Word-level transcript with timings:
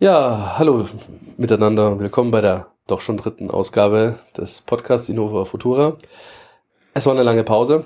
Ja, 0.00 0.54
hallo 0.56 0.86
miteinander. 1.38 1.98
Willkommen 1.98 2.30
bei 2.30 2.40
der 2.40 2.68
doch 2.86 3.00
schon 3.00 3.16
dritten 3.16 3.50
Ausgabe 3.50 4.14
des 4.36 4.60
Podcasts 4.60 5.08
Innova 5.08 5.44
Futura. 5.44 5.96
Es 6.94 7.04
war 7.06 7.14
eine 7.14 7.24
lange 7.24 7.42
Pause. 7.42 7.82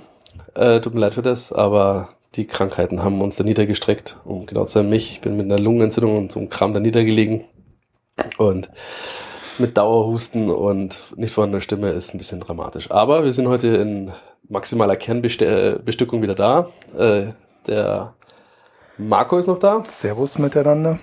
Äh, 0.54 0.80
tut 0.80 0.92
mir 0.92 1.00
leid 1.00 1.14
für 1.14 1.22
das, 1.22 1.54
aber 1.54 2.10
die 2.34 2.46
Krankheiten 2.46 3.02
haben 3.02 3.22
uns 3.22 3.36
da 3.36 3.44
niedergestreckt. 3.44 4.18
Um 4.26 4.44
genau 4.44 4.66
zu 4.66 4.72
sein, 4.72 4.90
mich. 4.90 5.12
Ich 5.12 5.20
bin 5.22 5.38
mit 5.38 5.46
einer 5.46 5.58
Lungenentzündung 5.58 6.18
und 6.18 6.30
so 6.30 6.38
einem 6.38 6.50
Kram 6.50 6.74
da 6.74 6.80
niedergelegen. 6.80 7.44
Und 8.36 8.68
mit 9.58 9.78
Dauerhusten 9.78 10.50
und 10.50 11.02
nicht 11.16 11.32
vorhandener 11.32 11.62
Stimme 11.62 11.92
ist 11.92 12.12
ein 12.12 12.18
bisschen 12.18 12.40
dramatisch. 12.40 12.90
Aber 12.90 13.24
wir 13.24 13.32
sind 13.32 13.48
heute 13.48 13.68
in 13.68 14.12
maximaler 14.50 14.96
Kernbestückung 14.96 16.20
wieder 16.20 16.34
da. 16.34 16.68
Äh, 16.94 17.28
der 17.66 18.12
Marco 18.98 19.38
ist 19.38 19.46
noch 19.46 19.58
da. 19.58 19.82
Servus 19.90 20.36
miteinander. 20.36 20.98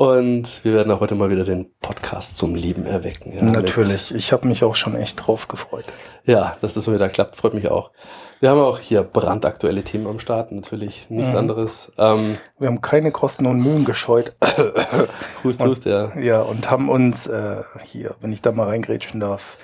Und 0.00 0.64
wir 0.64 0.72
werden 0.72 0.90
auch 0.92 1.00
heute 1.00 1.14
mal 1.14 1.28
wieder 1.28 1.44
den 1.44 1.72
Podcast 1.82 2.34
zum 2.34 2.54
Leben 2.54 2.86
erwecken. 2.86 3.34
Ja, 3.36 3.42
Natürlich. 3.42 4.14
Ich 4.14 4.32
habe 4.32 4.48
mich 4.48 4.64
auch 4.64 4.74
schon 4.74 4.96
echt 4.96 5.26
drauf 5.26 5.46
gefreut. 5.46 5.84
Ja, 6.24 6.56
dass 6.62 6.72
das 6.72 6.86
mal 6.86 6.94
wieder 6.94 7.10
klappt, 7.10 7.36
freut 7.36 7.52
mich 7.52 7.70
auch. 7.70 7.90
Wir 8.40 8.48
haben 8.48 8.60
auch 8.60 8.78
hier 8.78 9.02
brandaktuelle 9.02 9.82
Themen 9.82 10.06
am 10.06 10.18
Start, 10.18 10.52
natürlich 10.52 11.10
nichts 11.10 11.32
mhm. 11.32 11.38
anderes. 11.40 11.92
Ähm, 11.98 12.38
wir 12.58 12.68
haben 12.68 12.80
keine 12.80 13.12
Kosten 13.12 13.44
und 13.44 13.58
Mühen 13.58 13.84
gescheut. 13.84 14.32
hust, 15.44 15.62
hust, 15.62 15.84
ja. 15.84 16.18
Ja, 16.18 16.40
und 16.40 16.70
haben 16.70 16.88
uns 16.88 17.26
äh, 17.26 17.56
hier, 17.84 18.14
wenn 18.22 18.32
ich 18.32 18.40
da 18.40 18.52
mal 18.52 18.68
reingrätschen 18.68 19.20
darf, 19.20 19.58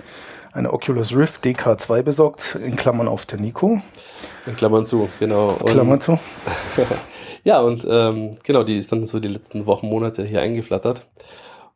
eine 0.52 0.70
Oculus 0.70 1.16
Rift 1.16 1.46
DK2 1.46 2.02
besorgt, 2.02 2.58
in 2.62 2.76
Klammern 2.76 3.08
auf 3.08 3.24
der 3.24 3.40
Nico. 3.40 3.80
In 4.44 4.54
Klammern 4.54 4.84
zu, 4.84 5.08
genau. 5.18 5.56
Und 5.60 5.70
Klammern 5.70 6.02
zu. 6.02 6.18
Ja, 7.46 7.60
und 7.60 7.86
ähm, 7.88 8.32
genau, 8.42 8.64
die 8.64 8.76
ist 8.76 8.90
dann 8.90 9.06
so 9.06 9.20
die 9.20 9.28
letzten 9.28 9.66
Wochen, 9.66 9.88
Monate 9.88 10.24
hier 10.24 10.40
eingeflattert. 10.40 11.06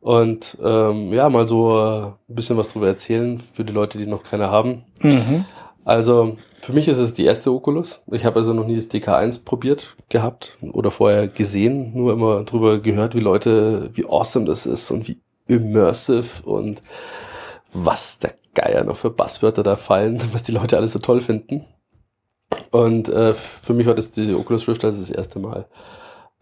Und 0.01 0.57
ähm, 0.61 1.13
ja, 1.13 1.29
mal 1.29 1.47
so 1.47 1.77
äh, 1.77 2.01
ein 2.07 2.35
bisschen 2.35 2.57
was 2.57 2.67
drüber 2.67 2.87
erzählen 2.87 3.39
für 3.39 3.63
die 3.63 3.71
Leute, 3.71 3.97
die 3.97 4.05
noch 4.05 4.21
keine 4.21 4.51
haben. 4.51 4.83
Mhm. 5.01 5.45
Also 5.85 6.35
für 6.59 6.73
mich 6.73 6.89
ist 6.89 6.97
es 6.97 7.13
die 7.13 7.23
erste 7.23 7.53
Oculus. 7.53 8.03
Ich 8.11 8.25
habe 8.25 8.39
also 8.39 8.51
noch 8.51 8.67
nie 8.67 8.75
das 8.75 8.91
DK1 8.91 9.45
probiert 9.45 9.95
gehabt 10.09 10.57
oder 10.73 10.91
vorher 10.91 11.29
gesehen, 11.29 11.93
nur 11.95 12.11
immer 12.11 12.43
drüber 12.43 12.79
gehört, 12.79 13.15
wie 13.15 13.21
Leute, 13.21 13.91
wie 13.93 14.05
awesome 14.05 14.43
das 14.43 14.65
ist 14.65 14.91
und 14.91 15.07
wie 15.07 15.21
immersive 15.47 16.43
und 16.43 16.81
was 17.71 18.19
der 18.19 18.33
Geier 18.55 18.83
noch 18.83 18.97
für 18.97 19.09
Basswörter 19.09 19.63
da 19.63 19.77
fallen, 19.77 20.21
was 20.33 20.43
die 20.43 20.51
Leute 20.51 20.75
alles 20.75 20.91
so 20.91 20.99
toll 20.99 21.21
finden. 21.21 21.65
Und 22.71 23.09
äh, 23.09 23.33
für 23.33 23.73
mich 23.73 23.85
war 23.85 23.95
das 23.95 24.11
die 24.11 24.33
Oculus 24.33 24.67
Rift 24.67 24.83
also 24.83 24.99
das 24.99 25.11
erste 25.11 25.39
Mal. 25.39 25.67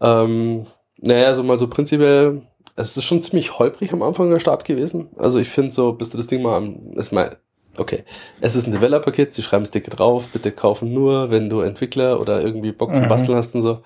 Ähm, 0.00 0.66
naja, 1.00 1.34
so 1.34 1.42
mal 1.42 1.58
so 1.58 1.66
prinzipiell, 1.66 2.42
es 2.76 2.96
ist 2.96 3.04
schon 3.04 3.22
ziemlich 3.22 3.58
holprig 3.58 3.92
am 3.92 4.02
Anfang 4.02 4.30
der 4.30 4.40
Start 4.40 4.64
gewesen. 4.64 5.08
Also 5.16 5.38
ich 5.38 5.48
finde 5.48 5.72
so, 5.72 5.92
bis 5.92 6.10
du 6.10 6.16
das 6.16 6.28
Ding 6.28 6.42
mal 6.42 6.56
am, 6.56 6.92
ist 6.94 7.12
mal, 7.12 7.36
okay, 7.76 8.04
es 8.40 8.54
ist 8.54 8.66
ein 8.66 8.72
Developer-Kit, 8.72 9.34
sie 9.34 9.42
schreiben 9.42 9.64
das 9.64 9.70
Dicke 9.70 9.90
drauf, 9.90 10.28
bitte 10.32 10.52
kaufen 10.52 10.92
nur, 10.94 11.30
wenn 11.30 11.48
du 11.48 11.60
Entwickler 11.60 12.20
oder 12.20 12.42
irgendwie 12.42 12.72
Bock 12.72 12.94
zum 12.94 13.04
mhm. 13.04 13.08
Basteln 13.08 13.36
hast 13.36 13.54
und 13.54 13.62
so. 13.62 13.82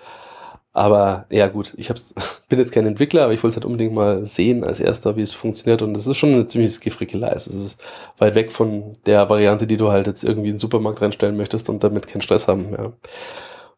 Aber 0.77 1.27
ja 1.31 1.47
gut, 1.47 1.73
ich 1.77 1.89
hab's, 1.89 2.13
bin 2.49 2.59
jetzt 2.59 2.73
kein 2.73 2.85
Entwickler, 2.85 3.23
aber 3.25 3.33
ich 3.33 3.43
wollte 3.43 3.57
halt 3.57 3.65
unbedingt 3.65 3.95
mal 3.95 4.25
sehen 4.25 4.65
als 4.65 4.81
erster, 4.81 5.17
wie 5.17 5.23
es 5.23 5.33
funktioniert. 5.33 5.83
Und 5.83 5.97
es 5.97 6.09
ist 6.09 6.17
schon 6.17 6.33
eine 6.33 6.49
ziemlich 6.49 6.81
Gefrickelei. 6.81 7.29
Es 7.29 7.47
ist 7.47 7.81
weit 8.19 8.35
weg 8.35 8.51
von 8.51 8.93
der 9.07 9.31
Variante, 9.31 9.69
die 9.69 9.77
du 9.77 9.91
halt 9.91 10.09
jetzt 10.09 10.25
irgendwie 10.25 10.49
in 10.49 10.57
den 10.57 10.61
Supermarkt 10.61 11.01
reinstellen 11.01 11.37
möchtest 11.37 11.69
und 11.69 11.85
damit 11.85 12.09
keinen 12.09 12.23
Stress 12.23 12.49
haben. 12.49 12.73
Ja. 12.73 12.93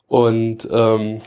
Und 0.09 0.67
ähm, 0.73 1.21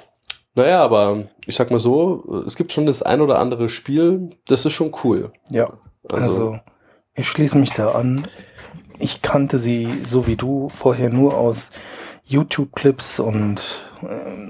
naja, 0.55 0.81
aber 0.83 1.25
ich 1.45 1.55
sag 1.55 1.69
mal 1.69 1.79
so, 1.79 2.43
es 2.47 2.55
gibt 2.55 2.73
schon 2.73 2.87
das 2.87 3.03
ein 3.03 3.21
oder 3.21 3.37
andere 3.37 3.69
Spiel, 3.69 4.31
das 4.47 4.65
ist 4.65 4.73
schon 4.73 4.93
cool. 5.03 5.31
Ja, 5.51 5.71
also, 6.11 6.23
also 6.25 6.59
ich 7.13 7.27
schließe 7.27 7.59
mich 7.59 7.73
da 7.73 7.91
an. 7.91 8.27
Ich 8.97 9.21
kannte 9.21 9.59
sie 9.59 9.87
so 10.03 10.25
wie 10.25 10.35
du 10.35 10.67
vorher 10.69 11.11
nur 11.11 11.37
aus 11.37 11.71
YouTube-Clips 12.25 13.19
und 13.19 13.83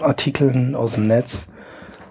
Artikeln 0.02 0.76
aus 0.76 0.94
dem 0.94 1.08
Netz. 1.08 1.50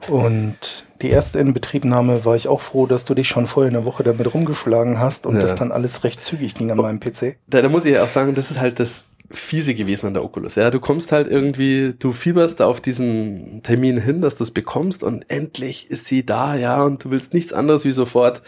Und 0.08 0.86
die 1.02 1.10
erste 1.10 1.38
Inbetriebnahme 1.38 2.24
war 2.24 2.36
ich 2.36 2.48
auch 2.48 2.60
froh, 2.60 2.86
dass 2.86 3.04
du 3.04 3.14
dich 3.14 3.28
schon 3.28 3.46
vorher 3.46 3.70
eine 3.70 3.84
Woche 3.84 4.02
damit 4.02 4.32
rumgeschlagen 4.32 4.98
hast 4.98 5.26
und 5.26 5.36
ja. 5.36 5.42
das 5.42 5.54
dann 5.54 5.72
alles 5.72 6.04
recht 6.04 6.24
zügig 6.24 6.54
ging 6.54 6.70
an 6.70 6.78
meinem 6.78 7.00
PC. 7.00 7.36
Da, 7.46 7.62
da 7.62 7.68
muss 7.68 7.84
ich 7.84 7.94
ja 7.94 8.04
auch 8.04 8.08
sagen, 8.08 8.34
das 8.34 8.50
ist 8.50 8.58
halt 8.58 8.80
das 8.80 9.04
fiese 9.30 9.74
gewesen 9.74 10.06
an 10.06 10.14
der 10.14 10.24
Oculus. 10.24 10.54
Ja, 10.54 10.70
du 10.70 10.80
kommst 10.80 11.12
halt 11.12 11.28
irgendwie, 11.28 11.94
du 11.98 12.12
fieberst 12.12 12.62
auf 12.62 12.80
diesen 12.80 13.62
Termin 13.62 14.00
hin, 14.00 14.22
dass 14.22 14.36
du 14.36 14.44
es 14.44 14.52
bekommst 14.52 15.02
und 15.02 15.30
endlich 15.30 15.90
ist 15.90 16.06
sie 16.06 16.24
da, 16.24 16.54
ja, 16.54 16.82
und 16.82 17.04
du 17.04 17.10
willst 17.10 17.34
nichts 17.34 17.52
anderes 17.52 17.84
wie 17.84 17.92
sofort 17.92 18.42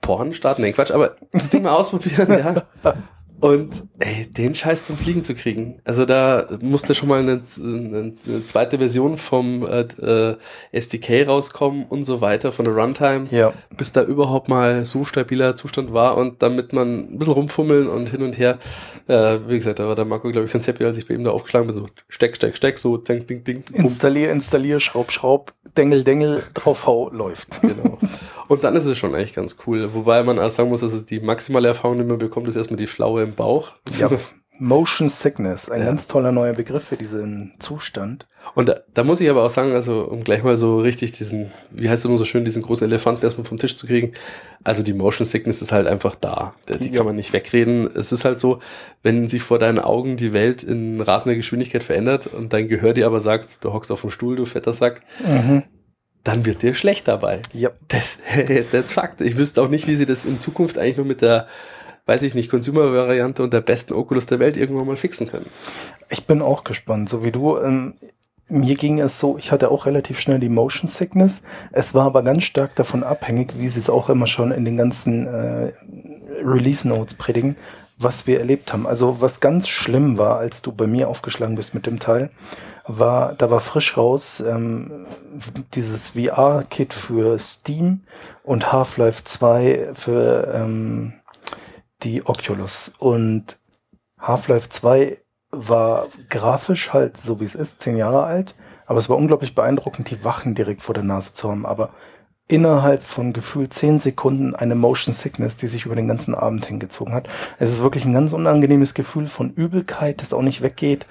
Porn 0.00 0.32
starten. 0.32 0.62
Nee, 0.62 0.72
Quatsch, 0.72 0.92
aber 0.92 1.16
das 1.32 1.50
Ding 1.50 1.62
mal 1.62 1.72
ausprobieren, 1.74 2.30
ja. 2.30 2.94
Und 3.44 3.70
ey, 3.98 4.24
den 4.24 4.54
Scheiß 4.54 4.86
zum 4.86 4.96
Fliegen 4.96 5.22
zu 5.22 5.34
kriegen. 5.34 5.78
Also 5.84 6.06
da 6.06 6.48
musste 6.62 6.94
schon 6.94 7.10
mal 7.10 7.20
eine, 7.20 7.42
eine, 7.58 8.14
eine 8.26 8.44
zweite 8.46 8.78
Version 8.78 9.18
vom 9.18 9.66
äh, 9.66 9.82
äh 10.00 10.36
SDK 10.72 11.28
rauskommen 11.28 11.84
und 11.84 12.04
so 12.04 12.22
weiter 12.22 12.52
von 12.52 12.64
der 12.64 12.74
Runtime, 12.74 13.26
ja. 13.30 13.52
bis 13.76 13.92
da 13.92 14.02
überhaupt 14.02 14.48
mal 14.48 14.86
so 14.86 15.04
stabiler 15.04 15.56
Zustand 15.56 15.92
war 15.92 16.16
und 16.16 16.42
damit 16.42 16.72
man 16.72 17.00
ein 17.00 17.18
bisschen 17.18 17.34
rumfummeln 17.34 17.86
und 17.86 18.08
hin 18.08 18.22
und 18.22 18.38
her. 18.38 18.58
Äh, 19.08 19.40
wie 19.46 19.58
gesagt, 19.58 19.78
da 19.78 19.88
war 19.88 19.94
der 19.94 20.06
Marco, 20.06 20.30
glaube 20.30 20.46
ich, 20.46 20.52
ganz 20.54 20.66
happy, 20.66 20.82
als 20.82 20.96
ich 20.96 21.06
bei 21.06 21.12
ihm 21.12 21.24
da 21.24 21.30
aufgeschlagen 21.30 21.66
bin, 21.66 21.76
so 21.76 21.86
steck, 22.08 22.36
steck, 22.36 22.56
steck, 22.56 22.78
so 22.78 22.96
ding, 22.96 23.26
ding, 23.26 23.44
ding. 23.44 23.62
Installier, 23.74 24.32
installier, 24.32 24.80
schraub, 24.80 25.12
schraub, 25.12 25.52
dengel, 25.76 26.02
dengel, 26.02 26.42
drauf 26.54 26.86
hau, 26.86 27.10
läuft. 27.10 27.60
Genau. 27.60 27.98
Und 28.48 28.64
dann 28.64 28.76
ist 28.76 28.84
es 28.84 28.98
schon 28.98 29.14
eigentlich 29.14 29.34
ganz 29.34 29.56
cool. 29.66 29.94
Wobei 29.94 30.22
man 30.22 30.38
auch 30.38 30.50
sagen 30.50 30.68
muss, 30.68 30.80
dass 30.80 30.92
es 30.92 31.06
die 31.06 31.20
maximale 31.20 31.68
Erfahrung, 31.68 31.98
die 31.98 32.04
man 32.04 32.18
bekommt, 32.18 32.48
ist 32.48 32.56
erstmal 32.56 32.78
die 32.78 32.86
Flaue 32.86 33.22
im 33.22 33.30
Bauch. 33.30 33.74
Ja. 33.98 34.08
Motion 34.58 35.08
Sickness, 35.08 35.68
ein 35.68 35.80
ja. 35.80 35.86
ganz 35.86 36.06
toller 36.06 36.30
neuer 36.30 36.52
Begriff 36.52 36.84
für 36.84 36.96
diesen 36.96 37.54
Zustand. 37.58 38.26
Und 38.54 38.68
da, 38.68 38.80
da, 38.92 39.02
muss 39.02 39.20
ich 39.20 39.28
aber 39.28 39.42
auch 39.42 39.50
sagen, 39.50 39.72
also 39.72 40.02
um 40.02 40.22
gleich 40.22 40.44
mal 40.44 40.56
so 40.56 40.78
richtig 40.78 41.12
diesen, 41.12 41.50
wie 41.70 41.88
heißt 41.88 42.04
es 42.04 42.08
immer 42.08 42.16
so 42.16 42.24
schön, 42.24 42.44
diesen 42.44 42.62
großen 42.62 42.86
Elefanten 42.86 43.24
erstmal 43.24 43.46
vom 43.46 43.58
Tisch 43.58 43.76
zu 43.76 43.86
kriegen. 43.86 44.12
Also 44.62 44.84
die 44.84 44.92
Motion 44.92 45.26
Sickness 45.26 45.60
ist 45.60 45.72
halt 45.72 45.88
einfach 45.88 46.14
da. 46.14 46.54
Die 46.68 46.88
ja. 46.88 46.98
kann 46.98 47.06
man 47.06 47.16
nicht 47.16 47.32
wegreden. 47.32 47.90
Es 47.96 48.12
ist 48.12 48.24
halt 48.24 48.38
so, 48.38 48.60
wenn 49.02 49.26
sich 49.26 49.42
vor 49.42 49.58
deinen 49.58 49.80
Augen 49.80 50.16
die 50.16 50.32
Welt 50.32 50.62
in 50.62 51.00
rasender 51.00 51.36
Geschwindigkeit 51.36 51.82
verändert 51.82 52.28
und 52.28 52.52
dein 52.52 52.68
Gehör 52.68 52.92
dir 52.92 53.06
aber 53.06 53.20
sagt, 53.20 53.58
du 53.64 53.72
hockst 53.72 53.90
auf 53.90 54.02
dem 54.02 54.10
Stuhl, 54.10 54.36
du 54.36 54.44
fetter 54.44 54.72
Sack, 54.72 55.00
mhm 55.26 55.64
dann 56.24 56.46
wird 56.46 56.62
dir 56.62 56.74
schlecht 56.74 57.06
dabei. 57.06 57.40
Ja. 57.52 57.70
Das, 57.88 58.18
das 58.72 58.84
ist 58.84 58.92
Fakt. 58.92 59.20
Ich 59.20 59.36
wüsste 59.36 59.62
auch 59.62 59.68
nicht, 59.68 59.86
wie 59.86 59.94
sie 59.94 60.06
das 60.06 60.24
in 60.24 60.40
Zukunft 60.40 60.78
eigentlich 60.78 60.96
nur 60.96 61.06
mit 61.06 61.20
der, 61.20 61.46
weiß 62.06 62.22
ich 62.22 62.34
nicht, 62.34 62.50
Consumer-Variante 62.50 63.42
und 63.42 63.52
der 63.52 63.60
besten 63.60 63.92
Oculus 63.92 64.26
der 64.26 64.38
Welt 64.38 64.56
irgendwann 64.56 64.86
mal 64.86 64.96
fixen 64.96 65.28
können. 65.28 65.46
Ich 66.08 66.26
bin 66.26 66.42
auch 66.42 66.64
gespannt, 66.64 67.10
so 67.10 67.22
wie 67.22 67.30
du. 67.30 67.58
Ähm, 67.58 67.94
mir 68.48 68.74
ging 68.74 69.00
es 69.00 69.18
so, 69.18 69.38
ich 69.38 69.52
hatte 69.52 69.70
auch 69.70 69.86
relativ 69.86 70.20
schnell 70.20 70.38
die 70.38 70.48
Motion 70.48 70.88
Sickness. 70.88 71.44
Es 71.72 71.94
war 71.94 72.06
aber 72.06 72.22
ganz 72.22 72.44
stark 72.44 72.74
davon 72.74 73.02
abhängig, 73.02 73.54
wie 73.58 73.68
sie 73.68 73.78
es 73.78 73.88
auch 73.88 74.10
immer 74.10 74.26
schon 74.26 74.50
in 74.50 74.64
den 74.64 74.76
ganzen 74.76 75.26
äh, 75.26 75.72
Release 76.42 76.86
Notes 76.86 77.14
predigen, 77.14 77.56
was 77.98 78.26
wir 78.26 78.38
erlebt 78.40 78.72
haben. 78.72 78.86
Also 78.86 79.20
was 79.20 79.40
ganz 79.40 79.68
schlimm 79.68 80.18
war, 80.18 80.38
als 80.38 80.62
du 80.62 80.72
bei 80.72 80.86
mir 80.86 81.08
aufgeschlagen 81.08 81.54
bist 81.54 81.74
mit 81.74 81.86
dem 81.86 82.00
Teil, 82.00 82.30
war, 82.86 83.34
da 83.34 83.50
war 83.50 83.60
frisch 83.60 83.96
raus 83.96 84.40
ähm, 84.40 85.06
dieses 85.74 86.10
VR-Kit 86.10 86.92
für 86.92 87.38
Steam 87.38 88.02
und 88.42 88.72
Half-Life 88.72 89.24
2 89.24 89.92
für 89.94 90.52
ähm, 90.54 91.14
die 92.02 92.26
Oculus. 92.26 92.92
Und 92.98 93.58
Half-Life 94.18 94.68
2 94.68 95.18
war 95.50 96.06
grafisch 96.28 96.92
halt 96.92 97.16
so 97.16 97.40
wie 97.40 97.44
es 97.44 97.54
ist, 97.54 97.80
zehn 97.80 97.96
Jahre 97.96 98.24
alt, 98.24 98.54
aber 98.86 98.98
es 98.98 99.08
war 99.08 99.16
unglaublich 99.16 99.54
beeindruckend, 99.54 100.10
die 100.10 100.24
Wachen 100.24 100.54
direkt 100.54 100.82
vor 100.82 100.94
der 100.94 101.04
Nase 101.04 101.32
zu 101.32 101.50
haben. 101.50 101.64
Aber 101.64 101.90
innerhalb 102.48 103.02
von 103.02 103.32
gefühlt 103.32 103.72
zehn 103.72 103.98
Sekunden 103.98 104.54
eine 104.54 104.74
Motion 104.74 105.14
Sickness, 105.14 105.56
die 105.56 105.68
sich 105.68 105.86
über 105.86 105.96
den 105.96 106.08
ganzen 106.08 106.34
Abend 106.34 106.66
hingezogen 106.66 107.14
hat. 107.14 107.28
Es 107.58 107.70
ist 107.70 107.82
wirklich 107.82 108.04
ein 108.04 108.12
ganz 108.12 108.34
unangenehmes 108.34 108.92
Gefühl 108.92 109.28
von 109.28 109.50
Übelkeit, 109.54 110.20
das 110.20 110.34
auch 110.34 110.42
nicht 110.42 110.60
weggeht 110.60 111.06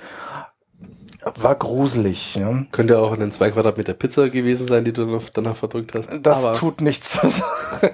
war 1.36 1.56
gruselig. 1.56 2.36
Ja. 2.36 2.66
Könnte 2.72 3.00
auch 3.00 3.12
eine 3.12 3.30
2 3.30 3.52
Quadratmeter 3.52 3.94
Pizza 3.94 4.30
gewesen 4.30 4.68
sein, 4.68 4.86
die 4.86 4.94
du 4.94 5.20
danach 5.34 5.56
verdrückt 5.56 5.96
hast. 5.96 6.10
Das 6.22 6.44
Aber 6.44 6.54
tut 6.54 6.81
nichts 6.81 7.20
zur 7.20 7.30
Sache. 7.30 7.92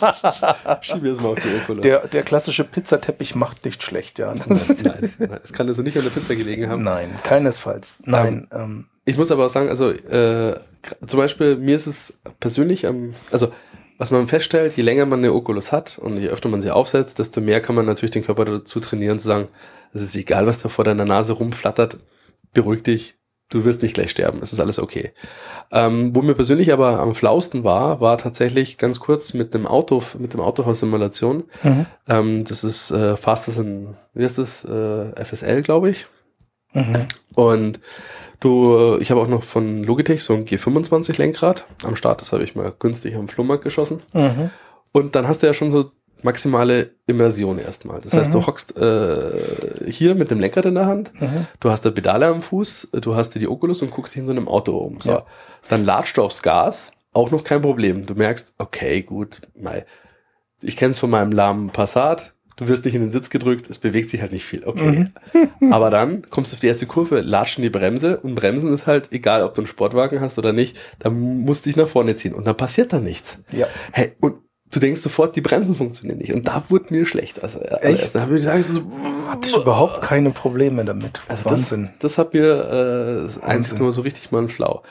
Schieben 0.80 1.04
wir 1.04 1.12
es 1.12 1.20
mal 1.20 1.30
auf 1.30 1.38
die 1.38 1.48
Oculus. 1.62 1.82
Der, 1.82 2.06
der 2.06 2.22
klassische 2.22 2.64
Pizzateppich 2.64 3.34
macht 3.34 3.64
nicht 3.64 3.82
schlecht, 3.82 4.18
ja. 4.18 4.34
Nein, 4.34 4.46
nein, 4.48 5.12
nein, 5.18 5.40
es 5.42 5.52
kann 5.52 5.68
also 5.68 5.82
nicht 5.82 5.96
an 5.96 6.04
der 6.04 6.10
Pizza 6.10 6.34
gelegen 6.34 6.68
haben. 6.68 6.82
Nein, 6.82 7.18
keinesfalls. 7.22 8.02
Nein. 8.04 8.48
Ähm, 8.52 8.60
ähm, 8.60 8.84
ich 9.04 9.16
muss 9.16 9.30
aber 9.30 9.46
auch 9.46 9.50
sagen, 9.50 9.68
also 9.68 9.90
äh, 9.90 10.58
zum 11.06 11.18
Beispiel 11.18 11.56
mir 11.56 11.76
ist 11.76 11.86
es 11.86 12.18
persönlich, 12.40 12.84
ähm, 12.84 13.14
also 13.30 13.52
was 13.98 14.10
man 14.10 14.26
feststellt, 14.26 14.76
je 14.76 14.82
länger 14.82 15.06
man 15.06 15.20
eine 15.20 15.32
Oculus 15.32 15.70
hat 15.70 15.98
und 15.98 16.18
je 16.18 16.28
öfter 16.28 16.48
man 16.48 16.60
sie 16.60 16.70
aufsetzt, 16.70 17.18
desto 17.18 17.40
mehr 17.40 17.60
kann 17.60 17.76
man 17.76 17.86
natürlich 17.86 18.10
den 18.10 18.24
Körper 18.24 18.44
dazu 18.44 18.80
trainieren, 18.80 19.18
zu 19.18 19.28
sagen, 19.28 19.48
es 19.92 20.02
ist 20.02 20.16
egal, 20.16 20.46
was 20.46 20.58
da 20.58 20.68
vor 20.68 20.84
deiner 20.84 21.04
Nase 21.04 21.34
rumflattert, 21.34 21.98
beruhig 22.54 22.82
dich, 22.82 23.16
du 23.50 23.64
wirst 23.64 23.82
nicht 23.82 23.94
gleich 23.94 24.10
sterben, 24.10 24.40
es 24.42 24.52
ist 24.52 24.60
alles 24.60 24.78
okay. 24.78 25.12
Ähm, 25.70 26.14
wo 26.14 26.22
mir 26.22 26.34
persönlich 26.34 26.72
aber 26.72 27.00
am 27.00 27.14
flausten 27.14 27.64
war, 27.64 28.00
war 28.00 28.18
tatsächlich 28.18 28.78
ganz 28.78 29.00
kurz 29.00 29.34
mit 29.34 29.54
dem 29.54 29.66
Auto, 29.66 30.02
mit 30.18 30.32
dem 30.32 30.40
Autohaus-Simulation. 30.40 31.44
Mhm. 31.62 31.86
Ähm, 32.08 32.44
das 32.44 32.64
ist 32.64 32.90
äh, 32.90 33.16
Fastest 33.16 33.58
in, 33.58 33.94
wie 34.14 34.24
heißt 34.24 34.38
das, 34.38 34.64
äh, 34.64 35.24
FSL, 35.24 35.62
glaube 35.62 35.90
ich. 35.90 36.06
Mhm. 36.72 37.06
Und 37.34 37.80
du, 38.40 38.98
ich 38.98 39.10
habe 39.10 39.20
auch 39.20 39.28
noch 39.28 39.44
von 39.44 39.84
Logitech 39.84 40.24
so 40.24 40.34
ein 40.34 40.44
G25 40.44 41.18
Lenkrad 41.18 41.66
am 41.84 41.96
Start, 41.96 42.20
das 42.20 42.32
habe 42.32 42.44
ich 42.44 42.54
mal 42.54 42.72
günstig 42.78 43.16
am 43.16 43.28
Flohmarkt 43.28 43.64
geschossen. 43.64 44.02
Mhm. 44.12 44.50
Und 44.92 45.14
dann 45.14 45.28
hast 45.28 45.42
du 45.42 45.46
ja 45.46 45.54
schon 45.54 45.70
so 45.70 45.90
maximale 46.24 46.94
Immersion 47.06 47.58
erstmal. 47.58 48.00
Das 48.00 48.14
heißt, 48.14 48.32
du 48.32 48.38
mhm. 48.38 48.46
hockst 48.46 48.76
äh, 48.78 49.90
hier 49.90 50.14
mit 50.14 50.30
dem 50.30 50.40
Lenkrad 50.40 50.64
in 50.64 50.74
der 50.74 50.86
Hand, 50.86 51.12
mhm. 51.20 51.46
du 51.60 51.70
hast 51.70 51.82
da 51.82 51.90
Pedale 51.90 52.26
am 52.26 52.40
Fuß, 52.40 52.90
du 52.92 53.14
hast 53.14 53.34
dir 53.34 53.40
die 53.40 53.48
Oculus 53.48 53.82
und 53.82 53.90
guckst 53.90 54.14
dich 54.14 54.20
in 54.20 54.26
so 54.26 54.32
einem 54.32 54.48
Auto 54.48 54.76
um. 54.76 55.00
So. 55.00 55.10
Ja. 55.10 55.26
Dann 55.68 55.84
latscht 55.84 56.16
du 56.16 56.22
aufs 56.22 56.42
Gas, 56.42 56.92
auch 57.12 57.30
noch 57.30 57.44
kein 57.44 57.60
Problem. 57.60 58.06
Du 58.06 58.14
merkst, 58.14 58.54
okay, 58.56 59.02
gut, 59.02 59.42
mei, 59.54 59.84
ich 60.62 60.76
kenne 60.76 60.92
es 60.92 60.98
von 60.98 61.10
meinem 61.10 61.30
lahmen 61.30 61.70
Passat, 61.70 62.32
du 62.56 62.68
wirst 62.68 62.86
nicht 62.86 62.94
in 62.94 63.02
den 63.02 63.10
Sitz 63.10 63.28
gedrückt, 63.28 63.68
es 63.68 63.78
bewegt 63.78 64.08
sich 64.08 64.22
halt 64.22 64.32
nicht 64.32 64.46
viel. 64.46 64.64
Okay. 64.64 65.10
Mhm. 65.60 65.72
Aber 65.72 65.90
dann 65.90 66.28
kommst 66.30 66.52
du 66.52 66.56
auf 66.56 66.60
die 66.60 66.68
erste 66.68 66.86
Kurve, 66.86 67.20
latschen 67.20 67.62
die 67.62 67.70
Bremse 67.70 68.16
und 68.18 68.34
Bremsen 68.34 68.72
ist 68.72 68.86
halt, 68.86 69.12
egal 69.12 69.42
ob 69.42 69.52
du 69.54 69.60
einen 69.60 69.68
Sportwagen 69.68 70.22
hast 70.22 70.38
oder 70.38 70.54
nicht, 70.54 70.78
da 71.00 71.10
musst 71.10 71.66
du 71.66 71.68
dich 71.68 71.76
nach 71.76 71.88
vorne 71.88 72.16
ziehen 72.16 72.32
und 72.32 72.46
dann 72.46 72.56
passiert 72.56 72.94
da 72.94 72.98
nichts. 72.98 73.40
Ja. 73.52 73.66
Hey, 73.92 74.12
und 74.20 74.36
du 74.72 74.80
denkst 74.80 75.00
sofort, 75.00 75.36
die 75.36 75.40
Bremsen 75.40 75.74
funktionieren 75.74 76.18
nicht. 76.18 76.34
Und 76.34 76.46
da 76.46 76.62
wurde 76.68 76.92
mir 76.92 77.06
schlecht. 77.06 77.42
Also, 77.42 77.60
äh, 77.60 77.76
Echt? 77.80 78.14
Da 78.14 78.22
habe 78.22 78.36
ich 78.36 78.44
gedacht, 78.44 78.62
so, 78.64 78.82
hatte 79.28 79.48
ich 79.48 79.56
überhaupt 79.56 80.02
keine 80.02 80.30
Probleme 80.30 80.84
damit. 80.84 81.20
Also 81.28 81.44
Wahnsinn. 81.44 81.90
Das, 82.00 82.14
das 82.14 82.18
hat 82.18 82.34
mir 82.34 83.28
äh, 83.42 83.44
eins 83.44 83.78
nur 83.78 83.92
so 83.92 84.02
richtig 84.02 84.32
mal 84.32 84.42
ein 84.42 84.48
Flau. 84.48 84.82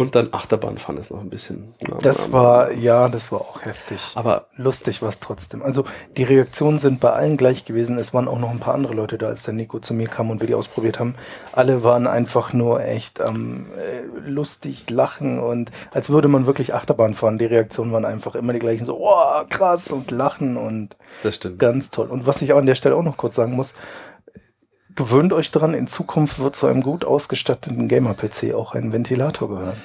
Und 0.00 0.14
dann 0.14 0.28
Achterbahnfahren 0.30 0.96
ist 0.96 1.10
noch 1.10 1.20
ein 1.20 1.28
bisschen. 1.28 1.74
Das 2.02 2.30
war, 2.30 2.70
ja, 2.70 3.08
das 3.08 3.32
war 3.32 3.40
auch 3.40 3.62
heftig. 3.62 4.12
Aber 4.14 4.46
lustig 4.54 5.02
war 5.02 5.08
es 5.08 5.18
trotzdem. 5.18 5.60
Also 5.60 5.82
die 6.16 6.22
Reaktionen 6.22 6.78
sind 6.78 7.00
bei 7.00 7.10
allen 7.10 7.36
gleich 7.36 7.64
gewesen. 7.64 7.98
Es 7.98 8.14
waren 8.14 8.28
auch 8.28 8.38
noch 8.38 8.50
ein 8.50 8.60
paar 8.60 8.74
andere 8.74 8.94
Leute 8.94 9.18
da, 9.18 9.26
als 9.26 9.42
der 9.42 9.54
Nico 9.54 9.80
zu 9.80 9.94
mir 9.94 10.06
kam 10.06 10.30
und 10.30 10.38
wir 10.38 10.46
die 10.46 10.54
ausprobiert 10.54 11.00
haben. 11.00 11.16
Alle 11.50 11.82
waren 11.82 12.06
einfach 12.06 12.52
nur 12.52 12.80
echt 12.80 13.18
ähm, 13.18 13.66
äh, 13.76 14.28
lustig, 14.30 14.88
lachen 14.88 15.40
und 15.40 15.72
als 15.90 16.10
würde 16.10 16.28
man 16.28 16.46
wirklich 16.46 16.74
Achterbahn 16.74 17.14
fahren. 17.14 17.38
Die 17.38 17.46
Reaktionen 17.46 17.90
waren 17.90 18.04
einfach 18.04 18.36
immer 18.36 18.52
die 18.52 18.60
gleichen, 18.60 18.84
so, 18.84 19.00
oh, 19.00 19.44
krass 19.50 19.90
und 19.90 20.12
lachen 20.12 20.56
und 20.56 20.96
das 21.24 21.34
stimmt. 21.34 21.58
ganz 21.58 21.90
toll. 21.90 22.06
Und 22.06 22.24
was 22.24 22.40
ich 22.40 22.52
auch 22.52 22.58
an 22.58 22.66
der 22.66 22.76
Stelle 22.76 22.94
auch 22.94 23.02
noch 23.02 23.16
kurz 23.16 23.34
sagen 23.34 23.54
muss, 23.54 23.74
gewöhnt 24.98 25.32
euch 25.32 25.52
dran, 25.52 25.74
in 25.74 25.86
Zukunft 25.86 26.40
wird 26.40 26.56
zu 26.56 26.66
einem 26.66 26.82
gut 26.82 27.04
ausgestatteten 27.04 27.86
Gamer-PC 27.86 28.52
auch 28.52 28.74
ein 28.74 28.92
Ventilator 28.92 29.48
gehören. 29.48 29.76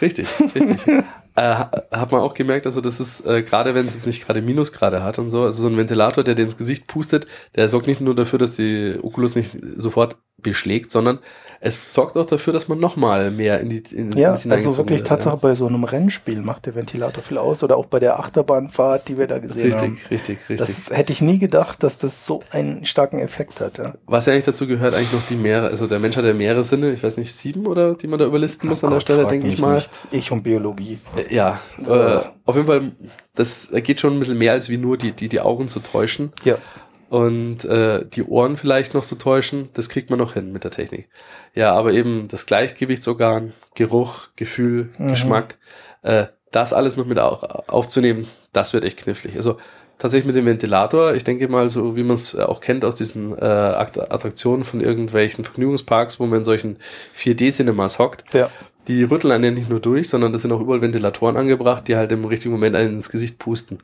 Richtig, 0.00 0.28
richtig. 0.54 0.86
äh, 1.34 1.54
hat 1.90 2.12
man 2.12 2.20
auch 2.20 2.34
gemerkt, 2.34 2.66
also 2.66 2.80
das 2.80 3.00
ist, 3.00 3.26
äh, 3.26 3.42
gerade 3.42 3.74
wenn 3.74 3.86
es 3.86 3.94
jetzt 3.94 4.06
nicht 4.06 4.24
gerade 4.24 4.40
Minusgrade 4.40 5.02
hat 5.02 5.18
und 5.18 5.28
so, 5.28 5.42
also 5.42 5.62
so 5.62 5.68
ein 5.68 5.76
Ventilator, 5.76 6.22
der 6.22 6.36
dir 6.36 6.44
ins 6.44 6.56
Gesicht 6.56 6.86
pustet, 6.86 7.26
der 7.56 7.68
sorgt 7.68 7.88
nicht 7.88 8.00
nur 8.00 8.14
dafür, 8.14 8.38
dass 8.38 8.54
die 8.54 8.96
Oculus 9.02 9.34
nicht 9.34 9.50
sofort 9.76 10.16
beschlägt, 10.42 10.90
sondern 10.90 11.20
es 11.62 11.92
sorgt 11.92 12.16
auch 12.16 12.24
dafür, 12.24 12.54
dass 12.54 12.68
man 12.68 12.80
nochmal 12.80 13.30
mehr 13.30 13.60
in 13.60 13.68
die 13.68 13.82
in, 13.94 14.12
Ja, 14.12 14.30
also 14.30 14.78
wirklich 14.78 15.00
wird, 15.00 15.08
Tatsache 15.08 15.34
ja. 15.34 15.40
bei 15.40 15.54
so 15.54 15.66
einem 15.66 15.84
Rennspiel 15.84 16.40
macht 16.40 16.64
der 16.64 16.74
Ventilator 16.74 17.22
viel 17.22 17.36
aus 17.36 17.62
oder 17.62 17.76
auch 17.76 17.84
bei 17.84 18.00
der 18.00 18.18
Achterbahnfahrt, 18.18 19.08
die 19.08 19.18
wir 19.18 19.26
da 19.26 19.38
gesehen 19.38 19.64
richtig, 19.64 19.82
haben. 19.82 19.98
Richtig, 20.10 20.10
richtig, 20.10 20.48
richtig. 20.48 20.66
Das 20.66 20.96
hätte 20.96 21.12
ich 21.12 21.20
nie 21.20 21.38
gedacht, 21.38 21.82
dass 21.82 21.98
das 21.98 22.24
so 22.24 22.42
einen 22.50 22.86
starken 22.86 23.18
Effekt 23.18 23.60
hat. 23.60 23.76
Ja. 23.76 23.92
Was 24.06 24.24
ja 24.24 24.32
eigentlich 24.32 24.46
dazu 24.46 24.66
gehört, 24.66 24.94
eigentlich 24.94 25.12
noch 25.12 25.26
die 25.28 25.36
Meere, 25.36 25.66
also 25.66 25.86
der 25.86 25.98
Mensch 25.98 26.16
hat 26.16 26.24
ja 26.24 26.32
mehrere 26.32 26.64
Sinne, 26.64 26.92
ich 26.92 27.02
weiß 27.02 27.18
nicht, 27.18 27.34
sieben 27.34 27.66
oder 27.66 27.92
die 27.94 28.06
man 28.06 28.18
da 28.18 28.24
überlisten 28.24 28.70
muss 28.70 28.82
an 28.82 28.92
der 28.92 29.00
Stelle, 29.00 29.26
denke 29.26 29.48
ich 29.48 29.58
mal. 29.58 29.74
Nicht. 29.74 29.90
Ich 30.12 30.32
und 30.32 30.42
Biologie. 30.42 30.98
Äh, 31.14 31.34
ja, 31.34 31.60
äh, 31.86 32.20
auf 32.46 32.56
jeden 32.56 32.66
Fall, 32.66 32.92
das 33.34 33.68
geht 33.70 34.00
schon 34.00 34.14
ein 34.14 34.18
bisschen 34.18 34.38
mehr 34.38 34.52
als 34.52 34.70
wie 34.70 34.78
nur 34.78 34.96
die, 34.96 35.12
die, 35.12 35.28
die 35.28 35.40
Augen 35.40 35.68
zu 35.68 35.80
täuschen. 35.80 36.32
Ja 36.42 36.56
und 37.10 37.64
äh, 37.64 38.06
die 38.06 38.22
Ohren 38.22 38.56
vielleicht 38.56 38.94
noch 38.94 39.04
zu 39.04 39.16
täuschen, 39.16 39.68
das 39.74 39.88
kriegt 39.88 40.10
man 40.10 40.20
noch 40.20 40.34
hin 40.34 40.52
mit 40.52 40.62
der 40.62 40.70
Technik. 40.70 41.08
Ja, 41.56 41.74
aber 41.74 41.92
eben 41.92 42.28
das 42.28 42.46
Gleichgewichtsorgan, 42.46 43.52
Geruch, 43.74 44.28
Gefühl, 44.36 44.90
mhm. 44.96 45.08
Geschmack, 45.08 45.58
äh, 46.02 46.26
das 46.52 46.72
alles 46.72 46.96
noch 46.96 47.06
mit 47.06 47.18
auch, 47.18 47.42
aufzunehmen, 47.68 48.28
das 48.52 48.72
wird 48.74 48.84
echt 48.84 48.98
knifflig. 48.98 49.34
Also 49.34 49.56
tatsächlich 49.98 50.28
mit 50.28 50.36
dem 50.36 50.46
Ventilator, 50.46 51.14
ich 51.14 51.24
denke 51.24 51.48
mal, 51.48 51.68
so 51.68 51.96
wie 51.96 52.04
man 52.04 52.14
es 52.14 52.36
auch 52.36 52.60
kennt 52.60 52.84
aus 52.84 52.94
diesen 52.94 53.36
äh, 53.36 53.44
Attraktionen 53.44 54.62
von 54.62 54.78
irgendwelchen 54.78 55.44
Vergnügungsparks, 55.44 56.20
wo 56.20 56.26
man 56.26 56.38
in 56.38 56.44
solchen 56.44 56.76
4D-Cinemas 57.18 57.98
hockt, 57.98 58.22
ja. 58.34 58.50
die 58.86 59.02
rütteln 59.02 59.32
einen 59.32 59.44
ja 59.44 59.50
nicht 59.50 59.68
nur 59.68 59.80
durch, 59.80 60.08
sondern 60.08 60.32
das 60.32 60.42
sind 60.42 60.52
auch 60.52 60.60
überall 60.60 60.80
Ventilatoren 60.80 61.36
angebracht, 61.36 61.88
die 61.88 61.96
halt 61.96 62.12
im 62.12 62.24
richtigen 62.24 62.52
Moment 62.52 62.76
einen 62.76 62.94
ins 62.94 63.10
Gesicht 63.10 63.40
pusten 63.40 63.78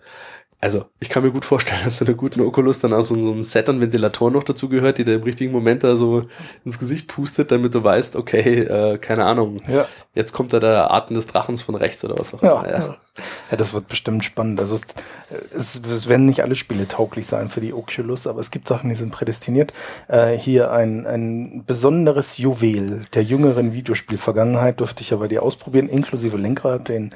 also 0.67 0.87
ich 0.99 1.09
kann 1.09 1.23
mir 1.23 1.31
gut 1.31 1.45
vorstellen, 1.45 1.81
dass 1.85 1.97
zu 1.97 2.05
einer 2.05 2.15
guten 2.15 2.41
Oculus 2.41 2.81
dann 2.81 2.93
auch 2.93 3.03
so, 3.03 3.15
so 3.15 3.33
ein 3.33 3.45
Set 3.45 3.69
an 3.69 3.81
Ventilatoren 3.81 4.35
noch 4.35 4.43
dazu 4.43 4.69
gehört, 4.69 4.99
die 4.99 5.05
dir 5.05 5.15
im 5.15 5.23
richtigen 5.23 5.53
Moment 5.53 5.85
da 5.85 5.97
so 5.97 6.23
ins 6.65 6.81
Gesicht 6.81 7.07
pustet, 7.07 7.53
damit 7.53 7.73
du 7.73 7.85
weißt, 7.85 8.17
okay, 8.17 8.63
äh, 8.63 8.99
keine 8.99 9.27
Ahnung, 9.27 9.63
ja. 9.69 9.87
jetzt 10.15 10.33
kommt 10.33 10.53
da 10.53 10.59
der 10.59 10.91
Atem 10.91 11.15
des 11.15 11.29
Drachens 11.29 11.63
von 11.63 11.77
rechts 11.77 12.05
oder 12.05 12.19
was 12.19 12.35
auch 12.35 12.43
immer. 12.43 12.69
Ja, 12.69 12.79
ja. 12.81 12.97
Ja, 13.51 13.57
das 13.57 13.75
wird 13.75 13.89
bestimmt 13.89 14.25
spannend. 14.25 14.61
Also 14.61 14.75
es, 14.75 14.87
es, 15.55 15.83
es, 15.85 16.09
werden 16.09 16.27
nicht 16.27 16.43
alle 16.43 16.55
Spiele 16.55 16.89
tauglich 16.89 17.27
sein 17.27 17.49
für 17.49 17.61
die 17.61 17.75
Oculus, 17.75 18.27
aber 18.27 18.41
es 18.41 18.51
gibt 18.51 18.69
Sachen, 18.69 18.89
die 18.89 18.97
sind 18.97 19.13
prädestiniert. 19.13 19.73
Äh, 20.09 20.37
hier 20.37 20.71
ein, 20.73 21.07
ein 21.07 21.65
besonderes 21.67 22.39
Juwel 22.39 23.07
der 23.15 23.23
jüngeren 23.23 23.73
Videospielvergangenheit 23.73 24.81
durfte 24.81 25.03
ich 25.03 25.11
ja 25.11 25.17
bei 25.17 25.29
dir 25.29 25.43
ausprobieren, 25.43 25.89
inklusive 25.89 26.37
Lenkrad, 26.37 26.89
den 26.89 27.11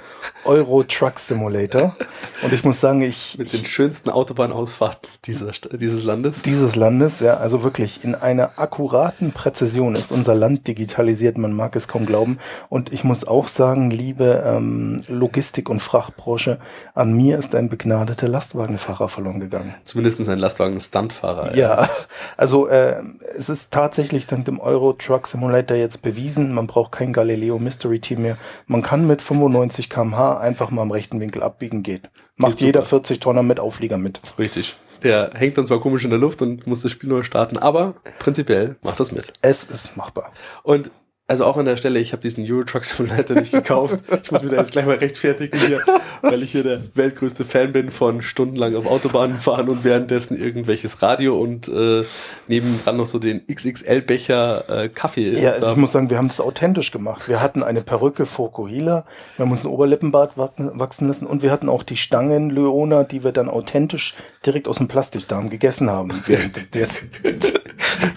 Euro 0.45 0.83
Truck 0.85 1.19
Simulator. 1.19 1.97
Und 2.43 2.53
ich 2.53 2.65
muss 2.65 2.81
sagen, 2.81 3.03
ich 3.03 3.37
mit 3.39 3.53
den 3.53 3.65
schönsten 3.65 4.11
Autobahnausfahrten 4.11 5.11
dieser, 5.25 5.53
dieses 5.73 6.05
Landes. 6.05 6.43
Dieses 6.43 6.77
Landes, 6.77 7.21
ja, 7.21 7.37
also 7.37 7.63
wirklich 7.63 8.05
in 8.05 8.15
einer 8.15 8.59
akkuraten 8.59 9.33
Präzision 9.33 9.95
ist 9.95 10.13
unser 10.13 10.35
Land 10.35 10.67
digitalisiert, 10.67 11.39
man 11.39 11.53
mag 11.53 11.77
es 11.77 11.89
kaum 11.89 12.07
glauben. 12.07 12.39
Und 12.69 12.93
ich 12.93 13.05
muss 13.05 13.27
auch 13.27 13.49
sagen, 13.49 13.91
liebe 13.91 14.43
ähm, 14.47 15.01
Logistik- 15.09 15.69
und 15.69 15.81
Frachtbranche, 15.91 16.59
an 16.95 17.15
mir 17.15 17.37
ist 17.37 17.57
ein 17.57 17.69
begnadeter 17.69 18.29
Lastwagenfahrer 18.29 19.09
verloren 19.09 19.41
gegangen. 19.41 19.75
Zumindest 19.85 20.21
ein 20.21 20.39
Lastwagen-Stuntfahrer. 20.39 21.57
Ja, 21.57 21.89
also 22.37 22.69
äh, 22.69 23.03
es 23.35 23.49
ist 23.49 23.73
tatsächlich 23.73 24.29
dank 24.29 24.45
dem 24.45 24.61
Euro 24.61 24.93
Truck 24.93 25.27
Simulator 25.27 25.77
jetzt 25.77 26.03
bewiesen, 26.03 26.55
man 26.55 26.69
braucht 26.69 26.93
kein 26.93 27.13
Galileo 27.13 27.59
Mystery 27.59 27.99
Team 27.99 28.23
mehr. 28.23 28.37
Man 28.69 28.83
kann 28.83 29.09
mit 29.09 29.21
95 29.21 29.91
kmh 29.91 30.39
einfach 30.39 30.71
mal 30.71 30.83
im 30.83 30.93
rechten 30.93 31.19
Winkel 31.19 31.43
abbiegen, 31.43 31.83
geht. 31.83 32.09
Macht 32.37 32.59
Geht 32.59 32.67
jeder 32.67 32.83
super. 32.83 33.01
40 33.01 33.19
Tonner 33.19 33.43
mit 33.43 33.59
Auflieger 33.59 33.99
mit. 33.99 34.21
Richtig. 34.39 34.77
Der 35.03 35.33
hängt 35.35 35.59
dann 35.59 35.67
zwar 35.67 35.81
komisch 35.81 36.05
in 36.05 36.11
der 36.11 36.21
Luft 36.21 36.41
und 36.41 36.69
muss 36.69 36.83
das 36.83 36.93
Spiel 36.93 37.09
neu 37.09 37.25
starten, 37.25 37.57
aber 37.57 37.95
prinzipiell 38.21 38.77
macht 38.83 39.01
das 39.01 39.11
mit. 39.11 39.33
Es 39.43 39.65
ist 39.65 39.97
machbar. 39.97 40.31
Und 40.63 40.91
also 41.31 41.45
auch 41.45 41.57
an 41.57 41.65
der 41.65 41.77
Stelle, 41.77 42.01
ich 42.01 42.11
habe 42.11 42.23
diesen 42.23 42.45
Euro 42.51 42.65
Truck 42.65 42.85
Simulator 42.85 43.37
nicht 43.37 43.53
gekauft. 43.53 44.01
Ich 44.25 44.33
muss 44.33 44.43
mir 44.43 44.49
da 44.51 44.57
jetzt 44.57 44.73
gleich 44.73 44.85
mal 44.85 44.97
rechtfertigen 44.97 45.57
hier, 45.61 45.81
weil 46.23 46.43
ich 46.43 46.51
hier 46.51 46.65
der 46.65 46.81
weltgrößte 46.95 47.45
Fan 47.45 47.71
bin 47.71 47.93
von 47.93 48.21
stundenlang 48.21 48.75
auf 48.75 48.85
Autobahnen 48.85 49.39
fahren 49.39 49.69
und 49.69 49.85
währenddessen 49.85 50.37
irgendwelches 50.37 51.03
Radio 51.03 51.39
und 51.39 51.69
äh, 51.69 52.03
nebendran 52.49 52.97
noch 52.97 53.07
so 53.07 53.21
den 53.21 53.47
XXL-Becher 53.47 54.65
äh, 54.69 54.89
Kaffee. 54.89 55.31
Ja, 55.41 55.53
also 55.53 55.71
ich 55.71 55.77
muss 55.77 55.93
sagen, 55.93 56.11
wir 56.11 56.19
haben 56.19 56.27
das 56.27 56.41
authentisch 56.41 56.91
gemacht. 56.91 57.29
Wir 57.29 57.41
hatten 57.41 57.63
eine 57.63 57.83
Perücke 57.83 58.27
Fokuhila, 58.27 59.05
wir 59.37 59.45
haben 59.45 59.53
uns 59.53 59.65
ein 59.65 59.71
Oberlippenbart 59.71 60.37
wachsen 60.37 61.07
lassen 61.07 61.27
und 61.27 61.45
wir 61.45 61.53
hatten 61.53 61.69
auch 61.69 61.85
die 61.85 61.97
Stangen 61.97 62.51
Leona, 62.51 63.05
die 63.05 63.23
wir 63.23 63.31
dann 63.31 63.49
authentisch 63.49 64.17
direkt 64.45 64.67
aus 64.67 64.79
dem 64.79 64.89
Plastikdarm 64.89 65.49
gegessen 65.49 65.91
haben. 65.91 66.11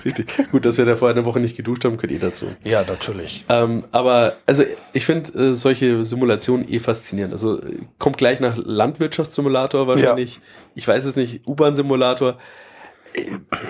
Richtig. 0.05 0.51
Gut, 0.51 0.65
dass 0.65 0.77
wir 0.77 0.85
da 0.85 0.95
vor 0.95 1.09
einer 1.09 1.25
Woche 1.25 1.39
nicht 1.39 1.55
geduscht 1.55 1.85
haben, 1.85 1.97
könnt 1.97 2.11
ihr 2.11 2.19
dazu. 2.19 2.47
Ja, 2.63 2.83
natürlich. 3.03 3.45
Ähm, 3.49 3.83
aber 3.91 4.35
also 4.45 4.63
ich 4.93 5.05
finde 5.05 5.49
äh, 5.49 5.53
solche 5.53 6.05
Simulationen 6.05 6.67
eh 6.71 6.79
faszinierend. 6.79 7.33
Also 7.33 7.59
kommt 7.99 8.17
gleich 8.17 8.39
nach 8.39 8.57
Landwirtschaftssimulator 8.57 9.87
wahrscheinlich. 9.87 10.35
Ja. 10.35 10.41
Ich 10.75 10.87
weiß 10.87 11.05
es 11.05 11.15
nicht, 11.15 11.47
U-Bahn-Simulator. 11.47 12.37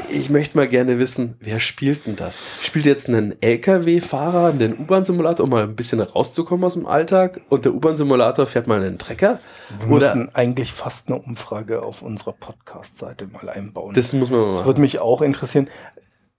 Ich 0.09 0.29
möchte 0.29 0.55
mal 0.55 0.69
gerne 0.69 0.99
wissen, 0.99 1.35
wer 1.41 1.59
spielt 1.59 2.07
denn 2.07 2.15
das? 2.15 2.63
Spielt 2.63 2.85
jetzt 2.85 3.09
einen 3.09 3.35
LKW-Fahrer 3.41 4.53
den 4.53 4.77
U-Bahn-Simulator, 4.77 5.43
um 5.43 5.49
mal 5.49 5.63
ein 5.63 5.75
bisschen 5.75 5.99
rauszukommen 5.99 6.63
aus 6.63 6.75
dem 6.75 6.85
Alltag? 6.85 7.41
Und 7.49 7.65
der 7.65 7.73
U-Bahn-Simulator 7.73 8.45
fährt 8.45 8.67
mal 8.67 8.81
einen 8.81 8.97
Trecker? 8.97 9.39
Wir 9.79 9.87
Oder 9.87 10.15
müssen 10.15 10.33
eigentlich 10.33 10.71
fast 10.71 11.09
eine 11.09 11.19
Umfrage 11.19 11.81
auf 11.81 12.03
unserer 12.03 12.31
Podcast-Seite 12.31 13.27
mal 13.27 13.49
einbauen. 13.49 13.93
Das 13.95 14.13
muss 14.13 14.29
man 14.29 14.39
mal 14.39 14.45
machen. 14.47 14.57
Das 14.59 14.65
würde 14.65 14.79
mich 14.79 14.99
auch 14.99 15.21
interessieren. 15.21 15.67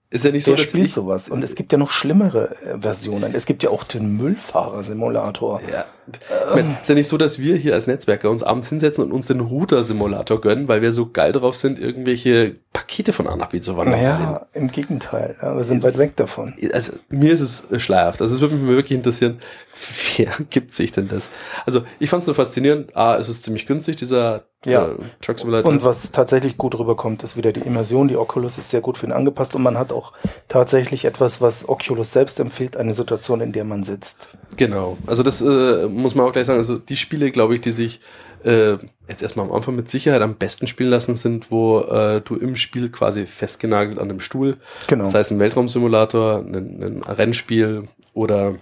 Ist 0.09 0.23
ja 0.23 0.31
nicht 0.31 0.45
Wer 0.47 0.53
so, 0.53 0.57
dass 0.57 0.69
spielt 0.69 0.91
sowas. 0.91 1.29
Und 1.29 1.43
es 1.43 1.55
gibt 1.55 1.71
ja 1.71 1.77
noch 1.77 1.89
schlimmere 1.89 2.55
äh, 2.61 2.79
Versionen. 2.79 3.33
Es 3.33 3.45
gibt 3.45 3.63
ja 3.63 3.69
auch 3.69 3.83
den 3.83 4.17
Müllfahrer-Simulator. 4.17 5.61
Ja. 5.69 5.85
Ich 6.07 6.55
meine, 6.55 6.77
ist 6.81 6.89
ja 6.89 6.95
nicht 6.95 7.07
so, 7.07 7.17
dass 7.17 7.39
wir 7.39 7.55
hier 7.55 7.73
als 7.73 7.87
Netzwerker 7.87 8.29
uns 8.29 8.43
abends 8.43 8.69
hinsetzen 8.69 9.03
und 9.03 9.11
uns 9.11 9.27
den 9.27 9.39
Router-Simulator 9.39 10.39
gönnen, 10.39 10.67
weil 10.67 10.81
wir 10.81 10.91
so 10.91 11.09
geil 11.09 11.31
drauf 11.31 11.55
sind, 11.55 11.79
irgendwelche 11.79 12.53
Pakete 12.73 13.13
von 13.13 13.27
A 13.27 13.35
nach 13.35 13.49
B 13.49 13.61
zu 13.61 13.75
wandern. 13.77 14.01
Naja, 14.01 14.45
im 14.53 14.71
Gegenteil. 14.71 15.35
Ja, 15.41 15.55
wir 15.55 15.63
sind 15.63 15.81
weit 15.81 15.97
weg 15.97 16.15
davon. 16.15 16.53
Also 16.71 16.93
mir 17.09 17.33
ist 17.33 17.41
es 17.41 17.81
schleierhaft. 17.81 18.21
Also 18.21 18.35
es 18.35 18.41
würde 18.41 18.55
mich 18.55 18.67
wirklich 18.67 18.97
interessieren, 18.97 19.39
wer 20.17 20.31
gibt 20.49 20.75
sich 20.75 20.91
denn 20.91 21.07
das? 21.07 21.29
Also 21.65 21.83
ich 21.99 22.09
fand 22.09 22.21
es 22.21 22.27
nur 22.27 22.35
faszinierend. 22.35 22.95
Ah, 22.95 23.17
es 23.19 23.27
ist 23.27 23.43
ziemlich 23.43 23.65
günstig, 23.65 23.95
dieser 23.95 24.43
ja. 24.65 24.89
Truck 25.21 25.39
Simulator. 25.39 25.71
Und 25.71 25.83
was 25.83 26.11
tatsächlich 26.11 26.57
gut 26.57 26.77
rüberkommt, 26.77 27.23
ist 27.23 27.37
wieder 27.37 27.51
die 27.51 27.61
Immersion. 27.61 28.07
Die 28.07 28.17
Oculus 28.17 28.57
ist 28.57 28.69
sehr 28.69 28.81
gut 28.81 28.97
für 28.97 29.05
ihn 29.05 29.11
angepasst 29.11 29.55
und 29.55 29.63
man 29.63 29.77
hat 29.77 29.91
auch 29.91 30.13
tatsächlich 30.47 31.05
etwas, 31.05 31.41
was 31.41 31.69
Oculus 31.69 32.11
selbst 32.11 32.39
empfiehlt, 32.39 32.77
eine 32.77 32.93
Situation, 32.93 33.41
in 33.41 33.51
der 33.51 33.63
man 33.63 33.83
sitzt. 33.83 34.29
Genau. 34.57 34.97
Also 35.07 35.23
das 35.23 35.41
äh, 35.41 35.87
muss 35.87 36.15
man 36.15 36.25
auch 36.25 36.31
gleich 36.31 36.45
sagen. 36.45 36.59
Also 36.59 36.77
die 36.77 36.97
Spiele, 36.97 37.31
glaube 37.31 37.55
ich, 37.55 37.61
die 37.61 37.71
sich 37.71 37.99
äh, 38.45 38.77
jetzt 39.07 39.23
erstmal 39.23 39.47
am 39.47 39.53
Anfang 39.53 39.75
mit 39.75 39.89
Sicherheit 39.89 40.21
am 40.21 40.35
besten 40.35 40.67
spielen 40.67 40.89
lassen, 40.89 41.15
sind, 41.15 41.51
wo 41.51 41.79
äh, 41.81 42.21
du 42.21 42.35
im 42.35 42.55
Spiel 42.55 42.89
quasi 42.89 43.25
festgenagelt 43.25 43.99
an 43.99 44.07
dem 44.07 44.19
Stuhl, 44.19 44.57
genau. 44.87 45.05
das 45.05 45.13
heißt 45.15 45.31
ein 45.31 45.39
Weltraumsimulator, 45.39 46.37
ein, 46.39 46.83
ein 46.83 47.03
Rennspiel 47.03 47.87
oder 48.13 48.55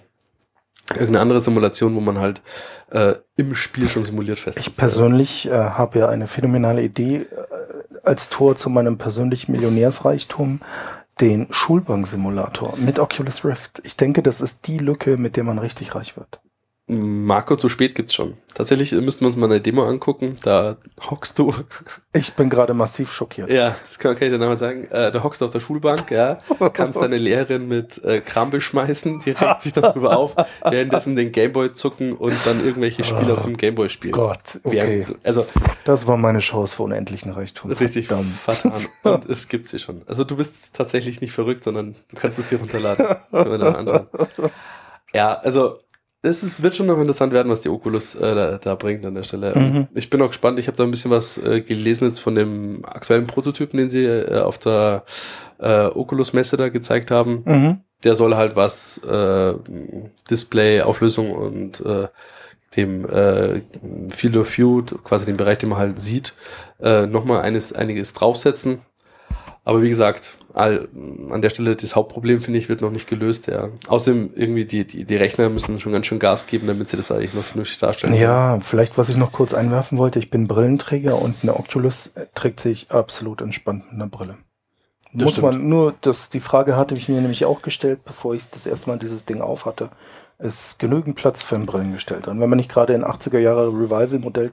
irgendeine 0.90 1.20
andere 1.20 1.42
Simulation, 1.42 1.96
wo 1.96 2.00
man 2.00 2.20
halt 2.20 2.42
äh, 2.92 3.16
im 3.36 3.56
Spiel 3.56 3.88
schon 3.88 4.04
simuliert 4.04 4.40
fest. 4.40 4.60
Ich 4.60 4.76
persönlich 4.76 5.48
äh, 5.48 5.52
habe 5.52 6.00
ja 6.00 6.10
eine 6.10 6.28
phänomenale 6.28 6.82
Idee 6.82 7.16
äh, 7.18 7.26
als 8.04 8.30
Tor 8.30 8.56
zu 8.56 8.70
meinem 8.70 8.98
persönlichen 8.98 9.52
Millionärsreichtum, 9.52 10.62
den 11.24 11.48
Schulbanksimulator 11.52 12.76
mit 12.76 13.00
Oculus 13.00 13.46
Rift. 13.46 13.82
Ich 13.86 13.96
denke, 13.96 14.22
das 14.22 14.42
ist 14.42 14.68
die 14.68 14.78
Lücke, 14.78 15.16
mit 15.16 15.38
der 15.38 15.46
man 15.46 15.58
richtig 15.58 15.96
reich 15.96 16.18
wird. 16.18 16.42
Marco, 17.00 17.56
zu 17.56 17.70
spät 17.70 17.96
gibt's 17.96 18.14
schon. 18.14 18.36
Tatsächlich 18.54 18.92
müssten 18.92 19.22
wir 19.22 19.28
uns 19.28 19.36
mal 19.36 19.48
eine 19.48 19.62
Demo 19.62 19.84
angucken. 19.84 20.36
Da 20.44 20.78
hockst 21.10 21.40
du. 21.40 21.54
Ich 22.14 22.34
bin 22.34 22.50
gerade 22.50 22.74
massiv 22.76 23.12
schockiert. 23.12 23.52
Ja, 23.52 23.76
das 23.82 23.98
kann, 23.98 24.16
kann 24.16 24.28
ich 24.28 24.34
dir 24.34 24.38
nochmal 24.38 24.60
sagen. 24.60 24.84
Äh, 24.92 25.12
da 25.12 25.24
hockst 25.24 25.42
du 25.42 25.46
auf 25.46 25.52
der 25.52 25.60
Schulbank, 25.60 26.12
ja, 26.12 26.38
kannst 26.74 27.02
deine 27.02 27.18
Lehrerin 27.18 27.68
mit 27.68 28.04
äh, 28.04 28.22
Kram 28.22 28.52
beschmeißen, 28.52 29.22
die 29.22 29.32
regt 29.32 29.64
sich 29.64 29.74
darüber 29.74 30.16
auf, 30.18 30.36
währenddessen 30.64 31.16
den 31.16 31.32
Gameboy 31.32 31.74
zucken 31.74 32.14
und 32.14 32.34
dann 32.46 32.64
irgendwelche 32.64 33.04
Spiele 33.04 33.34
oh, 33.34 33.38
auf 33.38 33.42
dem 33.42 33.58
Gameboy 33.58 33.90
spielen. 33.90 34.14
Gott, 34.14 34.60
okay. 34.64 35.06
Während, 35.08 35.26
also 35.26 35.46
das 35.86 36.06
war 36.06 36.18
meine 36.18 36.40
Chance 36.40 36.76
für 36.76 36.84
unendlichen 36.84 37.32
Reichtum. 37.32 37.72
Richtig 37.72 38.08
verdammt. 38.08 38.90
Und 39.04 39.30
es 39.30 39.48
gibt 39.48 39.68
sie 39.68 39.80
schon. 39.80 40.02
Also 40.06 40.24
du 40.24 40.36
bist 40.36 40.76
tatsächlich 40.76 41.22
nicht 41.22 41.34
verrückt, 41.34 41.64
sondern 41.64 41.96
du 42.10 42.16
kannst 42.16 42.38
es 42.38 42.50
dir 42.50 42.60
runterladen. 42.60 43.08
Ja, 45.14 45.36
also 45.36 45.80
es 46.24 46.42
ist, 46.42 46.64
wird 46.64 46.76
schon 46.76 46.88
noch 46.88 46.98
interessant 46.98 47.34
werden, 47.34 47.52
was 47.52 47.62
die 47.62 47.70
Oculus 47.70 48.16
äh, 48.16 48.34
da, 48.34 48.58
da, 48.58 48.76
bringt 48.76 49.06
an 49.06 49.14
der 49.14 49.24
Stelle. 49.24 49.54
Mhm. 49.56 49.88
Ich 49.94 50.10
bin 50.10 50.22
auch 50.22 50.30
gespannt. 50.30 50.58
Ich 50.58 50.68
habe 50.68 50.78
da 50.78 50.84
ein 50.84 50.92
bisschen 50.92 51.12
was 51.12 51.38
äh, 51.38 51.62
gelesen 51.62 52.06
jetzt 52.06 52.20
von 52.20 52.36
dem 52.36 52.86
aktuellen 52.86 53.28
Prototypen, 53.28 53.78
den 53.78 53.90
sie 53.90 54.06
äh, 54.06 54.40
auf 54.40 54.58
der 54.58 55.04
äh, 55.60 55.86
Oculus-Messe 55.88 56.56
da 56.56 56.70
gezeigt 56.70 57.12
haben. 57.12 57.44
Mhm. 57.46 57.82
Der 58.06 58.16
soll 58.16 58.36
halt 58.36 58.56
was 58.56 59.00
äh, 59.00 59.54
Display, 60.30 60.82
Auflösung 60.82 61.32
und 61.32 61.82
äh, 61.82 62.08
dem 62.78 63.06
äh, 63.06 63.62
Field 64.10 64.38
of 64.38 64.58
View, 64.58 64.82
quasi 65.04 65.26
den 65.26 65.38
Bereich, 65.38 65.58
den 65.58 65.70
man 65.70 65.80
halt 65.80 66.00
sieht, 66.00 66.36
äh, 66.82 67.06
nochmal 67.06 67.42
einiges 67.42 68.14
draufsetzen. 68.14 68.80
Aber 69.66 69.82
wie 69.82 69.90
gesagt, 69.90 70.38
all, 70.54 70.90
an 71.30 71.42
der 71.42 71.50
Stelle 71.50 71.76
das 71.76 71.96
Hauptproblem, 71.96 72.42
finde 72.42 72.60
ich, 72.60 72.68
wird 72.68 72.82
noch 72.82 72.92
nicht 72.92 73.08
gelöst. 73.08 73.48
Ja. 73.48 73.70
Außerdem 73.88 74.32
irgendwie 74.36 74.66
die, 74.66 74.86
die, 74.86 75.06
die 75.06 75.16
Rechner 75.16 75.50
müssen 75.50 75.80
schon 75.80 75.94
ganz 75.94 76.06
schön 76.06 76.20
Gas 76.20 76.48
geben, 76.48 76.68
damit 76.68 76.90
sie 76.90 76.98
das 76.98 77.12
eigentlich 77.12 77.34
noch 77.34 77.44
vernünftig 77.44 77.78
darstellen. 77.78 78.14
Ja, 78.14 78.60
vielleicht, 78.60 78.98
was 78.98 79.10
ich 79.10 79.16
noch 79.16 79.32
kurz 79.32 79.54
einwerfen 79.54 79.98
wollte, 79.98 80.20
ich 80.20 80.30
bin 80.30 80.48
Brillenträger 80.48 81.22
und 81.22 81.38
eine 81.44 81.56
Oculus 81.56 82.12
trägt 82.36 82.60
sich 82.60 82.92
absolut 82.92 83.42
entspannt 83.42 83.86
mit 83.86 83.94
einer 83.94 84.08
Brille. 84.08 84.38
Das 85.14 85.26
Muss 85.26 85.32
stimmt. 85.34 85.48
man 85.48 85.70
nur, 85.70 85.94
das, 86.02 86.30
die 86.30 86.40
Frage 86.40 86.76
hatte 86.76 86.96
ich 86.96 87.08
mir 87.08 87.22
nämlich 87.22 87.46
auch 87.46 87.62
gestellt, 87.62 88.00
bevor 88.04 88.34
ich 88.34 88.50
das 88.50 88.66
erste 88.66 88.90
Mal 88.90 88.98
dieses 88.98 89.26
Ding 89.26 89.42
auf 89.42 89.66
hatte 89.66 89.92
ist 90.44 90.78
genügend 90.78 91.16
Platz 91.16 91.42
für 91.42 91.56
ein 91.56 91.66
Brillengestellt. 91.66 92.28
Und 92.28 92.40
wenn 92.40 92.50
man 92.50 92.58
nicht 92.58 92.72
gerade 92.72 92.94
ein 92.94 93.06
80er 93.06 93.40
Jahre 93.40 93.68
Revival-Modell 93.68 94.52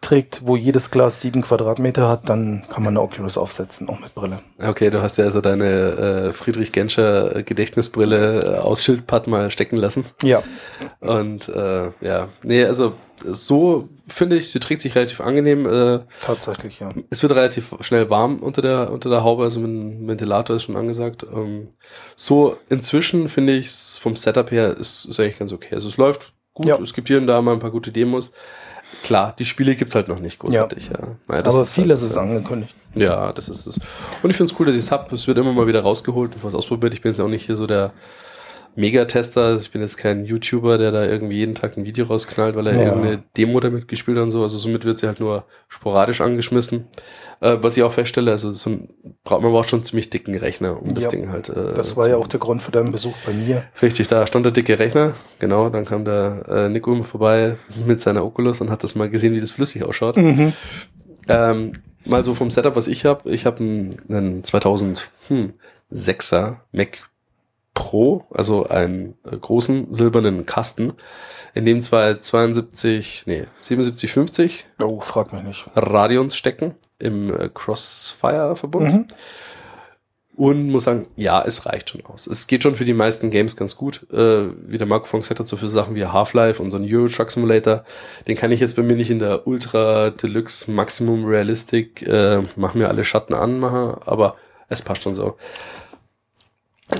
trägt, 0.00 0.46
wo 0.46 0.56
jedes 0.56 0.90
Glas 0.90 1.20
sieben 1.20 1.42
Quadratmeter 1.42 2.08
hat, 2.08 2.28
dann 2.28 2.62
kann 2.72 2.84
man 2.84 2.92
eine 2.92 3.02
Oculus 3.02 3.36
aufsetzen, 3.36 3.88
auch 3.88 4.00
mit 4.00 4.14
Brille. 4.14 4.38
Okay, 4.58 4.90
du 4.90 5.02
hast 5.02 5.18
ja 5.18 5.24
also 5.24 5.40
deine 5.40 5.66
äh, 5.66 6.32
Friedrich 6.32 6.72
Genscher 6.72 7.42
Gedächtnisbrille 7.42 8.40
äh, 8.40 8.58
aus 8.58 8.82
Schildpad 8.82 9.26
mal 9.26 9.50
stecken 9.50 9.76
lassen. 9.76 10.04
Ja. 10.22 10.42
Und 11.00 11.48
äh, 11.48 11.90
ja, 12.00 12.28
nee, 12.44 12.64
also 12.64 12.94
so 13.24 13.88
finde 14.06 14.36
ich, 14.36 14.50
sie 14.50 14.60
trägt 14.60 14.80
sich 14.80 14.94
relativ 14.94 15.20
angenehm. 15.20 15.66
Äh, 15.66 16.00
Tatsächlich, 16.20 16.80
ja. 16.80 16.90
Es 17.10 17.22
wird 17.22 17.32
relativ 17.32 17.74
schnell 17.80 18.10
warm 18.10 18.38
unter 18.38 18.62
der, 18.62 18.92
unter 18.92 19.10
der 19.10 19.22
Haube, 19.24 19.44
also 19.44 19.60
mit 19.60 19.70
dem 19.70 20.08
Ventilator 20.08 20.56
ist 20.56 20.64
schon 20.64 20.76
angesagt. 20.76 21.26
Ähm, 21.34 21.68
so 22.16 22.56
inzwischen 22.68 23.28
finde 23.28 23.54
ich 23.54 23.70
vom 23.70 24.14
Setup 24.14 24.50
her 24.50 24.76
ist, 24.76 25.04
ist 25.04 25.20
eigentlich 25.20 25.38
ganz 25.38 25.52
okay. 25.52 25.74
Also 25.74 25.88
es 25.88 25.96
läuft 25.96 26.34
gut, 26.54 26.66
ja. 26.66 26.78
es 26.80 26.94
gibt 26.94 27.08
hier 27.08 27.18
und 27.18 27.26
da 27.26 27.42
mal 27.42 27.52
ein 27.52 27.60
paar 27.60 27.70
gute 27.70 27.92
Demos. 27.92 28.32
Klar, 29.02 29.34
die 29.38 29.44
Spiele 29.44 29.76
gibt's 29.76 29.94
halt 29.94 30.08
noch 30.08 30.18
nicht 30.18 30.38
großartig. 30.38 30.86
Ja. 30.86 31.00
ja. 31.00 31.16
Naja, 31.26 31.44
Aber 31.44 31.66
vieles 31.66 32.00
halt, 32.00 32.10
ist 32.10 32.16
angekündigt. 32.16 32.74
Ja, 32.94 33.32
das 33.32 33.48
ist 33.48 33.66
es. 33.66 33.78
Und 34.22 34.30
ich 34.30 34.36
finde 34.36 34.52
es 34.52 34.58
cool, 34.58 34.66
dass 34.66 34.74
ich 34.74 34.82
es 34.82 34.90
hab. 34.90 35.12
Es 35.12 35.28
wird 35.28 35.36
immer 35.38 35.52
mal 35.52 35.66
wieder 35.66 35.82
rausgeholt 35.82 36.34
und 36.34 36.44
was 36.44 36.54
ausprobiert. 36.54 36.94
Ich 36.94 37.02
bin 37.02 37.12
jetzt 37.12 37.20
auch 37.20 37.28
nicht 37.28 37.44
hier 37.44 37.56
so 37.56 37.66
der 37.66 37.92
Megatester. 38.76 39.56
Ich 39.56 39.70
bin 39.70 39.82
jetzt 39.82 39.96
kein 39.96 40.24
YouTuber, 40.24 40.78
der 40.78 40.92
da 40.92 41.04
irgendwie 41.04 41.36
jeden 41.36 41.54
Tag 41.54 41.76
ein 41.76 41.84
Video 41.84 42.06
rausknallt, 42.06 42.56
weil 42.56 42.68
er 42.68 42.76
ja. 42.76 42.86
irgendeine 42.86 43.22
Demo 43.36 43.60
damit 43.60 43.88
gespielt 43.88 44.16
hat 44.16 44.24
und 44.24 44.30
so. 44.30 44.42
Also 44.42 44.58
somit 44.58 44.84
wird 44.84 44.98
sie 44.98 45.06
halt 45.06 45.20
nur 45.20 45.44
sporadisch 45.68 46.20
angeschmissen. 46.20 46.86
Äh, 47.40 47.58
was 47.60 47.76
ich 47.76 47.82
auch 47.82 47.92
feststelle, 47.92 48.30
also 48.30 48.50
so 48.50 48.70
ein, 48.70 48.88
man 49.28 49.42
braucht 49.42 49.70
schon 49.70 49.80
einen 49.80 49.84
ziemlich 49.84 50.10
dicken 50.10 50.36
Rechner, 50.36 50.82
um 50.82 50.94
das 50.94 51.04
ja, 51.04 51.10
Ding 51.10 51.28
halt. 51.28 51.48
Äh, 51.48 51.74
das 51.74 51.96
war 51.96 52.08
ja 52.08 52.16
auch 52.16 52.26
der 52.26 52.40
Grund 52.40 52.62
für 52.62 52.72
deinen 52.72 52.90
Besuch 52.90 53.14
bei 53.24 53.32
mir. 53.32 53.64
Richtig, 53.80 54.08
da 54.08 54.26
stand 54.26 54.44
der 54.44 54.52
dicke 54.52 54.78
Rechner. 54.78 55.14
Genau, 55.38 55.70
dann 55.70 55.84
kam 55.84 56.04
der 56.04 56.42
äh, 56.48 56.68
Nico 56.68 57.02
vorbei 57.02 57.56
mit 57.86 58.00
seiner 58.00 58.24
Oculus 58.24 58.60
und 58.60 58.70
hat 58.70 58.82
das 58.82 58.94
mal 58.94 59.08
gesehen, 59.08 59.34
wie 59.34 59.40
das 59.40 59.52
flüssig 59.52 59.84
ausschaut. 59.84 60.16
Mhm. 60.16 60.52
Ähm, 61.28 61.72
mal 62.04 62.24
so 62.24 62.34
vom 62.34 62.50
Setup, 62.50 62.74
was 62.74 62.88
ich 62.88 63.04
habe. 63.04 63.30
Ich 63.30 63.46
habe 63.46 63.60
einen, 63.60 63.96
einen 64.08 64.42
2006er 64.42 66.56
Mac 66.72 67.08
Pro, 67.78 68.24
also 68.30 68.66
einen 68.66 69.14
äh, 69.24 69.36
großen 69.36 69.94
silbernen 69.94 70.46
Kasten, 70.46 70.94
in 71.54 71.64
dem 71.64 71.80
zwei 71.80 72.14
72, 72.14 73.22
nee, 73.26 73.44
7750 73.62 74.64
oh, 74.82 75.00
frag 75.00 75.32
mich 75.32 75.44
nicht. 75.44 75.64
Radions 75.76 76.34
stecken 76.34 76.74
im 76.98 77.32
äh, 77.32 77.48
Crossfire-Verbund. 77.48 78.92
Mhm. 78.92 79.06
Und 80.34 80.70
muss 80.70 80.84
sagen, 80.84 81.06
ja, 81.14 81.40
es 81.44 81.66
reicht 81.66 81.90
schon 81.90 82.04
aus. 82.06 82.26
Es 82.26 82.48
geht 82.48 82.64
schon 82.64 82.74
für 82.74 82.84
die 82.84 82.94
meisten 82.94 83.30
Games 83.30 83.56
ganz 83.56 83.76
gut. 83.76 84.06
Äh, 84.12 84.48
wie 84.68 84.78
der 84.78 84.86
Marco 84.88 85.06
von 85.06 85.20
gesagt 85.20 85.38
hat, 85.38 85.46
so 85.46 85.56
für 85.56 85.68
Sachen 85.68 85.94
wie 85.94 86.04
Half-Life 86.04 86.60
und 86.60 86.72
so 86.72 86.78
ein 86.78 86.92
Euro 86.92 87.06
Truck 87.06 87.30
Simulator, 87.30 87.84
den 88.26 88.36
kann 88.36 88.50
ich 88.50 88.58
jetzt 88.58 88.74
bei 88.74 88.82
mir 88.82 88.96
nicht 88.96 89.10
in 89.10 89.20
der 89.20 89.46
Ultra 89.46 90.10
Deluxe 90.10 90.70
Maximum 90.70 91.24
Realistic, 91.24 92.02
äh, 92.02 92.42
mach 92.56 92.74
mir 92.74 92.88
alle 92.88 93.04
Schatten 93.04 93.34
anmachen, 93.34 94.00
aber 94.04 94.34
es 94.68 94.82
passt 94.82 95.04
schon 95.04 95.14
so. 95.14 95.36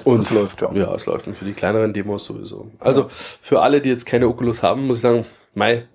Und 0.04 0.21
es 0.21 0.30
läuft, 0.30 0.61
ja. 0.61 0.73
Ja, 0.73 0.95
es 0.95 1.07
läuft. 1.07 1.26
Und 1.26 1.37
für 1.37 1.45
die 1.45 1.54
kleineren 1.54 1.92
Demos 1.92 2.25
sowieso. 2.25 2.71
Also 2.78 3.02
ja. 3.02 3.09
für 3.11 3.62
alle, 3.62 3.80
die 3.80 3.88
jetzt 3.88 4.07
keine 4.07 4.28
Oculus 4.28 4.62
haben, 4.62 4.87
muss 4.87 4.97
ich 4.97 5.02
sagen, 5.02 5.25
Mai, 5.54 5.87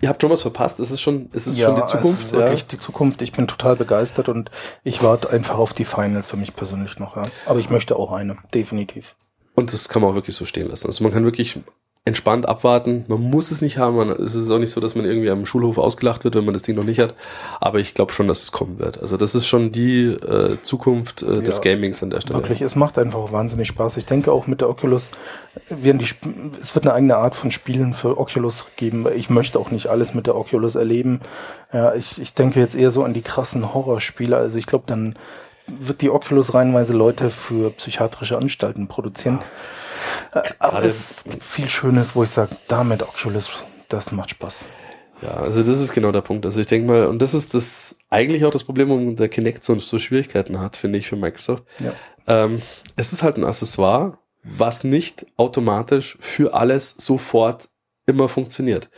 ihr 0.00 0.08
habt 0.08 0.22
schon 0.22 0.30
was 0.30 0.42
verpasst. 0.42 0.78
Es 0.80 0.90
ist 0.90 1.00
schon, 1.00 1.28
es 1.32 1.46
ist 1.46 1.58
ja, 1.58 1.66
schon 1.66 1.76
die 1.76 1.86
Zukunft. 1.86 2.06
Es 2.06 2.20
ist 2.20 2.32
wirklich 2.32 2.60
ja. 2.60 2.66
die 2.70 2.78
Zukunft. 2.78 3.22
Ich 3.22 3.32
bin 3.32 3.46
total 3.48 3.76
begeistert 3.76 4.28
und 4.28 4.50
ich 4.84 5.02
warte 5.02 5.30
einfach 5.30 5.58
auf 5.58 5.72
die 5.72 5.84
Final 5.84 6.22
für 6.22 6.36
mich 6.36 6.54
persönlich 6.54 6.98
noch. 6.98 7.16
Ja. 7.16 7.24
Aber 7.46 7.58
ich 7.58 7.70
möchte 7.70 7.96
auch 7.96 8.12
eine, 8.12 8.36
definitiv. 8.54 9.16
Und 9.54 9.72
das 9.72 9.88
kann 9.88 10.02
man 10.02 10.12
auch 10.12 10.14
wirklich 10.14 10.36
so 10.36 10.44
stehen 10.44 10.68
lassen. 10.68 10.86
Also 10.86 11.02
man 11.02 11.12
kann 11.12 11.24
wirklich 11.24 11.58
entspannt 12.06 12.48
abwarten. 12.48 13.04
Man 13.08 13.20
muss 13.20 13.50
es 13.50 13.60
nicht 13.60 13.78
haben. 13.78 13.96
Man, 13.96 14.10
es 14.10 14.36
ist 14.36 14.48
auch 14.48 14.60
nicht 14.60 14.70
so, 14.70 14.80
dass 14.80 14.94
man 14.94 15.04
irgendwie 15.04 15.28
am 15.28 15.44
Schulhof 15.44 15.76
ausgelacht 15.76 16.22
wird, 16.22 16.36
wenn 16.36 16.44
man 16.44 16.54
das 16.54 16.62
Ding 16.62 16.76
noch 16.76 16.84
nicht 16.84 17.00
hat. 17.00 17.14
Aber 17.60 17.80
ich 17.80 17.94
glaube 17.94 18.12
schon, 18.12 18.28
dass 18.28 18.44
es 18.44 18.52
kommen 18.52 18.78
wird. 18.78 19.02
Also 19.02 19.16
das 19.16 19.34
ist 19.34 19.48
schon 19.48 19.72
die 19.72 20.04
äh, 20.04 20.56
Zukunft 20.62 21.22
äh, 21.22 21.42
des 21.42 21.56
ja, 21.56 21.62
Gamings 21.62 22.04
an 22.04 22.10
der 22.10 22.20
Stelle. 22.20 22.38
Wirklich, 22.38 22.62
es 22.62 22.76
macht 22.76 22.96
einfach 22.98 23.32
wahnsinnig 23.32 23.66
Spaß. 23.66 23.96
Ich 23.96 24.06
denke 24.06 24.30
auch 24.30 24.46
mit 24.46 24.60
der 24.60 24.70
Oculus 24.70 25.10
werden 25.68 25.98
die, 25.98 26.06
es 26.60 26.76
wird 26.76 26.86
eine 26.86 26.94
eigene 26.94 27.16
Art 27.16 27.34
von 27.34 27.50
Spielen 27.50 27.92
für 27.92 28.16
Oculus 28.18 28.66
geben. 28.76 29.06
Ich 29.16 29.28
möchte 29.28 29.58
auch 29.58 29.72
nicht 29.72 29.88
alles 29.88 30.14
mit 30.14 30.28
der 30.28 30.36
Oculus 30.36 30.76
erleben. 30.76 31.20
Ja, 31.72 31.92
ich, 31.92 32.20
ich 32.20 32.34
denke 32.34 32.60
jetzt 32.60 32.76
eher 32.76 32.92
so 32.92 33.02
an 33.02 33.14
die 33.14 33.22
krassen 33.22 33.74
Horrorspiele. 33.74 34.36
Also 34.36 34.58
ich 34.58 34.66
glaube, 34.66 34.84
dann 34.86 35.16
wird 35.66 36.00
die 36.02 36.10
Oculus 36.10 36.54
reihenweise 36.54 36.94
Leute 36.94 37.30
für 37.30 37.70
psychiatrische 37.70 38.36
Anstalten 38.38 38.88
produzieren. 38.88 39.38
Ja 39.40 39.46
aber 40.58 40.84
es 40.84 41.10
ist 41.10 41.42
viel 41.42 41.68
Schönes, 41.68 42.14
wo 42.14 42.22
ich 42.22 42.30
sage, 42.30 42.56
damit 42.68 43.02
Oculus, 43.02 43.64
das 43.88 44.12
macht 44.12 44.30
Spaß. 44.30 44.68
Ja, 45.22 45.30
also 45.30 45.62
das 45.62 45.80
ist 45.80 45.94
genau 45.94 46.12
der 46.12 46.20
Punkt. 46.20 46.44
Also 46.44 46.60
ich 46.60 46.66
denke 46.66 46.88
mal, 46.88 47.06
und 47.06 47.22
das 47.22 47.32
ist 47.32 47.54
das 47.54 47.96
eigentlich 48.10 48.44
auch 48.44 48.50
das 48.50 48.64
Problem, 48.64 48.90
warum 48.90 49.16
der 49.16 49.28
Kinect 49.28 49.64
so, 49.64 49.78
so 49.78 49.98
Schwierigkeiten 49.98 50.60
hat, 50.60 50.76
finde 50.76 50.98
ich, 50.98 51.08
für 51.08 51.16
Microsoft. 51.16 51.64
Ja. 51.80 51.92
Ähm, 52.26 52.60
es 52.96 53.12
ist 53.12 53.22
halt 53.22 53.38
ein 53.38 53.44
Accessoire, 53.44 54.18
was 54.42 54.84
nicht 54.84 55.26
automatisch 55.36 56.18
für 56.20 56.54
alles 56.54 56.90
sofort 56.98 57.68
immer 58.06 58.28
funktioniert. 58.28 58.88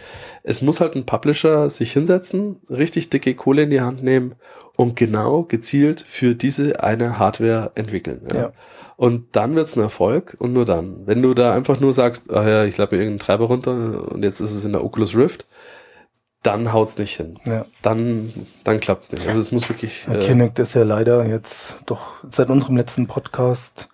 Es 0.43 0.63
muss 0.63 0.81
halt 0.81 0.95
ein 0.95 1.07
Publisher 1.07 1.71
sich 1.71 1.93
hinsetzen, 1.93 2.57
richtig 2.69 3.11
dicke 3.11 3.35
Kohle 3.35 3.63
in 3.63 3.71
die 3.71 3.81
Hand 3.81 4.03
nehmen 4.03 4.35
und 4.77 4.97
genau 4.97 5.43
gezielt 5.43 6.05
für 6.07 6.35
diese 6.35 6.83
eine 6.83 7.19
Hardware 7.19 7.73
entwickeln. 7.75 8.21
Ja. 8.33 8.41
ja. 8.41 8.53
Und 8.97 9.37
dann 9.37 9.55
wird's 9.55 9.77
ein 9.77 9.83
Erfolg 9.83 10.37
und 10.39 10.53
nur 10.53 10.65
dann. 10.65 11.07
Wenn 11.07 11.23
du 11.23 11.33
da 11.33 11.55
einfach 11.55 11.81
nur 11.81 11.93
sagst, 11.93 12.31
ach 12.33 12.45
ja, 12.45 12.65
ich 12.65 12.77
lade 12.77 12.95
mir 12.95 13.03
irgendeinen 13.03 13.25
Treiber 13.25 13.47
runter 13.47 14.13
und 14.13 14.25
jetzt 14.25 14.41
ist 14.41 14.53
es 14.53 14.65
in 14.65 14.73
der 14.73 14.85
Oculus 14.85 15.15
Rift, 15.15 15.47
dann 16.43 16.73
haut's 16.73 16.99
nicht 16.99 17.17
hin. 17.17 17.39
Ja. 17.45 17.65
Dann, 17.83 18.33
dann 18.65 18.81
klappt's 18.81 19.13
nicht. 19.13 19.27
Also 19.27 19.39
es 19.39 19.53
muss 19.53 19.69
wirklich. 19.69 20.07
Äh, 20.09 20.19
Kinect 20.19 20.59
ist 20.59 20.75
ja 20.75 20.83
leider 20.83 21.27
jetzt 21.27 21.77
doch 21.87 22.15
seit 22.29 22.51
unserem 22.51 22.77
letzten 22.77 23.07
Podcast 23.07 23.89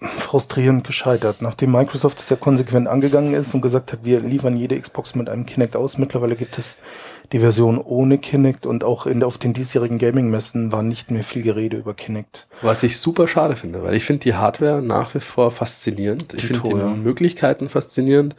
frustrierend 0.00 0.84
gescheitert. 0.84 1.42
Nachdem 1.42 1.72
Microsoft 1.72 2.20
es 2.20 2.30
ja 2.30 2.36
konsequent 2.36 2.86
angegangen 2.86 3.34
ist 3.34 3.52
und 3.54 3.62
gesagt 3.62 3.92
hat, 3.92 4.04
wir 4.04 4.20
liefern 4.20 4.56
jede 4.56 4.80
Xbox 4.80 5.14
mit 5.14 5.28
einem 5.28 5.46
Kinect 5.46 5.76
aus. 5.76 5.98
Mittlerweile 5.98 6.36
gibt 6.36 6.58
es 6.58 6.78
die 7.32 7.40
Version 7.40 7.78
ohne 7.78 8.18
Kinect 8.18 8.66
und 8.66 8.84
auch 8.84 9.06
in, 9.06 9.22
auf 9.22 9.38
den 9.38 9.52
diesjährigen 9.52 9.98
Gaming-Messen 9.98 10.70
war 10.70 10.82
nicht 10.82 11.10
mehr 11.10 11.24
viel 11.24 11.42
Gerede 11.42 11.78
über 11.78 11.94
Kinect. 11.94 12.46
Was 12.60 12.82
ich 12.82 12.98
super 12.98 13.26
schade 13.26 13.56
finde, 13.56 13.82
weil 13.82 13.94
ich 13.94 14.04
finde 14.04 14.20
die 14.20 14.34
Hardware 14.34 14.82
nach 14.82 15.14
wie 15.14 15.20
vor 15.20 15.50
faszinierend. 15.50 16.34
Ich 16.34 16.46
finde 16.46 16.62
die 16.68 16.76
ja. 16.76 16.88
Möglichkeiten 16.88 17.68
faszinierend. 17.68 18.36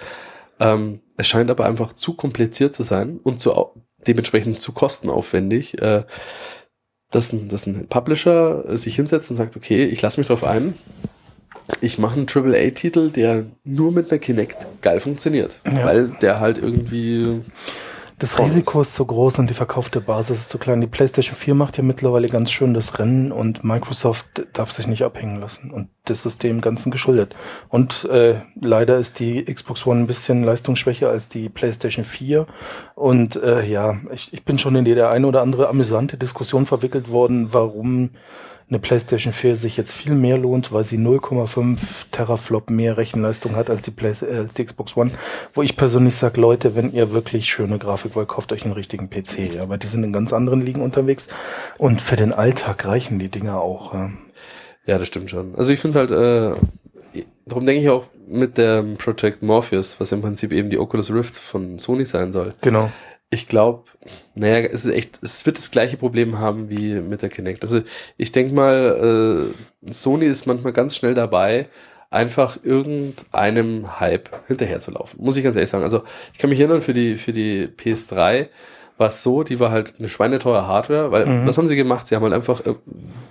Ähm, 0.60 1.02
es 1.18 1.28
scheint 1.28 1.50
aber 1.50 1.66
einfach 1.66 1.94
zu 1.94 2.14
kompliziert 2.14 2.76
zu 2.76 2.84
sein 2.84 3.20
und 3.22 3.40
zu, 3.40 3.54
dementsprechend 4.08 4.60
zu 4.60 4.72
kostenaufwendig. 4.72 5.82
Äh, 5.82 6.04
dass 7.12 7.32
ein, 7.32 7.48
dass 7.48 7.68
ein 7.68 7.88
Publisher 7.90 8.76
sich 8.76 8.96
hinsetzt 8.96 9.30
und 9.30 9.38
sagt, 9.38 9.56
okay, 9.56 9.86
ich 9.86 10.02
lasse 10.02 10.20
mich 10.20 10.28
drauf 10.28 10.44
ein, 10.44 10.74
ich 11.82 11.98
mache 11.98 12.16
einen 12.16 12.28
AAA-Titel, 12.28 13.10
der 13.10 13.46
nur 13.64 13.92
mit 13.92 14.12
einer 14.12 14.20
Kinect 14.20 14.68
geil 14.82 15.00
funktioniert, 15.00 15.60
ja. 15.66 15.86
weil 15.86 16.08
der 16.22 16.40
halt 16.40 16.58
irgendwie 16.58 17.42
das 18.24 18.40
Risiko 18.40 18.80
ist 18.80 18.94
zu 18.94 19.06
groß 19.06 19.40
und 19.40 19.50
die 19.50 19.54
verkaufte 19.54 20.00
Basis 20.00 20.40
ist 20.40 20.50
zu 20.50 20.58
klein. 20.58 20.80
Die 20.80 20.88
PlayStation 20.88 21.36
4 21.36 21.56
macht 21.56 21.76
ja 21.76 21.84
mittlerweile 21.84 22.30
ganz 22.30 22.52
schön 22.52 22.74
das 22.74 22.98
Rennen 22.98 23.34
und 23.34 23.66
Microsoft 23.66 24.48
darf 24.54 24.72
sich 24.72 24.88
nicht 24.88 25.04
abhängen 25.04 25.42
lassen 25.42 25.72
und 25.72 25.90
das 26.06 26.26
ist 26.26 26.42
dem 26.44 26.62
Ganzen 26.62 26.90
geschuldet. 26.90 27.36
Und 27.68 28.06
äh, 28.06 28.36
leider 28.62 28.98
ist 28.98 29.20
die 29.20 29.44
Xbox 29.44 29.86
One 29.86 30.02
ein 30.02 30.08
bisschen 30.08 30.42
leistungsschwächer 30.44 31.10
als 31.10 31.28
die 31.28 31.50
PlayStation 31.50 32.06
4 32.06 32.48
und 32.96 33.36
äh, 33.44 33.66
ja, 33.66 33.98
ich, 34.14 34.34
ich 34.34 34.46
bin 34.46 34.58
schon 34.58 34.78
in 34.78 34.86
die 34.86 34.96
der 34.96 35.10
eine 35.10 35.28
oder 35.28 35.42
andere 35.42 35.68
amüsante 35.68 36.16
Diskussion 36.16 36.66
verwickelt 36.66 37.10
worden, 37.10 37.50
warum 37.52 38.12
eine 38.74 38.80
PlayStation 38.80 39.32
4 39.32 39.56
sich 39.56 39.78
jetzt 39.78 39.94
viel 39.94 40.16
mehr 40.16 40.38
lohnt, 40.38 40.72
weil 40.72 40.84
sie 40.84 40.98
0,5 40.98 41.78
Teraflop 42.12 42.70
mehr 42.70 42.98
Rechenleistung 42.98 43.56
hat 43.56 43.70
als 43.70 43.84
die, 43.84 43.92
Play 43.92 44.10
äh, 44.10 44.48
die 44.58 44.66
Xbox 44.66 44.98
One. 44.98 45.12
Wo 45.54 45.62
ich 45.62 45.78
persönlich 45.78 46.16
sage, 46.16 46.42
Leute, 46.42 46.76
wenn 46.76 46.92
ihr 46.92 47.12
wirklich 47.12 47.46
schöne 47.46 47.78
Grafik 47.78 48.16
wollt, 48.16 48.28
kauft 48.28 48.52
euch 48.52 48.64
einen 48.64 48.74
richtigen 48.74 49.10
PC. 49.10 49.60
Aber 49.62 49.78
die 49.78 49.88
sind 49.88 50.04
in 50.04 50.12
ganz 50.12 50.34
anderen 50.34 50.62
Ligen 50.62 50.82
unterwegs. 50.82 51.30
Und 51.78 52.02
für 52.02 52.16
den 52.16 52.34
Alltag 52.34 52.86
reichen 52.86 53.20
die 53.20 53.30
Dinger 53.30 53.62
auch. 53.62 53.94
Ja, 53.94 54.12
ja 54.86 54.98
das 54.98 55.08
stimmt 55.08 55.30
schon. 55.30 55.54
Also 55.56 55.72
ich 55.72 55.80
finde 55.80 56.00
halt, 56.00 56.12
äh, 56.12 56.56
darum 57.46 57.66
denke 57.66 57.82
ich 57.82 57.90
auch 57.90 58.06
mit 58.28 58.58
dem 58.58 58.96
Project 58.96 59.44
Morpheus, 59.44 60.00
was 60.00 60.12
im 60.12 60.22
Prinzip 60.22 60.52
eben 60.52 60.72
die 60.72 60.80
Oculus 60.80 61.12
Rift 61.12 61.36
von 61.36 61.78
Sony 61.78 62.06
sein 62.06 62.32
soll. 62.32 62.54
Genau 62.62 62.90
ich 63.34 63.48
glaube, 63.48 63.84
naja, 64.36 64.68
es 64.72 64.86
ist 64.86 64.94
echt, 64.94 65.20
es 65.24 65.44
wird 65.46 65.58
das 65.58 65.72
gleiche 65.72 65.98
Problem 65.98 66.38
haben 66.40 66.70
wie 66.70 67.00
mit 67.00 67.24
der 67.24 67.30
Kinect. 67.30 67.64
Also 67.64 67.82
ich 68.16 68.32
denke 68.32 68.54
mal, 68.54 69.50
äh, 69.84 69.92
Sony 69.92 70.26
ist 70.26 70.46
manchmal 70.46 70.72
ganz 70.72 70.96
schnell 70.96 71.16
dabei, 71.16 71.68
einfach 72.12 72.60
irgendeinem 72.62 74.00
Hype 74.00 74.30
hinterherzulaufen. 74.48 75.20
Muss 75.20 75.36
ich 75.36 75.44
ganz 75.44 75.56
ehrlich 75.56 75.72
sagen. 75.72 75.84
Also 75.84 76.04
ich 76.32 76.38
kann 76.38 76.52
mich 76.52 76.60
erinnern, 76.60 76.84
für 76.84 76.94
die, 76.94 77.18
für 77.18 77.34
die 77.34 77.68
PS3 77.68 78.50
war 79.00 79.08
es 79.08 79.24
so, 79.24 79.42
die 79.42 79.60
war 79.60 79.72
halt 79.72 79.96
eine 79.98 80.10
schweineteure 80.10 80.68
Hardware, 80.68 81.12
weil 81.12 81.26
mhm. 81.26 81.48
was 81.48 81.58
haben 81.58 81.68
sie 81.68 81.76
gemacht? 81.76 82.06
Sie 82.06 82.16
haben 82.16 82.22
halt 82.22 82.34
einfach, 82.34 82.64
äh, 82.68 82.76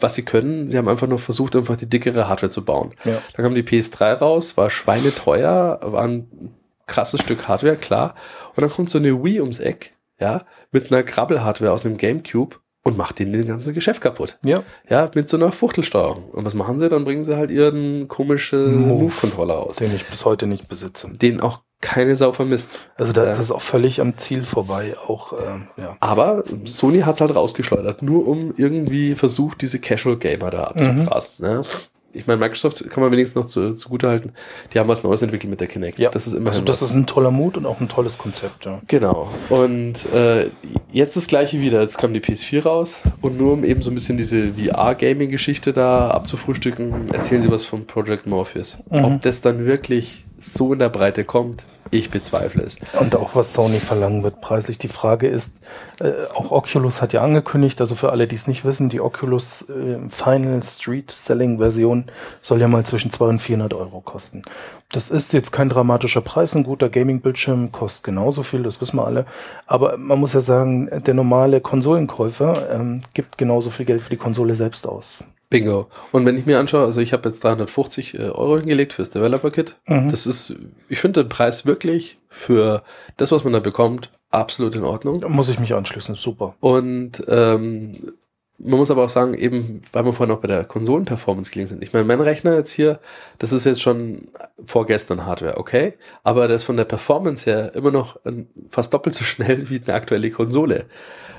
was 0.00 0.14
sie 0.14 0.24
können, 0.24 0.68
sie 0.68 0.78
haben 0.78 0.88
einfach 0.88 1.06
nur 1.06 1.20
versucht, 1.20 1.54
einfach 1.54 1.76
die 1.76 1.88
dickere 1.88 2.28
Hardware 2.28 2.50
zu 2.50 2.64
bauen. 2.64 2.92
Ja. 3.04 3.22
Dann 3.34 3.44
kam 3.44 3.54
die 3.54 3.62
PS3 3.62 4.14
raus, 4.14 4.56
war 4.56 4.68
schweineteuer, 4.68 5.78
war 5.80 6.02
ein 6.02 6.26
krasses 6.86 7.20
Stück 7.20 7.48
Hardware, 7.48 7.76
klar. 7.76 8.14
Und 8.54 8.62
dann 8.62 8.70
kommt 8.70 8.90
so 8.90 8.98
eine 8.98 9.22
Wii 9.22 9.40
ums 9.40 9.60
Eck, 9.60 9.92
ja, 10.18 10.44
mit 10.70 10.92
einer 10.92 11.02
Krabbel-Hardware 11.02 11.72
aus 11.72 11.84
einem 11.84 11.96
Gamecube 11.96 12.56
und 12.84 12.96
macht 12.96 13.18
denen 13.18 13.32
das 13.32 13.46
ganze 13.46 13.72
Geschäft 13.72 14.00
kaputt. 14.00 14.38
Ja. 14.44 14.62
Ja, 14.88 15.10
mit 15.14 15.28
so 15.28 15.36
einer 15.36 15.52
Fuchtelsteuerung. 15.52 16.30
Und 16.30 16.44
was 16.44 16.54
machen 16.54 16.78
sie? 16.78 16.88
Dann 16.88 17.04
bringen 17.04 17.22
sie 17.22 17.36
halt 17.36 17.50
ihren 17.50 18.08
komischen 18.08 18.88
Move-Controller 18.88 19.54
raus. 19.54 19.76
Den 19.76 19.94
ich 19.94 20.06
bis 20.06 20.24
heute 20.24 20.46
nicht 20.46 20.68
besitze. 20.68 21.10
Den 21.10 21.40
auch 21.40 21.60
keine 21.80 22.16
Sau 22.16 22.32
vermisst. 22.32 22.78
Also 22.96 23.12
da, 23.12 23.24
das 23.24 23.38
ist 23.38 23.50
auch 23.50 23.60
völlig 23.60 24.00
am 24.00 24.16
Ziel 24.16 24.44
vorbei. 24.44 24.96
Auch, 25.06 25.32
ähm, 25.32 25.68
ja. 25.76 25.96
Aber 26.00 26.44
Sony 26.64 27.00
hat's 27.00 27.20
halt 27.20 27.34
rausgeschleudert, 27.34 28.02
nur 28.02 28.26
um 28.26 28.54
irgendwie 28.56 29.14
versucht, 29.14 29.62
diese 29.62 29.78
Casual 29.78 30.16
Gamer 30.16 30.50
da 30.50 30.64
abzugrasen. 30.64 31.34
Mhm. 31.38 31.46
Ne? 31.46 31.62
Ich 32.12 32.26
meine, 32.26 32.38
Microsoft 32.38 32.88
kann 32.90 33.02
man 33.02 33.12
wenigstens 33.12 33.42
noch 33.42 33.46
zu, 33.46 33.74
zugute 33.74 34.08
halten, 34.08 34.32
die 34.72 34.78
haben 34.78 34.88
was 34.88 35.02
Neues 35.02 35.22
entwickelt 35.22 35.50
mit 35.50 35.60
der 35.60 35.68
Kinect. 35.68 35.98
Ja. 35.98 36.10
Das 36.10 36.26
ist 36.26 36.34
immer. 36.34 36.50
Also 36.50 36.62
das 36.62 36.82
was. 36.82 36.90
ist 36.90 36.94
ein 36.96 37.06
toller 37.06 37.30
Mut 37.30 37.56
und 37.56 37.66
auch 37.66 37.80
ein 37.80 37.88
tolles 37.88 38.18
Konzept, 38.18 38.64
ja. 38.64 38.80
Genau. 38.86 39.28
Und 39.48 40.06
äh, 40.12 40.50
jetzt 40.92 41.16
das 41.16 41.26
gleiche 41.26 41.60
wieder. 41.60 41.80
Jetzt 41.80 41.98
kam 41.98 42.12
die 42.12 42.20
PS4 42.20 42.62
raus 42.62 43.00
und 43.20 43.38
nur 43.38 43.52
um 43.52 43.64
eben 43.64 43.82
so 43.82 43.90
ein 43.90 43.94
bisschen 43.94 44.16
diese 44.16 44.52
VR-Gaming-Geschichte 44.52 45.72
da 45.72 46.10
abzufrühstücken, 46.10 47.12
erzählen 47.12 47.42
sie 47.42 47.50
was 47.50 47.64
von 47.64 47.86
Project 47.86 48.26
Morpheus. 48.26 48.82
Mhm. 48.90 49.04
Ob 49.04 49.22
das 49.22 49.40
dann 49.40 49.64
wirklich 49.66 50.26
so 50.38 50.72
in 50.72 50.78
der 50.78 50.88
Breite 50.88 51.24
kommt, 51.24 51.64
ich 51.92 52.10
bezweifle 52.10 52.62
es. 52.62 52.78
Und 52.98 53.14
auch 53.14 53.36
was 53.36 53.52
Sony 53.52 53.78
verlangen 53.78 54.22
wird 54.22 54.40
preislich. 54.40 54.78
Die 54.78 54.88
Frage 54.88 55.28
ist, 55.28 55.60
äh, 56.00 56.12
auch 56.34 56.50
Oculus 56.50 57.02
hat 57.02 57.12
ja 57.12 57.22
angekündigt, 57.22 57.80
also 57.80 57.94
für 57.94 58.10
alle, 58.10 58.26
die 58.26 58.34
es 58.34 58.46
nicht 58.46 58.64
wissen, 58.64 58.88
die 58.88 59.00
Oculus 59.00 59.68
äh, 59.68 59.98
Final 60.08 60.62
Street 60.62 61.10
Selling 61.10 61.58
Version 61.58 62.06
soll 62.40 62.60
ja 62.60 62.68
mal 62.68 62.84
zwischen 62.84 63.10
200 63.10 63.32
und 63.32 63.38
400 63.40 63.74
Euro 63.74 64.00
kosten. 64.00 64.42
Das 64.90 65.10
ist 65.10 65.32
jetzt 65.32 65.52
kein 65.52 65.68
dramatischer 65.68 66.22
Preis. 66.22 66.56
Ein 66.56 66.64
guter 66.64 66.88
Gaming-Bildschirm 66.88 67.72
kostet 67.72 68.04
genauso 68.04 68.42
viel, 68.42 68.62
das 68.62 68.80
wissen 68.80 68.96
wir 68.96 69.06
alle. 69.06 69.26
Aber 69.66 69.98
man 69.98 70.18
muss 70.18 70.32
ja 70.32 70.40
sagen, 70.40 70.88
der 71.04 71.14
normale 71.14 71.60
Konsolenkäufer 71.60 72.70
ähm, 72.70 73.02
gibt 73.12 73.36
genauso 73.36 73.70
viel 73.70 73.86
Geld 73.86 74.00
für 74.00 74.10
die 74.10 74.16
Konsole 74.16 74.54
selbst 74.54 74.86
aus. 74.86 75.24
Bingo. 75.52 75.88
Und 76.12 76.24
wenn 76.24 76.38
ich 76.38 76.46
mir 76.46 76.58
anschaue, 76.58 76.84
also 76.84 77.00
ich 77.00 77.12
habe 77.12 77.28
jetzt 77.28 77.44
350 77.44 78.14
äh, 78.14 78.22
Euro 78.22 78.58
hingelegt 78.58 78.94
fürs 78.94 79.10
Developer-Kit. 79.10 79.76
Mhm. 79.86 80.10
Das 80.10 80.26
ist, 80.26 80.56
ich 80.88 80.98
finde 80.98 81.22
den 81.22 81.28
Preis 81.28 81.66
wirklich 81.66 82.16
für 82.28 82.82
das, 83.18 83.30
was 83.32 83.44
man 83.44 83.52
da 83.52 83.60
bekommt, 83.60 84.10
absolut 84.30 84.74
in 84.74 84.82
Ordnung. 84.82 85.20
Da 85.20 85.28
muss 85.28 85.50
ich 85.50 85.60
mich 85.60 85.74
anschließen, 85.74 86.14
super. 86.14 86.54
Und 86.60 87.22
ähm, 87.28 87.92
man 88.64 88.78
muss 88.78 88.90
aber 88.90 89.04
auch 89.04 89.08
sagen, 89.08 89.34
eben, 89.34 89.82
weil 89.92 90.04
wir 90.04 90.12
vorhin 90.12 90.34
auch 90.34 90.40
bei 90.40 90.48
der 90.48 90.64
Konsolen-Performance 90.64 91.50
gelegen 91.50 91.68
sind. 91.68 91.82
Ich 91.82 91.92
meine, 91.92 92.04
mein 92.04 92.20
Rechner 92.20 92.54
jetzt 92.56 92.70
hier, 92.70 93.00
das 93.38 93.52
ist 93.52 93.64
jetzt 93.64 93.82
schon 93.82 94.28
vorgestern 94.64 95.26
Hardware, 95.26 95.58
okay? 95.58 95.94
Aber 96.22 96.48
das 96.48 96.62
ist 96.62 96.66
von 96.66 96.76
der 96.76 96.84
Performance 96.84 97.44
her 97.44 97.74
immer 97.74 97.90
noch 97.90 98.18
fast 98.70 98.94
doppelt 98.94 99.14
so 99.14 99.24
schnell 99.26 99.68
wie 99.68 99.82
eine 99.84 99.94
aktuelle 99.94 100.30
Konsole. 100.30 100.86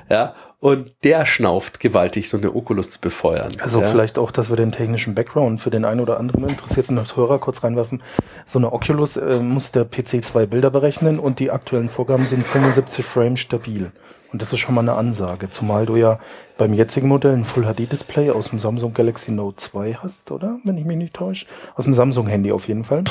Ja, 0.09 0.33
und 0.59 0.93
der 1.03 1.25
schnauft 1.25 1.79
gewaltig, 1.79 2.29
so 2.29 2.37
eine 2.37 2.55
Oculus 2.55 2.91
zu 2.91 3.01
befeuern. 3.01 3.51
Also 3.59 3.81
ja. 3.81 3.87
vielleicht 3.87 4.17
auch, 4.17 4.31
dass 4.31 4.49
wir 4.49 4.55
den 4.55 4.71
technischen 4.71 5.13
Background 5.13 5.59
für 5.59 5.69
den 5.69 5.83
einen 5.83 5.99
oder 5.99 6.19
anderen 6.19 6.47
interessierten 6.47 6.97
Hörer 6.97 7.39
kurz 7.39 7.63
reinwerfen. 7.63 8.01
So 8.45 8.59
eine 8.59 8.71
Oculus 8.71 9.17
äh, 9.17 9.39
muss 9.39 9.71
der 9.71 9.83
PC 9.83 10.25
zwei 10.25 10.45
Bilder 10.45 10.71
berechnen 10.71 11.19
und 11.19 11.39
die 11.39 11.51
aktuellen 11.51 11.89
Vorgaben 11.89 12.25
sind 12.25 12.45
75 12.45 13.05
Frames 13.05 13.41
stabil. 13.41 13.91
Und 14.31 14.41
das 14.41 14.51
ist 14.51 14.59
schon 14.59 14.73
mal 14.73 14.81
eine 14.81 14.93
Ansage, 14.93 15.49
zumal 15.49 15.85
du 15.85 15.95
ja 15.95 16.17
beim 16.57 16.73
jetzigen 16.73 17.07
Modell 17.07 17.33
ein 17.33 17.45
Full 17.45 17.65
HD 17.65 17.91
Display 17.91 18.31
aus 18.31 18.49
dem 18.49 18.57
Samsung 18.57 18.93
Galaxy 18.93 19.31
Note 19.31 19.57
2 19.57 19.95
hast, 20.01 20.31
oder? 20.31 20.59
Wenn 20.63 20.77
ich 20.77 20.85
mich 20.85 20.97
nicht 20.97 21.13
täusche. 21.13 21.45
Aus 21.75 21.83
dem 21.83 21.93
Samsung 21.93 22.25
Handy 22.27 22.51
auf 22.51 22.67
jeden 22.67 22.83
Fall. 22.83 23.03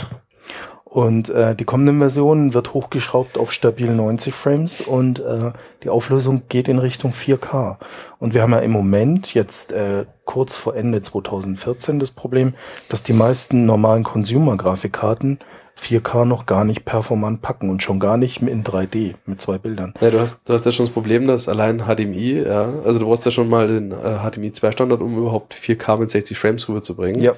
Und 0.92 1.31
äh, 1.31 1.55
die 1.55 1.64
kommenden 1.64 2.00
Versionen 2.00 2.52
wird 2.52 2.74
hochgeschraubt 2.74 3.38
auf 3.38 3.50
stabil 3.50 3.90
90 3.90 4.35
Frames 4.35 4.83
und 4.83 5.20
äh, 5.20 5.50
die 5.83 5.88
Auflösung 5.88 6.42
geht 6.50 6.68
in 6.68 6.78
Richtung 6.78 7.12
4K. 7.12 7.78
Und 8.18 8.35
wir 8.35 8.42
haben 8.42 8.52
ja 8.52 8.59
im 8.59 8.72
Moment 8.72 9.33
jetzt 9.33 9.72
äh, 9.72 10.05
kurz 10.26 10.55
vor 10.55 10.76
Ende 10.76 11.00
2014 11.00 11.98
das 11.98 12.11
Problem, 12.11 12.52
dass 12.90 13.02
die 13.02 13.14
meisten 13.14 13.64
normalen 13.64 14.05
Consumer-Grafikkarten 14.05 15.38
4K 15.81 16.26
noch 16.26 16.44
gar 16.44 16.66
nicht 16.66 16.85
performant 16.85 17.40
packen 17.40 17.70
und 17.70 17.83
schon 17.83 17.98
gar 17.98 18.18
nicht 18.18 18.42
in 18.42 18.62
3D 18.62 19.14
mit 19.24 19.40
zwei 19.40 19.57
Bildern. 19.57 19.94
Ja, 20.02 20.11
du 20.11 20.20
hast, 20.20 20.46
du 20.46 20.52
hast 20.52 20.66
ja 20.66 20.72
schon 20.72 20.85
das 20.85 20.92
Problem, 20.92 21.26
dass 21.26 21.48
allein 21.48 21.85
HDMI, 21.87 22.42
ja, 22.42 22.70
also 22.85 22.98
du 22.98 23.07
brauchst 23.07 23.24
ja 23.24 23.31
schon 23.31 23.48
mal 23.48 23.66
den 23.66 23.92
äh, 23.92 24.18
HDMI 24.31 24.52
2 24.52 24.72
Standard, 24.72 25.00
um 25.00 25.16
überhaupt 25.16 25.55
4K 25.55 26.00
mit 26.00 26.11
60 26.11 26.38
Frames 26.38 26.68
rüberzubringen. 26.68 27.22
Ja. 27.22 27.33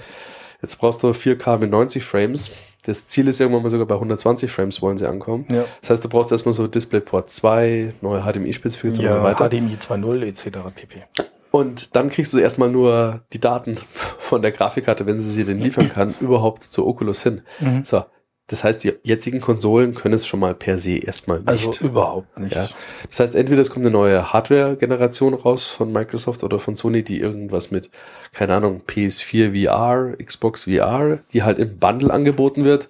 Jetzt 0.62 0.77
brauchst 0.79 1.03
du 1.03 1.09
4K 1.09 1.59
mit 1.59 1.71
90 1.71 2.05
Frames. 2.05 2.51
Das 2.85 3.09
Ziel 3.09 3.29
ist 3.29 3.40
irgendwann 3.40 3.62
mal 3.62 3.71
sogar 3.71 3.87
bei 3.87 3.95
120 3.95 4.51
Frames 4.51 4.83
wollen 4.83 4.99
sie 4.99 5.07
ankommen. 5.07 5.47
Ja. 5.51 5.64
Das 5.81 5.90
heißt, 5.90 6.05
du 6.05 6.09
brauchst 6.09 6.33
erstmal 6.33 6.53
so 6.53 6.67
DisplayPort 6.67 7.31
2, 7.31 7.95
neue 8.03 8.23
HDMI-Spezifikationen 8.23 9.11
ja, 9.11 9.17
und 9.17 9.38
so 9.38 9.43
weiter. 9.43 9.49
HDMI 9.49 9.77
2.0 9.77 10.23
etc. 10.27 10.59
pp. 10.75 11.03
Und 11.51 11.95
dann 11.95 12.11
kriegst 12.11 12.33
du 12.33 12.38
erstmal 12.38 12.69
nur 12.69 13.21
die 13.33 13.40
Daten 13.40 13.77
von 14.19 14.43
der 14.43 14.51
Grafikkarte, 14.51 15.07
wenn 15.07 15.21
sie 15.21 15.31
sie 15.31 15.45
denn 15.45 15.61
liefern 15.61 15.88
kann, 15.88 16.14
überhaupt 16.21 16.64
zur 16.64 16.87
Oculus 16.87 17.23
hin. 17.23 17.43
Mhm. 17.61 17.85
So, 17.85 18.05
Das 18.46 18.62
heißt, 18.62 18.85
die 18.85 18.92
jetzigen 19.02 19.40
Konsolen 19.40 19.94
können 19.94 20.14
es 20.14 20.26
schon 20.26 20.38
mal 20.38 20.54
per 20.54 20.76
se 20.76 20.96
erstmal 20.98 21.38
nicht. 21.38 21.48
Also 21.48 21.72
überhaupt 21.80 22.38
nicht. 22.38 22.54
Ja. 22.54 22.68
Das 23.09 23.20
heißt, 23.20 23.35
entweder 23.35 23.62
es 23.62 23.70
kommt 23.70 23.87
eine 23.87 23.92
neue 23.92 24.35
Hardware-Generation 24.35 25.33
raus 25.33 25.68
von 25.68 25.90
Microsoft 25.92 26.44
oder 26.44 26.59
von 26.59 26.76
Sony, 26.76 27.02
die 27.02 27.20
irgendwas 27.20 27.70
mit, 27.70 27.88
keine 28.35 28.54
Ahnung, 28.54 28.83
PS4 28.87 29.64
VR, 29.66 30.16
Xbox 30.22 30.64
VR, 30.64 31.20
die 31.33 31.42
halt 31.42 31.59
im 31.59 31.78
Bundle 31.78 32.12
angeboten 32.12 32.64
wird. 32.64 32.88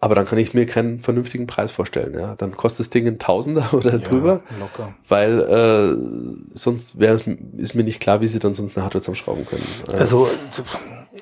Aber 0.00 0.14
dann 0.14 0.24
kann 0.26 0.38
ich 0.38 0.54
mir 0.54 0.64
keinen 0.66 1.00
vernünftigen 1.00 1.46
Preis 1.46 1.70
vorstellen. 1.70 2.14
Ja, 2.14 2.34
dann 2.36 2.56
kostet 2.56 2.80
das 2.80 2.90
Ding 2.90 3.06
ein 3.08 3.18
Tausender 3.18 3.68
oder 3.74 3.92
Ja, 3.92 3.98
drüber, 3.98 4.42
Locker. 4.60 4.94
weil 5.08 5.40
äh, 5.40 6.56
sonst 6.56 6.98
wäre 7.00 7.14
es 7.14 7.26
ist 7.56 7.74
mir 7.74 7.84
nicht 7.84 8.00
klar, 8.00 8.20
wie 8.20 8.28
sie 8.28 8.38
dann 8.38 8.54
sonst 8.54 8.76
eine 8.76 8.84
Hardware 8.84 9.02
zusammenschrauben 9.02 9.44
können. 9.44 9.64
Äh, 9.92 9.96
Also 9.96 10.28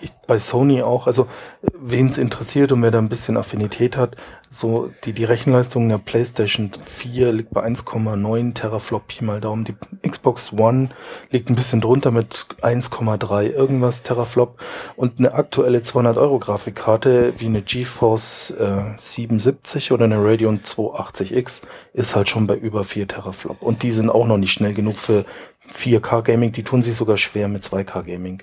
ich, 0.01 0.13
bei 0.27 0.39
Sony 0.39 0.83
auch, 0.83 1.07
also 1.07 1.27
wen 1.73 2.07
es 2.07 2.19
interessiert 2.19 2.73
und 2.73 2.83
wer 2.83 2.91
da 2.91 2.99
ein 2.99 3.09
bisschen 3.09 3.37
Affinität 3.37 3.97
hat, 3.97 4.17
so 4.51 4.91
die, 5.05 5.13
die 5.13 5.25
Rechenleistung 5.25 5.89
der 5.89 5.99
PlayStation 5.99 6.71
4 6.85 7.33
liegt 7.33 7.51
bei 7.51 7.65
1,9 7.65 8.55
Teraflop 8.55 9.07
Pi 9.09 9.25
mal 9.25 9.41
Daumen. 9.41 9.65
Die 9.65 9.75
Xbox 10.09 10.53
One 10.53 10.91
liegt 11.31 11.51
ein 11.51 11.57
bisschen 11.57 11.81
drunter 11.81 12.11
mit 12.11 12.47
1,3 12.61 13.51
irgendwas 13.51 14.03
Teraflop. 14.03 14.61
Und 14.97 15.19
eine 15.19 15.35
aktuelle 15.35 15.83
200 15.83 16.17
Euro 16.17 16.39
Grafikkarte 16.39 17.35
wie 17.39 17.47
eine 17.47 17.63
GeForce 17.63 18.51
äh, 18.59 18.83
77 18.97 19.93
oder 19.93 20.05
eine 20.05 20.23
Radeon 20.23 20.61
280X 20.63 21.63
ist 21.93 22.17
halt 22.17 22.29
schon 22.29 22.47
bei 22.47 22.57
über 22.57 22.85
4 22.85 23.07
Teraflop. 23.07 23.63
Und 23.63 23.85
die 23.85 23.93
sind 23.93 24.11
auch 24.11 24.27
noch 24.27 24.39
nicht 24.39 24.53
schnell 24.53 24.75
genug 24.75 24.99
für 24.99 25.25
4K 25.73 26.23
Gaming, 26.23 26.53
die 26.53 26.65
tun 26.65 26.83
sich 26.83 26.95
sogar 26.95 27.17
schwer 27.17 27.49
mit 27.49 27.63
2K 27.63 28.03
Gaming, 28.03 28.43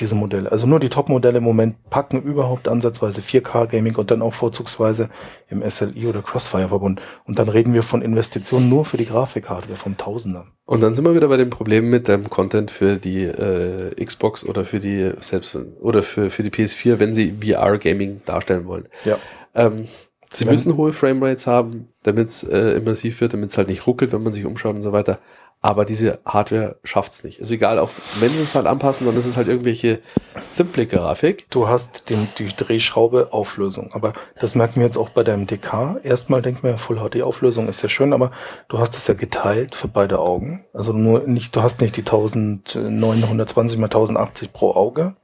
diese 0.00 0.14
Modelle. 0.14 0.50
Also 0.50 0.66
nur 0.66 0.80
die 0.80 0.88
Top-Modelle 0.88 1.38
im 1.38 1.44
Moment 1.44 1.90
packen 1.90 2.22
überhaupt 2.22 2.68
ansatzweise 2.68 3.20
4K 3.20 3.66
Gaming 3.66 3.96
und 3.96 4.10
dann 4.10 4.22
auch 4.22 4.34
vorzugsweise 4.34 5.08
im 5.48 5.68
SLI 5.68 6.06
oder 6.06 6.22
Crossfire-Verbund. 6.22 7.00
Und 7.24 7.38
dann 7.38 7.48
reden 7.48 7.74
wir 7.74 7.82
von 7.82 8.02
Investitionen 8.02 8.68
nur 8.68 8.84
für 8.84 8.96
die 8.96 9.06
Grafikhardware 9.06 9.76
vom 9.76 9.96
Tausender. 9.96 10.46
Und 10.64 10.82
dann 10.82 10.94
sind 10.94 11.04
wir 11.04 11.14
wieder 11.14 11.28
bei 11.28 11.38
dem 11.38 11.50
Problem 11.50 11.88
mit 11.88 12.08
dem 12.08 12.28
Content 12.28 12.70
für 12.70 12.96
die 12.96 13.22
äh, 13.22 14.04
Xbox 14.04 14.44
oder 14.44 14.64
für 14.64 14.80
die 14.80 15.12
selbst 15.20 15.56
oder 15.80 16.02
für, 16.02 16.30
für 16.30 16.42
die 16.42 16.50
PS4, 16.50 16.98
wenn 16.98 17.14
sie 17.14 17.34
VR-Gaming 17.42 18.22
darstellen 18.26 18.66
wollen. 18.66 18.86
Ja. 19.04 19.18
Ähm, 19.54 19.88
sie 20.30 20.44
Wenn- 20.46 20.52
müssen 20.52 20.76
hohe 20.76 20.92
Framerates 20.92 21.46
haben, 21.46 21.88
damit 22.02 22.28
es 22.28 22.42
äh, 22.44 22.72
immersiv 22.72 23.20
wird, 23.20 23.32
damit 23.34 23.50
es 23.50 23.58
halt 23.58 23.68
nicht 23.68 23.86
ruckelt, 23.86 24.12
wenn 24.12 24.22
man 24.22 24.32
sich 24.32 24.44
umschaut 24.46 24.74
und 24.74 24.82
so 24.82 24.92
weiter. 24.92 25.18
Aber 25.60 25.84
diese 25.84 26.20
Hardware 26.24 26.76
schafft's 26.84 27.24
nicht. 27.24 27.40
Also 27.40 27.52
egal, 27.54 27.80
auch 27.80 27.90
wenn 28.20 28.30
sie 28.30 28.44
es 28.44 28.54
halt 28.54 28.66
anpassen, 28.68 29.06
dann 29.08 29.16
ist 29.16 29.26
es 29.26 29.36
halt 29.36 29.48
irgendwelche 29.48 29.98
simple 30.40 30.86
Grafik. 30.86 31.50
Du 31.50 31.66
hast 31.66 32.10
den, 32.10 32.28
die 32.38 32.46
Drehschraube 32.46 33.32
Auflösung. 33.32 33.90
Aber 33.92 34.12
das 34.38 34.54
merken 34.54 34.76
wir 34.76 34.84
jetzt 34.86 34.96
auch 34.96 35.08
bei 35.08 35.24
deinem 35.24 35.48
DK. 35.48 35.96
Erstmal 36.04 36.42
denken 36.42 36.62
wir, 36.62 36.78
Full 36.78 36.98
HD 36.98 37.22
Auflösung 37.22 37.68
ist 37.68 37.82
ja 37.82 37.88
schön, 37.88 38.12
aber 38.12 38.30
du 38.68 38.78
hast 38.78 38.94
es 38.96 39.08
ja 39.08 39.14
geteilt 39.14 39.74
für 39.74 39.88
beide 39.88 40.20
Augen. 40.20 40.64
Also 40.72 40.92
nur 40.92 41.26
nicht, 41.26 41.56
du 41.56 41.60
hast 41.62 41.80
nicht 41.80 41.96
die 41.96 42.02
1920 42.02 43.78
mal 43.78 43.86
1080 43.86 44.52
pro 44.52 44.72
Auge, 44.74 45.16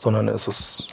sondern 0.00 0.28
es 0.28 0.48
ist, 0.48 0.88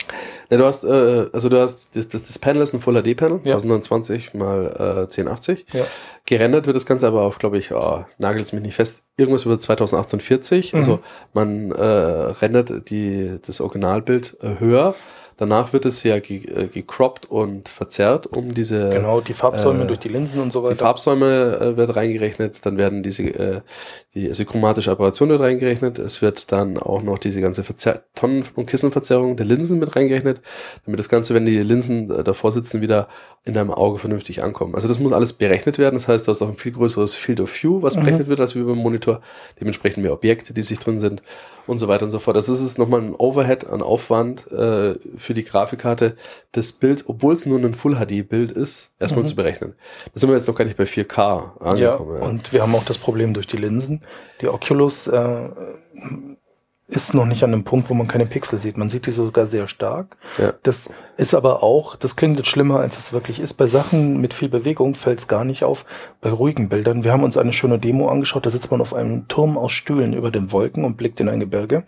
Ja, 0.50 0.58
du 0.58 0.66
hast, 0.66 0.84
äh, 0.84 1.28
also 1.32 1.50
du 1.50 1.60
hast, 1.62 1.96
das, 1.96 2.10
das, 2.10 2.24
das 2.24 2.40
Panel 2.40 2.62
ist 2.62 2.74
ein 2.74 2.82
Full 2.82 3.02
HD 3.02 3.16
Panel, 3.18 3.40
Ja. 3.44 3.54
1029 3.56 4.34
mal 4.34 4.74
äh, 4.78 5.02
1080. 5.04 5.66
ja. 5.74 5.86
Gerendert 6.26 6.66
wird 6.68 6.76
das 6.76 6.86
Ganze 6.86 7.08
aber 7.08 7.22
auf, 7.22 7.40
glaube 7.40 7.58
ich, 7.58 7.72
oh, 7.72 8.04
nagelt 8.18 8.44
es 8.46 8.52
mich 8.52 8.62
nicht 8.62 8.76
fest, 8.76 9.06
irgendwas 9.16 9.46
über 9.46 9.58
2048. 9.58 10.74
Mhm. 10.74 10.80
Also 10.80 11.00
man 11.34 11.72
äh, 11.72 11.82
rendert 11.84 12.90
die, 12.90 13.40
das 13.46 13.62
Originalbild 13.62 14.36
äh, 14.42 14.60
höher. 14.60 14.94
Danach 15.40 15.72
wird 15.72 15.86
es 15.86 16.02
ja 16.04 16.20
ge 16.20 16.46
äh, 16.50 16.68
gecroppt 16.68 17.28
und 17.30 17.70
verzerrt, 17.70 18.26
um 18.28 18.54
diese 18.56 18.90
Genau, 18.90 19.22
die 19.22 19.34
Farbsäume 19.34 19.84
äh, 19.84 19.88
durch 19.88 20.00
die 20.00 20.08
Linsen 20.10 20.42
und 20.42 20.52
so 20.52 20.62
die 20.62 20.68
weiter. 20.70 20.78
Farbsäume 20.78 21.60
äh, 21.62 21.78
wird 21.78 21.96
reingerechnet, 21.96 22.66
dann 22.66 22.78
werden 22.78 23.04
diese 23.04 23.24
äh, 23.24 23.62
die 24.16 24.28
also 24.30 24.42
die 24.44 24.50
chromatische 24.50 24.90
Apparation 24.92 25.30
wird 25.30 25.40
reingerechnet, 25.42 26.00
es 26.00 26.24
wird 26.24 26.52
dann 26.52 26.78
auch 26.80 27.04
noch 27.04 27.20
diese 27.20 27.40
ganze 27.40 27.64
Verzer 27.64 28.02
Tonnen- 28.16 28.44
und 28.56 28.66
Kissenverzerrung 28.66 29.36
der 29.36 29.46
Linsen 29.46 29.78
mit 29.78 29.96
reingerechnet, 29.96 30.42
damit 30.86 31.00
das 31.00 31.08
Ganze, 31.08 31.36
wenn 31.36 31.46
die 31.46 31.58
Linsen 31.62 32.10
äh, 32.10 32.24
davor 32.24 32.52
sitzen, 32.52 32.82
wieder 32.82 33.08
in 33.46 33.54
deinem 33.54 33.72
Auge 33.72 34.00
vernünftig 34.00 34.44
ankommen. 34.44 34.74
Also 34.76 34.88
das 34.88 34.98
muss 35.00 35.14
alles 35.14 35.34
berechnet 35.34 35.78
werden, 35.78 35.96
das 35.96 36.08
heißt, 36.08 36.28
du 36.28 36.32
hast 36.32 36.42
auch 36.42 36.50
ein 36.50 36.56
viel 36.56 36.72
größeres 36.72 37.14
Field 37.14 37.40
of 37.42 37.52
View, 37.64 37.82
was 37.84 37.96
Mhm. 37.96 38.02
berechnet 38.02 38.28
wird, 38.28 38.40
als 38.40 38.56
wie 38.56 38.64
beim 38.64 38.78
Monitor, 38.78 39.22
dementsprechend 39.62 40.02
mehr 40.04 40.14
Objekte, 40.14 40.54
die 40.54 40.64
sich 40.64 40.80
drin 40.80 40.98
sind 41.00 41.22
und 41.68 41.78
so 41.78 41.88
weiter 41.88 42.06
und 42.06 42.12
so 42.12 42.20
fort. 42.20 42.36
Das 42.36 42.50
ist 42.50 42.62
es 42.62 42.78
nochmal 42.78 43.02
ein 43.02 43.14
Overhead 43.16 43.68
an 43.68 43.82
Aufwand 43.82 44.52
äh, 44.52 44.96
für 45.28 45.34
die 45.34 45.44
Grafikkarte, 45.44 46.16
das 46.54 46.72
Bild, 46.72 47.04
obwohl 47.08 47.34
es 47.34 47.46
nur 47.46 47.60
ein 47.60 47.74
Full-HD-Bild 47.74 48.52
ist, 48.54 48.94
erstmal 48.98 49.24
Mhm. 49.24 49.28
zu 49.28 49.36
berechnen. 49.36 49.76
Da 50.14 50.20
sind 50.20 50.30
wir 50.30 50.36
jetzt 50.36 50.48
noch 50.48 50.56
gar 50.56 50.64
nicht 50.66 50.78
bei 50.78 50.86
4K 50.86 51.18
Ja, 51.60 51.66
angekommen. 51.96 52.22
und 52.22 52.54
wir 52.54 52.62
haben 52.62 52.74
auch 52.74 52.86
das 52.86 52.98
Problem 52.98 53.34
durch 53.34 53.46
die 53.48 53.58
Linsen. 53.58 54.02
Die 54.42 54.48
Oculus 54.48 55.08
äh, 55.08 55.50
ist 56.90 57.14
noch 57.14 57.26
nicht 57.26 57.44
an 57.44 57.52
einem 57.52 57.66
Punkt, 57.66 57.90
wo 57.90 57.94
man 57.94 58.08
keine 58.08 58.26
Pixel 58.26 58.58
sieht. 58.60 58.78
Man 58.78 58.88
sieht 58.88 59.08
die 59.08 59.12
sogar 59.12 59.46
sehr 59.46 59.68
stark. 59.68 60.16
Ja. 60.38 60.54
Das 60.64 60.90
ist 61.18 61.36
aber 61.36 61.62
auch, 61.62 61.98
das 61.98 62.16
klingt 62.16 62.38
jetzt 62.38 62.48
schlimmer, 62.48 62.80
als 62.80 62.98
es 62.98 63.12
wirklich 63.12 63.42
ist. 63.42 63.56
Bei 63.56 63.66
Sachen 63.66 64.22
mit 64.22 64.34
viel 64.34 64.48
Bewegung 64.48 64.96
fällt 64.96 65.20
es 65.20 65.28
gar 65.28 65.44
nicht 65.44 65.66
auf. 65.66 65.86
Bei 66.22 66.30
ruhigen 66.30 66.70
Bildern, 66.70 67.04
wir 67.04 67.12
haben 67.12 67.26
uns 67.26 67.36
eine 67.36 67.52
schöne 67.52 67.78
Demo 67.78 68.08
angeschaut, 68.10 68.46
da 68.46 68.50
sitzt 68.50 68.72
man 68.72 68.80
auf 68.80 68.94
einem 68.94 69.28
Turm 69.28 69.58
aus 69.58 69.74
Stühlen 69.74 70.14
über 70.14 70.32
den 70.32 70.54
Wolken 70.54 70.86
und 70.86 70.96
blickt 70.96 71.20
in 71.20 71.28
ein 71.28 71.42
Gebirge. 71.42 71.84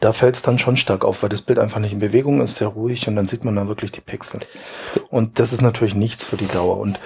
Da 0.00 0.12
fällt 0.12 0.34
es 0.34 0.42
dann 0.42 0.58
schon 0.58 0.76
stark 0.76 1.04
auf, 1.04 1.22
weil 1.22 1.30
das 1.30 1.42
Bild 1.42 1.60
einfach 1.60 1.78
nicht 1.78 1.92
in 1.92 2.00
Bewegung 2.00 2.40
ist, 2.40 2.56
sehr 2.56 2.68
ruhig 2.68 3.06
und 3.06 3.14
dann 3.14 3.28
sieht 3.28 3.44
man 3.44 3.54
da 3.54 3.68
wirklich 3.68 3.92
die 3.92 4.00
Pixel. 4.00 4.40
Und 5.08 5.38
das 5.38 5.52
ist 5.52 5.62
natürlich 5.62 5.94
nichts 5.94 6.26
für 6.26 6.36
die 6.36 6.48
Dauer. 6.48 6.78
Und 6.78 6.98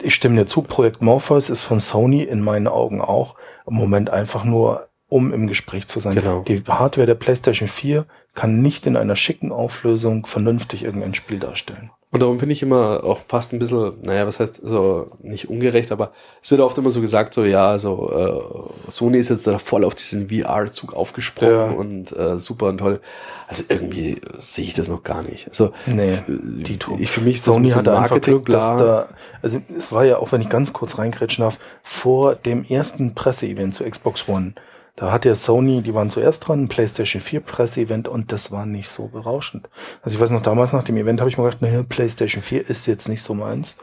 ich 0.00 0.14
stimme 0.14 0.36
dir 0.36 0.46
zu, 0.46 0.62
Projekt 0.62 1.02
Morpheus 1.02 1.50
ist 1.50 1.62
von 1.62 1.80
Sony 1.80 2.22
in 2.22 2.40
meinen 2.40 2.68
Augen 2.68 3.02
auch 3.02 3.34
im 3.66 3.74
Moment 3.74 4.08
einfach 4.08 4.44
nur, 4.44 4.87
um 5.08 5.32
im 5.32 5.46
Gespräch 5.46 5.88
zu 5.88 6.00
sein. 6.00 6.14
Genau. 6.14 6.40
Die 6.46 6.62
Hardware 6.68 7.06
der 7.06 7.14
PlayStation 7.14 7.68
4 7.68 8.04
kann 8.34 8.60
nicht 8.60 8.86
in 8.86 8.96
einer 8.96 9.16
schicken 9.16 9.52
Auflösung 9.52 10.26
vernünftig 10.26 10.84
irgendein 10.84 11.14
Spiel 11.14 11.38
darstellen. 11.38 11.90
Und 12.10 12.20
darum 12.22 12.38
finde 12.38 12.54
ich 12.54 12.62
immer 12.62 13.04
auch 13.04 13.20
fast 13.28 13.52
ein 13.52 13.58
bisschen, 13.58 14.00
naja, 14.02 14.26
was 14.26 14.40
heißt 14.40 14.62
so 14.64 15.08
nicht 15.20 15.50
ungerecht, 15.50 15.92
aber 15.92 16.12
es 16.42 16.50
wird 16.50 16.62
oft 16.62 16.78
immer 16.78 16.88
so 16.88 17.02
gesagt, 17.02 17.34
so 17.34 17.44
ja, 17.44 17.68
also 17.68 18.72
äh, 18.86 18.90
Sony 18.90 19.18
ist 19.18 19.28
jetzt 19.28 19.46
da 19.46 19.58
voll 19.58 19.84
auf 19.84 19.94
diesen 19.94 20.30
VR-Zug 20.30 20.94
aufgesprungen 20.94 21.52
Ja. 21.54 21.64
und 21.76 22.16
äh, 22.16 22.38
super 22.38 22.66
und 22.68 22.78
toll. 22.78 23.00
Also 23.46 23.64
irgendwie 23.68 24.22
sehe 24.38 24.64
ich 24.64 24.72
das 24.72 24.88
noch 24.88 25.02
gar 25.02 25.22
nicht. 25.22 25.48
Also 25.48 25.72
Nee, 25.84 26.12
äh, 26.14 26.20
Dito. 26.28 26.96
ich 26.98 27.10
für 27.10 27.20
mich 27.20 27.34
ist 27.36 27.46
das 27.46 27.52
ein 27.56 27.56
Sony 27.56 27.66
bisschen 27.66 27.78
hatte 27.80 27.98
einfach 27.98 28.20
Glück, 28.22 28.46
dass 28.46 28.76
da, 28.78 29.08
also 29.42 29.60
es 29.76 29.92
war 29.92 30.06
ja 30.06 30.16
auch, 30.16 30.32
wenn 30.32 30.40
ich 30.40 30.48
ganz 30.48 30.72
kurz 30.72 30.96
reinkretschen 30.96 31.42
darf, 31.42 31.58
vor 31.82 32.36
dem 32.36 32.64
ersten 32.64 33.14
Presseevent 33.14 33.74
zu 33.74 33.84
Xbox 33.84 34.26
One, 34.30 34.54
da 34.98 35.12
hat 35.12 35.24
ja 35.24 35.36
Sony, 35.36 35.80
die 35.80 35.94
waren 35.94 36.10
zuerst 36.10 36.48
dran, 36.48 36.64
ein 36.64 36.68
PlayStation 36.68 37.22
4 37.22 37.38
Presseevent 37.38 38.08
und 38.08 38.32
das 38.32 38.50
war 38.50 38.66
nicht 38.66 38.88
so 38.88 39.06
berauschend. 39.06 39.68
Also 40.02 40.16
ich 40.16 40.20
weiß 40.20 40.32
noch, 40.32 40.42
damals 40.42 40.72
nach 40.72 40.82
dem 40.82 40.96
Event 40.96 41.20
habe 41.20 41.30
ich 41.30 41.38
mir 41.38 41.44
gedacht, 41.44 41.62
naja, 41.62 41.84
PlayStation 41.88 42.42
4 42.42 42.68
ist 42.68 42.86
jetzt 42.86 43.08
nicht 43.08 43.22
so 43.22 43.32
meins. 43.32 43.76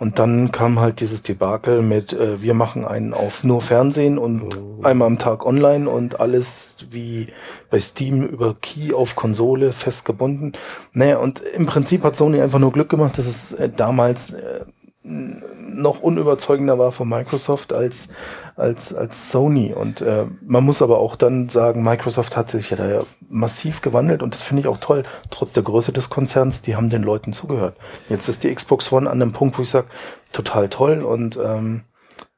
Und 0.00 0.18
dann 0.18 0.50
kam 0.50 0.80
halt 0.80 0.98
dieses 1.00 1.22
Debakel 1.22 1.82
mit, 1.82 2.12
äh, 2.12 2.42
wir 2.42 2.52
machen 2.52 2.84
einen 2.84 3.14
auf 3.14 3.44
nur 3.44 3.60
Fernsehen 3.60 4.18
und 4.18 4.58
einmal 4.82 5.06
am 5.06 5.18
Tag 5.18 5.46
online 5.46 5.88
und 5.88 6.18
alles 6.18 6.78
wie 6.90 7.28
bei 7.70 7.78
Steam 7.78 8.26
über 8.26 8.54
Key 8.60 8.92
auf 8.92 9.14
Konsole 9.14 9.72
festgebunden. 9.72 10.52
Naja, 10.92 11.18
und 11.18 11.40
im 11.40 11.66
Prinzip 11.66 12.02
hat 12.02 12.16
Sony 12.16 12.40
einfach 12.40 12.58
nur 12.58 12.72
Glück 12.72 12.88
gemacht, 12.88 13.16
dass 13.18 13.26
es 13.26 13.52
äh, 13.52 13.70
damals 13.74 14.32
äh, 14.32 14.64
noch 15.06 16.00
unüberzeugender 16.00 16.78
war 16.78 16.90
von 16.90 17.08
Microsoft 17.08 17.72
als, 17.72 18.08
als, 18.56 18.92
als 18.92 19.30
Sony. 19.30 19.72
Und 19.72 20.00
äh, 20.00 20.26
man 20.44 20.64
muss 20.64 20.82
aber 20.82 20.98
auch 20.98 21.16
dann 21.16 21.48
sagen, 21.48 21.82
Microsoft 21.82 22.36
hat 22.36 22.50
sich 22.50 22.70
ja 22.70 22.76
da 22.76 22.88
ja 22.88 23.00
massiv 23.28 23.82
gewandelt 23.82 24.22
und 24.22 24.34
das 24.34 24.42
finde 24.42 24.62
ich 24.62 24.68
auch 24.68 24.78
toll. 24.78 25.04
Trotz 25.30 25.52
der 25.52 25.62
Größe 25.62 25.92
des 25.92 26.10
Konzerns, 26.10 26.62
die 26.62 26.76
haben 26.76 26.90
den 26.90 27.02
Leuten 27.02 27.32
zugehört. 27.32 27.76
Jetzt 28.08 28.28
ist 28.28 28.42
die 28.42 28.54
Xbox 28.54 28.90
One 28.92 29.08
an 29.08 29.22
einem 29.22 29.32
Punkt, 29.32 29.58
wo 29.58 29.62
ich 29.62 29.70
sage, 29.70 29.86
total 30.32 30.68
toll 30.68 31.02
und 31.02 31.38
ähm, 31.42 31.82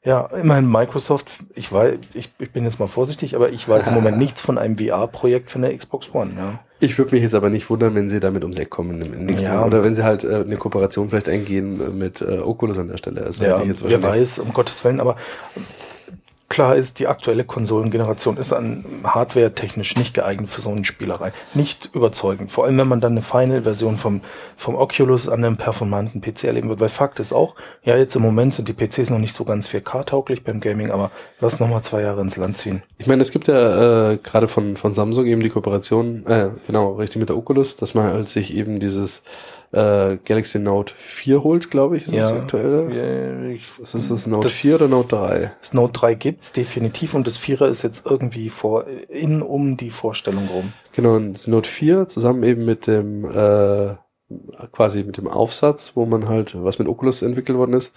ja, 0.04 0.26
immerhin 0.26 0.70
Microsoft, 0.70 1.40
ich 1.54 1.72
weiß, 1.72 1.94
ich, 2.14 2.30
ich 2.38 2.50
bin 2.52 2.64
jetzt 2.64 2.78
mal 2.78 2.86
vorsichtig, 2.86 3.34
aber 3.34 3.50
ich 3.50 3.68
weiß 3.68 3.88
im 3.88 3.94
Moment 3.94 4.18
nichts 4.18 4.40
von 4.40 4.56
einem 4.58 4.78
VR-Projekt 4.78 5.50
für 5.50 5.58
eine 5.58 5.76
Xbox 5.76 6.14
One. 6.14 6.32
Ja. 6.36 6.60
Ich 6.80 6.96
würde 6.96 7.12
mich 7.14 7.24
jetzt 7.24 7.34
aber 7.34 7.50
nicht 7.50 7.68
wundern, 7.70 7.96
wenn 7.96 8.08
sie 8.08 8.20
damit 8.20 8.44
ums 8.44 8.56
Eck 8.56 8.70
kommen 8.70 9.02
im 9.02 9.26
nächsten 9.26 9.48
Ja. 9.48 9.54
Jahr. 9.54 9.66
Oder 9.66 9.82
wenn 9.82 9.96
sie 9.96 10.04
halt 10.04 10.22
äh, 10.22 10.36
eine 10.36 10.56
Kooperation 10.56 11.10
vielleicht 11.10 11.28
eingehen 11.28 11.98
mit 11.98 12.22
äh, 12.22 12.38
Oculus 12.38 12.78
an 12.78 12.86
der 12.86 12.98
Stelle. 12.98 13.24
Also 13.24 13.42
Ja, 13.44 13.60
wer 13.82 14.02
weiß, 14.02 14.38
um 14.38 14.52
Gottes 14.52 14.84
Willen, 14.84 15.00
aber 15.00 15.16
klar 16.48 16.76
ist, 16.76 16.98
die 16.98 17.06
aktuelle 17.06 17.44
Konsolengeneration 17.44 18.36
ist 18.36 18.52
an 18.52 18.84
hardware-technisch 19.04 19.96
nicht 19.96 20.14
geeignet 20.14 20.48
für 20.48 20.60
so 20.60 20.70
eine 20.70 20.84
Spielerei. 20.84 21.32
Nicht 21.54 21.90
überzeugend. 21.94 22.50
Vor 22.50 22.64
allem, 22.64 22.78
wenn 22.78 22.88
man 22.88 23.00
dann 23.00 23.12
eine 23.12 23.22
Final-Version 23.22 23.96
vom, 23.96 24.22
vom 24.56 24.74
Oculus 24.74 25.28
an 25.28 25.44
einem 25.44 25.56
performanten 25.56 26.20
PC 26.20 26.44
erleben 26.44 26.68
wird. 26.68 26.80
Weil 26.80 26.88
Fakt 26.88 27.20
ist 27.20 27.32
auch, 27.32 27.54
ja, 27.84 27.96
jetzt 27.96 28.16
im 28.16 28.22
Moment 28.22 28.54
sind 28.54 28.68
die 28.68 28.72
PCs 28.72 29.10
noch 29.10 29.18
nicht 29.18 29.34
so 29.34 29.44
ganz 29.44 29.68
4K-tauglich 29.68 30.42
beim 30.42 30.60
Gaming, 30.60 30.90
aber 30.90 31.10
lass 31.40 31.60
noch 31.60 31.68
mal 31.68 31.82
zwei 31.82 32.02
Jahre 32.02 32.20
ins 32.20 32.36
Land 32.36 32.56
ziehen. 32.56 32.82
Ich 32.98 33.06
meine, 33.06 33.22
es 33.22 33.30
gibt 33.30 33.46
ja 33.48 34.12
äh, 34.12 34.16
gerade 34.16 34.48
von, 34.48 34.76
von 34.76 34.94
Samsung 34.94 35.26
eben 35.26 35.42
die 35.42 35.50
Kooperation, 35.50 36.24
äh, 36.26 36.50
genau, 36.66 36.94
richtig 36.94 37.20
mit 37.20 37.28
der 37.28 37.36
Oculus, 37.36 37.76
dass 37.76 37.94
man 37.94 38.12
halt 38.12 38.28
sich 38.28 38.54
eben 38.54 38.80
dieses 38.80 39.22
äh, 39.72 40.16
Galaxy 40.24 40.58
Note 40.58 40.94
4 40.96 41.42
holt, 41.44 41.70
glaube 41.70 41.96
ich, 41.98 42.06
ist 42.06 42.14
Ja. 42.14 42.20
das 42.20 42.32
aktuelle. 42.32 42.94
Ja, 42.94 43.48
ich, 43.50 43.62
ist 43.82 44.10
das, 44.10 44.26
Note 44.26 44.44
Das- 44.48 44.52
4 44.56 44.76
oder 44.76 44.88
Note 44.88 45.16
3? 45.16 45.52
das 45.60 45.74
Note 45.74 45.92
3 45.92 46.14
gibt's 46.14 46.52
definitiv 46.52 47.14
und 47.14 47.26
das 47.26 47.38
4er 47.38 47.66
ist 47.68 47.82
jetzt 47.82 48.06
irgendwie 48.06 48.48
vor, 48.48 48.86
in 49.08 49.42
um 49.42 49.76
die 49.76 49.90
Vorstellung 49.90 50.48
rum. 50.52 50.72
Genau, 50.92 51.16
und 51.16 51.34
das 51.34 51.46
Note 51.46 51.68
4 51.68 52.08
zusammen 52.08 52.42
eben 52.44 52.64
mit 52.64 52.86
dem 52.86 53.24
äh, 53.24 53.90
quasi 54.72 55.04
mit 55.04 55.16
dem 55.16 55.28
Aufsatz, 55.28 55.92
wo 55.94 56.04
man 56.06 56.28
halt, 56.28 56.54
was 56.62 56.78
mit 56.78 56.88
Oculus 56.88 57.22
entwickelt 57.22 57.56
worden 57.58 57.72
ist. 57.74 57.94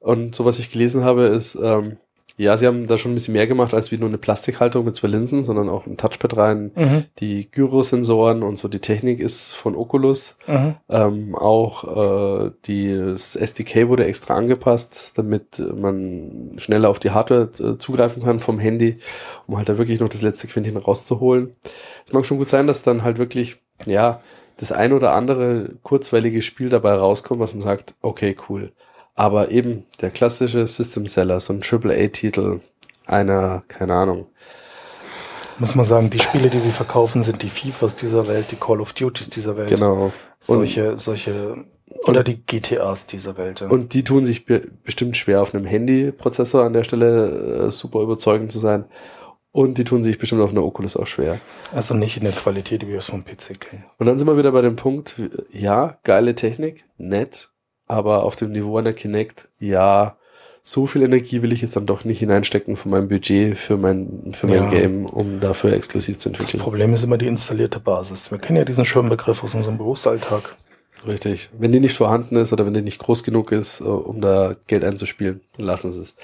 Und 0.00 0.34
so 0.34 0.44
was 0.44 0.58
ich 0.58 0.70
gelesen 0.70 1.04
habe, 1.04 1.24
ist, 1.24 1.56
ähm, 1.60 1.96
ja, 2.44 2.56
sie 2.56 2.66
haben 2.66 2.86
da 2.86 2.96
schon 2.98 3.10
ein 3.12 3.14
bisschen 3.14 3.34
mehr 3.34 3.46
gemacht 3.46 3.74
als 3.74 3.90
wie 3.90 3.98
nur 3.98 4.08
eine 4.08 4.16
Plastikhaltung 4.18 4.84
mit 4.84 4.94
zwei 4.94 5.08
Linsen, 5.08 5.42
sondern 5.42 5.68
auch 5.68 5.86
ein 5.86 5.96
Touchpad 5.96 6.36
rein, 6.36 6.70
Mhm. 6.74 7.04
die 7.18 7.50
Gyrosensoren 7.50 8.42
und 8.42 8.56
so 8.56 8.68
die 8.68 8.78
Technik 8.78 9.20
ist 9.20 9.52
von 9.54 9.74
Oculus. 9.74 10.38
Mhm. 10.46 10.74
Ähm, 10.88 11.34
auch 11.34 12.46
äh, 12.46 12.50
die, 12.66 12.96
das 12.96 13.34
SDK 13.36 13.88
wurde 13.88 14.04
extra 14.06 14.34
angepasst, 14.34 15.12
damit 15.16 15.62
man 15.76 16.52
schneller 16.58 16.88
auf 16.90 17.00
die 17.00 17.10
Hardware 17.10 17.50
äh, 17.58 17.78
zugreifen 17.78 18.22
kann 18.22 18.38
vom 18.38 18.58
Handy, 18.58 18.94
um 19.46 19.56
halt 19.56 19.68
da 19.68 19.76
wirklich 19.76 20.00
noch 20.00 20.08
das 20.08 20.22
letzte 20.22 20.46
Quäntchen 20.46 20.76
rauszuholen. 20.76 21.56
Es 22.06 22.12
mag 22.12 22.24
schon 22.24 22.38
gut 22.38 22.48
sein, 22.48 22.66
dass 22.66 22.82
dann 22.82 23.02
halt 23.02 23.18
wirklich, 23.18 23.56
ja, 23.84 24.20
das 24.58 24.72
ein 24.72 24.92
oder 24.92 25.12
andere 25.12 25.70
kurzweilige 25.82 26.42
Spiel 26.42 26.68
dabei 26.68 26.94
rauskommt, 26.94 27.40
was 27.40 27.54
man 27.54 27.62
sagt, 27.62 27.94
okay, 28.00 28.36
cool. 28.48 28.72
Aber 29.18 29.50
eben 29.50 29.84
der 30.00 30.10
klassische 30.10 30.64
System 30.68 31.06
Seller, 31.06 31.40
so 31.40 31.52
ein 31.52 31.60
AAA-Titel, 31.60 32.60
einer, 33.04 33.64
keine 33.66 33.94
Ahnung, 33.94 34.26
Muss 35.58 35.74
man 35.74 35.84
sagen, 35.84 36.08
die 36.08 36.20
Spiele, 36.20 36.50
die 36.50 36.60
sie 36.60 36.70
verkaufen, 36.70 37.24
sind 37.24 37.42
die 37.42 37.50
FIFAs 37.50 37.96
dieser 37.96 38.28
Welt, 38.28 38.46
die 38.52 38.56
Call 38.56 38.80
of 38.80 38.92
Duties 38.92 39.28
dieser 39.28 39.56
Welt. 39.56 39.70
genau. 39.70 40.04
Und, 40.04 40.12
Solche, 40.38 40.98
solche, 40.98 41.64
oder 42.04 42.22
die 42.22 42.40
GTAs 42.46 43.08
dieser 43.08 43.36
Welt. 43.36 43.58
ja. 43.58 43.66
und 43.66 43.92
die 43.92 44.04
tun 44.04 44.24
sich 44.24 44.44
be 44.44 44.68
bestimmt 44.84 45.16
schwer 45.16 45.42
auf 45.42 45.52
einem 45.52 45.64
Handy-Prozessor 45.64 46.62
an 46.64 46.74
der 46.74 46.84
Stelle 46.84 47.66
äh, 47.66 47.70
super 47.72 48.00
überzeugend 48.02 48.52
zu 48.52 48.60
sein. 48.60 48.84
Und 49.50 49.78
die 49.78 49.84
tun 49.84 50.04
sich 50.04 50.18
bestimmt 50.18 50.42
auf 50.42 50.50
einer 50.50 50.62
Oculus 50.62 50.96
auch 50.96 51.08
schwer. 51.08 51.40
Also 51.74 51.94
nicht 51.94 52.18
in 52.18 52.22
der 52.22 52.32
Qualität, 52.32 52.82
wie 52.82 52.92
wir 52.92 52.98
es 52.98 53.10
vom 53.10 53.24
PC 53.24 53.58
kennen. 53.58 53.84
Und 53.98 54.06
dann 54.06 54.16
sind 54.16 54.28
wir 54.28 54.36
wieder 54.36 54.52
bei 54.52 54.62
dem 54.62 54.76
Punkt, 54.76 55.20
ja, 55.50 55.98
geile 56.04 56.36
Technik, 56.36 56.84
nett, 56.98 57.50
aber 57.88 58.22
auf 58.24 58.36
dem 58.36 58.52
Niveau 58.52 58.76
einer 58.78 58.92
Kinect, 58.92 59.48
ja, 59.58 60.16
so 60.62 60.86
viel 60.86 61.02
Energie 61.02 61.40
will 61.40 61.52
ich 61.52 61.62
jetzt 61.62 61.76
dann 61.76 61.86
doch 61.86 62.04
nicht 62.04 62.18
hineinstecken 62.18 62.76
von 62.76 62.90
meinem 62.90 63.08
Budget 63.08 63.56
für 63.56 63.78
mein, 63.78 64.32
für 64.32 64.46
mein 64.46 64.64
Ja. 64.64 64.68
Game, 64.68 65.06
um 65.06 65.40
dafür 65.40 65.72
exklusiv 65.72 66.18
zu 66.18 66.28
Das 66.28 66.40
entwickeln. 66.40 66.62
Problem 66.62 66.92
ist 66.92 67.02
immer 67.02 67.16
die 67.16 67.26
installierte 67.26 67.80
Basis. 67.80 68.30
Wir 68.30 68.38
kennen 68.38 68.58
ja 68.58 68.64
diesen 68.64 68.84
schönen 68.84 69.08
Begriff 69.08 69.42
aus 69.42 69.54
unserem 69.54 69.78
Berufsalltag. 69.78 70.56
Richtig. 71.06 71.48
Wenn 71.58 71.72
die 71.72 71.80
nicht 71.80 71.96
vorhanden 71.96 72.36
ist 72.36 72.52
oder 72.52 72.66
wenn 72.66 72.74
die 72.74 72.82
nicht 72.82 72.98
groß 72.98 73.22
genug 73.22 73.52
ist, 73.52 73.80
äh, 73.80 73.84
um 73.84 74.20
da 74.20 74.54
Geld 74.66 74.84
einzuspielen, 74.84 75.40
dann 75.56 75.64
lassen 75.66 75.90
sie 75.92 76.00
es. 76.02 76.16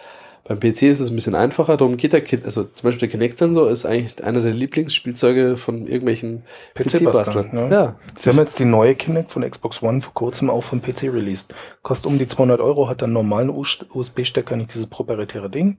Beim 0.47 0.61
PC 0.61 0.83
ist 0.83 1.01
es 1.01 1.09
ein 1.09 1.15
bisschen 1.15 1.35
einfacher, 1.35 1.79
darum 1.79 1.97
geht 1.97 2.13
der 2.13 2.21
Kit, 2.21 2.45
also 2.45 2.65
zum 2.65 2.89
Beispiel 2.89 3.09
der 3.09 3.19
Kinect-Sensor 3.19 3.71
ist 3.71 3.87
eigentlich 3.87 4.23
einer 4.23 4.43
der 4.43 4.53
Lieblingsspielzeuge 4.53 5.57
von 5.57 5.87
irgendwelchen 5.87 6.43
PC-Bastlern, 6.75 7.05
PC-Bastlern. 7.05 7.51
ne? 7.53 7.69
Ja, 7.71 7.97
Sie 8.15 8.29
haben 8.29 8.37
jetzt 8.37 8.59
die 8.59 8.67
neue 8.67 8.95
Kinect 8.95 9.33
von 9.33 9.49
Xbox 9.49 9.83
One 9.83 10.03
vor 10.03 10.13
kurzem 10.13 10.51
auch 10.51 10.63
vom 10.63 10.83
PC 10.83 11.05
released. 11.05 11.55
Kostet 11.83 12.07
um 12.07 12.19
die 12.19 12.29
200 12.29 12.61
Euro, 12.61 12.89
hat 12.91 13.03
einen 13.03 13.15
normalen 13.15 13.49
USB-Stecker, 13.49 14.57
nicht 14.57 14.75
dieses 14.75 14.87
proprietäre 14.87 15.49
Ding. 15.49 15.79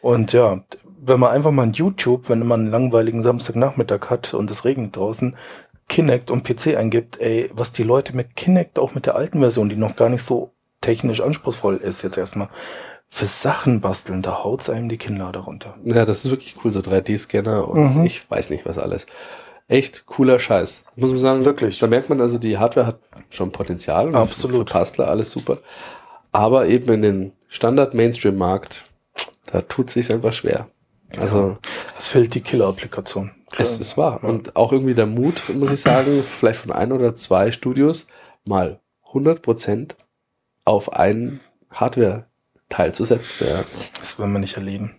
Und 0.00 0.32
ja, 0.32 0.62
wenn 1.06 1.18
man 1.18 1.32
einfach 1.32 1.50
mal 1.50 1.64
in 1.64 1.72
YouTube, 1.72 2.28
wenn 2.28 2.46
man 2.46 2.60
einen 2.60 2.70
langweiligen 2.70 3.22
Samstagnachmittag 3.22 4.10
hat 4.10 4.32
und 4.32 4.48
es 4.48 4.64
regnet 4.64 4.96
draußen, 4.96 5.36
Kinect 5.88 6.30
und 6.30 6.44
PC 6.44 6.76
eingibt, 6.76 7.20
ey, 7.20 7.50
was 7.52 7.72
die 7.72 7.82
Leute 7.82 8.14
mit 8.14 8.36
Kinect, 8.36 8.78
auch 8.78 8.94
mit 8.94 9.06
der 9.06 9.16
alten 9.16 9.40
Version, 9.40 9.68
die 9.68 9.76
noch 9.76 9.96
gar 9.96 10.08
nicht 10.08 10.22
so 10.22 10.52
technisch 10.80 11.20
anspruchsvoll 11.20 11.76
ist, 11.76 12.02
jetzt 12.02 12.18
erstmal, 12.18 12.48
für 13.14 13.26
Sachen 13.26 13.80
basteln, 13.80 14.22
da 14.22 14.42
haut's 14.42 14.68
einem 14.68 14.88
die 14.88 14.98
Kinnlade 14.98 15.38
runter. 15.38 15.76
Ja, 15.84 16.04
das 16.04 16.24
ist 16.24 16.32
wirklich 16.32 16.56
cool, 16.64 16.72
so 16.72 16.80
3D-Scanner 16.80 17.68
und 17.68 17.98
Mhm. 17.98 18.04
ich 18.04 18.28
weiß 18.28 18.50
nicht 18.50 18.66
was 18.66 18.76
alles. 18.76 19.06
Echt 19.68 20.04
cooler 20.06 20.40
Scheiß. 20.40 20.84
Muss 20.96 21.10
man 21.10 21.18
sagen. 21.20 21.44
Wirklich. 21.44 21.78
Da 21.78 21.86
merkt 21.86 22.08
man 22.08 22.20
also, 22.20 22.38
die 22.38 22.58
Hardware 22.58 22.86
hat 22.88 22.98
schon 23.30 23.52
Potenzial. 23.52 24.12
Absolut. 24.16 24.68
Für 24.70 24.78
Bastler 24.78 25.06
alles 25.08 25.30
super. 25.30 25.58
Aber 26.32 26.66
eben 26.66 26.92
in 26.92 27.02
den 27.02 27.32
Standard-Mainstream-Markt, 27.46 28.86
da 29.52 29.60
tut 29.60 29.90
sich 29.90 30.10
einfach 30.12 30.32
schwer. 30.32 30.66
Also, 31.16 31.56
Es 31.96 32.08
fehlt 32.08 32.34
die 32.34 32.40
Killer-Applikation. 32.40 33.30
es 33.56 33.78
ist 33.78 33.96
wahr. 33.96 34.24
Und 34.24 34.56
auch 34.56 34.72
irgendwie 34.72 34.94
der 34.94 35.06
Mut, 35.06 35.40
muss 35.54 35.70
ich 35.70 35.80
sagen, 35.80 36.24
vielleicht 36.24 36.58
von 36.58 36.72
ein 36.72 36.90
oder 36.90 37.14
zwei 37.14 37.52
Studios 37.52 38.08
mal 38.44 38.80
100% 39.12 39.94
auf 40.64 40.92
einen 40.94 41.38
Hardware-Teil 41.70 42.26
zu 42.94 43.04
setzen. 43.04 43.46
Ja. 43.48 43.64
Das 43.98 44.18
werden 44.18 44.32
wir 44.32 44.40
nicht 44.40 44.56
erleben. 44.56 44.96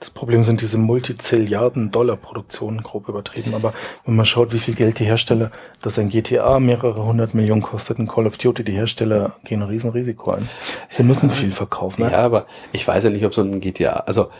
Das 0.00 0.10
Problem 0.10 0.42
sind 0.42 0.62
diese 0.62 0.78
Multizilliarden-Dollar-Produktionen, 0.78 2.82
grob 2.82 3.10
übertrieben. 3.10 3.54
Aber 3.54 3.74
wenn 4.06 4.16
man 4.16 4.24
schaut, 4.24 4.54
wie 4.54 4.58
viel 4.58 4.74
Geld 4.74 4.98
die 4.98 5.04
Hersteller, 5.04 5.50
dass 5.82 5.98
ein 5.98 6.08
GTA 6.08 6.58
mehrere 6.58 7.04
hundert 7.04 7.34
Millionen 7.34 7.60
kostet, 7.60 7.98
ein 7.98 8.08
Call 8.08 8.26
of 8.26 8.38
Duty, 8.38 8.64
die 8.64 8.72
Hersteller 8.72 9.36
gehen 9.44 9.60
ein 9.62 9.68
Riesenrisiko 9.68 10.30
ein. 10.30 10.48
Sie 10.88 11.02
müssen 11.02 11.30
viel 11.30 11.50
verkaufen. 11.50 12.00
Ja, 12.02 12.22
aber 12.22 12.46
ich 12.72 12.88
weiß 12.88 13.04
ja 13.04 13.10
nicht, 13.10 13.26
ob 13.26 13.34
so 13.34 13.42
ein 13.42 13.60
GTA, 13.60 14.04
also 14.06 14.30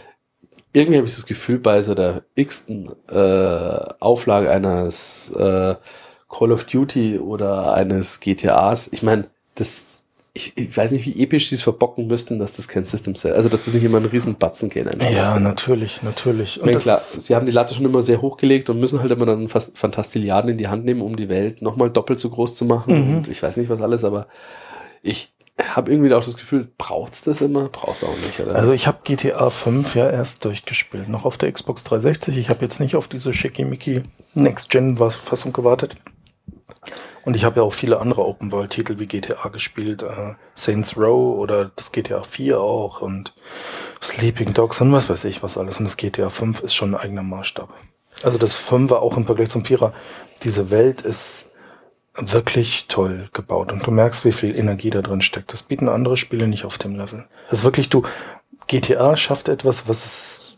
irgendwie 0.73 0.97
habe 0.97 1.07
ich 1.07 1.15
das 1.15 1.27
Gefühl, 1.27 1.59
bei 1.59 1.83
so 1.83 1.95
der 1.95 2.23
x-ten 2.37 2.89
äh, 3.11 3.81
Auflage 3.99 4.51
eines 4.51 5.29
äh, 5.31 5.75
Call 6.31 6.53
of 6.53 6.65
Duty 6.65 7.19
oder 7.19 7.75
eines 7.75 8.21
GTAs, 8.21 8.89
ich 8.93 9.03
meine, 9.03 9.27
das, 9.57 10.00
ich, 10.33 10.57
ich 10.57 10.77
weiß 10.77 10.93
nicht, 10.93 11.05
wie 11.07 11.23
episch 11.23 11.49
sie 11.49 11.57
es 11.57 11.63
verbocken 11.63 12.07
müssten, 12.07 12.39
dass 12.39 12.53
das 12.55 12.69
kein 12.69 12.85
System 12.85 13.17
Cell, 13.17 13.33
also 13.35 13.49
dass 13.49 13.65
das 13.65 13.75
nicht 13.75 13.83
immer 13.83 13.99
ein 13.99 14.05
riesen 14.05 14.37
Batzen 14.37 14.69
gehen 14.69 14.87
einfach 14.87 15.11
Ja, 15.11 15.25
kostet. 15.25 15.43
natürlich, 15.43 16.03
natürlich. 16.05 16.61
Meine, 16.61 16.73
das- 16.75 16.85
klar, 16.85 16.99
sie 16.99 17.35
haben 17.35 17.47
die 17.47 17.53
Latte 17.53 17.75
schon 17.75 17.85
immer 17.85 18.03
sehr 18.03 18.23
hochgelegt 18.23 18.71
und 18.71 18.79
müssen 18.79 19.01
halt 19.01 19.11
immer 19.11 19.27
dann 19.27 19.49
Fantastilliarden 19.49 20.53
in 20.53 20.59
die 20.59 20.69
Hand 20.69 20.85
nehmen, 20.85 21.03
um 21.03 21.17
die 21.17 21.29
Welt 21.29 21.63
nochmal 21.63 21.91
doppelt 21.91 22.21
so 22.21 22.31
groß 22.31 22.55
zu 22.55 22.65
machen. 22.65 23.09
Mhm. 23.11 23.17
Und 23.19 23.29
ich 23.29 23.43
weiß 23.43 23.57
nicht 23.57 23.71
was 23.71 23.81
alles, 23.83 24.05
aber 24.05 24.29
ich 25.03 25.33
habe 25.75 25.91
irgendwie 25.91 26.15
auch 26.15 26.25
das 26.25 26.37
Gefühl, 26.37 26.69
braucht's 26.79 27.23
das 27.23 27.41
immer? 27.41 27.69
Braucht's 27.69 28.03
auch 28.05 28.17
nicht, 28.25 28.39
oder? 28.41 28.55
Also 28.55 28.73
ich 28.73 28.87
habe 28.87 28.99
GTA 29.05 29.51
5 29.51 29.95
ja 29.97 30.09
erst 30.09 30.45
durchgespielt, 30.45 31.09
noch 31.09 31.25
auf 31.25 31.37
der 31.39 31.51
Xbox 31.53 31.83
360. 31.85 32.39
Ich 32.39 32.49
habe 32.51 32.61
jetzt 32.63 32.79
nicht 32.81 32.95
auf 32.97 33.09
diese 33.09 33.35
schickimicki 33.35 34.03
Next-Gen-Fassung 34.35 35.53
gewartet. 35.53 35.97
Und 37.25 37.37
ich 37.37 37.45
habe 37.45 37.57
ja 37.57 37.63
auch 37.63 37.73
viele 37.73 38.01
andere 38.01 38.25
Open-World-Titel 38.25 38.99
wie 38.99 39.07
GTA 39.07 39.49
gespielt, 39.49 40.03
äh, 40.03 40.35
Saints 40.55 40.97
Row 40.97 41.39
oder 41.39 41.71
das 41.77 41.93
GTA 41.93 42.23
4 42.23 42.61
auch 42.61 43.01
und 43.01 43.35
Sleeping 44.03 44.55
Dogs 44.55 44.81
und 44.81 44.93
was 44.93 45.11
weiß 45.11 45.25
ich 45.25 45.43
was 45.43 45.59
alles. 45.59 45.79
Und 45.79 45.85
das 45.85 45.97
GTA 45.97 46.31
5 46.31 46.63
ist 46.63 46.75
schon 46.75 46.95
ein 46.95 47.01
eigener 47.01 47.23
Maßstab. 47.23 47.73
Also 48.23 48.39
das 48.39 48.55
5 48.55 48.91
war 48.91 49.03
auch 49.03 49.17
im 49.17 49.27
Vergleich 49.27 49.51
zum 49.51 49.63
4er. 49.63 49.93
Diese 50.43 50.71
Welt 50.71 51.03
ist 51.03 51.53
wirklich 52.15 52.87
toll 52.89 53.29
gebaut 53.33 53.73
und 53.73 53.87
du 53.87 53.91
merkst, 53.91 54.25
wie 54.25 54.33
viel 54.33 54.59
Energie 54.59 54.91
da 54.91 55.03
drin 55.03 55.23
steckt. 55.23 55.53
Das 55.53 55.63
bieten 55.63 55.89
andere 55.89 56.17
Spiele 56.17 56.49
nicht 56.49 56.65
auf 56.65 56.79
dem 56.79 56.97
Level. 56.97 57.27
Das 57.49 57.61
ist 57.61 57.65
wirklich, 57.65 57.89
du, 57.89 58.03
GTA 58.67 59.17
schafft 59.17 59.49
etwas, 59.49 59.89
was 59.89 60.50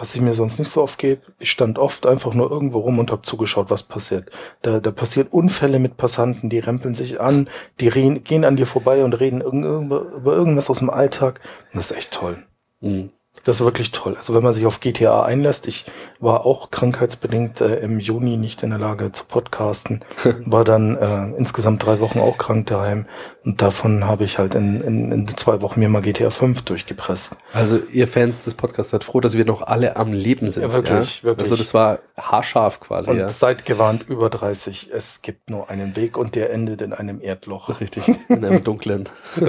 was 0.00 0.14
ich 0.14 0.22
mir 0.22 0.32
sonst 0.32 0.58
nicht 0.58 0.70
so 0.70 0.82
oft 0.82 0.98
gebe. 0.98 1.20
Ich 1.38 1.50
stand 1.50 1.78
oft 1.78 2.06
einfach 2.06 2.32
nur 2.32 2.50
irgendwo 2.50 2.78
rum 2.78 2.98
und 2.98 3.10
habe 3.10 3.22
zugeschaut, 3.22 3.68
was 3.68 3.82
passiert. 3.82 4.30
Da, 4.62 4.80
da 4.80 4.90
passiert 4.90 5.30
Unfälle 5.30 5.78
mit 5.78 5.98
Passanten, 5.98 6.48
die 6.48 6.58
rempeln 6.58 6.94
sich 6.94 7.20
an, 7.20 7.50
die 7.80 7.88
reden, 7.88 8.24
gehen 8.24 8.46
an 8.46 8.56
dir 8.56 8.66
vorbei 8.66 9.04
und 9.04 9.12
reden 9.12 9.42
über, 9.42 10.00
über 10.00 10.32
irgendwas 10.32 10.70
aus 10.70 10.78
dem 10.78 10.88
Alltag. 10.88 11.40
Das 11.74 11.90
ist 11.90 11.96
echt 11.96 12.12
toll. 12.12 12.42
Mhm. 12.80 13.10
Das 13.44 13.56
ist 13.56 13.64
wirklich 13.64 13.92
toll. 13.92 14.16
Also 14.16 14.34
wenn 14.34 14.42
man 14.42 14.52
sich 14.52 14.66
auf 14.66 14.80
GTA 14.80 15.22
einlässt, 15.22 15.66
ich 15.66 15.86
war 16.18 16.44
auch 16.44 16.70
krankheitsbedingt 16.70 17.60
äh, 17.62 17.76
im 17.76 17.98
Juni 17.98 18.36
nicht 18.36 18.62
in 18.62 18.70
der 18.70 18.78
Lage 18.78 19.12
zu 19.12 19.24
podcasten, 19.24 20.04
war 20.44 20.64
dann 20.64 20.96
äh, 20.96 21.38
insgesamt 21.38 21.84
drei 21.84 22.00
Wochen 22.00 22.18
auch 22.18 22.36
krank 22.36 22.66
daheim 22.66 23.06
und 23.44 23.62
davon 23.62 24.04
habe 24.06 24.24
ich 24.24 24.38
halt 24.38 24.54
in, 24.54 24.82
in, 24.82 25.12
in 25.12 25.28
zwei 25.36 25.62
Wochen 25.62 25.80
mir 25.80 25.88
mal 25.88 26.02
GTA 26.02 26.28
5 26.28 26.62
durchgepresst. 26.62 27.36
Also 27.54 27.78
ihr 27.78 28.08
Fans 28.08 28.44
des 28.44 28.54
Podcasts 28.54 28.90
seid 28.90 29.04
froh, 29.04 29.20
dass 29.20 29.36
wir 29.36 29.46
noch 29.46 29.62
alle 29.62 29.96
am 29.96 30.12
Leben 30.12 30.50
sind. 30.50 30.64
Ja, 30.64 30.72
wirklich, 30.72 31.24
wirklich. 31.24 31.44
Also 31.44 31.56
das 31.56 31.72
war 31.72 32.00
haarscharf 32.18 32.80
quasi, 32.80 33.10
Und 33.10 33.20
ja. 33.20 33.28
seid 33.30 33.64
gewarnt 33.64 34.06
über 34.06 34.28
30, 34.28 34.90
es 34.92 35.22
gibt 35.22 35.48
nur 35.48 35.70
einen 35.70 35.96
Weg 35.96 36.18
und 36.18 36.34
der 36.34 36.50
endet 36.50 36.82
in 36.82 36.92
einem 36.92 37.22
Erdloch. 37.22 37.80
Richtig, 37.80 38.04
in 38.28 38.44
einem 38.44 38.62
dunklen. 38.64 39.08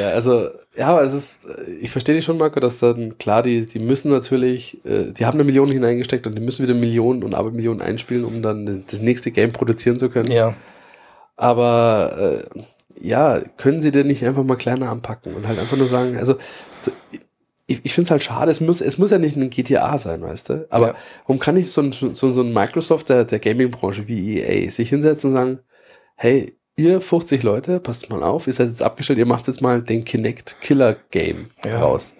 ja, 0.00 0.08
also, 0.10 0.48
ja, 0.76 0.88
aber 0.88 1.02
es 1.02 1.12
ist, 1.14 1.46
äh, 1.46 1.70
ich 1.80 1.90
verstehe 1.90 2.14
dich 2.14 2.24
schon, 2.24 2.38
Marco, 2.38 2.60
dass 2.60 2.78
dann, 2.78 3.16
klar, 3.18 3.42
die, 3.42 3.66
die 3.66 3.78
müssen 3.78 4.10
natürlich, 4.10 4.84
äh, 4.84 5.12
die 5.12 5.24
haben 5.26 5.34
eine 5.34 5.44
Million 5.44 5.70
hineingesteckt 5.70 6.26
und 6.26 6.34
die 6.34 6.42
müssen 6.42 6.62
wieder 6.62 6.74
Millionen 6.74 7.24
und 7.24 7.34
Abermillionen 7.34 7.80
einspielen, 7.82 8.24
um 8.24 8.42
dann 8.42 8.84
das 8.90 9.00
nächste 9.00 9.30
Game 9.30 9.52
produzieren 9.52 9.98
zu 9.98 10.10
können. 10.10 10.30
Ja, 10.30 10.54
Aber 11.36 12.44
äh, 12.54 12.60
ja, 13.00 13.40
können 13.56 13.80
sie 13.80 13.90
denn 13.90 14.06
nicht 14.06 14.24
einfach 14.24 14.44
mal 14.44 14.56
kleiner 14.56 14.90
anpacken 14.90 15.34
und 15.34 15.46
halt 15.46 15.58
einfach 15.58 15.76
nur 15.76 15.88
sagen, 15.88 16.16
also 16.16 16.36
so, 16.82 16.92
ich, 17.66 17.80
ich 17.84 17.94
finde 17.94 18.06
es 18.06 18.10
halt 18.10 18.22
schade, 18.22 18.50
es 18.50 18.60
muss, 18.60 18.80
es 18.80 18.98
muss 18.98 19.10
ja 19.10 19.18
nicht 19.18 19.36
ein 19.36 19.50
GTA 19.50 19.96
sein, 19.98 20.22
weißt 20.22 20.48
du? 20.50 20.66
Aber 20.70 20.88
Ja. 20.88 20.94
warum 21.26 21.38
kann 21.38 21.54
nicht 21.54 21.72
so 21.72 21.80
ein, 21.80 21.92
so, 21.92 22.12
so 22.12 22.42
ein 22.42 22.52
Microsoft 22.52 23.08
der, 23.08 23.24
der 23.24 23.38
Gaming-Branche 23.38 24.06
wie 24.08 24.40
EA 24.40 24.70
sich 24.70 24.90
hinsetzen 24.90 25.30
und 25.30 25.36
sagen, 25.36 25.58
hey, 26.16 26.56
ihr 26.76 27.00
50 27.00 27.42
Leute, 27.42 27.80
passt 27.80 28.10
mal 28.10 28.22
auf, 28.22 28.46
ihr 28.46 28.52
seid 28.52 28.68
jetzt 28.68 28.82
abgestellt, 28.82 29.18
ihr 29.18 29.26
macht 29.26 29.46
jetzt 29.46 29.60
mal 29.60 29.82
den 29.82 30.04
Kinect 30.04 30.56
Killer 30.60 30.96
Game 31.10 31.50
Ja. 31.64 31.80
raus. 31.80 32.14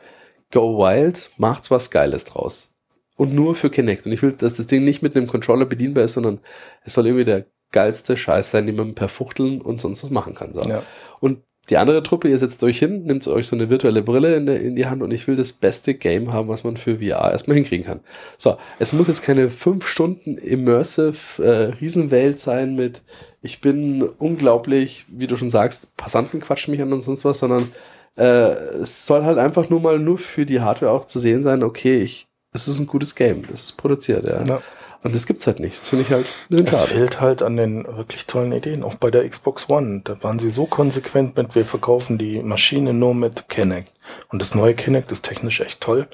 Go 0.51 0.79
Wild, 0.79 1.31
macht's 1.39 1.71
was 1.71 1.91
Geiles 1.91 2.25
draus. 2.25 2.75
Und 3.17 3.35
nur 3.35 3.55
für 3.55 3.71
Kinect. 3.71 4.07
Und 4.07 4.13
ich 4.13 4.23
will, 4.23 4.33
dass 4.33 4.55
das 4.55 4.67
Ding 4.67 4.85
nicht 4.85 5.03
mit 5.03 5.17
einem 5.17 5.27
Controller 5.27 5.65
bedienbar 5.67 6.05
ist, 6.05 6.15
sondern 6.15 6.41
es 6.85 6.95
soll 6.95 7.07
irgendwie 7.07 7.25
der 7.25 7.47
geilste 7.71 8.17
Scheiß 8.17 8.51
sein, 8.51 8.67
den 8.67 8.77
man 8.77 8.95
per 8.95 9.09
Fuchteln 9.09 9.61
und 9.61 9.81
sonst 9.81 10.03
was 10.03 10.11
machen 10.11 10.35
kann. 10.35 10.53
So. 10.53 10.63
Ja. 10.63 10.83
Und 11.21 11.43
die 11.71 11.77
andere 11.77 12.03
Truppe, 12.03 12.29
ihr 12.29 12.37
setzt 12.39 12.63
euch 12.65 12.79
hin, 12.79 13.05
nimmt 13.05 13.27
euch 13.29 13.47
so 13.47 13.55
eine 13.57 13.71
virtuelle 13.71 14.03
Brille 14.03 14.35
in, 14.35 14.47
der, 14.47 14.61
in 14.61 14.75
die 14.77 14.87
Hand 14.87 15.01
und 15.03 15.13
ich 15.13 15.29
will 15.29 15.37
das 15.37 15.53
beste 15.53 15.95
Game 15.95 16.33
haben, 16.33 16.49
was 16.49 16.65
man 16.65 16.77
für 16.77 16.99
VR 16.99 17.31
erstmal 17.31 17.55
hinkriegen 17.55 17.87
kann. 17.87 18.01
So, 18.37 18.57
es 18.79 18.93
muss 18.93 19.09
jetzt 19.09 19.23
keine 19.23 19.49
fünf 19.49 19.87
Stunden 19.87 20.37
immersive 20.37 21.43
äh, 21.43 21.75
Riesenwelt 21.81 22.39
sein 22.41 22.75
mit, 22.75 23.03
ich 23.43 23.61
bin 23.61 24.03
unglaublich, 24.03 25.05
wie 25.09 25.27
du 25.27 25.37
schon 25.37 25.51
sagst, 25.51 25.97
Passanten 25.97 26.41
quatschen 26.41 26.73
mich 26.73 26.81
an 26.81 26.93
und 26.93 27.03
sonst 27.03 27.25
was, 27.25 27.39
sondern 27.39 27.71
äh, 28.17 28.53
es 28.83 29.07
soll 29.07 29.25
halt 29.25 29.39
einfach 29.39 29.69
nur 29.69 29.81
mal 29.81 29.99
nur 29.99 30.19
für 30.19 30.47
die 30.47 30.61
Hardware 30.61 30.93
auch 30.93 31.07
zu 31.07 31.19
sehen 31.19 31.43
sein, 31.43 31.63
okay, 31.63 32.01
ich, 32.01 32.29
es 32.53 32.69
ist 32.69 32.79
ein 32.79 32.87
gutes 32.87 33.15
Game, 33.15 33.47
das 33.49 33.65
ist 33.65 33.73
produziert, 33.73 34.25
ja. 34.25 34.43
Ja. 34.45 34.63
Und 35.05 35.17
das 35.17 35.27
gibt's 35.27 35.49
halt 35.49 35.59
nicht. 35.59 35.81
Das 35.81 35.89
finde 35.89 36.05
ich 36.05 36.13
halt 36.13 36.27
bisschen 36.49 36.69
Es 36.69 36.79
schade. 36.79 36.95
fehlt 36.95 37.21
halt 37.21 37.43
an 37.43 37.57
den 37.57 37.85
wirklich 37.85 38.27
tollen 38.27 38.53
Ideen. 38.53 38.85
Auch 38.85 38.95
bei 38.95 39.11
der 39.11 39.29
Xbox 39.29 39.69
One. 39.69 40.03
Da 40.05 40.23
waren 40.23 40.39
sie 40.39 40.49
so 40.49 40.67
konsequent 40.67 41.37
mit, 41.37 41.57
wir 41.57 41.65
verkaufen 41.65 42.19
die 42.19 42.41
Maschine 42.41 42.95
nur 42.95 43.13
mit 43.13 43.49
Kinect. 43.49 43.91
Und 44.29 44.41
das 44.41 44.55
neue 44.55 44.75
Kinect 44.75 45.11
ist 45.11 45.25
technisch 45.25 45.61
echt 45.61 45.81
toll. 45.81 46.07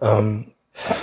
Ähm, 0.00 0.46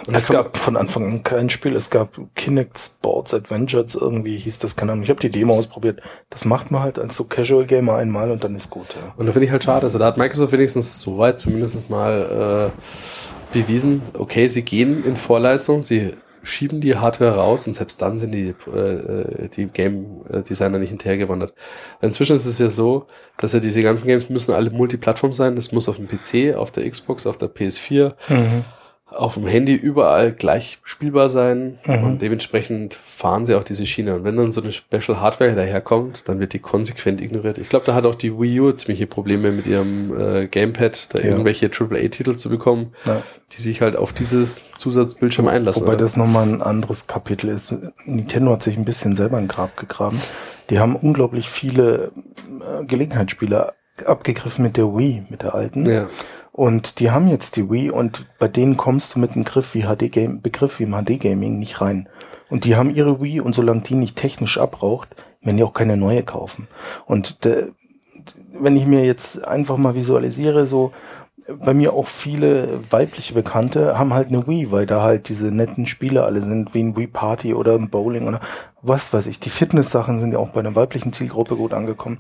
Und 0.08 0.16
es 0.16 0.28
gab 0.28 0.58
von 0.58 0.78
Anfang 0.78 1.06
an 1.06 1.24
kein 1.24 1.50
Spiel. 1.50 1.76
Es 1.76 1.90
gab 1.90 2.20
Kinect 2.36 2.78
Sports 2.78 3.34
Adventures, 3.34 3.96
irgendwie 3.96 4.38
hieß 4.38 4.60
das, 4.60 4.76
keine 4.76 4.92
Ahnung. 4.92 5.04
Ich 5.04 5.10
habe 5.10 5.20
die 5.20 5.30
Demo 5.30 5.56
ausprobiert. 5.56 6.02
Das 6.30 6.46
macht 6.46 6.72
man 6.72 6.82
halt 6.84 7.00
als 7.00 7.18
so 7.18 7.24
Casual 7.24 7.66
Gamer 7.66 7.96
einmal 7.96 8.32
und 8.32 8.44
dann 8.44 8.56
ist 8.56 8.70
gut. 8.70 8.88
Ja. 8.96 9.14
Und 9.18 9.26
da 9.26 9.32
finde 9.32 9.46
ich 9.46 9.52
halt 9.52 9.64
schade. 9.64 9.86
Also 9.86 9.98
da 9.98 10.06
hat 10.06 10.18
Microsoft 10.18 10.52
wenigstens 10.52 11.00
soweit 11.00 11.40
zumindest 11.40 11.90
mal 11.90 12.72
äh, 12.72 13.54
bewiesen, 13.54 14.02
okay, 14.18 14.48
sie 14.48 14.64
gehen 14.64 15.04
in 15.04 15.16
Vorleistung, 15.16 15.82
sie 15.82 16.14
schieben 16.44 16.82
die 16.82 16.98
Hardware 16.98 17.36
raus 17.36 17.68
und 17.68 17.76
selbst 17.76 18.02
dann 18.02 18.20
sind 18.20 18.34
die, 18.34 18.50
äh, 18.50 19.48
die 19.56 19.68
Game-Designer 19.68 20.78
nicht 20.78 20.90
hinterhergewandert. 20.90 21.54
Inzwischen 22.02 22.36
ist 22.36 22.46
es 22.46 22.60
ja 22.60 22.68
so, 22.68 23.08
dass 23.38 23.54
ja 23.54 23.62
diese 23.62 23.82
ganzen 23.82 24.08
Games 24.08 24.30
müssen 24.30 24.54
alle 24.54 24.70
Multiplattform 24.70 25.32
sein. 25.32 25.56
Das 25.56 25.72
muss 25.72 25.88
auf 25.88 25.96
dem 25.96 26.08
PC, 26.08 26.58
auf 26.58 26.72
der 26.72 26.90
Xbox, 26.90 27.26
auf 27.26 27.38
der 27.38 27.50
PS4, 27.50 28.14
auf 29.16 29.36
dem 29.36 29.46
Handy 29.48 29.74
überall 29.76 30.32
gleich 30.32 30.80
spielbar 30.84 31.30
sein 31.30 31.78
Mhm. 31.86 32.04
und 32.04 32.22
dementsprechend 32.22 32.94
fahren 32.96 33.46
sie 33.46 33.56
auch 33.56 33.64
diese 33.64 33.86
Schiene. 33.86 34.16
Und 34.16 34.24
wenn 34.24 34.36
dann 34.38 34.52
so 34.52 34.62
eine 34.62 34.72
Special 34.72 35.20
Hardware 35.22 35.54
daherkommt, 35.56 36.28
dann 36.28 36.40
wird 36.40 36.54
die 36.54 36.60
konsequent 36.60 37.22
ignoriert. 37.22 37.58
Ich 37.58 37.70
glaube, 37.70 37.86
da 37.86 37.94
hat 37.96 38.06
auch 38.06 38.16
die 38.16 38.38
Wii 38.40 38.60
U 38.62 38.72
ziemliche 38.72 39.08
Probleme 39.08 39.52
mit 39.52 39.68
ihrem 39.68 40.20
äh, 40.20 40.48
Gamepad, 40.48 41.14
da 41.14 41.20
Ja. 41.22 41.30
irgendwelche 41.30 41.70
AAA-Titel 41.70 42.36
zu 42.36 42.50
bekommen, 42.50 42.94
Ja. 43.06 43.22
die 43.56 43.62
sich 43.62 43.82
halt 43.82 43.96
auf 43.96 44.14
dieses 44.14 44.72
Zusatzbildschirm 44.74 45.48
einlassen. 45.48 45.84
Wobei 45.86 45.96
das 45.96 46.18
nochmal 46.18 46.48
ein 46.48 46.62
anderes 46.62 47.08
Kapitel 47.08 47.50
ist. 47.50 47.74
Nintendo 48.06 48.52
hat 48.54 48.64
sich 48.64 48.78
ein 48.78 48.86
bisschen 48.86 49.16
selber 49.16 49.38
ein 49.38 49.48
Grab 49.48 49.78
gegraben. 49.78 50.20
Die 50.70 50.80
haben 50.80 50.96
unglaublich 50.96 51.50
viele 51.50 52.12
äh, 52.82 52.86
Gelegenheitsspiele 52.86 53.74
abgegriffen 54.06 54.64
mit 54.64 54.76
der 54.78 54.86
Wii, 54.96 55.24
mit 55.30 55.44
der 55.44 55.54
alten. 55.54 55.86
ja. 55.86 56.08
Und 56.54 57.00
die 57.00 57.10
haben 57.10 57.28
jetzt 57.28 57.56
die 57.56 57.70
Wii 57.70 57.90
und 57.90 58.28
bei 58.38 58.48
denen 58.48 58.78
kommst 58.78 59.16
du 59.16 59.20
mit 59.20 59.32
einem 59.32 59.44
Griff 59.44 59.74
wie 59.74 59.82
HD 59.82 60.12
Game, 60.12 60.42
Begriff 60.42 60.80
wie 60.80 60.84
im 60.84 60.94
HD 60.94 61.20
Gaming 61.20 61.58
nicht 61.58 61.82
rein. 61.82 62.08
Und 62.52 62.64
die 62.64 62.76
haben 62.76 62.94
ihre 62.94 63.20
Wii 63.20 63.42
und 63.42 63.56
solange 63.56 63.82
die 63.82 63.96
nicht 63.96 64.16
technisch 64.16 64.60
abraucht, 64.60 65.16
werden 65.42 65.58
die 65.58 65.64
auch 65.64 65.74
keine 65.74 65.98
neue 65.98 66.22
kaufen. 66.22 66.68
Und 67.08 67.44
äh, 67.48 67.72
wenn 68.54 68.78
ich 68.78 68.86
mir 68.86 69.04
jetzt 69.04 69.48
einfach 69.48 69.78
mal 69.78 69.96
visualisiere, 69.96 70.68
so 70.68 70.92
bei 71.48 71.74
mir 71.74 71.94
auch 71.94 72.06
viele 72.06 72.80
weibliche 72.88 73.34
Bekannte 73.34 73.98
haben 73.98 74.14
halt 74.14 74.28
eine 74.28 74.48
Wii, 74.48 74.72
weil 74.72 74.86
da 74.86 75.02
halt 75.02 75.30
diese 75.30 75.52
netten 75.52 75.88
Spiele 75.88 76.24
alle 76.24 76.42
sind, 76.42 76.76
wie 76.76 76.84
ein 76.84 76.96
Wii 76.96 77.08
Party 77.08 77.56
oder 77.56 77.74
ein 77.74 77.90
Bowling 77.90 78.28
oder 78.28 78.40
was 78.84 79.12
weiß 79.12 79.26
ich. 79.26 79.40
Die 79.40 79.50
Fitness-Sachen 79.50 80.20
sind 80.20 80.34
ja 80.34 80.38
auch 80.38 80.50
bei 80.50 80.62
der 80.62 80.76
weiblichen 80.76 81.14
Zielgruppe 81.14 81.56
gut 81.56 81.74
angekommen. 81.74 82.20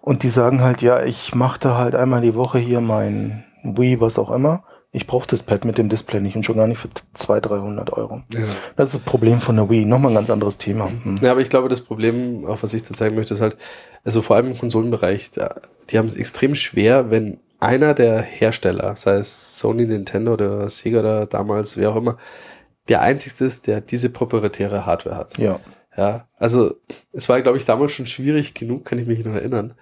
Und 0.00 0.22
die 0.22 0.30
sagen 0.30 0.62
halt, 0.62 0.80
ja, 0.80 1.02
ich 1.02 1.34
mache 1.34 1.60
da 1.60 1.76
halt 1.76 1.94
einmal 1.94 2.22
die 2.22 2.34
Woche 2.34 2.58
hier 2.58 2.80
mein 2.80 3.44
Wii, 3.64 4.00
was 4.00 4.18
auch 4.18 4.30
immer. 4.30 4.64
Ich 4.92 5.06
brauche 5.08 5.26
das 5.26 5.42
Pad 5.42 5.64
mit 5.64 5.76
dem 5.76 5.88
Display 5.88 6.20
nicht 6.20 6.36
und 6.36 6.44
schon 6.44 6.56
gar 6.56 6.68
nicht 6.68 6.78
für 6.78 6.88
200, 7.14 7.50
300 7.50 7.92
Euro. 7.94 8.22
Ja. 8.32 8.40
Das 8.76 8.88
ist 8.88 8.94
das 8.96 9.02
Problem 9.02 9.40
von 9.40 9.56
der 9.56 9.68
Wii. 9.68 9.86
Nochmal 9.86 10.12
ein 10.12 10.16
ganz 10.16 10.30
anderes 10.30 10.58
Thema. 10.58 10.88
Hm. 10.88 11.18
Ja, 11.20 11.32
aber 11.32 11.40
ich 11.40 11.48
glaube, 11.48 11.68
das 11.68 11.80
Problem, 11.80 12.46
auch 12.46 12.62
was 12.62 12.74
ich 12.74 12.84
da 12.84 12.94
zeigen 12.94 13.16
möchte, 13.16 13.34
ist 13.34 13.40
halt, 13.40 13.56
also 14.04 14.22
vor 14.22 14.36
allem 14.36 14.52
im 14.52 14.58
Konsolenbereich, 14.58 15.30
die 15.90 15.98
haben 15.98 16.06
es 16.06 16.14
extrem 16.14 16.54
schwer, 16.54 17.10
wenn 17.10 17.40
einer 17.58 17.94
der 17.94 18.20
Hersteller, 18.20 18.94
sei 18.96 19.14
es 19.14 19.58
Sony, 19.58 19.86
Nintendo 19.86 20.34
oder 20.34 20.68
Sega 20.68 21.00
oder 21.00 21.26
damals, 21.26 21.76
wer 21.76 21.90
auch 21.90 21.96
immer, 21.96 22.18
der 22.88 23.00
einzigste 23.00 23.46
ist, 23.46 23.66
der 23.66 23.80
diese 23.80 24.10
proprietäre 24.10 24.86
Hardware 24.86 25.16
hat. 25.16 25.38
Ja. 25.38 25.58
Ja, 25.96 26.28
also 26.38 26.74
es 27.12 27.28
war, 27.28 27.40
glaube 27.40 27.58
ich, 27.58 27.64
damals 27.64 27.92
schon 27.92 28.06
schwierig 28.06 28.54
genug, 28.54 28.84
kann 28.84 28.98
ich 28.98 29.06
mich 29.06 29.24
noch 29.24 29.34
erinnern, 29.34 29.74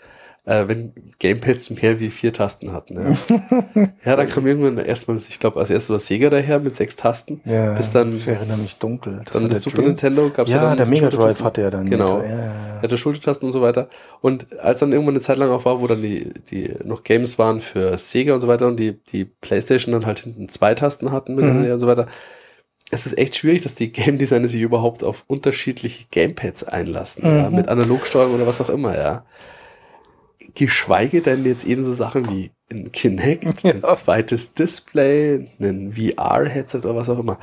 äh, 0.44 0.66
wenn 0.66 0.92
Gamepads 1.20 1.70
mehr 1.70 2.00
wie 2.00 2.10
vier 2.10 2.32
Tasten 2.32 2.72
hatten. 2.72 2.96
Ja, 2.96 3.88
ja 4.04 4.16
dann 4.16 4.28
kam 4.28 4.46
irgendwann 4.46 4.78
erstmal, 4.84 5.16
ich 5.16 5.38
glaube, 5.38 5.60
als 5.60 5.70
erstes 5.70 5.90
war 5.90 5.98
Sega 6.00 6.30
daher 6.30 6.58
mit 6.58 6.74
sechs 6.74 6.96
Tasten. 6.96 7.40
ja 7.44 7.74
Bis 7.74 7.92
dann- 7.92 8.12
ich 8.14 8.26
erinnere 8.26 8.58
mich 8.58 8.76
dunkel. 8.78 9.22
Das 9.24 9.34
dann 9.34 9.48
das 9.48 9.62
Super 9.62 9.76
Dream. 9.76 9.86
Nintendo 9.88 10.30
gab 10.30 10.46
es 10.48 10.52
Ja, 10.52 10.62
dann 10.62 10.76
der 10.78 10.86
Mega 10.86 11.10
Drive 11.10 11.42
hatte 11.44 11.60
ja 11.62 11.70
dann. 11.70 11.88
Genau. 11.88 12.18
Ja, 12.20 12.24
ja, 12.28 12.38
ja. 12.38 12.52
Er 12.78 12.82
hatte 12.82 12.98
Schultertasten 12.98 13.46
und 13.46 13.52
so 13.52 13.62
weiter. 13.62 13.88
Und 14.20 14.58
als 14.58 14.80
dann 14.80 14.90
irgendwann 14.92 15.14
eine 15.14 15.20
Zeit 15.20 15.36
lang 15.38 15.50
auch 15.50 15.64
war, 15.64 15.80
wo 15.80 15.86
dann 15.86 16.02
die, 16.02 16.32
die 16.50 16.74
noch 16.84 17.04
Games 17.04 17.38
waren 17.38 17.60
für 17.60 17.96
Sega 17.96 18.34
und 18.34 18.40
so 18.40 18.48
weiter 18.48 18.66
und 18.66 18.78
die, 18.80 19.00
die 19.12 19.24
Playstation 19.24 19.92
dann 19.92 20.06
halt 20.06 20.20
hinten 20.20 20.48
zwei 20.48 20.74
Tasten 20.74 21.12
hatten 21.12 21.36
Mhm. 21.36 21.70
und 21.72 21.78
so 21.80 21.86
weiter. 21.86 22.06
Es 22.90 23.06
ist 23.06 23.16
echt 23.16 23.36
schwierig, 23.36 23.62
dass 23.62 23.74
die 23.76 23.90
Game 23.92 24.18
Designer 24.18 24.48
sich 24.48 24.60
überhaupt 24.60 25.02
auf 25.04 25.24
unterschiedliche 25.28 26.04
Gamepads 26.10 26.64
einlassen, 26.64 27.24
ja, 27.24 27.48
Mhm. 27.48 27.56
mit 27.56 27.68
Analogsteuerung 27.68 28.34
oder 28.34 28.46
was 28.46 28.60
auch 28.60 28.68
immer, 28.68 28.98
ja. 28.98 29.24
Geschweige 30.54 31.22
denn 31.22 31.44
jetzt 31.44 31.64
eben 31.64 31.82
so 31.84 31.92
Sachen 31.92 32.28
wie 32.28 32.50
ein 32.70 32.92
Kinect, 32.92 33.64
ein 33.64 33.80
Ja. 33.82 33.94
zweites 33.94 34.54
Display, 34.54 35.48
ein 35.60 35.92
VR-Headset 35.92 36.78
oder 36.78 36.94
was 36.96 37.08
auch 37.08 37.18
immer. 37.18 37.38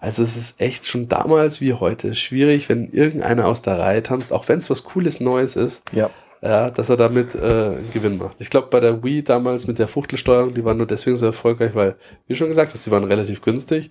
Also 0.00 0.22
es 0.22 0.36
ist 0.36 0.60
echt 0.60 0.86
schon 0.86 1.08
damals 1.08 1.60
wie 1.60 1.72
heute 1.74 2.14
schwierig, 2.14 2.68
wenn 2.68 2.88
irgendeiner 2.92 3.46
aus 3.46 3.62
der 3.62 3.78
Reihe 3.78 4.02
tanzt, 4.02 4.32
auch 4.32 4.48
wenn 4.48 4.58
es 4.60 4.70
was 4.70 4.84
Cooles 4.84 5.18
Neues 5.20 5.56
ist, 5.56 5.82
ja. 5.92 6.08
Ja, 6.40 6.70
dass 6.70 6.88
er 6.88 6.96
damit 6.96 7.34
äh, 7.34 7.38
einen 7.38 7.90
Gewinn 7.92 8.18
macht. 8.18 8.36
Ich 8.40 8.50
glaube, 8.50 8.68
bei 8.70 8.78
der 8.80 9.02
Wii 9.02 9.22
damals 9.24 9.66
mit 9.66 9.78
der 9.78 9.88
Fuchtelsteuerung, 9.88 10.54
die 10.54 10.64
waren 10.64 10.76
nur 10.76 10.86
deswegen 10.86 11.16
so 11.16 11.26
erfolgreich, 11.26 11.74
weil, 11.74 11.96
wie 12.28 12.36
schon 12.36 12.48
gesagt 12.48 12.72
hast, 12.72 12.86
die 12.86 12.90
waren 12.90 13.04
relativ 13.04 13.42
günstig. 13.42 13.90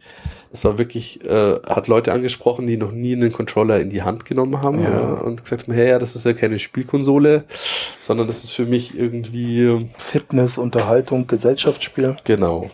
Es 0.52 0.64
war 0.64 0.78
wirklich, 0.78 1.24
äh, 1.26 1.60
hat 1.68 1.88
Leute 1.88 2.14
angesprochen, 2.14 2.66
die 2.66 2.78
noch 2.78 2.92
nie 2.92 3.14
einen 3.14 3.32
Controller 3.34 3.80
in 3.82 3.90
die 3.90 4.04
Hand 4.04 4.26
genommen 4.26 4.62
haben 4.62 4.82
Ja. 4.82 4.90
ja. 4.92 5.14
und 5.16 5.44
gesagt 5.44 5.64
haben, 5.64 5.74
hey, 5.74 5.90
ja, 5.90 6.00
das 6.00 6.16
ist 6.16 6.26
ja 6.26 6.34
keine 6.34 6.60
Spielkonsole, 6.60 7.44
sondern 8.00 8.28
das 8.28 8.44
ist 8.44 8.52
für 8.52 8.66
mich 8.66 8.98
irgendwie, 8.98 9.90
Fitness, 9.98 10.58
Unterhaltung, 10.58 11.28
Gesellschaftsspiel. 11.28 12.16
genau. 12.24 12.70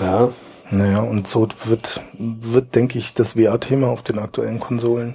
Ja, 0.00 0.30
Naja, 0.70 1.00
und 1.00 1.28
so 1.28 1.46
wird, 1.66 2.00
wird, 2.18 2.74
denke 2.74 2.98
ich, 2.98 3.14
das 3.14 3.34
VR-Thema 3.34 3.88
auf 3.88 4.02
den 4.02 4.18
aktuellen 4.18 4.58
Konsolen 4.58 5.14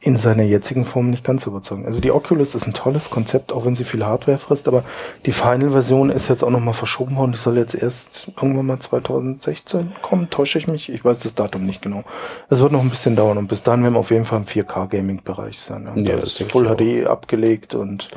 in 0.00 0.16
seiner 0.18 0.42
jetzigen 0.42 0.84
Form 0.84 1.08
nicht 1.08 1.24
ganz 1.24 1.46
überzeugen. 1.46 1.86
Also 1.86 1.98
die 1.98 2.10
Oculus 2.10 2.54
ist 2.54 2.66
ein 2.66 2.74
tolles 2.74 3.08
Konzept, 3.08 3.52
auch 3.52 3.64
wenn 3.64 3.74
sie 3.74 3.84
viel 3.84 4.04
Hardware 4.04 4.36
frisst, 4.36 4.68
aber 4.68 4.84
die 5.24 5.32
Final-Version 5.32 6.10
ist 6.10 6.28
jetzt 6.28 6.42
auch 6.42 6.50
nochmal 6.50 6.74
verschoben 6.74 7.16
worden. 7.16 7.32
Die 7.32 7.38
soll 7.38 7.56
jetzt 7.56 7.74
erst 7.74 8.28
irgendwann 8.36 8.66
mal 8.66 8.78
2016 8.78 9.94
kommen. 10.02 10.28
Täusche 10.28 10.58
ich 10.58 10.66
mich? 10.66 10.90
Ich 10.90 11.04
weiß 11.04 11.20
das 11.20 11.34
Datum 11.34 11.64
nicht 11.64 11.80
genau. 11.80 12.04
Es 12.50 12.60
wird 12.60 12.72
noch 12.72 12.82
ein 12.82 12.90
bisschen 12.90 13.16
dauern 13.16 13.38
und 13.38 13.46
bis 13.48 13.62
dahin 13.62 13.82
werden 13.82 13.94
wir 13.94 14.00
auf 14.00 14.10
jeden 14.10 14.26
Fall 14.26 14.40
im 14.40 14.44
4K-Gaming-Bereich 14.44 15.58
sein. 15.58 15.84
Ja, 15.86 16.02
Ja, 16.02 16.14
da 16.16 16.20
das 16.20 16.30
ist 16.30 16.40
denke 16.40 16.52
Full 16.52 16.76
HD 16.76 17.06
abgelegt 17.06 17.74
und 17.74 18.10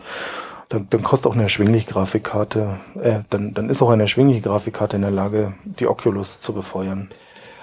dann, 0.70 0.88
dann 0.90 1.04
kostet 1.04 1.32
auch 1.32 1.36
eine 1.36 1.44
erschwingliche 1.44 1.88
Grafikkarte, 1.88 2.78
äh, 3.02 3.20
dann, 3.30 3.54
dann 3.54 3.70
ist 3.70 3.82
auch 3.82 3.90
eine 3.90 4.04
erschwingliche 4.04 4.42
Grafikkarte 4.42 4.98
in 4.98 5.04
der 5.04 5.12
Lage, 5.12 5.54
die 5.64 5.88
Oculus 5.88 6.42
zu 6.42 6.52
befeuern. 6.54 7.08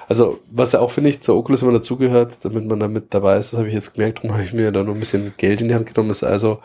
Also, 0.08 0.40
was 0.50 0.72
ja 0.72 0.80
auch, 0.80 0.90
finde 0.90 1.10
ich, 1.10 1.20
zur 1.20 1.36
Oculus 1.36 1.62
immer 1.62 1.72
dazugehört, 1.72 2.38
damit 2.42 2.66
man 2.66 2.80
damit 2.80 3.14
dabei 3.14 3.38
ist, 3.38 3.52
das 3.52 3.58
habe 3.58 3.68
ich 3.68 3.74
jetzt 3.74 3.94
gemerkt, 3.94 4.18
darum 4.18 4.33
habe 4.33 4.44
ich 4.44 4.52
mir 4.52 4.70
da 4.72 4.83
noch 4.83 4.94
ein 4.94 5.00
bisschen 5.00 5.35
Geld 5.37 5.60
in 5.60 5.68
die 5.68 5.74
Hand 5.74 5.87
genommen, 5.87 6.10
ist 6.10 6.24
also, 6.24 6.60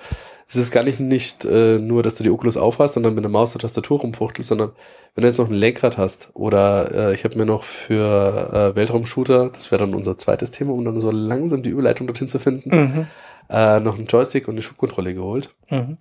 es 0.47 0.55
ist 0.55 0.71
gar 0.71 0.83
nicht, 0.83 0.99
nicht 0.99 1.45
äh, 1.45 1.77
nur, 1.77 2.01
dass 2.01 2.15
du 2.15 2.23
die 2.23 2.31
Oculus 2.31 2.57
aufhast 2.57 2.97
und 2.97 3.03
dann 3.03 3.13
mit 3.13 3.23
der 3.23 3.29
Maus 3.29 3.53
und 3.53 3.61
Tastatur 3.61 3.99
rumfuchtelst, 3.99 4.49
sondern 4.49 4.71
wenn 5.13 5.21
du 5.21 5.27
jetzt 5.27 5.37
noch 5.37 5.47
ein 5.47 5.53
Lenkrad 5.53 5.97
hast 5.97 6.31
oder 6.33 7.09
äh, 7.09 7.13
ich 7.13 7.23
habe 7.23 7.37
mir 7.37 7.45
noch 7.45 7.63
für 7.63 8.71
äh, 8.71 8.75
Weltraumshooter, 8.75 9.49
das 9.49 9.69
wäre 9.71 9.81
dann 9.85 9.93
unser 9.93 10.17
zweites 10.17 10.49
Thema, 10.49 10.71
um 10.73 10.83
dann 10.83 10.99
so 10.99 11.11
langsam 11.11 11.61
die 11.61 11.69
Überleitung 11.69 12.07
dorthin 12.07 12.27
zu 12.27 12.39
finden, 12.39 12.69
Mhm. 12.75 13.07
äh, 13.49 13.79
noch 13.79 13.95
einen 13.95 14.07
Joystick 14.07 14.47
und 14.47 14.55
eine 14.55 14.63
Schubkontrolle 14.63 15.13
geholt. 15.13 15.53
Mhm. 15.69 15.97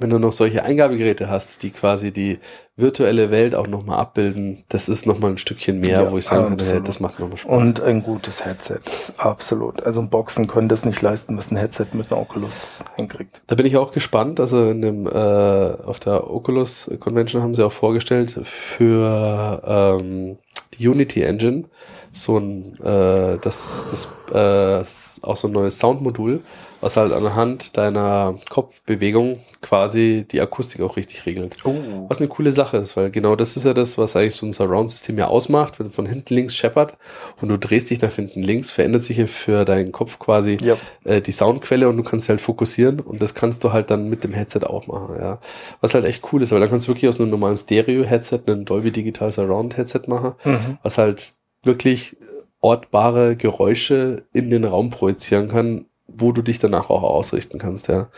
Wenn 0.00 0.08
du 0.08 0.18
noch 0.18 0.32
solche 0.32 0.62
Eingabegeräte 0.64 1.28
hast, 1.28 1.62
die 1.62 1.68
quasi 1.70 2.10
die 2.10 2.38
virtuelle 2.74 3.30
Welt 3.30 3.54
auch 3.54 3.66
nochmal 3.66 3.98
abbilden, 3.98 4.64
das 4.70 4.88
ist 4.88 5.06
nochmal 5.06 5.32
ein 5.32 5.38
Stückchen 5.38 5.80
mehr, 5.80 6.04
Ja, 6.04 6.10
wo 6.10 6.16
ich 6.16 6.24
sagen 6.24 6.44
kann, 6.44 6.52
absolut. 6.54 6.74
hey, 6.80 6.86
das 6.86 7.00
macht 7.00 7.20
nochmal 7.20 7.36
Spaß. 7.36 7.52
Und 7.52 7.80
ein 7.82 8.02
gutes 8.02 8.46
Headset, 8.46 8.80
ist 8.94 9.20
absolut. 9.20 9.82
Also 9.82 10.06
Boxen 10.08 10.46
können 10.46 10.70
das 10.70 10.86
nicht 10.86 11.02
leisten, 11.02 11.36
was 11.36 11.50
ein 11.50 11.56
Headset 11.58 11.88
mit 11.92 12.10
einer 12.10 12.20
Oculus 12.20 12.82
hinkriegt. 12.96 13.42
Da 13.46 13.56
bin 13.56 13.66
ich 13.66 13.76
auch 13.76 13.92
gespannt. 13.92 14.40
Also 14.40 14.70
in 14.70 14.80
dem, 14.80 15.06
äh, 15.06 15.10
auf 15.10 16.00
der 16.00 16.30
Oculus 16.30 16.90
Convention 16.98 17.42
haben 17.42 17.54
sie 17.54 17.62
auch 17.64 17.72
vorgestellt 17.72 18.40
für 18.44 19.62
ähm, 20.00 20.38
die 20.78 20.88
Unity 20.88 21.22
Engine 21.22 21.64
so 22.10 22.38
ein 22.38 22.78
das, 22.80 23.84
das 23.90 24.08
äh, 24.32 25.26
auch 25.26 25.36
so 25.36 25.48
ein 25.48 25.52
neues 25.52 25.78
Soundmodul, 25.80 26.42
was 26.84 26.98
halt 26.98 27.12
anhand 27.12 27.78
deiner 27.78 28.38
Kopfbewegung 28.50 29.40
quasi 29.62 30.26
die 30.30 30.38
Akustik 30.40 30.82
auch 30.82 30.98
richtig 30.98 31.24
regelt. 31.24 31.56
Oh. 31.64 31.74
Was 32.08 32.18
eine 32.18 32.28
coole 32.28 32.52
Sache 32.52 32.76
ist, 32.76 32.94
weil 32.94 33.10
genau 33.10 33.36
das 33.36 33.56
ist 33.56 33.64
ja 33.64 33.72
das, 33.72 33.96
was 33.96 34.14
eigentlich 34.16 34.34
so 34.34 34.44
ein 34.44 34.52
Surround-System 34.52 35.16
ja 35.18 35.28
ausmacht. 35.28 35.80
Wenn 35.80 35.90
von 35.90 36.04
hinten 36.04 36.34
links 36.34 36.54
scheppert 36.54 36.98
und 37.40 37.48
du 37.48 37.56
drehst 37.58 37.88
dich 37.88 38.02
nach 38.02 38.12
hinten 38.12 38.42
links, 38.42 38.70
verändert 38.70 39.02
sich 39.02 39.16
ja 39.16 39.26
für 39.26 39.64
deinen 39.64 39.92
Kopf 39.92 40.18
quasi 40.18 40.58
Ja. 40.60 40.76
äh, 41.04 41.22
die 41.22 41.32
Soundquelle 41.32 41.88
und 41.88 41.96
du 41.96 42.02
kannst 42.02 42.28
halt 42.28 42.42
fokussieren 42.42 43.00
und 43.00 43.22
das 43.22 43.34
kannst 43.34 43.64
du 43.64 43.72
halt 43.72 43.90
dann 43.90 44.10
mit 44.10 44.22
dem 44.22 44.34
Headset 44.34 44.60
auch 44.64 44.86
machen, 44.86 45.16
ja. 45.18 45.40
Was 45.80 45.94
halt 45.94 46.04
echt 46.04 46.22
cool 46.32 46.42
ist, 46.42 46.52
weil 46.52 46.60
dann 46.60 46.68
kannst 46.68 46.86
du 46.86 46.90
wirklich 46.90 47.08
aus 47.08 47.18
einem 47.18 47.30
normalen 47.30 47.56
Stereo-Headset 47.56 48.40
ein 48.48 48.66
Dolby 48.66 48.92
Digital 48.92 49.32
Surround-Headset 49.32 50.02
machen, 50.08 50.32
Mhm. 50.44 50.78
was 50.82 50.98
halt 50.98 51.32
wirklich 51.62 52.16
ortbare 52.60 53.36
Geräusche 53.36 54.24
in 54.34 54.50
den 54.50 54.64
Raum 54.64 54.90
projizieren 54.90 55.48
kann, 55.48 55.86
wo 56.16 56.32
du 56.32 56.42
dich 56.42 56.58
danach 56.58 56.90
auch 56.90 57.02
ausrichten 57.02 57.58
kannst, 57.58 57.88
ja. 57.88 58.08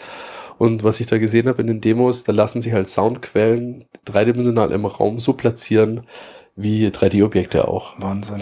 Und 0.59 0.84
was 0.84 1.01
ich 1.01 1.07
da 1.07 1.18
gesehen 1.18 1.49
habe 1.49 1.61
in 1.61 1.66
den 1.66 1.80
Demos, 1.80 2.24
da 2.24 2.32
lassen 2.32 2.61
sich 2.61 2.72
halt 2.72 2.88
Soundquellen 2.88 3.84
dreidimensional 4.05 4.72
im 4.72 4.86
Raum 4.86 5.20
so 5.20 5.34
platzieren 5.34 6.07
wie 6.55 6.86
3D-Objekte 6.88 7.68
auch. 7.68 8.01
Wahnsinn. 8.01 8.40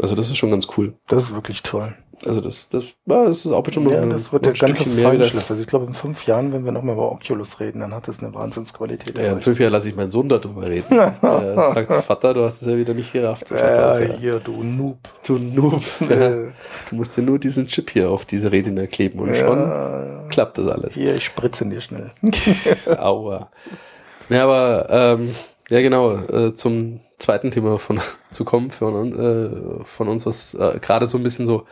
Also 0.00 0.14
das 0.14 0.28
ist 0.28 0.36
schon 0.36 0.50
ganz 0.50 0.68
cool. 0.76 0.94
Das 1.08 1.24
ist 1.24 1.34
wirklich 1.34 1.62
toll. 1.62 1.94
Also 2.24 2.40
das, 2.40 2.68
das, 2.70 2.84
ja, 3.06 3.24
das 3.26 3.44
ist 3.44 3.52
auch 3.52 3.64
schon 3.70 3.84
noch 3.84 3.92
Ja, 3.92 4.00
ein- 4.02 4.10
das 4.10 4.32
wird 4.32 4.46
der 4.46 4.54
ganze. 4.54 4.84
Feinschliff. 4.84 5.50
Also 5.50 5.60
ich 5.62 5.68
glaube, 5.68 5.86
in 5.86 5.92
fünf 5.92 6.26
Jahren, 6.26 6.52
wenn 6.52 6.64
wir 6.64 6.72
nochmal 6.72 6.94
über 6.94 7.12
Oculus 7.12 7.60
reden, 7.60 7.80
dann 7.80 7.92
hat 7.94 8.08
das 8.08 8.22
eine 8.22 8.32
Wahnsinnsqualität. 8.34 9.16
Ja, 9.18 9.32
in 9.32 9.40
fünf 9.40 9.60
Jahren 9.60 9.72
lasse 9.72 9.88
ich 9.90 9.96
meinen 9.96 10.10
Sohn 10.10 10.28
darüber 10.28 10.62
reden. 10.66 10.96
er 10.96 11.14
sagt, 11.74 11.92
Vater, 12.04 12.32
du 12.34 12.42
hast 12.44 12.62
es 12.62 12.68
ja 12.68 12.76
wieder 12.76 12.94
nicht 12.94 13.12
gerafft. 13.12 13.50
Ja, 13.50 13.98
Ja, 14.00 14.14
hier, 14.18 14.38
du 14.40 14.62
Noob. 14.62 14.98
du 15.26 15.38
Noob. 15.38 15.82
Äh, 16.10 16.46
Du 16.88 16.94
musst 16.96 17.16
dir 17.16 17.22
nur 17.22 17.38
diesen 17.38 17.66
Chip 17.66 17.90
hier 17.90 18.10
auf 18.10 18.24
diese 18.24 18.50
Retina 18.52 18.86
kleben 18.86 19.18
und 19.18 19.36
schon 19.36 19.58
ja, 19.58 20.22
klappt 20.28 20.56
das 20.58 20.68
alles. 20.68 20.94
hier, 20.94 21.14
ich 21.14 21.24
spritze 21.24 21.64
ihn 21.64 21.70
dir 21.70 21.80
schnell. 21.80 22.10
Aua. 22.98 23.50
Ja, 24.28 24.44
aber 24.44 24.86
ähm, 24.90 25.34
ja 25.68 25.80
genau, 25.80 26.16
äh, 26.16 26.54
zum 26.54 27.00
zweiten 27.18 27.50
Thema 27.50 27.78
von 27.78 28.00
zu 28.30 28.44
kommen 28.44 28.70
von, 28.70 29.12
äh, 29.12 29.84
von 29.84 30.08
uns, 30.08 30.26
was 30.26 30.54
äh, 30.54 30.78
gerade 30.80 31.06
so 31.06 31.16
ein 31.18 31.22
bisschen 31.22 31.46
so 31.46 31.64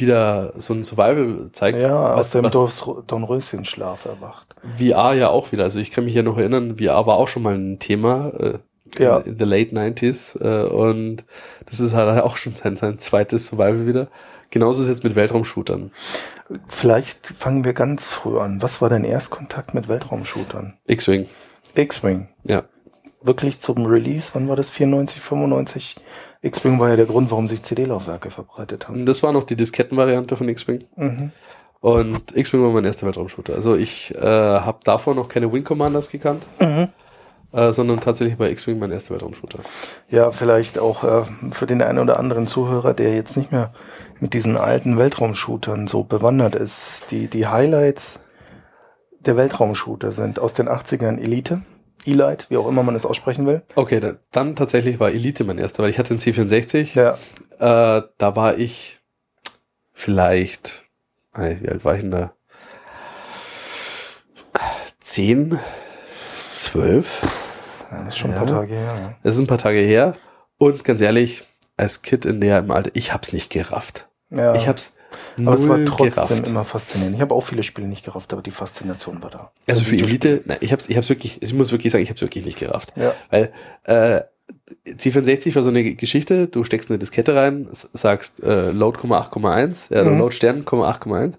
wieder 0.00 0.52
so 0.58 0.74
ein 0.74 0.82
Survival 0.84 1.50
zeigt. 1.52 1.78
Ja, 1.78 2.14
aus 2.14 2.18
was, 2.18 2.30
dem 2.30 2.44
was 2.44 2.84
Dornröschenschlaf 3.06 4.04
erwacht. 4.06 4.54
VR 4.78 5.14
ja 5.14 5.28
auch 5.28 5.52
wieder. 5.52 5.64
Also 5.64 5.78
ich 5.78 5.90
kann 5.90 6.04
mich 6.04 6.14
ja 6.14 6.22
noch 6.22 6.38
erinnern, 6.38 6.78
VR 6.78 7.06
war 7.06 7.16
auch 7.16 7.28
schon 7.28 7.42
mal 7.42 7.54
ein 7.54 7.78
Thema 7.78 8.32
äh, 8.38 8.58
Ja. 9.02 9.18
in, 9.18 9.32
in 9.32 9.38
the 9.38 9.44
late 9.44 9.74
90s 9.74 10.40
äh, 10.42 10.66
und 10.68 11.24
das 11.66 11.80
ist 11.80 11.94
halt 11.94 12.22
auch 12.22 12.36
schon 12.36 12.56
sein, 12.56 12.76
sein 12.76 12.98
zweites 12.98 13.46
Survival 13.48 13.86
wieder. 13.86 14.08
Genauso 14.50 14.82
ist 14.82 14.88
es 14.88 14.96
jetzt 14.98 15.04
mit 15.04 15.14
Weltraumshootern. 15.14 15.92
Vielleicht 16.66 17.28
fangen 17.28 17.64
wir 17.64 17.72
ganz 17.72 18.08
früh 18.08 18.38
an. 18.40 18.60
Was 18.62 18.82
war 18.82 18.88
dein 18.88 19.04
Erstkontakt 19.04 19.74
mit 19.74 19.86
Weltraumshootern? 19.88 20.74
X-Wing, 20.86 21.26
X-Wing. 21.74 22.28
ja. 22.44 22.64
Wirklich 23.22 23.60
zum 23.60 23.84
Release, 23.84 24.30
wann 24.34 24.48
war 24.48 24.56
das? 24.56 24.70
94, 24.70 25.20
95? 25.20 25.96
X-Wing 26.42 26.80
war 26.80 26.88
ja 26.88 26.96
der 26.96 27.04
Grund, 27.06 27.30
warum 27.30 27.48
sich 27.48 27.62
CD-Laufwerke 27.62 28.30
verbreitet 28.30 28.88
haben. 28.88 29.04
Das 29.04 29.22
war 29.22 29.32
noch 29.32 29.44
die 29.44 29.56
Diskettenvariante 29.56 30.36
von 30.38 30.48
X-Wing. 30.48 30.84
Mhm. 30.96 31.30
Und 31.80 32.36
X-Wing 32.36 32.62
war 32.62 32.70
mein 32.70 32.84
erster 32.84 33.06
Weltraumshooter. 33.06 33.54
Also 33.54 33.74
ich 33.74 34.14
äh, 34.14 34.20
habe 34.20 34.78
davor 34.84 35.14
noch 35.14 35.28
keine 35.28 35.52
Wing 35.52 35.64
Commanders 35.64 36.10
gekannt, 36.10 36.44
Mhm. 36.60 36.88
äh, 37.52 37.72
sondern 37.72 38.00
tatsächlich 38.00 38.36
bei 38.38 38.50
X-Wing 38.50 38.78
mein 38.78 38.90
erster 38.90 39.12
Weltraumshooter. 39.14 39.58
Ja, 40.08 40.30
vielleicht 40.30 40.78
auch 40.78 41.04
äh, 41.04 41.22
für 41.52 41.66
den 41.66 41.82
einen 41.82 41.98
oder 41.98 42.18
anderen 42.18 42.46
Zuhörer, 42.46 42.94
der 42.94 43.14
jetzt 43.14 43.36
nicht 43.36 43.52
mehr 43.52 43.72
mit 44.18 44.32
diesen 44.34 44.56
alten 44.56 44.96
Weltraumshootern 44.98 45.86
so 45.86 46.04
bewandert 46.04 46.54
ist. 46.54 47.10
Die, 47.10 47.28
die 47.28 47.46
Highlights 47.46 48.26
der 49.20 49.36
Weltraumshooter 49.36 50.10
sind 50.12 50.38
aus 50.38 50.54
den 50.54 50.68
80ern 50.68 51.18
Elite, 51.18 51.62
Elite, 52.06 52.46
wie 52.48 52.56
auch 52.56 52.66
immer 52.68 52.82
man 52.82 52.94
es 52.94 53.04
aussprechen 53.06 53.46
will. 53.46 53.62
Okay, 53.74 54.00
dann, 54.00 54.18
dann 54.32 54.56
tatsächlich 54.56 54.98
war 55.00 55.10
Elite 55.10 55.44
mein 55.44 55.58
erster, 55.58 55.82
weil 55.82 55.90
ich 55.90 55.98
hatte 55.98 56.10
einen 56.10 56.20
C64. 56.20 56.94
Ja, 56.98 57.18
Äh, 57.98 58.02
da 58.18 58.36
war 58.36 58.56
ich 58.58 59.00
vielleicht, 59.92 60.82
wie 61.34 61.68
alt 61.68 61.84
war 61.84 61.94
ich 61.94 62.00
denn 62.00 62.10
da? 62.10 62.32
Zehn, 65.00 65.58
zwölf? 66.52 67.20
das 67.90 68.08
ist 68.08 68.18
schon 68.18 68.30
ein 68.30 68.36
Ja. 68.36 68.44
paar 68.44 68.54
Tage 68.60 68.74
her. 68.74 68.84
ja. 69.00 69.14
Das 69.22 69.34
ist 69.34 69.40
ein 69.40 69.46
paar 69.46 69.58
Tage 69.58 69.78
her. 69.80 70.14
Und 70.58 70.84
ganz 70.84 71.00
ehrlich, 71.00 71.44
als 71.76 72.02
Kind 72.02 72.24
in 72.24 72.40
der 72.40 72.58
im 72.58 72.70
Alter, 72.70 72.90
ich 72.94 73.12
hab's 73.12 73.32
nicht 73.32 73.50
gerafft. 73.50 74.08
Ja, 74.30 74.54
Ich 74.54 74.68
hab's 74.68 74.96
aber 75.38 75.54
es 75.54 75.68
war 75.68 75.84
trotzdem 75.84 76.10
gerafft. 76.36 76.48
immer 76.48 76.64
faszinierend. 76.64 77.16
Ich 77.16 77.20
habe 77.22 77.34
auch 77.34 77.42
viele 77.42 77.62
Spiele 77.62 77.86
nicht 77.88 78.04
gerafft, 78.04 78.32
aber 78.32 78.42
die 78.42 78.50
Faszination 78.50 79.22
war 79.22 79.30
da. 79.30 79.50
Also 79.68 79.82
So 79.82 79.90
für. 79.90 79.96
Elite, 79.96 80.42
nein, 80.46 80.58
ich 80.60 80.72
hab's, 80.72 80.88
ich 80.88 80.96
hab's 80.96 81.08
wirklich, 81.08 81.42
ich 81.42 81.52
muss 81.54 81.72
wirklich 81.72 81.92
sagen, 81.92 82.04
ich 82.04 82.10
hab's 82.10 82.20
wirklich 82.20 82.44
nicht 82.44 82.58
gerafft. 82.58 82.92
Ja. 82.96 83.12
Weil 83.30 83.52
äh, 83.84 84.22
C64 84.88 85.54
war 85.54 85.62
so 85.62 85.70
eine 85.70 85.94
Geschichte, 85.94 86.46
du 86.48 86.64
steckst 86.64 86.90
eine 86.90 86.98
Diskette 86.98 87.34
rein, 87.34 87.68
sagst 87.70 88.42
äh, 88.42 88.70
Load, 88.70 88.98
8,1, 89.00 89.94
ja, 89.94 90.04
Mhm. 90.04 90.18
Load 90.18 90.34
Stern, 90.34 90.64
8,1 90.64 91.34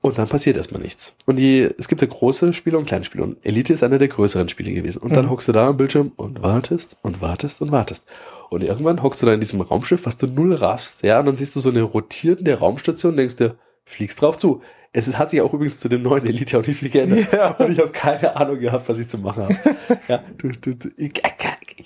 und 0.00 0.16
dann 0.16 0.28
passiert 0.28 0.56
erstmal 0.56 0.80
nichts. 0.80 1.14
Und 1.26 1.36
die, 1.36 1.68
es 1.78 1.88
gibt 1.88 2.00
ja 2.00 2.06
große 2.06 2.52
Spiele 2.52 2.78
und 2.78 2.86
kleine 2.86 3.04
Spiele 3.04 3.24
und 3.24 3.44
Elite 3.44 3.72
ist 3.72 3.82
einer 3.82 3.98
der 3.98 4.08
größeren 4.08 4.48
Spiele 4.48 4.72
gewesen. 4.72 5.00
Und 5.02 5.14
dann 5.16 5.26
Mhm. 5.26 5.30
hockst 5.30 5.48
du 5.48 5.52
da 5.52 5.68
am 5.68 5.76
Bildschirm 5.76 6.12
und 6.16 6.40
wartest 6.42 6.96
und 7.02 7.20
wartest 7.20 7.60
und 7.60 7.72
wartest. 7.72 8.06
Und 8.06 8.12
irgendwann 8.50 9.02
hockst 9.02 9.22
du 9.22 9.26
da 9.26 9.34
in 9.34 9.40
diesem 9.40 9.60
Raumschiff, 9.60 10.06
was 10.06 10.16
du 10.16 10.26
null 10.26 10.54
raffst, 10.54 11.02
ja, 11.02 11.20
und 11.20 11.26
dann 11.26 11.36
siehst 11.36 11.54
du 11.56 11.60
so 11.60 11.68
eine 11.68 11.82
rotierende 11.82 12.54
Raumstation 12.54 13.12
und 13.12 13.18
denkst 13.18 13.36
dir, 13.36 13.56
fliegst 13.84 14.20
drauf 14.22 14.38
zu. 14.38 14.62
Es 14.92 15.06
ist, 15.06 15.18
hat 15.18 15.30
sich 15.30 15.40
auch 15.42 15.52
übrigens 15.52 15.80
zu 15.80 15.88
dem 15.88 16.02
neuen 16.02 16.26
Elite 16.26 16.58
auch 16.58 16.66
nicht 16.66 16.78
viel 16.78 16.88
geändert. 16.88 17.32
Ja. 17.32 17.50
Und 17.52 17.72
ich 17.72 17.78
habe 17.78 17.90
keine 17.90 18.36
Ahnung 18.36 18.58
gehabt, 18.58 18.88
was 18.88 18.98
ich 18.98 19.08
zu 19.08 19.18
machen 19.18 19.44
habe. 19.44 19.76
ja, 20.08 20.24
du, 20.38 20.48
du, 20.48 20.74
du, 20.74 20.88
ich, 20.96 21.12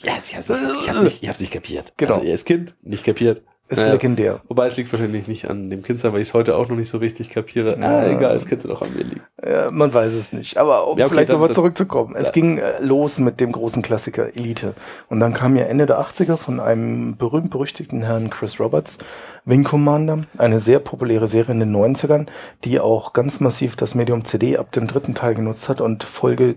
ja, 0.04 0.12
ich 0.22 0.36
hab's 0.36 0.48
nicht, 0.48 0.60
ich 0.80 0.88
hab's 0.88 1.02
nicht, 1.02 1.22
ich 1.22 1.28
hab's 1.28 1.40
nicht 1.40 1.52
kapiert. 1.52 1.92
Genau. 1.96 2.14
Also, 2.14 2.30
als 2.30 2.44
Kind 2.44 2.74
nicht 2.82 3.04
kapiert. 3.04 3.42
Ist 3.68 3.78
Naja, 3.78 3.92
legendär. 3.92 4.40
Wobei 4.48 4.66
es 4.66 4.76
liegt 4.76 4.92
wahrscheinlich 4.92 5.28
nicht 5.28 5.48
an 5.48 5.70
dem 5.70 5.82
Kind 5.82 5.98
sein, 5.98 6.12
weil 6.12 6.20
ich 6.20 6.28
es 6.28 6.34
heute 6.34 6.56
auch 6.56 6.68
noch 6.68 6.76
nicht 6.76 6.90
so 6.90 6.98
richtig 6.98 7.30
kapiere. 7.30 7.74
Ah, 7.80 8.02
Ja. 8.02 8.10
egal, 8.18 8.36
es 8.36 8.46
könnte 8.46 8.68
doch 8.68 8.82
an 8.82 8.92
mir 8.94 9.04
liegen. 9.04 9.22
Ja, 9.42 9.70
man 9.70 9.94
weiß 9.94 10.12
es 10.12 10.32
nicht. 10.34 10.58
Aber 10.58 10.88
um 10.88 10.98
Ja, 10.98 11.06
okay, 11.06 11.14
vielleicht 11.14 11.30
nochmal 11.30 11.52
zurückzukommen. 11.54 12.14
Es 12.14 12.26
Ja. 12.26 12.32
ging 12.32 12.58
äh, 12.58 12.80
los 12.80 13.18
mit 13.18 13.40
dem 13.40 13.50
großen 13.52 13.80
Klassiker 13.80 14.36
Elite. 14.36 14.74
Und 15.08 15.20
dann 15.20 15.32
kam 15.32 15.56
ja 15.56 15.64
Ende 15.64 15.86
der 15.86 16.00
80er 16.00 16.36
von 16.36 16.60
einem 16.60 17.16
berühmt-berüchtigten 17.16 18.02
Herrn 18.02 18.28
Chris 18.30 18.60
Roberts 18.60 18.98
Wing 19.46 19.64
Commander. 19.64 20.24
Eine 20.36 20.60
sehr 20.60 20.78
populäre 20.80 21.26
Serie 21.28 21.54
in 21.54 21.60
den 21.60 21.72
90ern, 21.74 22.26
die 22.64 22.78
auch 22.78 23.14
ganz 23.14 23.40
massiv 23.40 23.76
das 23.76 23.94
Medium 23.94 24.24
CD 24.26 24.58
ab 24.58 24.72
dem 24.72 24.86
dritten 24.86 25.14
Teil 25.14 25.34
genutzt 25.34 25.68
hat 25.70 25.80
und 25.80 26.04
Folge 26.04 26.56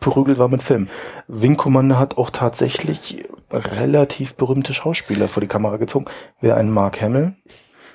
berügelt 0.00 0.38
war 0.38 0.48
mit 0.48 0.62
Film. 0.62 0.88
Wing 1.28 1.56
Commander 1.56 1.98
hat 1.98 2.18
auch 2.18 2.30
tatsächlich 2.30 3.24
relativ 3.52 4.34
berühmte 4.34 4.74
Schauspieler 4.74 5.28
vor 5.28 5.40
die 5.40 5.46
Kamera 5.46 5.76
gezogen. 5.76 6.06
Wer 6.40 6.56
ein 6.56 6.70
Mark 6.70 7.00
Hamill. 7.00 7.34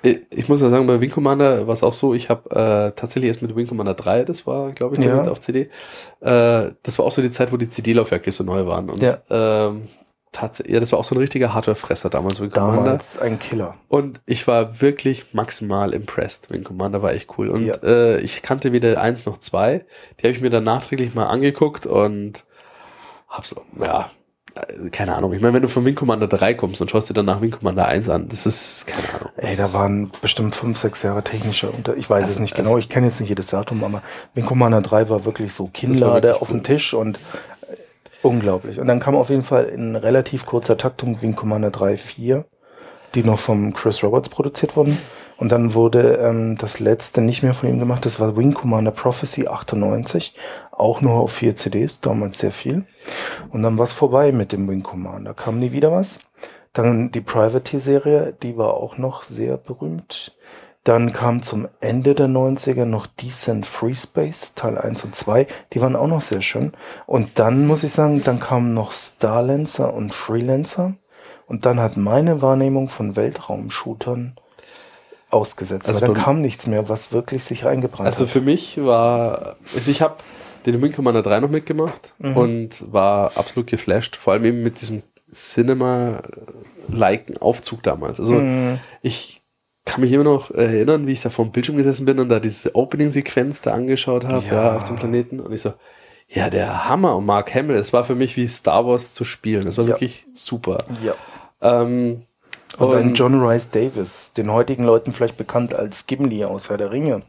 Ich 0.02 0.20
ich 0.30 0.48
muss 0.48 0.62
ja 0.62 0.70
sagen, 0.70 0.88
bei 0.88 1.02
Wing 1.02 1.10
Commander 1.12 1.68
war 1.68 1.74
es 1.74 1.84
auch 1.84 1.92
so, 1.92 2.14
ich 2.14 2.30
habe 2.30 2.50
äh, 2.52 2.92
tatsächlich 2.98 3.28
erst 3.28 3.42
mit 3.42 3.54
Wing 3.56 3.68
Commander 3.68 3.94
3, 3.96 4.24
das 4.24 4.48
war, 4.48 4.72
glaube 4.72 4.96
ich, 4.98 5.04
Ja. 5.06 5.24
auf 5.30 5.42
CD, 5.42 5.64
äh, 6.22 6.72
das 6.84 6.98
war 6.98 7.06
auch 7.06 7.12
so 7.12 7.22
die 7.22 7.30
Zeit, 7.32 7.52
wo 7.52 7.58
die 7.58 7.68
CD-Laufwerke 7.68 8.32
so 8.32 8.46
neu 8.46 8.66
waren. 8.66 8.90
Und 8.90 9.02
Ja. 9.02 9.18
ähm, 9.30 9.90
tatsächlich, 10.32 10.74
ja, 10.74 10.80
das 10.80 10.92
war 10.92 11.00
auch 11.00 11.04
so 11.06 11.16
ein 11.16 11.20
richtiger 11.20 11.54
Hardware-Fresser 11.54 12.10
damals, 12.10 12.40
Wing 12.42 12.50
Commander. 12.52 12.84
Damals 12.84 13.18
ein 13.18 13.40
Killer. 13.40 13.76
Und 13.88 14.22
ich 14.26 14.48
war 14.48 14.82
wirklich 14.82 15.34
maximal 15.34 15.94
impressed. 15.94 16.50
Wing 16.52 16.64
Commander 16.64 17.02
war 17.02 17.14
echt 17.14 17.38
cool. 17.38 17.50
Und 17.50 17.66
Ja. 17.66 17.76
äh, 17.84 18.20
ich 18.22 18.42
kannte 18.42 18.72
weder 18.72 19.02
eins 19.02 19.26
noch 19.26 19.40
zwei. 19.40 19.86
Die 20.20 20.24
habe 20.24 20.36
ich 20.36 20.42
mir 20.42 20.50
dann 20.50 20.64
nachträglich 20.64 21.14
mal 21.16 21.26
angeguckt 21.28 21.86
und 21.86 22.44
hab's, 23.28 23.56
ja, 23.80 24.10
äh, 24.56 24.90
keine 24.90 25.16
Ahnung. 25.16 25.34
Ich 25.34 25.42
meine, 25.42 25.54
wenn 25.54 25.62
du 25.62 25.68
von 25.70 25.86
Wing 25.86 25.94
Commander 25.96 26.28
3 26.28 26.56
kommst 26.56 26.82
und 26.82 26.90
schaust 26.90 27.10
dir 27.10 27.14
dann 27.14 27.26
nach 27.28 27.42
Wing 27.42 27.52
Commander 27.52 27.86
1 27.88 28.10
an, 28.10 28.28
das 28.30 28.46
ist, 28.48 28.88
keine 28.88 29.08
Ahnung. 29.14 29.30
Ey, 29.38 29.56
da 29.56 29.72
waren 29.74 30.12
bestimmt 30.22 30.56
fünf, 30.56 30.78
sechs 30.80 31.04
Jahre 31.04 31.24
technischer 31.24 31.72
unter. 31.74 31.96
Ich 31.96 32.10
weiß 32.10 32.28
es 32.30 32.40
nicht 32.40 32.54
Also- 32.58 32.64
genau, 32.64 32.78
ich 32.80 32.90
kenne 32.90 33.06
jetzt 33.08 33.20
nicht 33.20 33.30
jedes 33.30 33.48
Datum, 33.48 33.84
aber 33.84 34.02
Wing 34.34 34.46
Commander 34.46 34.82
3 34.82 35.10
war 35.10 35.26
wirklich 35.26 35.54
so 35.54 35.70
wirklich 35.72 36.42
auf 36.42 36.50
dem. 36.50 36.64
Tisch 36.64 36.94
und 36.94 37.20
unglaublich. 38.22 38.80
Und 38.80 38.88
dann 38.88 39.00
kam 39.00 39.16
auf 39.16 39.30
jeden 39.30 39.44
Fall 39.44 39.66
in 39.66 39.96
relativ 39.96 40.46
kurzer 40.46 40.78
Taktung 40.78 41.22
Wing 41.22 41.36
Commander 41.36 41.72
3, 41.72 41.98
4, 41.98 42.46
die 43.16 43.24
noch 43.24 43.40
vom 43.40 43.74
Chris 43.74 44.04
Roberts 44.04 44.30
produziert 44.30 44.76
wurden. 44.76 44.98
Und 45.38 45.54
dann 45.54 45.74
wurde 45.74 46.18
ähm, 46.22 46.58
das 46.58 46.80
letzte 46.80 47.22
nicht 47.22 47.44
mehr 47.44 47.54
von 47.54 47.70
ihm 47.70 47.80
gemacht. 47.80 48.06
Das 48.06 48.20
war 48.20 48.36
Wing 48.36 48.54
Commander 48.54 48.92
Prophecy 48.92 49.48
98. 49.48 50.34
Auch 50.72 51.00
nur 51.00 51.14
auf 51.14 51.32
vier 51.32 51.56
CDs, 51.56 52.02
damals 52.02 52.40
sehr 52.40 52.52
viel. 52.52 52.86
Und 53.50 53.64
dann 53.64 53.78
war 53.78 53.86
es 53.86 53.94
vorbei 53.94 54.34
mit 54.34 54.52
dem 54.52 54.68
Wing 54.68 54.84
Commander. 54.84 55.34
Kam 55.34 55.60
nie 55.60 55.72
wieder 55.72 55.94
was. 55.94 56.20
Dann 56.74 57.12
die 57.12 57.22
Privateer-Serie, 57.22 58.36
die 58.44 58.58
war 58.58 58.74
auch 58.74 58.98
noch 58.98 59.24
sehr 59.24 59.58
berühmt. 59.58 60.38
Dann 60.84 61.14
kam 61.14 61.44
zum 61.44 61.68
Ende 61.82 62.16
der 62.16 62.28
90er 62.28 62.86
noch 62.86 63.06
Decent 63.06 63.66
Free 63.66 63.96
Space, 63.96 64.56
Teil 64.56 64.78
1 64.78 65.04
und 65.04 65.16
2. 65.16 65.46
Die 65.74 65.82
waren 65.82 65.96
auch 65.96 66.08
noch 66.08 66.22
sehr 66.22 66.42
schön. 66.42 66.72
Und 67.06 67.38
dann 67.38 67.68
muss 67.68 67.84
ich 67.84 67.92
sagen, 67.92 68.24
dann 68.24 68.40
kamen 68.40 68.74
noch 68.74 68.92
Starlancer 68.92 69.94
und 69.94 70.14
Freelancer. 70.14 70.96
Und 71.48 71.66
dann 71.66 71.80
hat 71.80 71.98
meine 71.98 72.42
Wahrnehmung 72.42 72.90
von 72.90 73.16
Weltraumshootern 73.16 74.36
ausgesetzt. 75.30 75.90
Also 75.90 76.06
Aber 76.06 76.14
dann 76.14 76.24
kam 76.24 76.42
nichts 76.42 76.68
mehr, 76.68 76.90
was 76.90 77.12
wirklich 77.12 77.44
sich 77.44 77.66
reingebrannt 77.66 78.08
also 78.08 78.20
hat. 78.20 78.28
Also 78.28 78.40
für 78.40 78.42
mich 78.42 78.84
war, 78.84 79.58
also 79.76 79.92
ich 79.92 80.02
habe 80.02 80.16
den 80.66 80.82
Wing 80.82 80.94
Commander 80.94 81.22
3 81.22 81.42
noch 81.42 81.50
mitgemacht 81.50 82.14
mhm. 82.20 82.38
und 82.38 82.92
war 82.92 83.34
absolut 83.36 83.68
geflasht. 83.68 84.16
Vor 84.16 84.34
allem 84.34 84.46
eben 84.46 84.64
mit 84.64 84.82
diesem 84.82 85.04
Cinema-liken 85.32 87.38
Aufzug 87.38 87.84
damals. 87.84 88.20
Also 88.20 88.34
mhm. 88.34 88.80
ich 89.02 89.39
kann 89.90 90.02
mich 90.02 90.12
immer 90.12 90.24
noch 90.24 90.52
erinnern, 90.52 91.08
wie 91.08 91.14
ich 91.14 91.22
da 91.22 91.30
vor 91.30 91.46
dem 91.46 91.52
Bildschirm 91.52 91.78
gesessen 91.78 92.06
bin 92.06 92.20
und 92.20 92.30
da 92.30 92.40
diese 92.40 92.76
Opening-Sequenz 92.76 93.62
da 93.62 93.74
angeschaut 93.74 94.26
habe, 94.26 94.46
ja. 94.48 94.76
auf 94.76 94.86
dem 94.86 94.96
Planeten. 94.96 95.40
Und 95.40 95.52
ich 95.52 95.62
so, 95.62 95.74
ja, 96.28 96.50
der 96.50 96.88
Hammer 96.88 97.16
und 97.16 97.26
Mark 97.26 97.54
Hamill, 97.56 97.76
es 97.76 97.92
war 97.92 98.04
für 98.04 98.16
mich 98.16 98.38
wie 98.38 98.48
Star 98.48 98.86
Wars 98.86 99.14
zu 99.14 99.24
spielen. 99.24 99.64
Das 99.64 99.78
war 99.78 99.86
ja. 99.86 99.90
wirklich 99.92 100.26
super. 100.34 100.84
Ja. 101.04 101.16
Ähm, 101.62 102.24
und, 102.78 102.94
und 102.94 103.14
John 103.16 103.42
Rice 103.42 103.72
Davis, 103.72 104.34
den 104.34 104.52
heutigen 104.52 104.84
Leuten 104.84 105.14
vielleicht 105.14 105.38
bekannt 105.38 105.74
als 105.74 106.08
Gimli 106.08 106.44
aus 106.46 106.70
Herr 106.70 106.78
der 106.78 106.92
Ringe. 106.92 107.22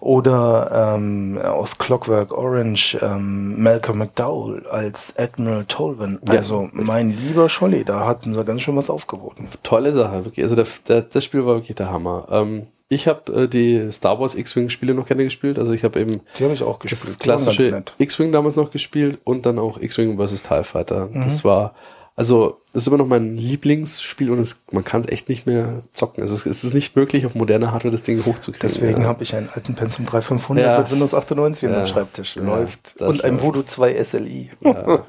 Oder 0.00 0.94
ähm, 0.94 1.38
aus 1.42 1.78
Clockwork 1.78 2.32
Orange 2.32 2.96
ähm, 3.02 3.60
Malcolm 3.60 3.98
McDowell 3.98 4.64
als 4.68 5.18
Admiral 5.18 5.64
Tolvin. 5.66 6.20
Also 6.26 6.62
ja, 6.62 6.68
mein 6.72 7.10
lieber 7.10 7.48
Scholli, 7.48 7.84
da 7.84 8.06
hatten 8.06 8.32
sie 8.32 8.44
ganz 8.44 8.62
schön 8.62 8.76
was 8.76 8.90
aufgeboten. 8.90 9.48
Tolle 9.64 9.92
Sache, 9.92 10.24
wirklich. 10.24 10.44
Also 10.44 10.54
der, 10.54 10.66
der, 10.86 11.02
das 11.02 11.24
Spiel 11.24 11.44
war 11.44 11.56
wirklich 11.56 11.76
der 11.76 11.90
Hammer. 11.90 12.28
Ähm, 12.30 12.68
ich 12.88 13.06
habe 13.08 13.32
äh, 13.32 13.48
die 13.48 13.90
Star 13.92 14.18
Wars 14.20 14.34
X-Wing-Spiele 14.34 14.94
noch 14.94 15.06
gerne 15.06 15.24
gespielt. 15.24 15.58
Also 15.58 15.72
ich 15.72 15.84
habe 15.84 16.00
eben 16.00 16.20
die 16.38 16.44
habe 16.44 16.54
ich 16.54 16.62
auch 16.62 16.78
gespielt. 16.78 17.02
Das 17.02 17.18
klassische 17.18 17.82
X-Wing 17.98 18.30
damals 18.32 18.56
noch 18.56 18.70
gespielt 18.70 19.18
und 19.24 19.44
dann 19.46 19.58
auch 19.58 19.78
X-Wing 19.80 20.16
vs. 20.16 20.44
TIE 20.44 20.62
Fighter. 20.62 21.08
Mhm. 21.08 21.22
Das 21.22 21.44
war 21.44 21.74
also, 22.18 22.60
das 22.72 22.82
ist 22.82 22.88
immer 22.88 22.96
noch 22.96 23.06
mein 23.06 23.36
Lieblingsspiel 23.36 24.32
und 24.32 24.40
es, 24.40 24.64
man 24.72 24.82
kann 24.82 25.02
es 25.02 25.08
echt 25.08 25.28
nicht 25.28 25.46
mehr 25.46 25.84
zocken. 25.92 26.20
Also, 26.20 26.34
es 26.34 26.64
ist 26.64 26.74
nicht 26.74 26.96
möglich, 26.96 27.24
auf 27.24 27.36
moderne 27.36 27.70
Hardware 27.70 27.92
das 27.92 28.02
Ding 28.02 28.18
hochzukriegen. 28.26 28.68
Deswegen 28.68 29.02
ja. 29.02 29.06
habe 29.06 29.22
ich 29.22 29.36
einen 29.36 29.48
alten 29.54 29.76
Pentium 29.76 30.04
3500 30.04 30.64
ja. 30.66 30.78
mit 30.80 30.90
Windows 30.90 31.14
98 31.14 31.70
ja. 31.70 31.78
am 31.78 31.86
Schreibtisch. 31.86 32.34
Läuft. 32.34 32.96
Und 33.00 33.22
ein 33.22 33.40
Voodoo 33.40 33.62
2 33.62 34.02
SLI. 34.02 34.50
Ja, 34.62 35.04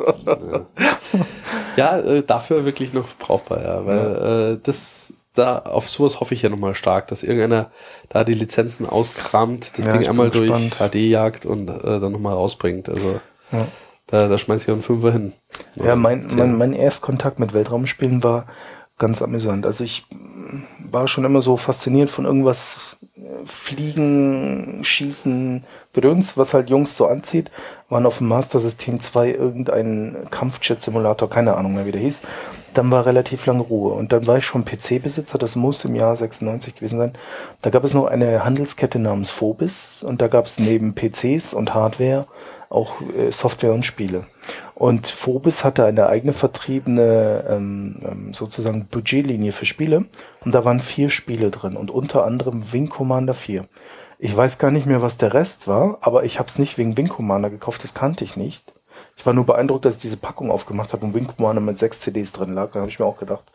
ja. 1.78 1.98
Äh, 1.98 2.22
dafür 2.22 2.64
wirklich 2.64 2.94
noch 2.94 3.08
brauchbar, 3.18 3.64
ja. 3.64 3.86
Weil 3.88 4.54
äh, 4.54 4.60
das, 4.62 5.16
da 5.34 5.58
auf 5.58 5.90
sowas 5.90 6.20
hoffe 6.20 6.36
ich 6.36 6.44
ja 6.44 6.50
nochmal 6.50 6.76
stark, 6.76 7.08
dass 7.08 7.24
irgendeiner 7.24 7.72
da 8.10 8.24
die 8.24 8.36
Lizenzen 8.36 8.86
auskramt, 8.86 9.80
das 9.80 9.86
Ding 9.86 10.08
einmal 10.08 10.30
durch 10.30 10.52
HD 10.52 10.96
jagt 10.96 11.48
und 11.48 11.70
äh, 11.70 12.00
dann 12.00 12.12
nochmal 12.12 12.36
rausbringt. 12.36 12.88
Also. 12.88 13.20
Ja. 13.52 13.68
Da, 14.12 14.28
da 14.28 14.38
schmeiß 14.38 14.64
ich 14.64 14.70
auch 14.70 14.74
einen 14.74 14.84
Fünfer 14.84 15.12
hin. 15.12 15.34
Ja, 15.76 15.96
mein, 15.96 16.28
mein, 16.36 16.58
mein 16.58 16.74
Erstkontakt 16.74 17.40
mit 17.40 17.54
Weltraumspielen 17.54 18.24
war 18.24 18.46
ganz 18.98 19.22
amüsant. 19.22 19.66
Also 19.66 19.84
ich 19.84 20.06
war 20.92 21.08
schon 21.08 21.26
immer 21.26 21.42
so 21.42 21.58
fasziniert 21.58 22.10
von 22.10 22.26
irgendwas 22.26 22.98
äh, 23.16 23.46
Fliegen, 23.46 24.80
Schießen, 24.84 25.62
Gedöns, 25.94 26.38
was 26.38 26.54
halt 26.54 26.70
Jungs 26.70 26.98
so 26.98 27.08
anzieht. 27.08 27.52
Waren 27.90 28.06
auf 28.06 28.18
dem 28.18 28.28
Master 28.28 28.60
System 28.60 29.00
2 29.00 29.32
irgendein 29.32 30.18
Kampfjet-Simulator, 30.32 31.30
keine 31.30 31.56
Ahnung 31.56 31.76
mehr, 31.76 31.86
wie 31.86 31.92
der 31.92 32.02
hieß. 32.02 32.24
Dann 32.74 32.92
war 32.92 33.06
relativ 33.06 33.46
lange 33.46 33.62
Ruhe. 33.62 33.94
Und 33.94 34.12
dann 34.12 34.28
war 34.28 34.38
ich 34.38 34.46
schon 34.46 34.66
PC-Besitzer, 34.66 35.38
das 35.38 35.56
muss 35.56 35.86
im 35.86 35.96
Jahr 35.96 36.16
96 36.16 36.76
gewesen 36.76 37.00
sein. 37.00 37.14
Da 37.62 37.70
gab 37.70 37.84
es 37.84 37.94
noch 37.94 38.06
eine 38.06 38.44
Handelskette 38.44 39.00
namens 39.00 39.30
Phobis 39.30 40.04
und 40.04 40.22
da 40.22 40.28
gab 40.28 40.46
es 40.46 40.60
neben 40.60 40.94
PCs 40.94 41.54
und 41.54 41.74
Hardware 41.74 42.28
auch 42.70 43.02
äh, 43.02 43.32
Software 43.32 43.74
und 43.74 43.86
Spiele. 43.86 44.26
Und 44.76 45.08
Phobis 45.08 45.64
hatte 45.64 45.86
eine 45.86 46.08
eigene 46.08 46.34
vertriebene 46.34 47.44
ähm, 47.50 48.00
ähm, 48.04 48.34
sozusagen 48.34 48.86
Budgetlinie 48.86 49.52
für 49.52 49.66
Spiele 49.66 50.06
und 50.46 50.56
da 50.56 50.64
waren 50.64 50.80
vier 50.80 51.10
Spiele 51.10 51.52
drin 51.52 51.76
und 51.76 51.92
unter 51.92 52.26
anderem 52.26 52.72
Wing 52.72 52.88
Commander 52.88 53.34
4. 53.34 53.66
Ich 54.20 54.36
weiß 54.36 54.58
gar 54.58 54.72
nicht 54.72 54.86
mehr, 54.86 55.02
was 55.02 55.18
der 55.18 55.34
Rest 55.34 55.68
war, 55.68 55.98
aber 56.02 56.24
ich 56.24 56.40
habe 56.40 56.48
es 56.48 56.60
nicht 56.60 56.78
wegen 56.78 56.98
Wing 56.98 57.10
Commander 57.10 57.50
gekauft, 57.50 57.84
das 57.84 57.94
kannte 57.94 58.24
ich 58.24 58.38
nicht. 58.38 58.74
Ich 59.18 59.26
war 59.26 59.34
nur 59.34 59.46
beeindruckt, 59.46 59.86
dass 59.86 59.96
ich 59.96 60.02
diese 60.02 60.18
Packung 60.18 60.50
aufgemacht 60.50 60.94
habe 60.94 61.06
und 61.06 61.14
Wing 61.14 61.28
Commander 61.28 61.62
mit 61.62 61.78
sechs 61.78 62.00
CDs 62.02 62.32
drin 62.32 62.54
lag. 62.54 62.72
Da 62.72 62.80
habe 62.80 62.90
ich 62.90 63.00
mir 63.00 63.06
auch 63.06 63.18
gedacht, 63.18 63.52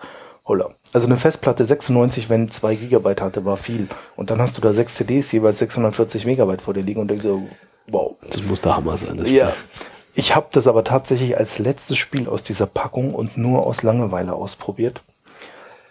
holla. 0.46 0.70
Also 0.92 1.06
eine 1.06 1.16
Festplatte 1.16 1.64
96, 1.64 2.28
wenn 2.28 2.50
zwei 2.50 2.74
Gigabyte 2.74 3.22
hatte, 3.22 3.44
war 3.44 3.56
viel. 3.56 3.88
Und 4.16 4.30
dann 4.30 4.40
hast 4.40 4.56
du 4.56 4.60
da 4.60 4.72
sechs 4.72 4.94
CDs, 4.94 5.32
jeweils 5.32 5.58
640 5.58 6.26
Megabyte 6.26 6.62
vor 6.62 6.74
dir 6.74 6.82
liegen 6.82 7.00
und 7.00 7.08
denkst 7.08 7.24
so, 7.24 7.42
wow. 7.86 8.16
Das 8.30 8.42
muss 8.42 8.60
der 8.60 8.76
Hammer 8.76 8.96
sein. 8.96 9.18
Das 9.18 9.28
ja. 9.28 9.52
Ich 10.14 10.34
habe 10.36 10.46
das 10.52 10.66
aber 10.68 10.84
tatsächlich 10.84 11.36
als 11.36 11.58
letztes 11.58 11.98
Spiel 11.98 12.28
aus 12.28 12.42
dieser 12.42 12.66
Packung 12.66 13.14
und 13.14 13.36
nur 13.36 13.66
aus 13.66 13.82
Langeweile 13.82 14.32
ausprobiert. 14.32 15.02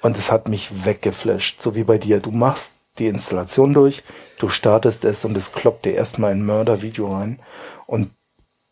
Und 0.02 0.18
es 0.18 0.32
hat 0.32 0.48
mich 0.48 0.86
weggeflasht, 0.86 1.62
so 1.62 1.76
wie 1.76 1.84
bei 1.84 1.98
dir. 1.98 2.20
Du 2.20 2.32
machst 2.32 2.78
die 3.00 3.08
Installation 3.08 3.74
durch, 3.74 4.04
du 4.38 4.50
startest 4.50 5.04
es 5.06 5.26
und 5.26 5.36
es 5.36 5.52
kloppt 5.52 5.86
dir 5.86 5.94
erstmal 5.94 6.32
ein 6.32 6.46
Mörder-Video 6.46 7.14
rein. 7.14 7.40
Und 7.86 8.12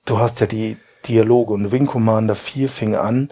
du 0.05 0.19
hast 0.19 0.39
ja 0.39 0.47
die 0.47 0.77
Dialoge 1.07 1.53
und 1.53 1.71
Wing 1.71 1.87
Commander 1.87 2.35
4 2.35 2.69
fing 2.69 2.95
an, 2.95 3.31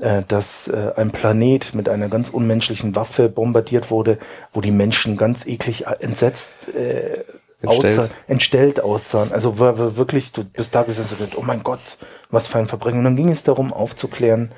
äh, 0.00 0.22
dass 0.28 0.68
äh, 0.68 0.92
ein 0.96 1.10
Planet 1.10 1.74
mit 1.74 1.88
einer 1.88 2.08
ganz 2.08 2.30
unmenschlichen 2.30 2.94
Waffe 2.94 3.28
bombardiert 3.28 3.90
wurde, 3.90 4.18
wo 4.52 4.60
die 4.60 4.70
Menschen 4.70 5.16
ganz 5.16 5.46
eklig 5.46 5.86
entsetzt 6.00 6.74
äh, 6.74 7.24
entstellt. 7.62 8.10
Entstellt 8.26 8.80
aussahen. 8.80 9.32
Also 9.32 9.58
war, 9.58 9.78
war 9.78 9.96
wirklich, 9.96 10.32
du 10.32 10.44
bist 10.44 10.74
da 10.74 10.82
gesessen 10.82 11.16
und 11.20 11.36
oh 11.38 11.42
mein 11.42 11.62
Gott, 11.62 11.98
was 12.30 12.48
für 12.48 12.58
ein 12.58 12.66
Verbrechen. 12.66 12.98
Und 12.98 13.04
dann 13.04 13.16
ging 13.16 13.30
es 13.30 13.44
darum, 13.44 13.72
aufzuklären, 13.72 14.52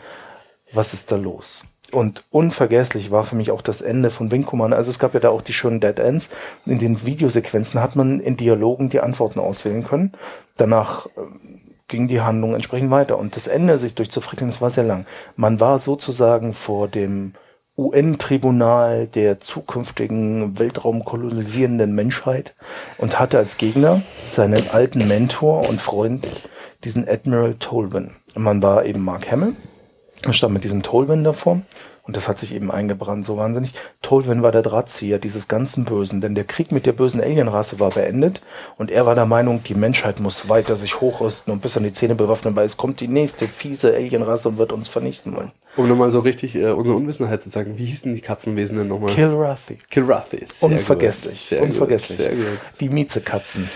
was 0.73 0.95
ist 0.95 1.13
da 1.13 1.17
los. 1.17 1.65
Und 1.91 2.25
unvergesslich 2.31 3.11
war 3.11 3.25
für 3.25 3.37
mich 3.37 3.51
auch 3.51 3.63
das 3.63 3.81
Ende 3.81 4.11
von 4.11 4.31
Wing 4.31 4.45
Commander. 4.45 4.77
Also 4.77 4.91
es 4.91 4.99
gab 4.99 5.15
ja 5.15 5.21
da 5.21 5.31
auch 5.31 5.41
die 5.41 5.55
schönen 5.55 5.81
Dead 5.81 5.99
Ends. 5.99 6.31
In 6.67 6.79
den 6.79 7.07
Videosequenzen 7.07 7.81
hat 7.81 7.97
man 7.97 8.21
in 8.21 8.37
Dialogen 8.37 8.91
die 8.91 9.01
Antworten 9.01 9.41
auswählen 9.41 9.85
können. 9.85 10.13
Danach 10.59 11.07
ähm, 11.17 11.41
ging 11.89 12.07
die 12.07 12.21
Handlung 12.21 12.55
entsprechend 12.55 12.91
weiter. 12.91 13.17
Und 13.19 13.37
das 13.37 13.47
Ende 13.47 13.79
sich 13.79 13.95
durchzufrickeln, 13.95 14.51
das 14.51 14.61
war 14.61 14.69
sehr 14.69 14.85
lang. 14.85 15.07
Man 15.37 15.61
war 15.61 15.79
sozusagen 15.79 16.53
vor 16.53 16.89
dem 16.89 17.33
UN-Tribunal 17.79 19.07
der 19.07 19.41
zukünftigen 19.41 20.59
Weltraumkolonisierenden 20.59 21.95
Menschheit 21.95 22.55
und 22.99 23.21
hatte 23.21 23.39
als 23.39 23.57
Gegner 23.57 24.03
seinen 24.27 24.69
alten 24.71 25.07
Mentor 25.07 25.69
und 25.69 25.81
Freund, 25.81 26.27
diesen 26.85 27.09
Admiral. 27.09 27.55
Und 27.71 28.11
man 28.35 28.63
war 28.63 28.85
eben 28.85 29.03
Mark 29.05 29.31
Hamill, 29.31 29.55
stand 30.31 30.55
mit 30.55 30.65
diesem 30.65 30.83
Tolman 30.83 31.23
davor 31.23 31.63
und 32.09 32.17
das 32.17 32.27
hat 32.27 32.39
sich 32.39 32.55
eben 32.55 32.71
eingebrannt, 32.71 33.27
so 33.27 33.37
wahnsinnig. 33.37 33.75
Tolvin 34.01 34.43
war 34.43 34.51
der 34.51 34.63
Drahtzieher 34.63 35.19
dieses 35.19 35.47
ganzen 35.47 35.85
Bösen, 35.85 36.23
denn 36.23 36.35
der 36.35 36.45
Krieg 36.45 36.73
mit 36.73 36.87
der 36.87 36.93
bösen 36.93 37.21
Alienrasse 37.21 37.79
war 37.81 37.91
beendet 37.91 38.41
und 38.79 38.91
er 38.91 39.05
war 39.05 39.15
der 39.15 39.27
Meinung, 39.27 39.63
die 39.63 39.75
Menschheit 39.75 40.19
muss 40.19 40.49
weiter 40.49 40.75
sich 40.75 41.03
hochrüsten 41.03 41.53
und 41.53 41.61
bis 41.61 41.77
an 41.77 41.83
die 41.83 41.93
Zähne 41.93 42.15
bewaffnen, 42.15 42.57
weil 42.57 42.65
es 42.65 42.79
kommt 42.79 43.01
die 43.01 43.09
nächste 43.09 43.47
fiese 43.47 43.95
Alienrasse 43.95 44.49
und 44.49 44.57
wird 44.57 44.73
uns 44.73 44.89
vernichten 44.89 45.37
wollen. 45.37 45.53
Um 45.77 45.87
nochmal 45.87 46.11
so 46.11 46.21
richtig 46.21 46.55
äh, 46.55 46.71
unsere 46.71 46.97
Unwissenheit 46.97 47.43
zu 47.43 47.51
zeigen, 47.51 47.77
wie 47.77 47.85
hießen 47.85 48.15
die 48.15 48.23
Katzenwesen 48.23 48.79
denn 48.79 48.89
nochmal? 48.89 49.13
Kilrathi. 49.13 49.77
Kilrathi, 49.91 50.47
sehr 50.47 50.71
Unvergesslich, 50.71 51.61
unvergesslich. 51.61 52.19
Gut, 52.19 52.27
sehr 52.27 52.37
gut. 52.37 52.59
Die 52.81 52.89
Miezekatzen. 52.89 53.69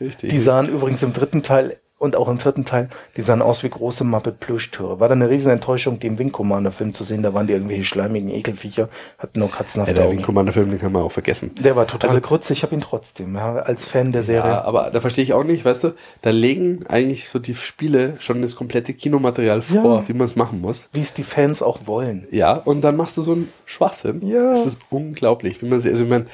Richtig. 0.00 0.30
Die 0.30 0.38
sahen 0.38 0.70
übrigens 0.70 1.02
im 1.02 1.12
dritten 1.12 1.42
Teil 1.42 1.76
und 1.98 2.14
auch 2.14 2.28
im 2.28 2.38
vierten 2.38 2.66
Teil, 2.66 2.90
die 3.16 3.22
sahen 3.22 3.40
aus 3.40 3.62
wie 3.62 3.70
große 3.70 4.04
Muppet 4.04 4.38
Plüschtüre. 4.38 5.00
War 5.00 5.08
da 5.08 5.14
eine 5.14 5.30
riesen 5.30 5.50
Enttäuschung, 5.50 5.98
im 6.02 6.18
Wing 6.18 6.30
Commander 6.30 6.70
Film 6.70 6.92
zu 6.92 7.04
sehen. 7.04 7.22
Da 7.22 7.32
waren 7.32 7.46
die 7.46 7.54
irgendwelche 7.54 7.84
schleimigen 7.84 8.28
Ekelviecher, 8.28 8.90
hatten 9.18 9.38
nur 9.40 9.50
katzenhafte 9.50 9.94
ja, 9.94 10.02
der 10.02 10.10
Wing 10.10 10.20
Commander 10.20 10.52
Film, 10.52 10.70
den 10.70 10.78
kann 10.78 10.92
man 10.92 11.02
auch 11.02 11.12
vergessen. 11.12 11.54
Der 11.58 11.74
war 11.74 11.86
total 11.86 12.10
also, 12.10 12.20
kurz. 12.20 12.50
Ich 12.50 12.62
habe 12.62 12.74
ihn 12.74 12.82
trotzdem, 12.82 13.34
ja, 13.34 13.56
als 13.56 13.84
Fan 13.84 14.12
der 14.12 14.22
Serie. 14.22 14.50
Ja, 14.50 14.64
aber 14.64 14.90
da 14.90 15.00
verstehe 15.00 15.24
ich 15.24 15.32
auch 15.32 15.44
nicht, 15.44 15.64
weißt 15.64 15.84
du, 15.84 15.94
da 16.20 16.30
legen 16.30 16.84
eigentlich 16.88 17.30
so 17.30 17.38
die 17.38 17.54
Spiele 17.54 18.16
schon 18.18 18.42
das 18.42 18.56
komplette 18.56 18.92
Kinomaterial 18.92 19.62
vor, 19.62 20.00
ja. 20.00 20.08
wie 20.08 20.12
man 20.12 20.26
es 20.26 20.36
machen 20.36 20.60
muss. 20.60 20.90
Wie 20.92 21.00
es 21.00 21.14
die 21.14 21.24
Fans 21.24 21.62
auch 21.62 21.80
wollen. 21.86 22.26
Ja, 22.30 22.52
und 22.52 22.82
dann 22.82 22.96
machst 22.96 23.16
du 23.16 23.22
so 23.22 23.32
einen 23.32 23.50
Schwachsinn. 23.64 24.26
Ja. 24.26 24.52
Das 24.52 24.66
ist 24.66 24.80
unglaublich, 24.90 25.62
wie 25.62 25.66
man 25.66 25.80
sie, 25.80 25.88
also 25.88 26.04
ich 26.04 26.10
meine, 26.10 26.26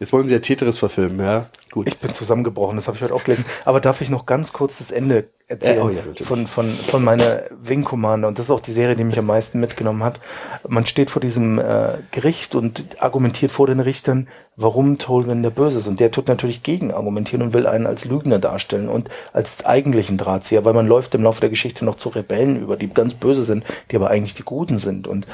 Jetzt 0.00 0.14
wollen 0.14 0.26
sie 0.26 0.32
ja 0.32 0.40
Tetris 0.40 0.78
verfilmen, 0.78 1.20
ja. 1.20 1.46
Gut. 1.70 1.86
Ich 1.86 1.98
bin 1.98 2.14
zusammengebrochen, 2.14 2.74
das 2.76 2.88
habe 2.88 2.96
ich 2.96 3.02
heute 3.02 3.14
auch 3.14 3.22
gelesen. 3.22 3.44
Aber 3.66 3.80
darf 3.80 4.00
ich 4.00 4.08
noch 4.08 4.24
ganz 4.24 4.54
kurz 4.54 4.78
das 4.78 4.90
Ende 4.90 5.28
erzählen 5.46 5.76
äh, 5.76 5.82
oh 5.82 5.90
ja, 5.90 6.00
von, 6.24 6.46
von, 6.46 6.72
von 6.72 7.04
meiner 7.04 7.42
Wing 7.62 7.84
Commander? 7.84 8.26
Und 8.26 8.38
das 8.38 8.46
ist 8.46 8.50
auch 8.50 8.62
die 8.62 8.72
Serie, 8.72 8.96
die 8.96 9.04
mich 9.04 9.18
am 9.18 9.26
meisten 9.26 9.60
mitgenommen 9.60 10.02
hat. 10.02 10.18
Man 10.66 10.86
steht 10.86 11.10
vor 11.10 11.20
diesem 11.20 11.58
äh, 11.58 11.98
Gericht 12.12 12.54
und 12.54 13.02
argumentiert 13.02 13.52
vor 13.52 13.66
den 13.66 13.78
Richtern, 13.78 14.26
warum 14.56 14.96
Tolkien 14.96 15.42
der 15.42 15.50
Böse 15.50 15.78
ist. 15.78 15.86
Und 15.86 16.00
der 16.00 16.10
tut 16.10 16.28
natürlich 16.28 16.62
gegen 16.62 16.92
argumentieren 16.92 17.42
und 17.42 17.52
will 17.52 17.66
einen 17.66 17.86
als 17.86 18.06
Lügner 18.06 18.38
darstellen 18.38 18.88
und 18.88 19.10
als 19.34 19.66
eigentlichen 19.66 20.16
Drahtzieher, 20.16 20.64
weil 20.64 20.72
man 20.72 20.86
läuft 20.86 21.14
im 21.14 21.24
Laufe 21.24 21.42
der 21.42 21.50
Geschichte 21.50 21.84
noch 21.84 21.96
zu 21.96 22.08
Rebellen 22.08 22.58
über, 22.58 22.78
die 22.78 22.88
ganz 22.88 23.12
böse 23.12 23.44
sind, 23.44 23.64
die 23.90 23.96
aber 23.96 24.08
eigentlich 24.08 24.34
die 24.34 24.44
Guten 24.44 24.78
sind. 24.78 25.06
Und 25.06 25.26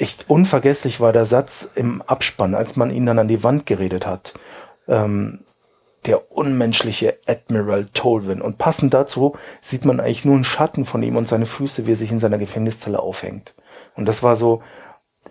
echt 0.00 0.28
unvergesslich 0.28 1.00
war 1.00 1.12
der 1.12 1.24
Satz 1.24 1.70
im 1.74 2.02
Abspann, 2.02 2.54
als 2.54 2.76
man 2.76 2.90
ihn 2.90 3.06
dann 3.06 3.18
an 3.18 3.28
die 3.28 3.42
Wand 3.44 3.66
geredet 3.66 4.06
hat. 4.06 4.34
Ähm, 4.88 5.40
der 6.06 6.32
unmenschliche 6.32 7.18
Admiral 7.26 7.86
Tolwyn. 7.92 8.40
Und 8.40 8.56
passend 8.56 8.94
dazu 8.94 9.36
sieht 9.60 9.84
man 9.84 10.00
eigentlich 10.00 10.24
nur 10.24 10.34
einen 10.34 10.44
Schatten 10.44 10.86
von 10.86 11.02
ihm 11.02 11.16
und 11.16 11.28
seine 11.28 11.44
Füße, 11.44 11.86
wie 11.86 11.92
er 11.92 11.96
sich 11.96 12.10
in 12.10 12.20
seiner 12.20 12.38
Gefängniszelle 12.38 12.98
aufhängt. 12.98 13.54
Und 13.96 14.06
das 14.06 14.22
war 14.22 14.34
so, 14.34 14.62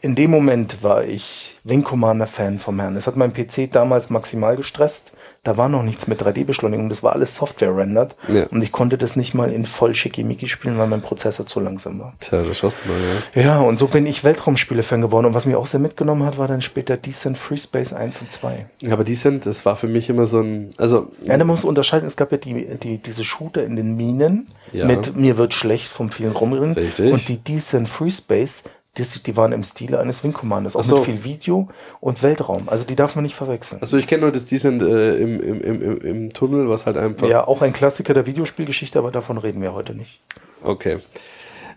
in 0.01 0.15
dem 0.15 0.31
Moment 0.31 0.83
war 0.83 1.03
ich 1.03 1.59
Wing 1.63 1.83
Commander 1.83 2.27
Fan 2.27 2.59
vom 2.59 2.79
Herrn. 2.79 2.95
Es 2.95 3.07
hat 3.07 3.15
mein 3.15 3.33
PC 3.33 3.71
damals 3.71 4.09
maximal 4.09 4.55
gestresst. 4.55 5.11
Da 5.43 5.57
war 5.57 5.69
noch 5.69 5.83
nichts 5.83 6.07
mit 6.07 6.21
3D-Beschleunigung. 6.21 6.89
Das 6.89 7.01
war 7.03 7.13
alles 7.13 7.35
Software-rendered. 7.35 8.15
Ja. 8.27 8.45
Und 8.47 8.61
ich 8.61 8.71
konnte 8.71 8.97
das 8.97 9.15
nicht 9.15 9.33
mal 9.33 9.51
in 9.51 9.65
voll 9.65 9.95
schickimicki 9.95 10.47
spielen, 10.47 10.77
weil 10.77 10.87
mein 10.87 11.01
Prozessor 11.01 11.45
zu 11.45 11.59
langsam 11.59 11.99
war. 11.99 12.13
Tja, 12.19 12.41
das 12.41 12.57
schaust 12.57 12.77
du 12.83 12.89
mal, 12.89 12.97
ja. 13.35 13.41
Ja, 13.41 13.59
und 13.61 13.79
so 13.79 13.87
bin 13.87 14.05
ich 14.05 14.23
Weltraumspiele-Fan 14.23 15.01
geworden. 15.01 15.27
Und 15.27 15.33
was 15.33 15.45
mich 15.45 15.55
auch 15.55 15.67
sehr 15.67 15.79
mitgenommen 15.79 16.25
hat, 16.25 16.37
war 16.37 16.47
dann 16.47 16.61
später 16.61 16.97
Descent 16.97 17.37
Free 17.37 17.57
Space 17.57 17.93
1 17.93 18.21
und 18.21 18.31
2. 18.31 18.65
Ja, 18.81 18.93
aber 18.93 19.03
Descent, 19.03 19.45
das 19.45 19.65
war 19.65 19.75
für 19.75 19.87
mich 19.87 20.09
immer 20.09 20.25
so 20.25 20.41
ein, 20.41 20.69
also. 20.77 21.11
Ja, 21.23 21.37
da 21.37 21.45
muss 21.45 21.63
man 21.63 21.69
unterscheiden. 21.69 22.07
Es 22.07 22.17
gab 22.17 22.31
ja 22.31 22.37
die, 22.37 22.77
die, 22.77 22.97
diese 22.97 23.23
Shooter 23.23 23.63
in 23.63 23.75
den 23.75 23.95
Minen 23.95 24.47
ja. 24.73 24.85
mit 24.85 25.15
mir 25.15 25.37
wird 25.37 25.53
schlecht 25.53 25.87
vom 25.87 26.09
vielen 26.09 26.31
Rumrennen. 26.31 26.73
Richtig. 26.73 27.11
Und 27.11 27.27
die 27.27 27.37
Descent 27.37 27.87
Free 27.87 28.11
Space, 28.11 28.63
die, 28.97 29.03
die 29.03 29.37
waren 29.37 29.51
im 29.51 29.63
Stile 29.63 29.99
eines 29.99 30.23
Wing 30.23 30.33
Commanders, 30.33 30.75
auch 30.75 30.83
so. 30.83 30.97
mit 30.97 31.05
viel 31.05 31.23
Video 31.23 31.67
und 31.99 32.23
Weltraum. 32.23 32.67
Also 32.69 32.83
die 32.83 32.95
darf 32.95 33.15
man 33.15 33.23
nicht 33.23 33.35
verwechseln. 33.35 33.81
Also 33.81 33.97
ich 33.97 34.07
kenne 34.07 34.23
nur 34.23 34.31
das 34.31 34.45
Descent 34.45 34.81
äh, 34.81 35.15
im, 35.15 35.41
im, 35.41 35.81
im, 35.81 35.97
im 35.99 36.33
Tunnel, 36.33 36.69
was 36.69 36.85
halt 36.85 36.97
einfach. 36.97 37.27
Ja, 37.27 37.47
auch 37.47 37.61
ein 37.61 37.73
Klassiker 37.73 38.13
der 38.13 38.25
Videospielgeschichte, 38.25 38.99
aber 38.99 39.11
davon 39.11 39.37
reden 39.37 39.61
wir 39.61 39.73
heute 39.73 39.93
nicht. 39.93 40.19
Okay. 40.63 40.97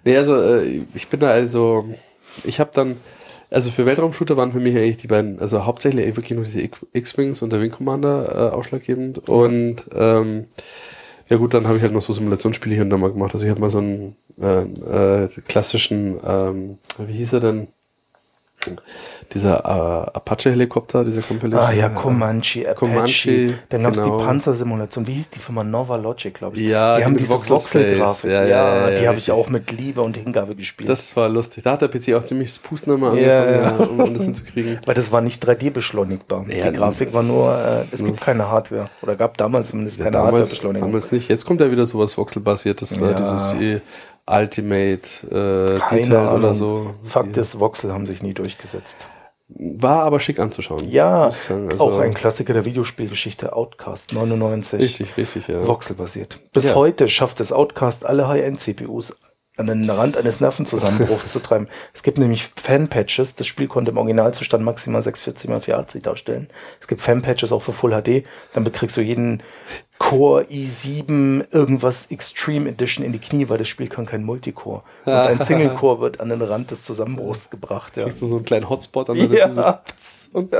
Nee, 0.04 0.16
also 0.16 0.40
äh, 0.40 0.82
ich 0.94 1.08
bin 1.08 1.20
da 1.20 1.28
also, 1.28 1.84
ich 2.44 2.58
habe 2.58 2.70
dann, 2.74 2.96
also 3.50 3.70
für 3.70 3.86
Weltraumshooter 3.86 4.36
waren 4.36 4.52
für 4.52 4.60
mich 4.60 4.76
eigentlich 4.76 4.96
die 4.96 5.06
beiden, 5.06 5.38
also 5.38 5.64
hauptsächlich 5.64 6.04
wirklich 6.16 6.32
nur 6.32 6.44
diese 6.44 6.68
X-Wings 6.92 7.42
und 7.42 7.50
der 7.52 7.60
Wing 7.60 7.70
Commander 7.70 8.50
äh, 8.52 8.54
ausschlaggebend. 8.54 9.28
Und 9.28 9.84
ähm, 9.94 10.46
ja 11.32 11.38
gut, 11.38 11.54
dann 11.54 11.66
habe 11.66 11.78
ich 11.78 11.82
halt 11.82 11.94
noch 11.94 12.02
so 12.02 12.12
Simulationsspiele 12.12 12.74
hier 12.74 12.84
und 12.84 12.90
da 12.90 12.98
mal 12.98 13.10
gemacht. 13.10 13.32
Also 13.32 13.46
ich 13.46 13.50
habe 13.50 13.60
mal 13.62 13.70
so 13.70 13.78
einen 13.78 14.14
äh, 14.38 15.24
äh, 15.24 15.28
klassischen, 15.48 16.18
ähm, 16.22 16.76
wie 16.98 17.14
hieß 17.14 17.32
er 17.32 17.40
denn? 17.40 17.68
Dieser 19.34 19.58
äh, 19.58 20.16
Apache-Helikopter, 20.16 21.04
dieser 21.04 21.22
Compilation. 21.22 21.68
Ah 21.68 21.72
ja, 21.72 21.88
Comanche, 21.88 22.62
Apache. 22.62 22.74
Comanche, 22.74 23.54
Dann 23.68 23.82
gab 23.82 23.94
es 23.94 24.02
genau. 24.02 24.18
die 24.18 24.24
Panzersimulation. 24.24 25.06
Wie 25.06 25.12
hieß 25.12 25.30
die 25.30 25.38
Firma? 25.38 25.64
Nova 25.64 25.96
Logic, 25.96 26.32
glaube 26.34 26.56
ich. 26.56 26.68
Ja, 26.68 26.98
die 26.98 27.04
haben 27.04 27.16
diese 27.16 27.32
Voxelgrafik. 27.32 28.30
Ja, 28.30 28.44
ja, 28.44 28.90
ja, 28.90 28.90
die 28.90 29.08
habe 29.08 29.18
ich 29.18 29.30
auch 29.30 29.48
mit 29.48 29.70
Liebe 29.72 30.02
und 30.02 30.16
Hingabe 30.16 30.54
gespielt. 30.54 30.88
Das 30.88 31.16
war 31.16 31.28
lustig. 31.28 31.64
Da 31.64 31.72
hat 31.72 31.82
der 31.82 31.88
PC 31.88 32.14
auch 32.14 32.24
ziemlich 32.24 32.50
das 32.50 32.58
Pusten 32.58 32.92
immer 32.92 33.14
ja. 33.14 33.70
um, 33.76 34.00
um 34.00 34.14
das 34.14 34.24
hinzukriegen. 34.24 34.80
Weil 34.84 34.94
das 34.94 35.12
war 35.12 35.20
nicht 35.20 35.46
3D-beschleunigbar. 35.46 36.44
die 36.46 36.72
Grafik 36.72 37.12
war 37.12 37.22
nur, 37.22 37.52
äh, 37.52 37.84
es 37.92 38.04
gibt 38.04 38.20
keine 38.20 38.50
Hardware. 38.50 38.86
Oder 39.02 39.16
gab 39.16 39.36
damals 39.38 39.70
zumindest 39.70 40.00
keine 40.00 40.18
Hardware-Beschleunigung. 40.18 40.88
Damals 40.88 41.12
nicht. 41.12 41.28
Jetzt 41.28 41.46
kommt 41.46 41.60
ja 41.60 41.70
wieder 41.70 41.86
sowas 41.86 42.16
Voxel-basiertes, 42.16 43.00
äh, 43.00 43.14
dieses 43.14 43.54
äh, 43.54 43.80
Ultimate 44.26 45.80
äh, 45.90 45.96
Detail 45.96 46.28
oder 46.28 46.54
so. 46.54 46.94
Fakt 47.04 47.36
ist, 47.36 47.58
Voxel 47.58 47.92
haben 47.92 48.06
sich 48.06 48.22
nie 48.22 48.34
durchgesetzt. 48.34 49.06
War 49.54 50.02
aber 50.02 50.20
schick 50.20 50.38
anzuschauen. 50.38 50.88
Ja, 50.90 51.24
also 51.24 51.64
auch 51.78 51.98
ein 51.98 52.14
Klassiker 52.14 52.52
der 52.52 52.64
Videospielgeschichte, 52.64 53.54
Outcast 53.54 54.12
99. 54.12 54.80
Richtig, 54.80 55.16
richtig, 55.16 55.48
ja. 55.48 55.66
Voxel-basiert. 55.66 56.38
Bis 56.52 56.68
ja. 56.68 56.74
heute 56.74 57.08
schafft 57.08 57.40
es 57.40 57.52
Outcast 57.52 58.06
alle 58.06 58.28
High-End-CPUs 58.28 59.16
an 59.70 59.80
den 59.80 59.90
Rand 59.90 60.16
eines 60.16 60.40
Nervenzusammenbruchs 60.40 61.32
zu 61.32 61.40
treiben. 61.40 61.68
Es 61.94 62.02
gibt 62.02 62.18
nämlich 62.18 62.50
Fan-Patches. 62.56 63.36
Das 63.36 63.46
Spiel 63.46 63.68
konnte 63.68 63.90
im 63.90 63.96
Originalzustand 63.96 64.64
maximal 64.64 65.02
640 65.02 65.50
x 65.50 65.64
480 65.64 66.02
darstellen. 66.02 66.48
Es 66.80 66.88
gibt 66.88 67.00
Fan-Patches 67.00 67.52
auch 67.52 67.62
für 67.62 67.72
Full 67.72 67.92
HD. 67.92 68.24
Dann 68.52 68.64
bekriegst 68.64 68.96
du 68.96 69.00
jeden 69.00 69.42
Core 69.98 70.44
i7 70.44 71.52
irgendwas 71.52 72.10
Extreme 72.10 72.68
Edition 72.68 73.04
in 73.06 73.12
die 73.12 73.20
Knie, 73.20 73.48
weil 73.48 73.58
das 73.58 73.68
Spiel 73.68 73.88
kann 73.88 74.04
kein 74.04 74.24
Multicore. 74.24 74.82
Und 75.04 75.12
ein 75.12 75.40
Single-Core 75.40 76.00
wird 76.00 76.20
an 76.20 76.28
den 76.28 76.42
Rand 76.42 76.70
des 76.70 76.84
Zusammenbruchs 76.84 77.50
gebracht. 77.50 77.96
Ja. 77.96 78.04
Kriegst 78.04 78.20
du 78.20 78.26
so 78.26 78.36
einen 78.36 78.44
kleinen 78.44 78.68
Hotspot 78.68 79.10
an 79.10 79.16
der 79.16 79.26
ja. 79.26 79.52
so 79.52 80.38
und 80.38 80.52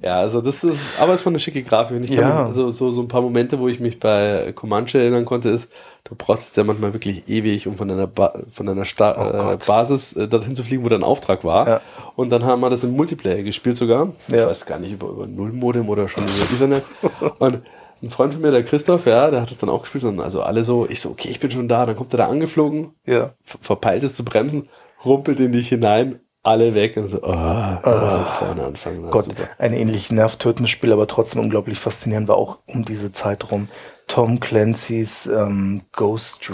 Ja, 0.00 0.20
also 0.20 0.40
das 0.40 0.62
ist, 0.62 0.78
aber 1.00 1.14
es 1.14 1.26
war 1.26 1.32
eine 1.32 1.40
schicke 1.40 1.62
Grafik. 1.62 2.00
Ich 2.04 2.10
ja. 2.10 2.52
so, 2.52 2.70
so, 2.70 2.90
so 2.92 3.02
ein 3.02 3.08
paar 3.08 3.20
Momente, 3.20 3.58
wo 3.58 3.68
ich 3.68 3.80
mich 3.80 3.98
bei 3.98 4.52
Comanche 4.54 5.00
erinnern 5.00 5.24
konnte, 5.24 5.48
ist, 5.48 5.70
du 6.08 6.14
brauchst 6.16 6.56
ja 6.56 6.64
manchmal 6.64 6.92
wirklich 6.92 7.28
ewig, 7.28 7.66
um 7.66 7.76
von 7.76 7.88
deiner, 7.88 8.06
ba 8.06 8.32
von 8.52 8.66
deiner 8.66 8.84
Sta 8.84 9.14
oh 9.16 9.52
äh, 9.52 9.56
Basis 9.56 10.14
äh, 10.14 10.28
dorthin 10.28 10.54
zu 10.54 10.62
fliegen, 10.62 10.84
wo 10.84 10.88
dein 10.88 11.02
Auftrag 11.02 11.44
war. 11.44 11.68
Ja. 11.68 11.80
Und 12.16 12.30
dann 12.30 12.44
haben 12.44 12.60
wir 12.60 12.70
das 12.70 12.84
im 12.84 12.96
Multiplayer 12.96 13.42
gespielt 13.42 13.76
sogar. 13.76 14.12
Ja. 14.28 14.42
Ich 14.42 14.46
weiß 14.46 14.66
gar 14.66 14.78
nicht, 14.78 14.92
über, 14.92 15.08
über 15.08 15.26
Nullmodem 15.26 15.88
oder 15.88 16.08
schon 16.08 16.24
über 16.24 16.54
Ethernet. 16.54 16.84
Und 17.38 17.62
ein 18.02 18.10
Freund 18.10 18.32
von 18.32 18.42
mir, 18.42 18.52
der 18.52 18.62
Christoph, 18.62 19.06
ja, 19.06 19.30
der 19.30 19.40
hat 19.40 19.50
es 19.50 19.58
dann 19.58 19.68
auch 19.68 19.82
gespielt. 19.82 20.04
Und 20.04 20.20
also 20.20 20.42
alle 20.42 20.64
so, 20.64 20.88
ich 20.88 21.00
so, 21.00 21.10
okay, 21.10 21.28
ich 21.28 21.40
bin 21.40 21.50
schon 21.50 21.68
da. 21.68 21.84
Dann 21.84 21.96
kommt 21.96 22.14
er 22.14 22.18
da 22.18 22.28
angeflogen, 22.28 22.92
ja. 23.04 23.32
verpeilt 23.44 24.04
es 24.04 24.14
zu 24.14 24.24
bremsen, 24.24 24.68
rumpelt 25.04 25.40
in 25.40 25.52
dich 25.52 25.68
hinein, 25.68 26.20
alle 26.48 26.74
weg 26.74 26.96
und 26.96 27.08
so, 27.08 27.18
oh, 27.22 27.26
oh, 27.26 28.24
vorne 28.38 28.64
anfangen. 28.64 29.10
Gott, 29.10 29.26
super. 29.26 29.48
ein 29.58 29.72
ähnlich 29.72 30.10
nervtötendes 30.10 30.70
Spiel, 30.70 30.92
aber 30.92 31.06
trotzdem 31.06 31.40
unglaublich 31.42 31.78
faszinierend 31.78 32.28
war 32.28 32.36
auch 32.36 32.58
um 32.66 32.84
diese 32.84 33.12
Zeit 33.12 33.50
rum. 33.50 33.68
Tom 34.06 34.40
Clancy's 34.40 35.26
ähm, 35.26 35.82
Ghost, 35.92 36.50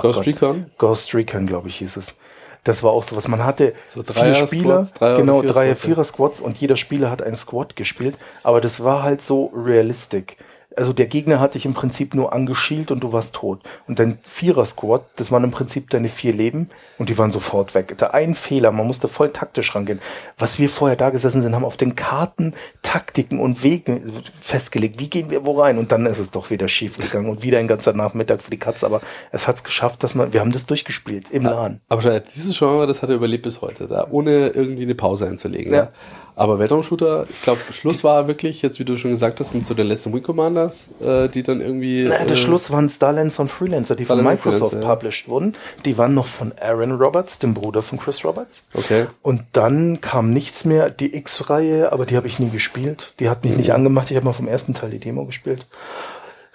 Ghost 0.00 0.16
Gott, 0.16 0.26
Recon? 0.26 0.70
Ghost 0.78 1.14
Recon, 1.14 1.46
glaube 1.46 1.68
ich, 1.68 1.76
hieß 1.76 1.96
es. 1.98 2.16
Das 2.64 2.82
war 2.82 2.92
auch 2.92 3.02
so 3.02 3.14
was. 3.14 3.28
Man 3.28 3.44
hatte 3.44 3.74
so 3.86 4.02
vier 4.02 4.34
Spieler, 4.34 4.84
Squads, 4.86 5.18
genau, 5.18 5.42
drei, 5.42 5.74
vierer 5.74 6.02
Squads 6.02 6.40
und 6.40 6.56
jeder 6.56 6.76
Spieler 6.76 7.10
hat 7.10 7.22
einen 7.22 7.36
Squad 7.36 7.76
gespielt, 7.76 8.18
aber 8.42 8.62
das 8.62 8.82
war 8.82 9.02
halt 9.02 9.20
so 9.20 9.52
realistisch 9.54 10.36
also 10.76 10.92
der 10.92 11.06
Gegner 11.06 11.40
hat 11.40 11.54
dich 11.54 11.66
im 11.66 11.74
Prinzip 11.74 12.14
nur 12.14 12.32
angeschielt 12.32 12.90
und 12.90 13.00
du 13.00 13.12
warst 13.12 13.34
tot. 13.34 13.60
Und 13.86 13.98
dein 13.98 14.18
Vierer-Squad, 14.22 15.04
das 15.16 15.30
waren 15.30 15.44
im 15.44 15.50
Prinzip 15.50 15.90
deine 15.90 16.08
vier 16.08 16.32
Leben 16.32 16.68
und 16.98 17.08
die 17.08 17.18
waren 17.18 17.32
sofort 17.32 17.74
weg. 17.74 17.94
Da 17.98 18.08
ein 18.08 18.34
Fehler, 18.34 18.72
man 18.72 18.86
musste 18.86 19.08
voll 19.08 19.30
taktisch 19.30 19.74
rangehen. 19.74 20.00
Was 20.38 20.58
wir 20.58 20.68
vorher 20.68 20.96
da 20.96 21.10
gesessen 21.10 21.42
sind, 21.42 21.54
haben 21.54 21.64
auf 21.64 21.76
den 21.76 21.94
Karten 21.94 22.54
Taktiken 22.82 23.40
und 23.40 23.62
Wegen 23.62 24.12
festgelegt. 24.40 25.00
Wie 25.00 25.10
gehen 25.10 25.30
wir 25.30 25.44
wo 25.44 25.60
rein? 25.60 25.78
Und 25.78 25.92
dann 25.92 26.06
ist 26.06 26.18
es 26.18 26.30
doch 26.30 26.50
wieder 26.50 26.68
schief 26.68 26.98
gegangen 26.98 27.28
und 27.28 27.42
wieder 27.42 27.58
ein 27.58 27.68
ganzer 27.68 27.92
Nachmittag 27.92 28.42
für 28.42 28.50
die 28.50 28.58
Katze. 28.58 28.86
Aber 28.86 29.00
es 29.32 29.48
hat 29.48 29.56
es 29.56 29.64
geschafft, 29.64 30.02
dass 30.02 30.14
man, 30.14 30.32
wir 30.32 30.40
haben 30.40 30.52
das 30.52 30.66
durchgespielt 30.66 31.30
im 31.30 31.44
LAN. 31.44 31.80
Aber 31.88 32.20
dieses 32.20 32.58
Genre, 32.58 32.86
das 32.86 33.02
hat 33.02 33.08
er 33.08 33.16
überlebt 33.16 33.44
bis 33.44 33.60
heute, 33.60 33.86
da 33.86 34.06
ohne 34.10 34.48
irgendwie 34.48 34.82
eine 34.82 34.94
Pause 34.94 35.26
einzulegen. 35.26 35.72
Ja. 35.72 35.84
ja. 35.84 35.88
Aber 36.36 36.58
Weltraumshooter, 36.58 37.26
ich 37.30 37.40
glaube, 37.42 37.60
Schluss 37.70 38.02
war 38.02 38.26
wirklich, 38.26 38.60
jetzt 38.60 38.80
wie 38.80 38.84
du 38.84 38.96
schon 38.96 39.12
gesagt 39.12 39.38
hast, 39.38 39.54
mit 39.54 39.66
so 39.66 39.74
den 39.74 39.86
letzten 39.86 40.12
Wing 40.12 40.22
Commanders, 40.24 40.88
äh, 41.00 41.28
die 41.28 41.44
dann 41.44 41.60
irgendwie. 41.60 42.04
Naja, 42.04 42.24
der 42.24 42.32
äh, 42.32 42.36
Schluss 42.36 42.72
waren 42.72 42.88
Starlancer 42.88 43.42
und 43.42 43.48
Freelancer, 43.48 43.94
die 43.94 44.04
von 44.04 44.22
Microsoft 44.22 44.74
ja. 44.74 44.80
published 44.80 45.28
wurden. 45.28 45.54
Die 45.84 45.96
waren 45.96 46.14
noch 46.14 46.26
von 46.26 46.52
Aaron 46.60 46.92
Roberts, 46.92 47.38
dem 47.38 47.54
Bruder 47.54 47.82
von 47.82 47.98
Chris 47.98 48.24
Roberts. 48.24 48.66
Okay. 48.74 49.06
Und 49.22 49.42
dann 49.52 50.00
kam 50.00 50.30
nichts 50.30 50.64
mehr. 50.64 50.90
Die 50.90 51.14
X-Reihe, 51.16 51.92
aber 51.92 52.04
die 52.04 52.16
habe 52.16 52.26
ich 52.26 52.40
nie 52.40 52.50
gespielt. 52.50 53.12
Die 53.20 53.28
hat 53.28 53.44
mich 53.44 53.52
mhm. 53.52 53.58
nicht 53.58 53.72
angemacht. 53.72 54.10
Ich 54.10 54.16
habe 54.16 54.26
mal 54.26 54.32
vom 54.32 54.48
ersten 54.48 54.74
Teil 54.74 54.90
die 54.90 54.98
Demo 54.98 55.26
gespielt. 55.26 55.66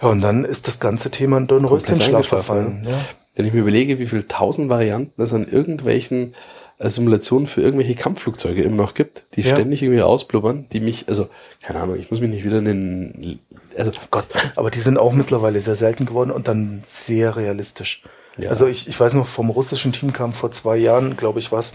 Ja, 0.01 0.09
und 0.09 0.19
dann 0.21 0.43
ist 0.43 0.67
das 0.67 0.81
ganze 0.81 1.09
Thema 1.09 1.37
in 1.37 1.47
den 1.47 1.63
Röstchenschlaf 1.65 2.27
verfallen. 2.27 2.85
Ja. 2.85 2.99
Wenn 3.35 3.45
ich 3.45 3.53
mir 3.53 3.61
überlege, 3.61 3.99
wie 3.99 4.07
viele 4.07 4.27
tausend 4.27 4.69
Varianten 4.69 5.21
es 5.21 5.33
an 5.33 5.47
irgendwelchen 5.47 6.35
Simulationen 6.81 7.47
für 7.47 7.61
irgendwelche 7.61 7.95
Kampfflugzeuge 7.95 8.63
immer 8.63 8.83
noch 8.83 8.93
gibt, 8.93 9.25
die 9.35 9.41
ja. 9.41 9.53
ständig 9.53 9.83
irgendwie 9.83 10.01
ausblubbern, 10.01 10.67
die 10.71 10.79
mich, 10.79 11.09
also, 11.09 11.27
keine 11.61 11.81
Ahnung, 11.81 11.97
ich 11.97 12.09
muss 12.09 12.21
mich 12.21 12.29
nicht 12.29 12.45
wieder 12.45 12.59
in 12.59 12.65
den, 12.65 13.39
also 13.77 13.91
Gott, 14.11 14.25
aber 14.55 14.71
die 14.71 14.79
sind 14.79 14.97
auch 14.97 15.11
mittlerweile 15.11 15.59
sehr 15.59 15.75
selten 15.75 16.05
geworden 16.05 16.31
und 16.31 16.47
dann 16.47 16.83
sehr 16.87 17.35
realistisch. 17.35 18.03
Ja. 18.37 18.49
Also 18.49 18.67
ich, 18.67 18.87
ich 18.87 18.97
weiß 18.97 19.13
noch, 19.15 19.27
vom 19.27 19.49
russischen 19.49 19.91
Team 19.91 20.13
kam 20.13 20.31
vor 20.31 20.51
zwei 20.51 20.77
Jahren, 20.77 21.17
glaube 21.17 21.39
ich, 21.39 21.51
was, 21.51 21.73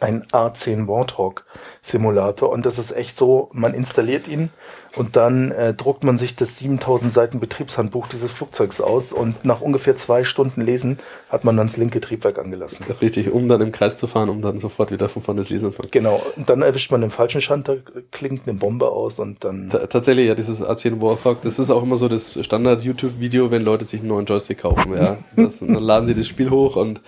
ein 0.00 0.24
A10 0.26 0.86
Warthog 0.86 1.46
Simulator 1.82 2.50
und 2.50 2.66
das 2.66 2.78
ist 2.78 2.92
echt 2.92 3.16
so, 3.16 3.48
man 3.52 3.74
installiert 3.74 4.28
ihn 4.28 4.50
und 4.96 5.16
dann 5.16 5.52
äh, 5.52 5.74
druckt 5.74 6.04
man 6.04 6.18
sich 6.18 6.36
das 6.36 6.58
7000 6.58 7.12
Seiten 7.12 7.40
Betriebshandbuch 7.40 8.08
dieses 8.08 8.30
Flugzeugs 8.30 8.80
aus 8.80 9.12
und 9.12 9.44
nach 9.44 9.60
ungefähr 9.60 9.96
zwei 9.96 10.24
Stunden 10.24 10.60
Lesen 10.60 10.98
hat 11.28 11.44
man 11.44 11.56
dann 11.56 11.66
das 11.66 11.76
linke 11.76 12.00
Triebwerk 12.00 12.38
angelassen. 12.38 12.86
Richtig, 13.00 13.30
um 13.30 13.48
dann 13.48 13.60
im 13.60 13.72
Kreis 13.72 13.96
zu 13.96 14.06
fahren, 14.06 14.28
um 14.28 14.42
dann 14.42 14.58
sofort 14.58 14.90
wieder 14.90 15.08
von 15.08 15.22
vorne 15.22 15.40
das 15.40 15.50
Lesen 15.50 15.66
anfangen. 15.66 15.90
Genau, 15.90 16.22
und 16.36 16.48
dann 16.48 16.62
erwischt 16.62 16.90
man 16.90 17.00
den 17.00 17.10
falschen 17.10 17.40
Schalter, 17.40 17.76
klingt 18.10 18.48
eine 18.48 18.58
Bombe 18.58 18.88
aus 18.88 19.18
und 19.18 19.44
dann... 19.44 19.70
T 19.70 19.78
tatsächlich, 19.88 20.28
ja, 20.28 20.34
dieses 20.34 20.62
A10 20.62 21.00
Warthog, 21.00 21.42
das 21.42 21.58
ist 21.58 21.70
auch 21.70 21.82
immer 21.82 21.96
so 21.96 22.08
das 22.08 22.38
Standard-YouTube-Video, 22.42 23.50
wenn 23.50 23.62
Leute 23.62 23.84
sich 23.84 24.00
einen 24.00 24.08
neuen 24.08 24.26
Joystick 24.26 24.58
kaufen, 24.58 24.94
ja. 24.96 25.18
Das, 25.36 25.60
dann 25.60 25.74
laden 25.74 26.06
sie 26.06 26.14
das 26.14 26.26
Spiel 26.26 26.50
hoch 26.50 26.76
und 26.76 27.00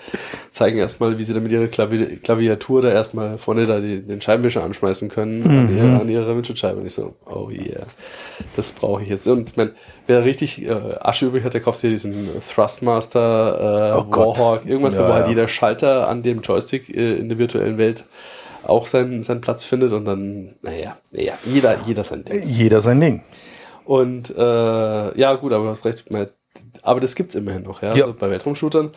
zeigen 0.53 0.79
erstmal, 0.79 1.19
wie 1.19 1.25
sie 1.25 1.33
dann 1.33 1.43
mit 1.43 1.53
ihrer 1.53 1.69
Klavi 1.69 2.19
Klaviatur 2.23 2.83
da 2.83 2.91
erstmal 2.91 3.39
vorne 3.39 3.67
da 3.67 3.81
die, 3.81 4.01
den 4.03 4.21
Scheibenwischer 4.21 4.63
anschmeißen 4.63 5.09
können 5.09 5.41
mhm. 5.41 5.59
an, 5.59 5.77
ihrer, 5.77 6.01
an 6.01 6.09
ihrer 6.09 6.37
Windschutzscheibe. 6.37 6.81
Und 6.81 6.87
ich 6.87 6.95
so, 6.95 7.15
oh 7.27 7.51
yeah, 7.51 7.70
das 8.57 8.73
brauche 8.73 9.03
ich 9.03 9.09
jetzt. 9.09 9.27
Und 9.27 9.57
man, 9.57 9.73
wer 10.07 10.25
richtig 10.25 10.63
äh, 10.63 10.71
Asche 11.01 11.27
übrig 11.27 11.45
hat, 11.45 11.55
der 11.55 11.61
kauft 11.61 11.81
sich 11.81 11.91
diesen 11.91 12.29
Thrustmaster 12.41 13.95
äh, 13.95 13.99
oh 13.99 14.11
Warhawk, 14.11 14.67
irgendwas, 14.67 14.95
ja, 14.95 15.09
wo 15.09 15.13
halt 15.13 15.29
jeder 15.29 15.49
Schalter 15.49 16.09
an 16.09 16.23
dem 16.23 16.41
Joystick 16.41 16.89
äh, 16.89 17.15
in 17.15 17.29
der 17.29 17.39
virtuellen 17.39 17.79
Welt 17.79 18.05
auch 18.65 18.87
seinen, 18.87 19.23
seinen 19.23 19.41
Platz 19.41 19.65
findet 19.65 19.93
und 19.93 20.05
dann, 20.05 20.55
naja, 20.63 20.97
naja, 21.13 21.35
jeder, 21.45 21.81
jeder 21.87 22.05
sein 22.05 22.25
Ding. 22.25 22.43
Jeder 22.47 22.81
sein 22.81 23.01
Ding. 23.01 23.23
Und 23.85 24.31
äh, 24.31 25.19
ja, 25.19 25.35
gut, 25.35 25.53
aber 25.53 25.65
du 25.65 25.71
hast 25.71 25.85
recht, 25.85 26.05
aber 26.83 27.01
das 27.01 27.15
gibt 27.15 27.31
es 27.31 27.37
immerhin 27.37 27.63
noch, 27.63 27.83
ja. 27.83 27.95
ja. 27.95 28.05
Also 28.05 28.15
bei 28.19 28.31
Weltraumshootern 28.31 28.91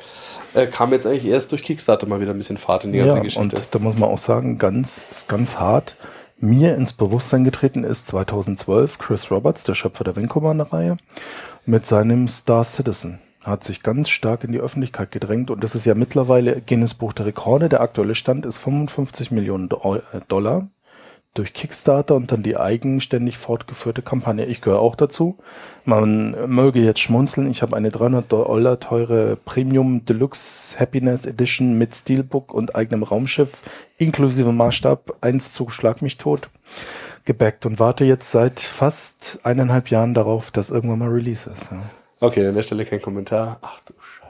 äh, 0.53 0.67
kam 0.67 0.91
jetzt 0.91 1.07
eigentlich 1.07 1.25
erst 1.25 1.51
durch 1.51 1.63
Kickstarter 1.63 2.07
mal 2.07 2.21
wieder 2.21 2.31
ein 2.31 2.37
bisschen 2.37 2.57
Fahrt 2.57 2.85
in 2.85 2.91
die 2.91 2.99
ganze 2.99 3.17
ja, 3.17 3.23
Geschichte. 3.23 3.41
Und 3.41 3.67
da 3.71 3.79
muss 3.79 3.97
man 3.97 4.09
auch 4.09 4.17
sagen, 4.17 4.57
ganz, 4.57 5.25
ganz 5.27 5.57
hart 5.59 5.95
mir 6.37 6.75
ins 6.75 6.93
Bewusstsein 6.93 7.43
getreten 7.43 7.83
ist 7.83 8.07
2012 8.07 8.97
Chris 8.97 9.31
Roberts, 9.31 9.63
der 9.63 9.75
Schöpfer 9.75 10.03
der 10.03 10.15
Wing 10.15 10.27
Commander 10.27 10.71
Reihe, 10.71 10.97
mit 11.65 11.85
seinem 11.85 12.27
Star 12.27 12.63
Citizen. 12.63 13.19
Hat 13.41 13.63
sich 13.63 13.83
ganz 13.83 14.09
stark 14.09 14.43
in 14.43 14.51
die 14.51 14.59
Öffentlichkeit 14.59 15.11
gedrängt 15.11 15.51
und 15.51 15.63
das 15.63 15.75
ist 15.75 15.85
ja 15.85 15.95
mittlerweile 15.95 16.61
Guinness 16.61 16.93
Buch 16.93 17.13
der 17.13 17.25
Rekorde. 17.25 17.67
Der 17.67 17.81
aktuelle 17.81 18.15
Stand 18.15 18.45
ist 18.45 18.57
55 18.59 19.31
Millionen 19.31 19.69
äh, 19.69 20.21
Dollar 20.27 20.69
durch 21.33 21.53
Kickstarter 21.53 22.15
und 22.15 22.31
dann 22.31 22.43
die 22.43 22.57
eigenständig 22.57 23.37
fortgeführte 23.37 24.01
Kampagne. 24.01 24.45
Ich 24.45 24.61
gehöre 24.61 24.79
auch 24.79 24.95
dazu. 24.95 25.37
Man 25.83 26.35
möge 26.47 26.79
jetzt 26.79 26.99
schmunzeln. 26.99 27.49
Ich 27.49 27.61
habe 27.61 27.75
eine 27.75 27.89
300 27.89 28.31
Dollar 28.31 28.79
teure 28.79 29.35
Premium 29.37 30.05
Deluxe 30.05 30.79
Happiness 30.79 31.25
Edition 31.25 31.77
mit 31.77 31.95
Steelbook 31.95 32.53
und 32.53 32.75
eigenem 32.75 33.03
Raumschiff 33.03 33.61
inklusive 33.97 34.51
Maßstab 34.51 35.15
1 35.21 35.53
zu 35.53 35.69
Schlag 35.69 36.01
mich 36.01 36.17
tot 36.17 36.49
gebackt 37.25 37.65
und 37.65 37.79
warte 37.79 38.05
jetzt 38.05 38.31
seit 38.31 38.59
fast 38.59 39.39
eineinhalb 39.43 39.89
Jahren 39.89 40.13
darauf, 40.13 40.51
dass 40.51 40.69
irgendwann 40.69 40.99
mal 40.99 41.09
Release 41.09 41.49
ist. 41.49 41.71
Ja. 41.71 41.81
Okay, 42.19 42.47
an 42.47 42.55
der 42.55 42.61
Stelle 42.61 42.85
kein 42.85 43.01
Kommentar. 43.01 43.59
Ach 43.61 43.79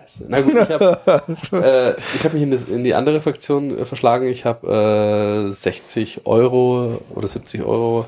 Scheiße. 0.03 0.25
Na 0.27 0.41
gut, 0.41 0.55
ich 0.55 0.69
habe 0.69 0.99
äh, 1.97 2.23
hab 2.23 2.33
mich 2.33 2.43
in, 2.43 2.51
das, 2.51 2.65
in, 2.65 2.83
die 2.83 2.93
andere 2.93 3.21
Fraktion 3.21 3.77
äh, 3.77 3.85
verschlagen. 3.85 4.27
Ich 4.27 4.45
habe 4.45 5.47
äh, 5.47 5.51
60 5.51 6.25
Euro 6.25 7.01
oder 7.13 7.27
70 7.27 7.63
Euro 7.63 8.05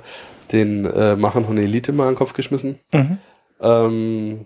den 0.52 0.86
äh, 0.86 1.16
Machern 1.16 1.46
von 1.46 1.58
Elite 1.58 1.92
mal 1.92 2.04
in 2.04 2.12
den 2.12 2.18
Kopf 2.18 2.34
geschmissen. 2.34 2.80
Mhm. 2.94 3.18
Ähm, 3.62 4.46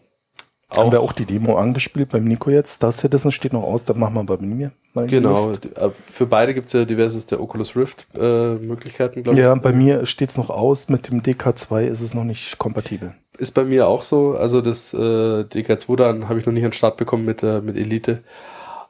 haben 0.75 0.91
wir 0.91 1.01
auch 1.01 1.13
die 1.13 1.25
Demo 1.25 1.57
angespielt 1.57 2.09
beim 2.09 2.23
Nico 2.25 2.51
jetzt. 2.51 2.73
Star 2.73 2.91
Citizen 2.91 3.31
steht 3.31 3.53
noch 3.53 3.63
aus, 3.63 3.85
dann 3.85 3.97
machen 3.97 4.13
wir 4.13 4.23
bei 4.23 4.37
mir. 4.37 4.71
Mal 4.93 5.07
genau, 5.07 5.53
äh, 5.53 5.89
für 5.91 6.27
beide 6.27 6.53
gibt 6.53 6.67
es 6.67 6.73
ja 6.73 6.85
diverses 6.85 7.25
der 7.25 7.41
Oculus 7.41 7.75
Rift 7.75 8.07
äh, 8.13 8.53
Möglichkeiten, 8.55 9.23
glaube 9.23 9.39
ich. 9.39 9.43
Ja, 9.43 9.55
bei 9.55 9.73
mir 9.73 10.05
steht 10.05 10.29
es 10.29 10.37
noch 10.37 10.51
aus, 10.51 10.89
mit 10.89 11.09
dem 11.09 11.21
DK2 11.21 11.87
ist 11.87 12.01
es 12.01 12.13
noch 12.13 12.23
nicht 12.23 12.59
kompatibel. 12.59 13.15
Ist 13.39 13.51
bei 13.51 13.63
mir 13.63 13.87
auch 13.87 14.03
so. 14.03 14.35
Also 14.35 14.61
das 14.61 14.93
äh, 14.93 14.97
DK2 14.97 15.95
dann 15.95 16.29
habe 16.29 16.39
ich 16.39 16.45
noch 16.45 16.53
nicht 16.53 16.63
an 16.63 16.71
den 16.71 16.73
Start 16.75 16.97
bekommen 16.97 17.25
mit, 17.25 17.41
äh, 17.43 17.61
mit 17.61 17.75
Elite. 17.77 18.17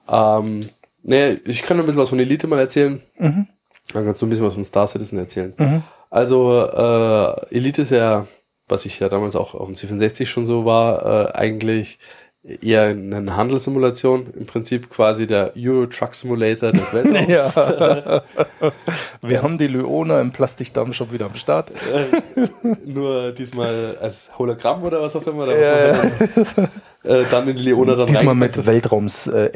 Ähm, 0.10 0.62
naja, 1.04 1.36
ich 1.46 1.62
kann 1.62 1.78
noch 1.78 1.84
ein 1.84 1.88
bisschen 1.88 2.02
was 2.02 2.10
von 2.10 2.20
Elite 2.20 2.48
mal 2.48 2.60
erzählen. 2.60 3.02
Mhm. 3.18 3.48
Dann 3.94 4.06
kannst 4.06 4.22
du 4.22 4.26
ein 4.26 4.30
bisschen 4.30 4.46
was 4.46 4.56
von 4.56 4.64
Star 4.64 4.88
Citizen 4.88 5.18
erzählen. 5.18 5.54
Mhm. 5.58 5.84
Also 6.10 6.66
äh, 6.66 7.56
Elite 7.56 7.84
ist 7.84 7.92
ja 7.92 8.28
was 8.70 8.86
ich 8.86 9.00
ja 9.00 9.10
damals 9.10 9.36
auch 9.36 9.56
auf 9.56 9.66
dem 9.66 9.76
C64 9.76 10.28
schon 10.28 10.46
so 10.46 10.64
war, 10.64 11.06
äh, 11.06 11.32
eigentlich 11.34 12.00
eher 12.44 12.84
eine 12.86 13.36
Handelssimulation, 13.36 14.28
im 14.34 14.46
Prinzip 14.46 14.90
quasi 14.90 15.28
der 15.28 15.54
Euro 15.58 15.86
Truck 15.88 16.14
Simulator 16.14 16.70
des 16.70 16.94
Weltraums. 16.94 17.56
ja. 17.56 18.24
Wir 19.22 19.44
haben 19.44 19.58
die 19.58 19.68
Lyona 19.68 20.22
im 20.22 20.32
Plastikdamm 20.32 20.94
schon 20.94 21.12
wieder 21.12 21.26
am 21.26 21.36
Start. 21.36 21.72
Äh, 21.72 22.48
nur 22.86 23.32
diesmal 23.34 23.98
als 24.02 24.32
Hologramm 24.38 24.84
oder 24.84 25.02
was 25.02 25.16
auch 25.16 25.28
immer. 25.28 25.54
Ja. 25.56 25.94
Äh, 27.04 27.24
dann 27.32 27.48
in 27.48 27.56
die 27.56 27.64
Leona 27.64 27.96
dann 27.96 28.08
Diesmal 28.08 28.36
mit 28.36 28.66
Weltraums 28.66 29.28
äh. 29.28 29.50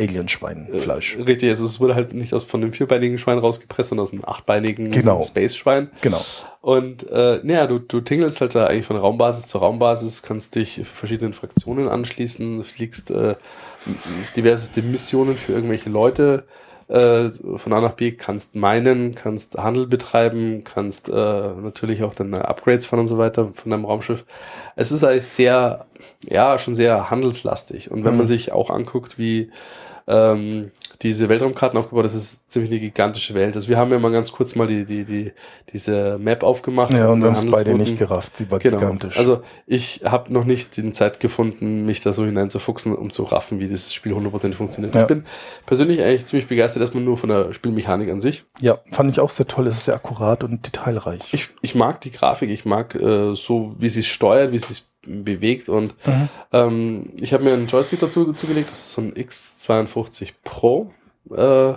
Äh, 1.20 1.24
richtig, 1.24 1.50
also 1.50 1.66
es 1.66 1.80
wurde 1.82 1.94
halt 1.94 2.14
nicht 2.14 2.34
aus 2.34 2.46
von 2.46 2.62
dem 2.62 2.72
vierbeinigen 2.72 3.18
Schwein 3.18 3.38
rausgepresst, 3.38 3.90
sondern 3.90 4.04
aus 4.04 4.12
dem 4.12 4.24
achtbeinigen 4.24 4.92
genau. 4.92 5.22
Space-Schwein. 5.22 5.90
Genau. 6.00 6.24
Und 6.62 7.10
äh, 7.10 7.42
naja, 7.44 7.68
du, 7.68 7.80
du 7.80 8.00
tingelst 8.00 8.40
halt 8.40 8.56
da 8.56 8.68
eigentlich 8.68 8.86
von 8.86 8.96
Raumbasis 8.96 9.48
zu 9.48 9.58
Raumbasis, 9.58 10.22
kannst 10.22 10.56
dich 10.56 10.76
für 10.76 10.86
verschiedene 10.86 11.34
Fraktionen 11.34 11.90
anschließen, 11.90 12.64
fliegst 12.64 13.12
äh, 13.12 13.36
diverseste 14.38 14.82
Missionen 14.82 15.36
für 15.36 15.52
irgendwelche 15.52 15.90
Leute 15.90 16.46
äh, 16.88 17.30
von 17.56 17.74
A 17.74 17.82
nach 17.82 17.94
B, 17.94 18.12
kannst 18.12 18.56
meinen, 18.56 19.16
kannst 19.16 19.58
Handel 19.58 19.88
betreiben, 19.88 20.64
kannst 20.64 21.10
äh, 21.10 21.12
natürlich 21.12 22.04
auch 22.04 22.14
dann 22.14 22.34
Upgrades 22.34 22.86
fahren 22.86 23.02
und 23.02 23.08
so 23.08 23.18
weiter 23.18 23.52
von 23.54 23.72
deinem 23.72 23.86
Raumschiff. 23.86 24.26
Es 24.76 24.92
ist 24.92 25.04
eigentlich 25.04 25.26
sehr, 25.26 25.86
ja, 26.30 26.58
schon 26.58 26.76
sehr 26.76 27.10
handelslastig. 27.10 27.92
Und 27.92 28.04
wenn 28.04 28.14
mhm. 28.14 28.20
man 28.20 28.28
sich 28.28 28.52
auch 28.52 28.70
anguckt, 28.70 29.18
wie 29.18 29.52
ähm, 30.08 30.72
diese 31.02 31.30
Weltraumkarten 31.30 31.78
aufgebaut. 31.78 32.06
Das 32.06 32.14
ist 32.14 32.52
ziemlich 32.52 32.72
eine 32.72 32.80
gigantische 32.80 33.34
Welt. 33.34 33.56
Also 33.56 33.68
wir 33.68 33.78
haben 33.78 33.92
ja 33.92 34.00
mal 34.00 34.12
ganz 34.12 34.32
kurz 34.32 34.56
mal 34.56 34.68
die, 34.68 34.86
die, 34.86 35.04
die, 35.04 35.32
diese 35.72 36.18
Map 36.18 36.44
aufgemacht. 36.44 36.94
Ja, 36.94 37.08
und 37.08 37.22
wir 37.22 37.28
haben 37.28 37.36
es 37.36 37.50
beide 37.50 37.74
nicht 37.76 37.98
gerafft. 37.98 38.38
Sie 38.38 38.50
war 38.52 38.60
genau. 38.60 38.80
gigantisch. 38.80 39.18
Also 39.18 39.42
ich 39.66 40.02
habe 40.06 40.32
noch 40.32 40.46
nicht 40.46 40.78
die 40.78 40.94
Zeit 40.94 41.20
gefunden, 41.20 41.86
mich 41.86 42.02
da 42.02 42.14
so 42.14 42.26
hineinzufuchsen, 42.26 42.96
um 42.96 43.12
zu 43.12 43.24
raffen, 43.24 43.60
wie 43.60 43.68
dieses 43.68 43.94
Spiel 43.94 44.14
hundertprozentig 44.14 44.58
funktioniert. 44.58 44.96
Ja. 44.96 45.02
Ich 45.02 45.08
bin 45.08 45.26
persönlich 45.66 46.02
eigentlich 46.02 46.26
ziemlich 46.26 46.48
begeistert, 46.48 46.82
erstmal 46.82 47.04
nur 47.04 47.18
von 47.18 47.30
der 47.30 47.54
Spielmechanik 47.54 48.10
an 48.10 48.22
sich. 48.22 48.46
Ja, 48.62 48.80
fand 48.92 49.12
ich 49.12 49.20
auch 49.20 49.30
sehr 49.30 49.48
toll. 49.48 49.68
Es 49.68 49.78
ist 49.78 49.86
sehr 49.86 49.96
akkurat 49.96 50.44
und 50.44 50.66
detailreich. 50.66 51.22
Ich, 51.34 51.50
ich 51.62 51.76
mag 51.76 52.02
die 52.02 52.12
Grafik. 52.12 52.50
Ich 52.50 52.66
mag 52.66 52.96
äh, 52.96 53.36
so, 53.36 53.76
wie 53.78 53.90
sie 53.90 54.02
es 54.02 54.08
steuert, 54.08 54.52
wie 54.52 54.60
sie 54.60 54.74
es 54.74 54.93
bewegt 55.06 55.70
und 55.70 55.96
mhm. 56.06 56.30
ähm, 56.52 57.10
ich 57.20 57.34
habe 57.34 57.44
mir 57.44 57.54
einen 57.54 57.68
Joystick 57.68 58.00
dazu 58.00 58.32
zugelegt, 58.34 58.70
das 58.70 58.80
ist 58.80 58.92
so 58.92 59.02
ein 59.02 59.14
X52 59.14 60.34
Pro 60.44 60.92
äh, 61.32 61.74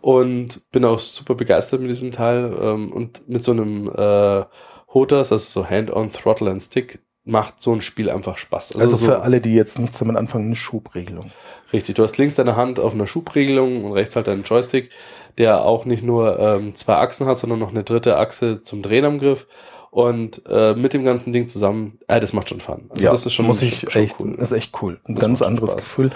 und 0.00 0.70
bin 0.70 0.84
auch 0.84 0.98
super 0.98 1.34
begeistert 1.34 1.80
mit 1.80 1.90
diesem 1.90 2.12
Teil 2.12 2.52
ähm, 2.60 2.92
und 2.92 3.28
mit 3.28 3.42
so 3.44 3.52
einem 3.52 3.88
äh, 3.88 4.44
HOTAS, 4.92 5.32
also 5.32 5.62
so 5.62 5.68
Hand-on 5.68 6.12
Throttle 6.12 6.50
and 6.50 6.62
Stick, 6.62 7.00
macht 7.24 7.62
so 7.62 7.72
ein 7.72 7.80
Spiel 7.80 8.10
einfach 8.10 8.36
Spaß. 8.36 8.72
Also, 8.72 8.80
also 8.80 8.96
für 8.96 9.04
so, 9.12 9.18
alle, 9.18 9.40
die 9.40 9.54
jetzt 9.54 9.78
nichts 9.78 9.98
damit 9.98 10.16
anfangen, 10.16 10.46
eine 10.46 10.56
Schubregelung. 10.56 11.30
Richtig, 11.72 11.94
du 11.94 12.02
hast 12.02 12.18
links 12.18 12.34
deine 12.34 12.56
Hand 12.56 12.80
auf 12.80 12.92
einer 12.92 13.06
Schubregelung 13.06 13.84
und 13.84 13.92
rechts 13.92 14.16
halt 14.16 14.26
deinen 14.26 14.42
Joystick, 14.42 14.90
der 15.38 15.64
auch 15.64 15.84
nicht 15.84 16.02
nur 16.02 16.38
ähm, 16.38 16.74
zwei 16.74 16.96
Achsen 16.96 17.26
hat, 17.26 17.38
sondern 17.38 17.60
noch 17.60 17.70
eine 17.70 17.84
dritte 17.84 18.16
Achse 18.16 18.62
zum 18.62 18.82
Drehen 18.82 19.04
am 19.04 19.18
Griff 19.18 19.46
und 19.92 20.40
äh, 20.48 20.74
mit 20.74 20.94
dem 20.94 21.04
ganzen 21.04 21.34
Ding 21.34 21.48
zusammen, 21.48 21.98
äh, 22.08 22.18
das 22.18 22.32
macht 22.32 22.48
schon 22.48 22.60
Fun. 22.60 22.86
Also 22.88 23.04
ja, 23.04 23.10
das 23.10 23.26
ist 23.26 23.34
schon, 23.34 23.44
muss 23.44 23.60
ich 23.60 23.80
schon 23.90 24.02
echt, 24.02 24.16
cool. 24.18 24.34
Das 24.38 24.50
ist 24.50 24.56
echt 24.56 24.82
cool. 24.82 24.98
Ein 25.04 25.16
das 25.16 25.20
ganz 25.20 25.42
anderes 25.42 25.76
Gefühl. 25.76 26.08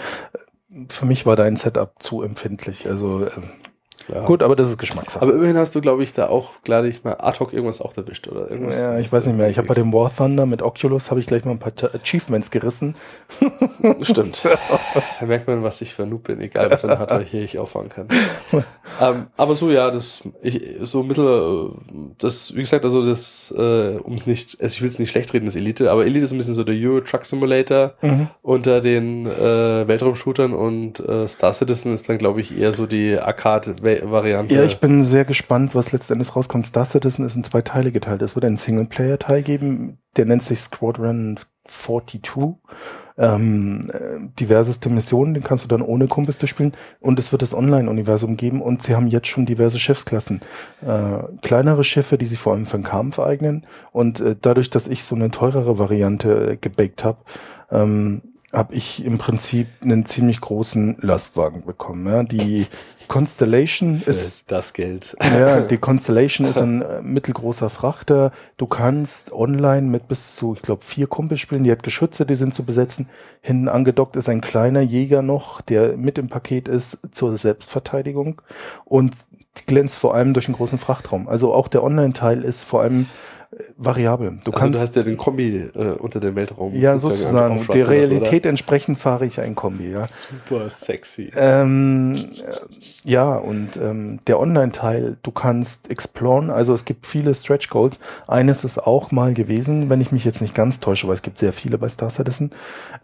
Für 0.88 1.04
mich 1.04 1.26
war 1.26 1.36
dein 1.36 1.56
Setup 1.56 1.92
zu 1.98 2.22
empfindlich. 2.22 2.88
Also 2.88 3.26
ähm, 3.26 3.50
ja. 4.12 4.24
Gut, 4.24 4.42
aber 4.42 4.54
das 4.54 4.68
ist 4.68 4.78
Geschmackssache. 4.78 5.22
Aber 5.22 5.34
immerhin 5.34 5.56
hast 5.56 5.74
du, 5.74 5.80
glaube 5.80 6.04
ich, 6.04 6.12
da 6.12 6.28
auch 6.28 6.62
gleich 6.62 7.02
mal 7.02 7.16
ad 7.18 7.40
hoc 7.40 7.52
irgendwas 7.52 7.80
auch 7.80 7.96
erwischt 7.96 8.28
oder 8.28 8.50
irgendwas. 8.50 8.78
Ja, 8.78 8.98
ich 8.98 9.12
weiß 9.12 9.26
nicht 9.26 9.36
mehr. 9.36 9.48
Ich 9.50 9.58
habe 9.58 9.66
bei 9.66 9.74
dem 9.74 9.92
War 9.92 10.14
Thunder 10.14 10.46
mit 10.46 10.62
Oculus 10.62 11.10
habe 11.10 11.20
ich 11.20 11.26
gleich 11.26 11.44
mal 11.44 11.52
ein 11.52 11.58
paar 11.58 11.72
Achievements 11.92 12.50
gerissen. 12.50 12.94
Stimmt. 14.02 14.44
da 15.20 15.26
merkt 15.26 15.48
man, 15.48 15.62
was 15.62 15.80
ich 15.80 15.94
für 15.94 16.04
ein 16.04 16.10
Noob 16.10 16.24
bin, 16.24 16.40
egal 16.40 16.70
was 16.70 16.82
für 16.82 16.90
ein 16.90 16.98
Hardware 16.98 17.24
hier 17.24 17.42
ich 17.42 17.58
auffahren 17.58 17.88
kann. 17.88 18.08
ähm, 19.00 19.26
aber 19.36 19.56
so, 19.56 19.70
ja, 19.70 19.90
das, 19.90 20.22
ich, 20.42 20.76
so 20.82 21.02
mittel, 21.02 21.72
das, 22.18 22.54
wie 22.54 22.60
gesagt, 22.60 22.84
also 22.84 23.04
das, 23.04 23.52
äh, 23.56 23.96
um 23.96 24.14
es 24.14 24.26
nicht, 24.26 24.58
also 24.60 24.74
ich 24.74 24.82
will 24.82 24.88
es 24.88 24.98
nicht 24.98 25.10
schlecht 25.10 25.34
reden, 25.34 25.46
das 25.46 25.56
Elite, 25.56 25.90
aber 25.90 26.06
Elite 26.06 26.24
ist 26.24 26.32
ein 26.32 26.38
bisschen 26.38 26.54
so 26.54 26.64
der 26.64 26.76
Euro 26.76 27.00
Truck 27.00 27.24
Simulator 27.24 27.94
mhm. 28.02 28.28
unter 28.42 28.80
den 28.80 29.26
äh, 29.26 29.88
Weltraumshootern 29.88 30.52
und 30.54 31.00
äh, 31.00 31.26
Star 31.26 31.52
Citizen 31.52 31.92
ist 31.92 32.08
dann, 32.08 32.18
glaube 32.18 32.40
ich, 32.40 32.56
eher 32.56 32.72
so 32.72 32.86
die 32.86 33.18
Arcade 33.18 33.74
Variante. 34.02 34.54
Ja, 34.54 34.64
ich 34.64 34.78
bin 34.80 35.02
sehr 35.02 35.24
gespannt, 35.24 35.74
was 35.74 35.92
letztendlich 35.92 36.34
rauskommt. 36.34 36.66
Star 36.66 36.84
Citizen 36.84 37.24
ist 37.24 37.36
in 37.36 37.44
zwei 37.44 37.62
Teile 37.62 37.92
geteilt. 37.92 38.22
Es 38.22 38.34
wird 38.34 38.44
einen 38.44 38.56
Singleplayer-Teil 38.56 39.42
geben, 39.42 39.98
der 40.16 40.26
nennt 40.26 40.42
sich 40.42 40.60
Squadron 40.60 41.38
42. 41.64 42.22
Ähm, 43.18 43.86
äh, 43.92 44.18
diverseste 44.38 44.90
Missionen, 44.90 45.32
den 45.32 45.42
kannst 45.42 45.64
du 45.64 45.68
dann 45.68 45.80
ohne 45.80 46.06
Kumpels 46.06 46.38
durchspielen. 46.38 46.72
Und 47.00 47.18
es 47.18 47.32
wird 47.32 47.42
das 47.42 47.54
Online-Universum 47.54 48.36
geben 48.36 48.60
und 48.60 48.82
sie 48.82 48.94
haben 48.94 49.06
jetzt 49.06 49.28
schon 49.28 49.46
diverse 49.46 49.78
Schiffsklassen. 49.78 50.40
Äh, 50.86 51.22
kleinere 51.42 51.82
Schiffe, 51.82 52.18
die 52.18 52.26
sich 52.26 52.38
vor 52.38 52.52
allem 52.52 52.66
für 52.66 52.76
den 52.76 52.84
Kampf 52.84 53.18
eignen. 53.18 53.66
Und 53.92 54.20
äh, 54.20 54.36
dadurch, 54.40 54.70
dass 54.70 54.86
ich 54.86 55.02
so 55.02 55.14
eine 55.14 55.30
teurere 55.30 55.78
Variante 55.78 56.52
äh, 56.52 56.56
gebaked 56.56 57.04
habe, 57.04 57.18
ähm, 57.70 58.22
habe 58.56 58.74
ich 58.74 59.04
im 59.04 59.18
Prinzip 59.18 59.66
einen 59.82 60.06
ziemlich 60.06 60.40
großen 60.40 60.96
Lastwagen 61.00 61.64
bekommen. 61.64 62.06
Ja. 62.06 62.22
Die 62.22 62.66
Constellation 63.06 64.02
ist 64.04 64.50
das 64.50 64.72
Geld. 64.72 65.14
Ja, 65.22 65.60
die 65.60 65.76
Constellation 65.76 66.46
ist 66.46 66.58
ein 66.58 66.80
äh, 66.80 67.02
mittelgroßer 67.02 67.68
Frachter. 67.68 68.32
Du 68.56 68.66
kannst 68.66 69.30
online 69.30 69.82
mit 69.82 70.08
bis 70.08 70.36
zu, 70.36 70.54
ich 70.54 70.62
glaube, 70.62 70.82
vier 70.82 71.06
Kumpel 71.06 71.36
spielen. 71.36 71.64
Die 71.64 71.70
hat 71.70 71.82
Geschütze, 71.82 72.24
die 72.24 72.34
sind 72.34 72.54
zu 72.54 72.64
besetzen. 72.64 73.08
Hinten 73.42 73.68
angedockt 73.68 74.16
ist 74.16 74.30
ein 74.30 74.40
kleiner 74.40 74.80
Jäger 74.80 75.20
noch, 75.20 75.60
der 75.60 75.98
mit 75.98 76.16
im 76.16 76.28
Paket 76.28 76.66
ist 76.66 77.14
zur 77.14 77.36
Selbstverteidigung 77.36 78.40
und 78.86 79.12
glänzt 79.66 79.98
vor 79.98 80.14
allem 80.14 80.32
durch 80.32 80.48
einen 80.48 80.56
großen 80.56 80.78
Frachtraum. 80.78 81.28
Also 81.28 81.52
auch 81.52 81.68
der 81.68 81.84
Online-Teil 81.84 82.42
ist 82.42 82.64
vor 82.64 82.80
allem 82.80 83.06
variabel. 83.76 84.38
Du 84.44 84.50
also 84.50 84.52
kannst, 84.52 84.78
du 84.78 84.82
hast 84.82 84.96
ja 84.96 85.02
den 85.02 85.16
Kombi 85.16 85.70
äh, 85.74 85.92
unter 85.92 86.20
dem 86.20 86.34
Weltraum. 86.34 86.74
Ja, 86.74 86.98
sozusagen. 86.98 87.66
Der 87.72 87.88
Realität 87.88 88.42
oder? 88.42 88.50
entsprechend 88.50 88.98
fahre 88.98 89.26
ich 89.26 89.40
ein 89.40 89.54
Kombi, 89.54 89.90
ja. 89.90 90.06
Super 90.06 90.68
sexy. 90.68 91.30
Ähm, 91.36 92.16
äh, 92.16 92.52
ja, 93.04 93.36
und 93.36 93.76
ähm, 93.76 94.20
der 94.26 94.38
Online-Teil, 94.40 95.16
du 95.22 95.30
kannst 95.30 95.90
exploren, 95.90 96.50
also 96.50 96.74
es 96.74 96.84
gibt 96.84 97.06
viele 97.06 97.34
Stretch 97.34 97.68
Goals. 97.70 97.98
Eines 98.26 98.64
ist 98.64 98.78
auch 98.78 99.10
mal 99.10 99.32
gewesen, 99.32 99.88
wenn 99.88 100.00
ich 100.00 100.12
mich 100.12 100.24
jetzt 100.24 100.42
nicht 100.42 100.54
ganz 100.54 100.80
täusche, 100.80 101.06
weil 101.06 101.14
es 101.14 101.22
gibt 101.22 101.38
sehr 101.38 101.52
viele 101.52 101.78
bei 101.78 101.88
Star 101.88 102.10
Citizen. 102.10 102.50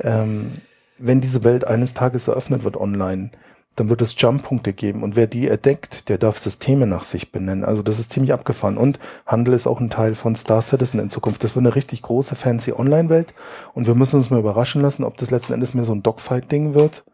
Ähm, 0.03 0.53
wenn 0.99 1.21
diese 1.21 1.45
Welt 1.45 1.67
eines 1.67 1.95
Tages 1.95 2.29
eröffnet 2.29 2.65
wird 2.65 2.77
online, 2.77 3.31
dann 3.77 3.89
wird 3.89 4.03
es 4.03 4.15
Jump-Punkte 4.19 4.73
geben. 4.73 5.03
Und 5.03 5.17
wer 5.17 5.27
die 5.27 5.49
entdeckt, 5.49 6.09
der 6.09 6.19
darf 6.19 6.39
Systeme 6.39 6.87
nach 6.87 7.03
sich 7.03 7.33
benennen. 7.33 7.65
Also 7.65 7.83
das 7.83 7.99
ist 7.99 8.13
ziemlich 8.13 8.33
abgefahren. 8.33 8.77
Und 8.77 8.99
Handel 9.27 9.55
ist 9.55 9.67
auch 9.67 9.81
ein 9.81 9.91
Teil 9.91 10.15
von 10.15 10.37
Star 10.37 10.63
Citizen 10.63 11.01
in 11.01 11.11
Zukunft. 11.11 11.43
Das 11.43 11.55
wird 11.55 11.65
eine 11.65 11.75
richtig 11.75 12.03
große, 12.03 12.37
fancy 12.37 12.73
Online-Welt. 12.73 13.35
Und 13.75 13.87
wir 13.87 13.95
müssen 13.95 14.17
uns 14.17 14.31
mal 14.31 14.41
überraschen 14.41 14.83
lassen, 14.83 15.05
ob 15.05 15.17
das 15.17 15.31
letzten 15.31 15.55
Endes 15.55 15.75
mehr 15.75 15.85
so 15.85 15.95
ein 15.95 16.03
Dogfight-Ding 16.03 16.75
wird 16.75 17.05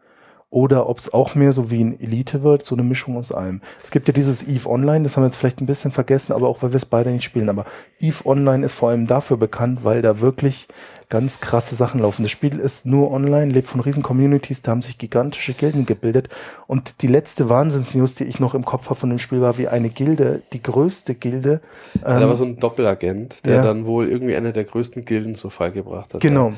oder 0.51 0.89
ob 0.89 0.97
es 0.97 1.13
auch 1.13 1.35
mehr 1.35 1.53
so 1.53 1.69
wie 1.69 1.83
ein 1.83 1.99
Elite 1.99 2.41
wird, 2.41 2.65
so 2.65 2.73
eine 2.73 2.83
Mischung 2.83 3.17
aus 3.17 3.31
allem. 3.31 3.61
Es 3.83 3.91
gibt 3.91 4.07
ja 4.07 4.13
dieses 4.13 4.47
EVE 4.47 4.67
Online, 4.67 5.03
das 5.03 5.15
haben 5.15 5.23
wir 5.23 5.27
jetzt 5.27 5.37
vielleicht 5.37 5.61
ein 5.61 5.67
bisschen 5.67 5.91
vergessen, 5.91 6.33
aber 6.33 6.47
auch 6.47 6.63
weil 6.63 6.71
wir 6.71 6.77
es 6.77 6.85
beide 6.85 7.11
nicht 7.11 7.23
spielen. 7.23 7.49
Aber 7.49 7.65
EVE 7.99 8.25
Online 8.25 8.65
ist 8.65 8.73
vor 8.73 8.89
allem 8.89 9.05
dafür 9.05 9.37
bekannt, 9.37 9.83
weil 9.83 10.01
da 10.01 10.21
wirklich 10.21 10.67
ganz 11.09 11.39
krasse 11.39 11.75
Sachen 11.75 12.01
laufen. 12.01 12.21
Das 12.23 12.31
Spiel 12.31 12.59
ist 12.59 12.85
nur 12.85 13.11
online, 13.11 13.51
lebt 13.51 13.67
von 13.67 13.81
riesen 13.81 14.03
Communities, 14.03 14.61
da 14.61 14.71
haben 14.71 14.83
sich 14.83 14.97
gigantische 14.97 15.53
Gilden 15.53 15.85
gebildet. 15.85 16.29
Und 16.67 17.01
die 17.01 17.07
letzte 17.07 17.49
Wahnsinnsnews, 17.49 18.13
die 18.13 18.25
ich 18.25 18.39
noch 18.39 18.53
im 18.53 18.63
Kopf 18.63 18.85
habe 18.89 18.99
von 18.99 19.09
dem 19.09 19.17
Spiel, 19.17 19.41
war 19.41 19.57
wie 19.57 19.67
eine 19.67 19.89
Gilde, 19.89 20.43
die 20.53 20.61
größte 20.61 21.15
Gilde. 21.15 21.61
Ja, 22.01 22.15
ähm, 22.15 22.21
da 22.21 22.29
war 22.29 22.35
so 22.35 22.45
ein 22.45 22.59
Doppelagent, 22.59 23.45
der 23.45 23.55
ja. 23.55 23.63
dann 23.63 23.87
wohl 23.87 24.07
irgendwie 24.07 24.35
eine 24.35 24.53
der 24.53 24.63
größten 24.63 25.03
Gilden 25.03 25.33
zu 25.33 25.49
Fall 25.49 25.71
gebracht 25.71 26.13
hat. 26.13 26.21
Genau. 26.21 26.49
Ja. 26.49 26.55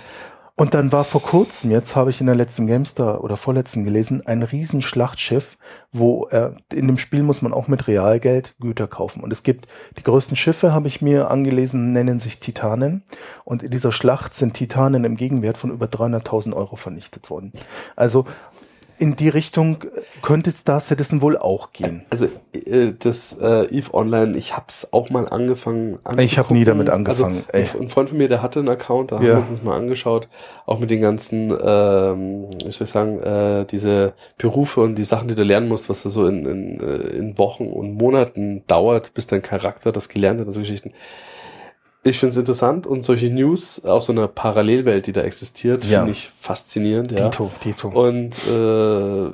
Und 0.61 0.75
dann 0.75 0.91
war 0.91 1.03
vor 1.03 1.23
kurzem, 1.23 1.71
jetzt 1.71 1.95
habe 1.95 2.11
ich 2.11 2.21
in 2.21 2.27
der 2.27 2.35
letzten 2.35 2.67
Gamestar 2.67 3.23
oder 3.23 3.35
vorletzten 3.35 3.83
gelesen, 3.83 4.27
ein 4.27 4.43
Riesenschlachtschiff, 4.43 5.57
wo 5.91 6.27
äh, 6.27 6.51
in 6.71 6.85
dem 6.85 6.99
Spiel 6.99 7.23
muss 7.23 7.41
man 7.41 7.51
auch 7.51 7.67
mit 7.67 7.87
Realgeld 7.87 8.53
Güter 8.59 8.85
kaufen. 8.85 9.23
Und 9.23 9.33
es 9.33 9.41
gibt 9.41 9.67
die 9.97 10.03
größten 10.03 10.37
Schiffe, 10.37 10.71
habe 10.71 10.87
ich 10.87 11.01
mir 11.01 11.31
angelesen, 11.31 11.93
nennen 11.93 12.19
sich 12.19 12.39
Titanen. 12.39 13.01
Und 13.43 13.63
in 13.63 13.71
dieser 13.71 13.91
Schlacht 13.91 14.35
sind 14.35 14.53
Titanen 14.53 15.03
im 15.03 15.15
Gegenwert 15.15 15.57
von 15.57 15.71
über 15.71 15.87
300.000 15.87 16.53
Euro 16.53 16.75
vernichtet 16.75 17.31
worden. 17.31 17.53
Also 17.95 18.25
in 19.01 19.15
die 19.15 19.29
Richtung 19.29 19.79
könnte 20.21 20.51
Star 20.51 20.79
Citizen 20.79 21.23
wohl 21.23 21.35
auch 21.35 21.73
gehen. 21.73 22.05
Also 22.11 22.27
äh, 22.53 22.93
das 22.97 23.35
äh, 23.41 23.65
Eve 23.75 23.95
Online, 23.95 24.37
ich 24.37 24.55
habe 24.55 24.67
es 24.67 24.93
auch 24.93 25.09
mal 25.09 25.27
angefangen. 25.27 25.97
Ich 26.19 26.37
habe 26.37 26.53
nie 26.53 26.65
damit 26.65 26.87
angefangen. 26.91 27.43
Also, 27.51 27.79
ein 27.79 27.89
Freund 27.89 28.09
von 28.09 28.17
mir, 28.19 28.29
der 28.29 28.43
hatte 28.43 28.59
einen 28.59 28.69
Account, 28.69 29.11
da 29.11 29.15
ja. 29.15 29.35
haben 29.35 29.45
wir 29.45 29.49
uns 29.49 29.63
mal 29.63 29.75
angeschaut, 29.75 30.27
auch 30.67 30.77
mit 30.77 30.91
den 30.91 31.01
ganzen, 31.01 31.49
ähm, 31.49 32.45
wie 32.63 32.71
soll 32.71 32.83
ich 32.83 32.89
sagen, 32.89 33.19
äh, 33.21 33.65
diese 33.65 34.13
Berufe 34.37 34.81
und 34.81 34.93
die 34.95 35.03
Sachen, 35.03 35.27
die 35.27 35.35
du 35.35 35.43
lernen 35.43 35.67
musst, 35.67 35.89
was 35.89 36.03
da 36.03 36.09
so 36.09 36.27
in, 36.27 36.45
in, 36.45 36.79
äh, 36.79 37.17
in 37.17 37.39
Wochen 37.39 37.65
und 37.65 37.95
Monaten 37.95 38.63
dauert, 38.67 39.15
bis 39.15 39.25
dein 39.25 39.41
Charakter 39.41 39.91
das 39.91 40.09
gelernt 40.09 40.41
hat, 40.41 40.47
also 40.47 40.59
Geschichten 40.59 40.93
ich 42.03 42.17
finde 42.17 42.31
es 42.31 42.37
interessant 42.37 42.87
und 42.87 43.03
solche 43.03 43.29
News 43.29 43.85
aus 43.85 44.05
so 44.05 44.11
einer 44.11 44.27
Parallelwelt, 44.27 45.05
die 45.05 45.11
da 45.11 45.21
existiert, 45.21 45.85
ja. 45.85 45.99
finde 45.99 46.13
ich 46.13 46.31
faszinierend. 46.39 47.11
Ja. 47.11 47.29
Dito, 47.29 47.51
Dito. 47.63 47.89
Und 47.89 48.33
äh, 48.47 49.29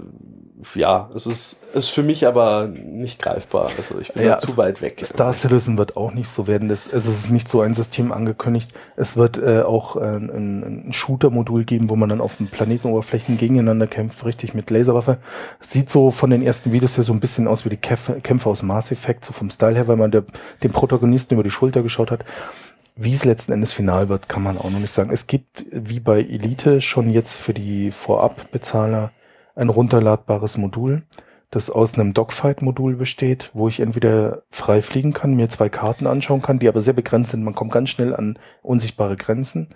ja, 0.73 1.09
es 1.13 1.27
ist, 1.27 1.57
ist 1.73 1.89
für 1.89 2.01
mich 2.01 2.25
aber 2.25 2.67
nicht 2.67 3.21
greifbar. 3.21 3.69
Also 3.77 3.99
ich 3.99 4.11
bin 4.13 4.25
ja, 4.25 4.37
zu 4.37 4.57
weit 4.57 4.81
weg. 4.81 4.99
Star 5.03 5.31
Citizen 5.31 5.77
wird 5.77 5.95
auch 5.95 6.13
nicht 6.13 6.29
so 6.29 6.47
werden. 6.47 6.67
Das, 6.67 6.91
also 6.91 7.11
es 7.11 7.25
ist 7.25 7.29
nicht 7.29 7.47
so 7.47 7.61
ein 7.61 7.75
System 7.75 8.11
angekündigt. 8.11 8.73
Es 8.95 9.15
wird 9.15 9.37
äh, 9.37 9.61
auch 9.61 9.97
äh, 9.97 9.99
ein, 9.99 10.87
ein 10.87 10.93
Shooter-Modul 10.93 11.63
geben, 11.63 11.91
wo 11.91 11.95
man 11.95 12.09
dann 12.09 12.21
auf 12.21 12.37
den 12.37 12.47
Planetenoberflächen 12.47 13.37
gegeneinander 13.37 13.85
kämpft, 13.85 14.25
richtig 14.25 14.55
mit 14.55 14.71
Laserwaffe. 14.71 15.19
Sieht 15.59 15.91
so 15.91 16.09
von 16.09 16.31
den 16.31 16.41
ersten 16.41 16.71
Videos 16.71 16.95
hier 16.95 17.03
so 17.03 17.13
ein 17.13 17.19
bisschen 17.19 17.47
aus 17.47 17.63
wie 17.63 17.69
die 17.69 17.77
Kämpfe, 17.77 18.19
Kämpfe 18.21 18.49
aus 18.49 18.63
Mass 18.63 18.91
Effect, 18.91 19.25
so 19.25 19.33
vom 19.33 19.51
Style 19.51 19.75
her, 19.75 19.87
weil 19.87 19.97
man 19.97 20.09
der, 20.09 20.23
dem 20.63 20.71
Protagonisten 20.71 21.35
über 21.35 21.43
die 21.43 21.51
Schulter 21.51 21.83
geschaut 21.83 22.09
hat. 22.09 22.25
Wie 22.95 23.13
es 23.13 23.25
letzten 23.25 23.51
Endes 23.51 23.73
final 23.73 24.09
wird, 24.09 24.27
kann 24.27 24.41
man 24.41 24.57
auch 24.57 24.71
noch 24.71 24.79
nicht 24.79 24.91
sagen. 24.91 25.11
Es 25.11 25.27
gibt, 25.27 25.65
wie 25.71 25.99
bei 25.99 26.21
Elite, 26.21 26.81
schon 26.81 27.11
jetzt 27.11 27.35
für 27.35 27.53
die 27.53 27.91
Vorabbezahler 27.91 29.11
ein 29.57 29.69
runterladbares 29.69 30.57
Modul, 30.57 31.03
das 31.49 31.69
aus 31.69 31.93
einem 31.93 32.13
Dogfight-Modul 32.13 32.95
besteht, 32.95 33.51
wo 33.53 33.69
ich 33.69 33.79
entweder 33.79 34.43
frei 34.49 34.81
fliegen 34.81 35.13
kann, 35.13 35.33
mir 35.33 35.49
zwei 35.49 35.69
Karten 35.69 36.05
anschauen 36.05 36.41
kann, 36.41 36.59
die 36.59 36.67
aber 36.67 36.81
sehr 36.81 36.93
begrenzt 36.93 37.31
sind. 37.31 37.43
Man 37.43 37.55
kommt 37.55 37.71
ganz 37.71 37.89
schnell 37.89 38.13
an 38.13 38.37
unsichtbare 38.61 39.15
Grenzen. 39.15 39.69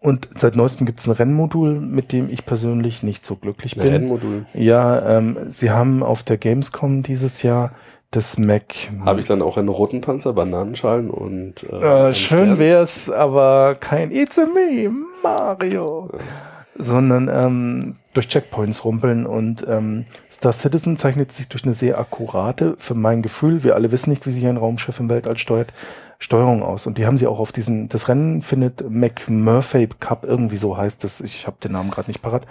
Und 0.00 0.28
seit 0.34 0.56
neuestem 0.56 0.86
gibt 0.86 1.00
es 1.00 1.06
ein 1.06 1.12
Rennmodul, 1.12 1.78
mit 1.80 2.12
dem 2.12 2.30
ich 2.30 2.46
persönlich 2.46 3.02
nicht 3.02 3.26
so 3.26 3.36
glücklich 3.36 3.76
bin. 3.76 3.84
Ein 3.84 3.92
Rennmodul? 3.92 4.46
Ja, 4.54 5.18
ähm, 5.18 5.36
sie 5.48 5.70
haben 5.70 6.02
auf 6.02 6.22
der 6.22 6.38
Gamescom 6.38 7.02
dieses 7.02 7.42
Jahr 7.42 7.72
das 8.10 8.38
Mac. 8.38 8.74
Habe 9.04 9.20
ich 9.20 9.26
dann 9.26 9.42
auch 9.42 9.58
einen 9.58 9.68
roten 9.68 10.00
Panzer, 10.00 10.32
Bananenschalen 10.32 11.10
und. 11.10 11.62
Äh, 11.70 12.08
äh, 12.08 12.14
schön 12.14 12.58
wär's, 12.58 13.10
aber 13.10 13.74
kein 13.78 14.10
It's 14.10 14.38
a 14.38 14.46
me, 14.46 14.90
Mario. 15.22 16.10
Ja 16.12 16.51
sondern 16.82 17.28
ähm, 17.32 17.96
durch 18.14 18.28
Checkpoints 18.28 18.84
rumpeln. 18.84 19.26
Und 19.26 19.64
ähm, 19.68 20.04
Star 20.30 20.52
Citizen 20.52 20.96
zeichnet 20.96 21.32
sich 21.32 21.48
durch 21.48 21.64
eine 21.64 21.74
sehr 21.74 21.98
akkurate, 21.98 22.74
für 22.78 22.94
mein 22.94 23.22
Gefühl, 23.22 23.64
wir 23.64 23.74
alle 23.74 23.92
wissen 23.92 24.10
nicht, 24.10 24.26
wie 24.26 24.30
sich 24.30 24.46
ein 24.46 24.56
Raumschiff 24.56 25.00
im 25.00 25.10
Weltall 25.10 25.38
steuert, 25.38 25.72
Steuerung 26.18 26.62
aus. 26.62 26.86
Und 26.86 26.98
die 26.98 27.06
haben 27.06 27.18
sie 27.18 27.26
auch 27.26 27.40
auf 27.40 27.52
diesem, 27.52 27.88
das 27.88 28.08
Rennen 28.08 28.42
findet 28.42 28.88
McMurphy 28.88 29.88
Cup, 29.98 30.24
irgendwie 30.24 30.56
so 30.56 30.76
heißt 30.76 31.04
das, 31.04 31.20
ich 31.20 31.46
habe 31.46 31.56
den 31.62 31.72
Namen 31.72 31.90
gerade 31.90 32.10
nicht 32.10 32.22
parat. 32.22 32.46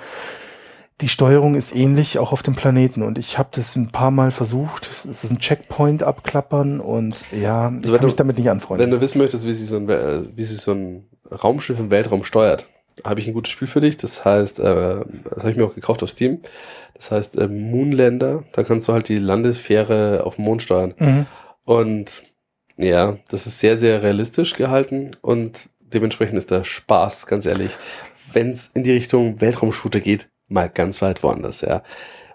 Die 1.00 1.10
Steuerung 1.10 1.56
ist 1.56 1.76
ähnlich 1.76 2.20
auch 2.20 2.32
auf 2.32 2.44
dem 2.44 2.56
Planeten 2.56 3.02
und 3.02 3.18
ich 3.18 3.40
habe 3.40 3.50
das 3.54 3.76
ein 3.76 3.90
paar 3.90 4.12
Mal 4.12 4.30
versucht. 4.30 4.88
Es 4.88 5.24
ist 5.24 5.32
ein 5.32 5.40
Checkpoint 5.40 6.04
abklappern 6.04 6.80
und 6.80 7.26
ja, 7.32 7.70
also 7.70 7.94
ich 7.94 7.98
kann 7.98 8.06
mich 8.06 8.16
damit 8.16 8.38
nicht 8.38 8.52
anfreunden. 8.52 8.86
Wenn 8.86 8.92
du 8.92 9.02
wissen 9.02 9.18
möchtest, 9.18 9.48
wie 9.48 9.54
sich 9.54 9.68
so 9.68 9.78
ein, 9.78 9.88
wie 9.88 10.44
sich 10.44 10.60
so 10.60 10.74
ein 10.74 11.08
Raumschiff 11.32 11.80
im 11.80 11.90
Weltraum 11.90 12.24
steuert, 12.24 12.68
habe 13.06 13.20
ich 13.20 13.28
ein 13.28 13.34
gutes 13.34 13.52
Spiel 13.52 13.68
für 13.68 13.82
dich. 13.82 13.98
Das 13.98 14.26
heißt, 14.26 14.60
äh, 14.60 14.64
das 14.64 15.38
habe 15.40 15.52
ich 15.52 15.58
mir 15.58 15.66
auch 15.66 15.76
gekauft 15.76 16.04
auf 16.04 16.10
Steam. 16.10 16.40
Das 16.94 17.12
heißt 17.12 17.38
äh, 17.38 17.48
Moonlander. 17.48 18.44
Da 18.54 18.64
kannst 18.64 18.88
du 18.88 18.94
halt 18.94 19.10
die 19.10 19.20
Landesfähre 19.20 20.24
auf 20.26 20.36
dem 20.36 20.46
Mond 20.46 20.64
steuern. 20.64 20.94
Mhm. 20.98 21.26
Und 21.66 22.24
ja, 22.78 23.18
das 23.30 23.46
ist 23.46 23.60
sehr, 23.60 23.78
sehr 23.78 24.02
realistisch 24.02 24.56
gehalten 24.56 25.12
und 25.22 25.70
dementsprechend 25.80 26.38
ist 26.38 26.52
der 26.52 26.64
Spaß, 26.64 27.28
ganz 27.28 27.46
ehrlich, 27.46 27.72
wenn 28.34 28.50
es 28.50 28.68
in 28.68 28.84
die 28.84 28.92
Richtung 28.92 29.42
Weltraumshooter 29.42 30.00
geht, 30.00 30.30
mal 30.48 30.70
ganz 30.70 31.02
weit 31.02 31.22
woanders, 31.24 31.62
ja. 31.62 31.84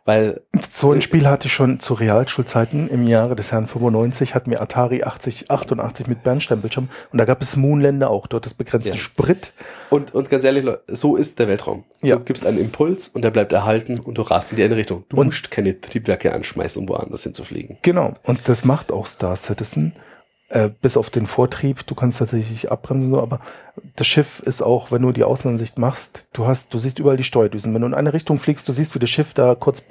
Weil 0.07 0.41
so 0.71 0.93
ein 0.93 1.03
Spiel 1.03 1.27
hatte 1.27 1.49
ich 1.49 1.53
schon 1.53 1.81
zu 1.81 1.95
Realschulzeiten 1.95 2.89
im 2.89 3.09
Jahre 3.09 3.35
des 3.35 3.51
Herrn 3.51 3.67
95, 3.67 4.37
hat 4.37 4.47
mir 4.47 4.61
Atari 4.61 5.03
80, 5.03 5.51
88 5.51 6.07
mit 6.07 6.23
Bernsteinbildschirm 6.23 6.89
und 7.11 7.19
da 7.19 7.25
gab 7.25 7.43
es 7.43 7.57
Moonländer 7.57 8.09
auch, 8.09 8.29
dort 8.29 8.47
das 8.47 8.55
begrenzte 8.55 8.93
ja. 8.93 8.97
Sprit. 8.97 9.53
Und, 9.91 10.15
und 10.15 10.31
ganz 10.31 10.45
ehrlich, 10.45 10.65
so 10.87 11.17
ist 11.17 11.41
der 11.41 11.49
Weltraum. 11.49 11.83
Ja. 12.03 12.17
Du 12.17 12.25
gibst 12.25 12.47
einen 12.47 12.59
Impuls 12.59 13.09
und 13.09 13.23
der 13.23 13.33
bleibt 13.33 13.53
erhalten 13.53 13.99
und 13.99 14.17
du 14.17 14.23
rast 14.23 14.53
in 14.53 14.57
die 14.57 14.63
eine 14.63 14.77
Richtung. 14.77 15.05
Du 15.09 15.17
und 15.17 15.27
musst 15.27 15.51
keine 15.51 15.81
Triebwerke 15.81 16.33
anschmeißen, 16.33 16.83
um 16.83 16.89
woanders 16.89 17.25
hinzufliegen. 17.25 17.79
Genau, 17.83 18.15
und 18.23 18.49
das 18.49 18.65
macht 18.65 18.93
auch 18.93 19.07
Star 19.07 19.35
Citizen. 19.35 19.93
Äh, 20.49 20.71
bis 20.81 20.97
auf 20.97 21.11
den 21.11 21.27
Vortrieb, 21.27 21.85
du 21.89 21.97
kannst 21.97 22.19
tatsächlich 22.21 22.71
abbremsen, 22.71 23.11
so, 23.11 23.21
aber 23.21 23.41
das 23.97 24.07
Schiff 24.07 24.39
ist 24.41 24.63
auch, 24.63 24.93
wenn 24.93 25.03
du 25.03 25.11
die 25.11 25.25
Außenansicht 25.25 25.77
machst, 25.77 26.29
du 26.33 26.47
hast, 26.47 26.73
du 26.73 26.79
siehst 26.79 27.01
überall 27.01 27.17
die 27.17 27.25
Steuerdüsen. 27.25 27.75
Wenn 27.75 27.81
du 27.81 27.89
in 27.89 27.95
eine 27.95 28.13
Richtung 28.13 28.39
fliegst, 28.39 28.69
du 28.69 28.73
siehst, 28.73 28.95
wie 28.95 29.01
das 29.01 29.11
Schiff 29.11 29.35
da 29.35 29.57
kurz 29.57 29.83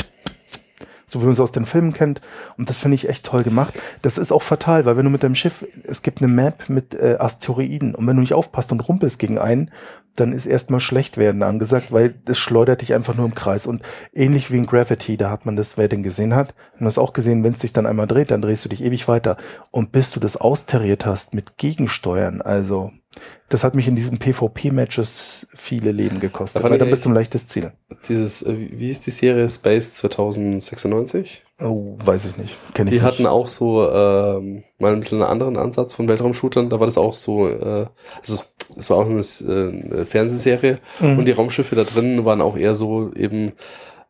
so 1.06 1.22
wie 1.22 1.26
man 1.26 1.34
es 1.34 1.40
aus 1.40 1.52
den 1.52 1.66
Filmen 1.66 1.94
kennt. 1.94 2.22
Und 2.58 2.70
das 2.70 2.78
finde 2.78 2.96
ich 2.96 3.08
echt 3.08 3.26
toll 3.26 3.44
gemacht. 3.44 3.80
Das 4.02 4.18
ist 4.18 4.32
auch 4.32 4.42
fatal, 4.42 4.86
weil 4.86 4.98
wenn 4.98 5.06
du 5.06 5.12
mit 5.12 5.24
deinem 5.24 5.36
Schiff, 5.36 5.66
es 5.84 6.02
gibt 6.02 6.22
eine 6.22 6.32
Map 6.32 6.68
mit 6.70 6.94
äh, 6.96 7.18
Asteroiden 7.20 7.96
und 7.96 8.08
wenn 8.08 8.16
du 8.16 8.22
nicht 8.22 8.34
aufpasst 8.34 8.72
und 8.72 8.80
rumpelst 8.82 9.20
gegen 9.20 9.38
einen, 9.38 9.72
dann 10.16 10.34
ist 10.34 10.46
erstmal 10.46 10.80
schlecht 10.80 11.18
werden 11.18 11.44
angesagt, 11.44 11.92
weil 11.92 12.14
das 12.26 12.40
schleudert 12.40 12.82
dich 12.82 12.94
einfach 12.94 13.16
nur 13.16 13.26
im 13.26 13.36
Kreis. 13.36 13.68
Und 13.68 13.82
ähnlich 14.14 14.52
wie 14.52 14.58
in 14.58 14.66
Gravity, 14.66 15.18
da 15.18 15.30
hat 15.30 15.46
man 15.46 15.56
das, 15.56 15.78
wer 15.78 15.88
den 15.88 16.04
gesehen 16.04 16.36
hat, 16.36 16.56
und 16.80 16.86
das 16.86 16.98
auch 16.98 17.14
gesehen, 17.14 17.44
wenn 17.44 17.54
es 17.54 17.60
dich 17.60 17.74
dann 17.74 17.86
einmal 17.86 18.08
dreht, 18.08 18.32
dann 18.32 18.42
drehst 18.42 18.66
du 18.66 18.70
dich 18.70 18.84
ewig 18.84 19.08
weiter. 19.08 19.38
Und 19.72 19.92
bis 19.92 20.12
du 20.12 20.20
das 20.20 20.38
austariert 20.38 21.06
hast 21.06 21.34
mit 21.34 21.58
Gegensteuern, 21.58 22.42
also 22.42 22.92
das 23.50 23.64
hat 23.64 23.76
mich 23.76 23.88
in 23.88 23.96
diesen 23.96 24.18
PvP-Matches 24.18 25.48
viele 25.54 25.92
Leben 25.92 26.20
gekostet, 26.20 26.64
weil 26.64 26.78
dann 26.78 26.90
bist 26.90 27.06
du 27.06 27.10
ein 27.10 27.16
leichtes 27.16 27.48
Ziel. 27.48 27.72
Dieses, 28.08 28.42
äh, 28.42 28.56
wie 28.72 28.90
ist 28.90 29.06
die 29.06 29.12
Serie 29.12 29.48
Space 29.48 29.94
2096? 29.96 31.44
Oh, 31.62 31.96
weiß 32.04 32.26
ich 32.26 32.38
nicht. 32.38 32.58
Kenn 32.74 32.88
die 32.88 32.96
ich 32.96 33.02
hatten 33.02 33.24
nicht. 33.24 33.32
auch 33.32 33.48
so 33.48 33.90
ähm, 33.90 34.64
mal 34.80 34.94
ein 34.94 35.00
bisschen 35.00 35.22
einen 35.22 35.32
anderen 35.32 35.58
Ansatz 35.58 35.94
von 35.94 36.08
Weltraumshootern. 36.08 36.70
Da 36.70 36.80
war 36.80 36.88
das 36.88 36.98
auch 36.98 37.14
so, 37.14 37.48
äh, 37.48 37.86
also 38.20 38.44
es 38.78 38.90
war 38.90 38.98
auch 38.98 39.06
eine, 39.06 39.20
äh, 39.20 40.06
Fernsehserie 40.06 40.80
mhm. 41.00 41.20
und 41.20 41.26
die 41.26 41.32
Raumschiffe 41.32 41.76
da 41.76 41.84
drin 41.84 42.26
waren 42.26 42.42
auch 42.42 42.58
eher 42.58 42.76
so 42.76 43.12
eben, 43.16 43.54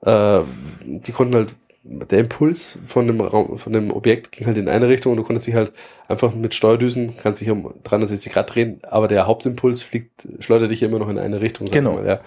äh, 0.01 0.39
die 0.83 1.11
konnten 1.11 1.35
halt 1.35 1.53
der 1.87 2.19
Impuls 2.19 2.79
von 2.87 3.05
dem 3.05 3.21
Raum, 3.21 3.59
von 3.59 3.71
dem 3.71 3.91
Objekt 3.91 4.31
ging 4.31 4.47
halt 4.47 4.57
in 4.57 4.67
eine 4.67 4.87
Richtung 4.87 5.11
und 5.11 5.17
du 5.17 5.23
konntest 5.23 5.45
dich 5.45 5.53
halt 5.53 5.71
einfach 6.07 6.33
mit 6.33 6.55
Steuerdüsen, 6.55 7.15
kannst 7.15 7.41
dich 7.41 7.51
um 7.51 7.75
360 7.83 8.33
Grad 8.33 8.53
drehen, 8.55 8.79
aber 8.83 9.07
der 9.07 9.27
Hauptimpuls 9.27 9.83
fliegt, 9.83 10.27
schleudert 10.39 10.71
dich 10.71 10.81
immer 10.81 10.97
noch 10.97 11.09
in 11.09 11.19
eine 11.19 11.41
Richtung. 11.41 11.67
Genau. 11.67 11.93
Mal, 11.93 12.07
ja. 12.07 12.19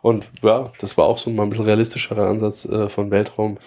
Und 0.00 0.26
ja, 0.42 0.70
das 0.78 0.96
war 0.96 1.06
auch 1.06 1.18
so 1.18 1.28
mal 1.30 1.42
ein 1.42 1.50
bisschen 1.50 1.64
realistischerer 1.64 2.28
Ansatz 2.28 2.64
äh, 2.66 2.88
von 2.88 3.10
Weltraum, 3.10 3.58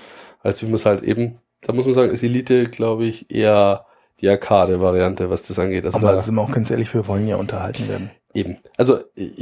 als 0.42 0.62
wie 0.62 0.68
man 0.68 0.76
es 0.76 0.86
halt 0.86 1.04
eben, 1.04 1.36
da 1.62 1.74
muss 1.74 1.86
man 1.86 1.94
sagen, 1.94 2.12
ist 2.12 2.24
Elite, 2.24 2.66
glaube 2.66 3.06
ich, 3.06 3.30
eher 3.30 3.86
die 4.22 4.30
Arcade-Variante, 4.30 5.30
was 5.30 5.44
das 5.44 5.60
angeht. 5.60 5.86
Also 5.86 5.98
aber 5.98 6.12
da, 6.12 6.20
sind 6.20 6.36
wir 6.36 6.42
auch 6.42 6.52
ganz 6.52 6.72
ehrlich, 6.72 6.94
wir 6.94 7.08
wollen 7.08 7.28
ja 7.28 7.36
unterhalten 7.36 7.88
werden. 7.90 8.12
Eben. 8.34 8.58
Also 8.78 9.00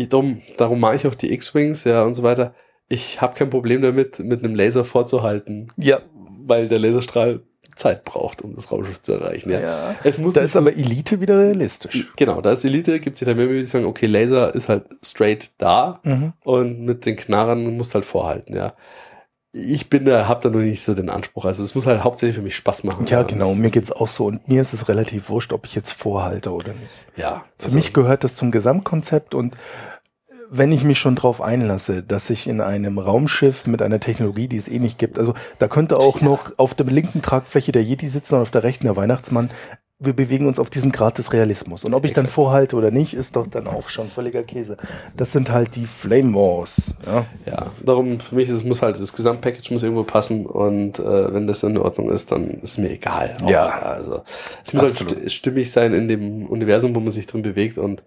darum, 0.10 0.42
darum 0.58 0.80
mache 0.80 0.96
ich 0.96 1.08
auch 1.08 1.16
die 1.16 1.32
X-Wings, 1.34 1.84
ja, 1.86 2.04
und 2.04 2.14
so 2.14 2.24
weiter 2.24 2.54
ich 2.92 3.22
habe 3.22 3.34
kein 3.36 3.50
Problem 3.50 3.82
damit, 3.82 4.20
mit 4.20 4.44
einem 4.44 4.54
Laser 4.54 4.84
vorzuhalten. 4.84 5.70
Ja. 5.78 6.02
Weil 6.44 6.68
der 6.68 6.80
Laserstrahl 6.80 7.42
Zeit 7.76 8.04
braucht, 8.04 8.42
um 8.42 8.54
das 8.54 8.70
Raumschiff 8.70 9.02
zu 9.02 9.14
erreichen. 9.14 9.50
Ja. 9.50 9.62
ja. 9.62 9.96
Es 10.04 10.20
muss 10.20 10.34
da 10.34 10.42
ist 10.42 10.54
so, 10.54 10.60
aber 10.60 10.74
Elite 10.74 11.22
wieder 11.22 11.40
realistisch. 11.40 12.12
Genau, 12.18 12.42
da 12.42 12.52
ist 12.52 12.66
Elite, 12.66 13.00
gibt 13.00 13.18
sich 13.18 13.26
da 13.26 13.34
mehr 13.34 13.46
Möglichkeiten, 13.46 13.84
sagen, 13.84 13.86
okay, 13.86 14.08
Laser 14.08 14.54
ist 14.54 14.68
halt 14.68 14.84
straight 15.04 15.52
da 15.58 16.02
mhm. 16.04 16.34
und 16.44 16.82
mit 16.82 17.06
den 17.06 17.16
Knarren 17.16 17.78
musst 17.78 17.96
halt 17.96 18.04
vorhalten, 18.04 18.56
ja. 18.56 18.74
Ich 19.54 19.90
bin 19.90 20.06
da, 20.06 20.30
hab 20.30 20.42
da 20.42 20.50
nur 20.50 20.62
nicht 20.62 20.82
so 20.82 20.94
den 20.94 21.10
Anspruch. 21.10 21.44
Also 21.44 21.64
es 21.64 21.76
muss 21.76 21.86
halt 21.86 22.04
hauptsächlich 22.04 22.38
für 22.38 22.42
mich 22.42 22.56
Spaß 22.56 22.86
machen. 22.86 23.06
Ja, 23.08 23.24
genau. 23.24 23.54
Mir 23.54 23.70
geht's 23.70 23.92
auch 23.92 24.08
so. 24.08 24.26
Und 24.26 24.48
mir 24.48 24.62
ist 24.62 24.74
es 24.74 24.88
relativ 24.88 25.30
wurscht, 25.30 25.52
ob 25.52 25.66
ich 25.66 25.76
jetzt 25.76 25.92
vorhalte 25.92 26.52
oder 26.52 26.74
nicht. 26.74 26.90
Ja. 27.18 27.44
Für 27.58 27.66
also, 27.66 27.78
mich 27.78 27.94
gehört 27.94 28.24
das 28.24 28.36
zum 28.36 28.52
Gesamtkonzept 28.52 29.36
und 29.36 29.58
wenn 30.54 30.74
ich 30.74 30.84
mich 30.84 31.00
schon 31.00 31.16
drauf 31.16 31.42
einlasse, 31.42 32.04
dass 32.04 32.30
ich 32.30 32.46
in 32.48 32.60
einem 32.60 33.00
Raumschiff 33.00 33.68
mit 33.68 33.82
einer 33.82 34.02
Technologie, 34.02 34.50
die 34.50 34.58
es 34.58 34.68
eh 34.68 34.80
nicht 34.80 35.00
gibt, 35.00 35.18
also 35.18 35.34
da 35.60 35.70
könnte 35.70 35.98
auch 35.98 36.20
noch 36.20 36.52
auf 36.58 36.74
der 36.74 36.86
linken 36.88 37.22
Tragfläche 37.22 37.72
der 37.72 37.84
Yeti 37.84 38.08
sitzen 38.08 38.36
und 38.36 38.42
auf 38.42 38.52
der 38.52 38.64
rechten 38.64 38.84
der 38.84 38.98
Weihnachtsmann. 38.98 39.50
Wir 40.04 40.14
bewegen 40.14 40.48
uns 40.48 40.58
auf 40.58 40.72
diesem 40.72 40.92
Grad 40.92 41.20
des 41.20 41.32
Realismus. 41.32 41.86
Und 41.86 41.94
ob 41.94 42.06
ich 42.06 42.14
dann 42.14 42.26
vorhalte 42.26 42.76
oder 42.76 42.90
nicht, 42.90 43.14
ist 43.14 43.36
doch 43.36 43.46
dann 43.46 43.68
auch 43.68 43.88
schon 43.90 44.10
völliger 44.10 44.42
Käse. 44.44 44.78
Das 45.16 45.32
sind 45.32 45.52
halt 45.52 45.76
die 45.76 45.86
Flame 45.86 46.34
Wars. 46.34 46.96
Ja, 47.06 47.26
ja 47.46 47.68
darum 47.86 48.20
für 48.20 48.36
mich 48.36 48.50
es 48.50 48.64
muss 48.64 48.82
halt 48.82 49.00
das 49.00 49.14
Gesamtpackage 49.14 49.72
muss 49.72 49.84
irgendwo 49.84 50.04
passen 50.04 50.46
und 50.48 50.98
äh, 50.98 51.34
wenn 51.34 51.46
das 51.46 51.62
in 51.64 51.78
Ordnung 51.78 52.10
ist, 52.10 52.32
dann 52.32 52.50
ist 52.62 52.80
mir 52.80 52.90
egal. 52.90 53.38
Auch, 53.44 53.50
ja, 53.50 53.68
also 53.68 54.24
es 54.66 54.74
muss 54.74 54.82
halt 54.82 54.92
Absolut. 54.94 55.18
halt 55.18 55.32
stimmig 55.32 55.72
sein 55.72 55.94
in 55.94 56.08
dem 56.08 56.48
Universum, 56.48 56.96
wo 56.96 57.00
man 57.00 57.12
sich 57.12 57.28
drin 57.28 57.44
bewegt 57.44 57.78
und 57.78 58.02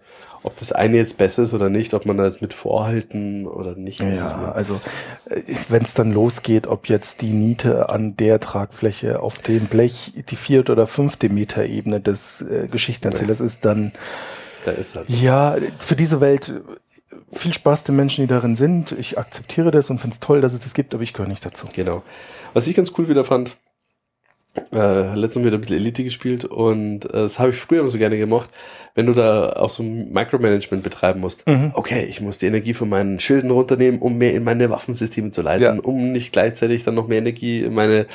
ob 0.45 0.57
das 0.57 0.71
eine 0.71 0.97
jetzt 0.97 1.17
besser 1.17 1.43
ist 1.43 1.53
oder 1.53 1.69
nicht, 1.69 1.93
ob 1.93 2.05
man 2.05 2.17
da 2.17 2.25
jetzt 2.25 2.41
mit 2.41 2.53
vorhalten 2.53 3.47
oder 3.47 3.75
nicht. 3.75 4.01
Ja, 4.01 4.51
also 4.51 4.79
äh, 5.29 5.41
wenn 5.69 5.83
es 5.83 5.93
dann 5.93 6.13
losgeht, 6.13 6.67
ob 6.67 6.87
jetzt 6.87 7.21
die 7.21 7.33
Niete 7.33 7.89
an 7.89 8.15
der 8.15 8.39
Tragfläche 8.39 9.21
auf 9.21 9.39
dem 9.39 9.65
Blech 9.65 10.13
die 10.29 10.35
vierte 10.35 10.71
oder 10.71 10.87
fünfte 10.87 11.29
Meter 11.29 11.65
Ebene 11.65 11.99
des 11.99 12.41
äh, 12.43 12.67
Geschichtenerzählers 12.69 13.39
ja. 13.39 13.45
ist, 13.45 13.65
dann 13.65 13.91
da 14.65 14.71
ist 14.71 14.95
halt 14.95 15.09
so. 15.09 15.15
ja 15.15 15.55
für 15.79 15.95
diese 15.95 16.21
Welt 16.21 16.53
viel 17.31 17.53
Spaß 17.53 17.83
den 17.83 17.95
Menschen, 17.95 18.23
die 18.23 18.27
darin 18.27 18.55
sind. 18.55 18.91
Ich 18.93 19.17
akzeptiere 19.17 19.71
das 19.71 19.89
und 19.89 19.99
finde 19.99 20.13
es 20.13 20.19
toll, 20.19 20.41
dass 20.41 20.53
es 20.53 20.61
das 20.61 20.73
gibt, 20.73 20.93
aber 20.93 21.03
ich 21.03 21.13
gehöre 21.13 21.29
nicht 21.29 21.45
dazu. 21.45 21.67
Genau. 21.73 22.03
Was 22.53 22.67
ich 22.67 22.75
ganz 22.75 22.91
cool 22.97 23.09
wieder 23.09 23.25
fand, 23.25 23.57
äh, 24.73 25.15
letztens 25.15 25.45
wieder 25.45 25.57
ein 25.57 25.61
bisschen 25.61 25.77
Elite 25.77 26.03
gespielt 26.03 26.45
und 26.45 27.05
äh, 27.05 27.11
das 27.11 27.39
habe 27.39 27.49
ich 27.49 27.57
früher 27.57 27.81
immer 27.81 27.89
so 27.89 27.97
gerne 27.97 28.17
gemocht, 28.17 28.49
wenn 28.93 29.05
du 29.05 29.11
da 29.11 29.53
auch 29.53 29.69
so 29.69 29.83
Micromanagement 29.83 30.83
betreiben 30.83 31.19
musst. 31.19 31.47
Mhm. 31.47 31.71
Okay, 31.73 32.05
ich 32.05 32.21
muss 32.21 32.37
die 32.37 32.47
Energie 32.47 32.73
von 32.73 32.89
meinen 32.89 33.19
Schilden 33.19 33.51
runternehmen, 33.51 34.01
um 34.01 34.17
mehr 34.17 34.33
in 34.33 34.43
meine 34.43 34.69
Waffensysteme 34.69 35.31
zu 35.31 35.41
leiten, 35.41 35.63
ja. 35.63 35.83
um 35.83 36.11
nicht 36.11 36.31
gleichzeitig 36.31 36.83
dann 36.83 36.95
noch 36.95 37.07
mehr 37.07 37.19
Energie 37.19 37.61
in 37.61 37.73
meine 37.73 38.07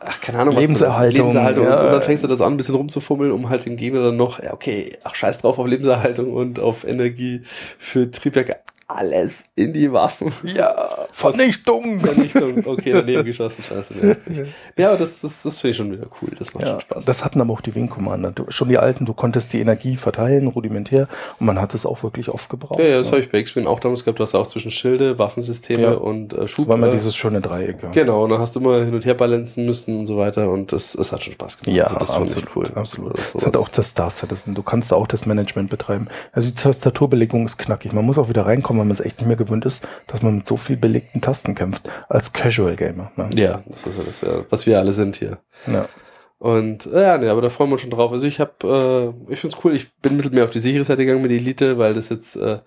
ach, 0.00 0.20
keine 0.20 0.38
Ahnung, 0.38 0.56
Lebenserhaltung. 0.56 1.26
Was 1.26 1.34
Lebenserhaltung. 1.34 1.64
Ja. 1.64 1.80
Und 1.84 1.92
dann 1.92 2.02
fängst 2.02 2.24
du 2.24 2.28
das 2.28 2.40
an, 2.40 2.54
ein 2.54 2.56
bisschen 2.56 2.74
rumzufummeln, 2.74 3.32
um 3.32 3.48
halt 3.48 3.66
dem 3.66 3.76
Gegner 3.76 4.02
dann 4.02 4.16
noch, 4.16 4.42
ja, 4.42 4.52
okay, 4.52 4.96
ach, 5.04 5.14
scheiß 5.14 5.38
drauf 5.38 5.58
auf 5.58 5.66
Lebenserhaltung 5.66 6.32
und 6.32 6.60
auf 6.60 6.86
Energie 6.86 7.42
für 7.78 8.10
Triebwerke 8.10 8.56
alles 8.88 9.44
in 9.54 9.74
die 9.74 9.92
Waffen. 9.92 10.32
Ja, 10.42 11.06
Vernichtung. 11.12 12.00
Vernichtung, 12.00 12.66
okay, 12.66 12.92
daneben 12.92 13.24
geschossen, 13.24 13.62
scheiße. 13.62 13.94
Ja, 14.00 14.44
ja 14.76 14.88
aber 14.88 14.96
das, 14.96 15.20
das, 15.20 15.42
das 15.42 15.58
finde 15.58 15.70
ich 15.72 15.76
schon 15.76 15.92
wieder 15.92 16.06
cool, 16.22 16.30
das 16.38 16.54
macht 16.54 16.64
ja, 16.64 16.72
schon 16.72 16.80
Spaß. 16.80 17.04
Das 17.04 17.22
hatten 17.22 17.40
aber 17.42 17.52
auch 17.52 17.60
die 17.60 17.74
Wing 17.74 17.90
Commander. 17.90 18.32
Schon 18.48 18.70
die 18.70 18.78
alten, 18.78 19.04
du 19.04 19.12
konntest 19.12 19.52
die 19.52 19.60
Energie 19.60 19.96
verteilen, 19.96 20.46
rudimentär, 20.46 21.06
und 21.38 21.46
man 21.46 21.60
hat 21.60 21.74
es 21.74 21.84
auch 21.84 22.02
wirklich 22.02 22.30
oft 22.30 22.48
gebraucht. 22.48 22.80
Ja, 22.80 22.86
ja 22.86 22.98
das 22.98 23.08
ja. 23.08 23.12
habe 23.12 23.22
ich 23.22 23.30
bei 23.30 23.38
X-Wing 23.38 23.66
auch 23.66 23.78
damals 23.78 24.04
gehabt, 24.04 24.18
du 24.18 24.22
hast 24.22 24.34
auch 24.34 24.46
zwischen 24.46 24.70
Schilde, 24.70 25.18
Waffensysteme 25.18 25.82
ja. 25.82 25.92
und 25.92 26.32
äh, 26.32 26.48
Schub. 26.48 26.64
Das 26.64 26.68
war 26.70 26.76
immer 26.76 26.88
dieses 26.88 27.14
schöne 27.14 27.42
Dreieck. 27.42 27.82
Ja. 27.82 27.90
Genau, 27.90 28.24
und 28.24 28.30
dann 28.30 28.40
hast 28.40 28.56
du 28.56 28.60
immer 28.60 28.84
hin 28.84 28.94
und 28.94 29.04
her 29.04 29.14
balancen 29.14 29.66
müssen 29.66 29.98
und 29.98 30.06
so 30.06 30.16
weiter 30.16 30.50
und 30.50 30.72
das, 30.72 30.92
das 30.92 31.12
hat 31.12 31.22
schon 31.22 31.34
Spaß 31.34 31.60
gemacht. 31.60 31.76
Ja, 31.76 31.84
also 31.84 31.98
das 31.98 32.10
absolut, 32.12 32.56
cool. 32.56 32.66
absolut. 32.74 33.18
Das, 33.18 33.34
das 33.34 33.44
hat 33.44 33.56
auch 33.56 33.68
das 33.68 33.88
Star 33.88 34.08
Citizen. 34.08 34.54
Du 34.54 34.62
kannst 34.62 34.94
auch 34.94 35.06
das 35.06 35.26
Management 35.26 35.68
betreiben. 35.68 36.08
Also 36.32 36.48
die 36.48 36.54
Tastaturbelegung 36.54 37.44
ist 37.44 37.58
knackig. 37.58 37.92
Man 37.92 38.06
muss 38.06 38.16
auch 38.16 38.30
wieder 38.30 38.46
reinkommen, 38.46 38.77
wenn 38.78 38.86
man 38.86 38.92
es 38.92 39.00
echt 39.00 39.18
nicht 39.18 39.26
mehr 39.26 39.36
gewöhnt 39.36 39.64
ist, 39.64 39.86
dass 40.06 40.22
man 40.22 40.36
mit 40.36 40.46
so 40.46 40.56
viel 40.56 40.76
belegten 40.76 41.20
Tasten 41.20 41.54
kämpft 41.54 41.88
als 42.08 42.32
Casual 42.32 42.76
Gamer. 42.76 43.10
Ne? 43.16 43.30
Ja, 43.34 43.62
das 43.66 43.86
ist 43.86 43.98
das, 44.06 44.20
ja, 44.20 44.44
was 44.50 44.66
wir 44.66 44.78
alle 44.78 44.92
sind 44.92 45.16
hier. 45.16 45.38
Ja. 45.66 45.88
Und 46.38 46.86
äh, 46.86 47.02
ja, 47.02 47.18
nee, 47.18 47.28
aber 47.28 47.42
da 47.42 47.50
freuen 47.50 47.70
wir 47.70 47.74
uns 47.74 47.82
schon 47.82 47.90
drauf. 47.90 48.12
Also 48.12 48.26
ich 48.26 48.38
habe, 48.38 49.14
äh, 49.28 49.32
ich 49.32 49.40
find's 49.40 49.56
cool. 49.64 49.74
Ich 49.74 49.92
bin 49.96 50.12
ein 50.12 50.16
bisschen 50.18 50.34
mehr 50.34 50.44
auf 50.44 50.50
die 50.50 50.60
sichere 50.60 50.84
Seite 50.84 51.04
gegangen 51.04 51.22
mit 51.22 51.32
Elite, 51.32 51.78
weil 51.78 51.94
das 51.94 52.10
jetzt, 52.10 52.36
äh, 52.36 52.60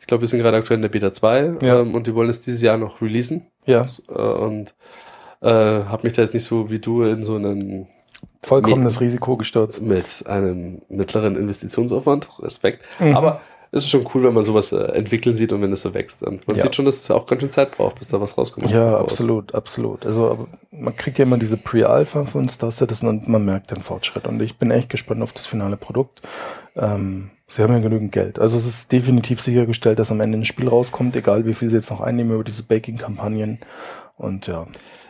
ich 0.00 0.06
glaube, 0.06 0.22
wir 0.22 0.28
sind 0.28 0.40
gerade 0.40 0.56
aktuell 0.56 0.78
in 0.78 0.82
der 0.82 0.88
Beta 0.88 1.12
2 1.12 1.56
ja. 1.60 1.80
ähm, 1.80 1.94
und 1.94 2.06
die 2.06 2.14
wollen 2.14 2.30
es 2.30 2.40
dieses 2.40 2.62
Jahr 2.62 2.78
noch 2.78 3.02
releasen. 3.02 3.46
Ja. 3.66 3.84
Äh, 4.08 4.18
und 4.18 4.74
äh, 5.42 5.50
habe 5.50 6.04
mich 6.04 6.14
da 6.14 6.22
jetzt 6.22 6.32
nicht 6.32 6.44
so 6.44 6.70
wie 6.70 6.78
du 6.78 7.02
in 7.02 7.22
so 7.22 7.36
einen 7.36 7.88
vollkommenes 8.42 9.00
Risiko 9.02 9.36
gestürzt. 9.36 9.82
Mit 9.82 10.26
einem 10.26 10.80
mittleren 10.88 11.36
Investitionsaufwand, 11.36 12.28
Respekt. 12.40 12.82
Mhm. 12.98 13.14
Aber 13.14 13.42
es 13.70 13.84
ist 13.84 13.90
schon 13.90 14.06
cool, 14.14 14.22
wenn 14.22 14.34
man 14.34 14.44
sowas 14.44 14.72
äh, 14.72 14.78
entwickeln 14.92 15.36
sieht 15.36 15.52
und 15.52 15.60
wenn 15.60 15.72
es 15.72 15.82
so 15.82 15.92
wächst. 15.92 16.22
Und 16.22 16.46
man 16.48 16.56
ja. 16.56 16.62
sieht 16.62 16.74
schon, 16.74 16.84
dass 16.84 17.02
es 17.02 17.10
auch 17.10 17.26
ganz 17.26 17.42
schön 17.42 17.50
Zeit 17.50 17.72
braucht, 17.72 17.98
bis 17.98 18.08
da 18.08 18.20
was 18.20 18.38
rauskommt. 18.38 18.70
Ja, 18.70 18.98
absolut, 18.98 19.54
absolut. 19.54 20.06
Also 20.06 20.48
man 20.70 20.96
kriegt 20.96 21.18
ja 21.18 21.24
immer 21.24 21.38
diese 21.38 21.56
Pre-Alpha 21.56 22.24
von 22.24 22.48
Star 22.48 22.70
Citizen 22.70 23.08
und 23.08 23.28
man 23.28 23.44
merkt 23.44 23.70
den 23.70 23.82
Fortschritt. 23.82 24.26
Und 24.26 24.40
ich 24.40 24.56
bin 24.56 24.70
echt 24.70 24.88
gespannt 24.88 25.22
auf 25.22 25.32
das 25.32 25.46
finale 25.46 25.76
Produkt. 25.76 26.22
Ähm, 26.76 27.30
sie 27.46 27.62
haben 27.62 27.72
ja 27.72 27.80
genügend 27.80 28.12
Geld. 28.12 28.38
Also 28.38 28.56
es 28.56 28.66
ist 28.66 28.90
definitiv 28.92 29.40
sichergestellt, 29.40 29.98
dass 29.98 30.10
am 30.10 30.20
Ende 30.20 30.38
ein 30.38 30.44
Spiel 30.44 30.68
rauskommt, 30.68 31.14
egal 31.16 31.44
wie 31.44 31.54
viel 31.54 31.68
sie 31.68 31.76
jetzt 31.76 31.90
noch 31.90 32.00
einnehmen 32.00 32.34
über 32.34 32.44
diese 32.44 32.62
Baking-Kampagnen. 32.62 33.58
Und 34.16 34.46
ja. 34.46 34.66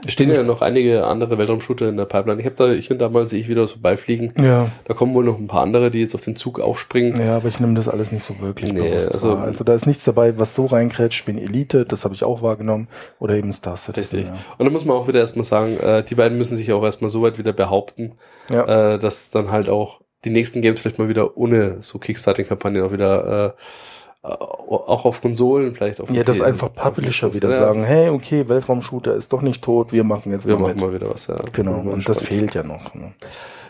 Es 0.07 0.12
stehen 0.12 0.30
ja 0.30 0.42
noch 0.42 0.62
einige 0.62 1.07
andere 1.07 1.38
Weltraumshooter 1.38 1.88
in 1.88 1.96
der 1.96 2.05
Pipeline. 2.05 2.40
Ich 2.40 2.46
habe 2.46 2.57
da 2.57 2.70
hier 2.70 2.90
und 2.92 2.99
da 2.99 3.09
mal 3.09 3.28
sehe 3.28 3.40
ich 3.40 3.49
wieder 3.49 3.66
so 3.66 3.78
beifliegen. 3.80 4.32
Ja. 4.40 4.70
Da 4.84 4.94
kommen 4.94 5.14
wohl 5.14 5.24
noch 5.24 5.38
ein 5.38 5.49
paar 5.49 5.62
andere, 5.62 5.90
die 5.90 6.01
jetzt 6.01 6.14
auf 6.14 6.20
den 6.20 6.36
Zug 6.36 6.61
aufspringen. 6.61 7.20
Ja, 7.20 7.36
aber 7.36 7.49
ich 7.49 7.59
nehme 7.61 7.74
das 7.74 7.88
alles 7.88 8.12
nicht 8.12 8.22
so 8.22 8.40
wirklich 8.40 8.72
nee, 8.72 8.80
bewusst 8.80 9.12
also, 9.12 9.30
wahr. 9.30 9.42
Also 9.42 9.64
da 9.64 9.74
ist 9.74 9.86
nichts 9.86 10.05
dabei, 10.05 10.38
was 10.38 10.55
so 10.55 10.66
reinkrätscht 10.66 11.26
wie 11.26 11.32
ein 11.32 11.38
Elite, 11.38 11.84
das 11.84 12.05
habe 12.05 12.14
ich 12.14 12.24
auch 12.24 12.42
wahrgenommen, 12.42 12.88
oder 13.18 13.34
eben 13.34 13.53
Star 13.53 13.76
Citizen. 13.76 14.26
Ja. 14.26 14.36
Und 14.59 14.66
da 14.66 14.70
muss 14.70 14.84
man 14.84 14.96
auch 14.96 15.09
wieder 15.09 15.20
erstmal 15.20 15.44
sagen, 15.44 15.78
äh, 15.78 16.05
die 16.05 16.14
beiden 16.14 16.38
müssen 16.38 16.57
sich 16.57 16.72
auch 16.72 16.84
erstmal 16.84 17.11
so 17.11 17.22
weit 17.22 17.38
wieder 17.38 17.53
behaupten, 17.53 18.12
ja. 18.51 18.94
äh, 18.94 18.99
dass 18.99 19.30
dann 19.30 19.51
halt 19.51 19.68
auch 19.68 20.01
die 20.24 20.30
nächsten 20.30 20.62
Games 20.62 20.80
vielleicht 20.80 20.99
mal 20.99 21.09
wieder 21.09 21.36
ohne 21.36 21.78
so 21.80 21.99
Kickstarting-Kampagnen 21.99 22.82
auch 22.82 22.92
wieder 22.92 23.57
äh, 23.57 23.61
auch 24.23 25.05
auf 25.05 25.21
Konsolen, 25.21 25.73
vielleicht 25.73 26.01
auf 26.01 26.11
Ja, 26.11 26.25
dass 26.25 26.41
einfach 26.41 26.73
Publisher 26.73 27.35
wieder 27.35 27.51
ja. 27.51 27.57
sagen, 27.57 27.85
hey, 27.85 28.09
okay, 28.11 28.49
Weltraumshooter 28.49 29.14
ist 29.14 29.33
doch 29.33 29.43
nicht 29.43 29.62
tot, 29.62 29.93
wir 29.93 30.05
machen 30.05 30.33
jetzt 30.33 30.47
wir 30.47 30.55
mal 30.55 30.62
machen 30.62 30.75
mit. 30.75 30.81
mal 30.81 30.95
wieder 30.95 31.11
was, 31.11 31.29
ja. 31.29 31.37
Genau, 31.53 31.81
und 31.81 32.09
das 32.09 32.23
fehlt 32.23 32.55
ja 32.55 32.62
noch. 32.62 32.95
Ne? 32.95 33.12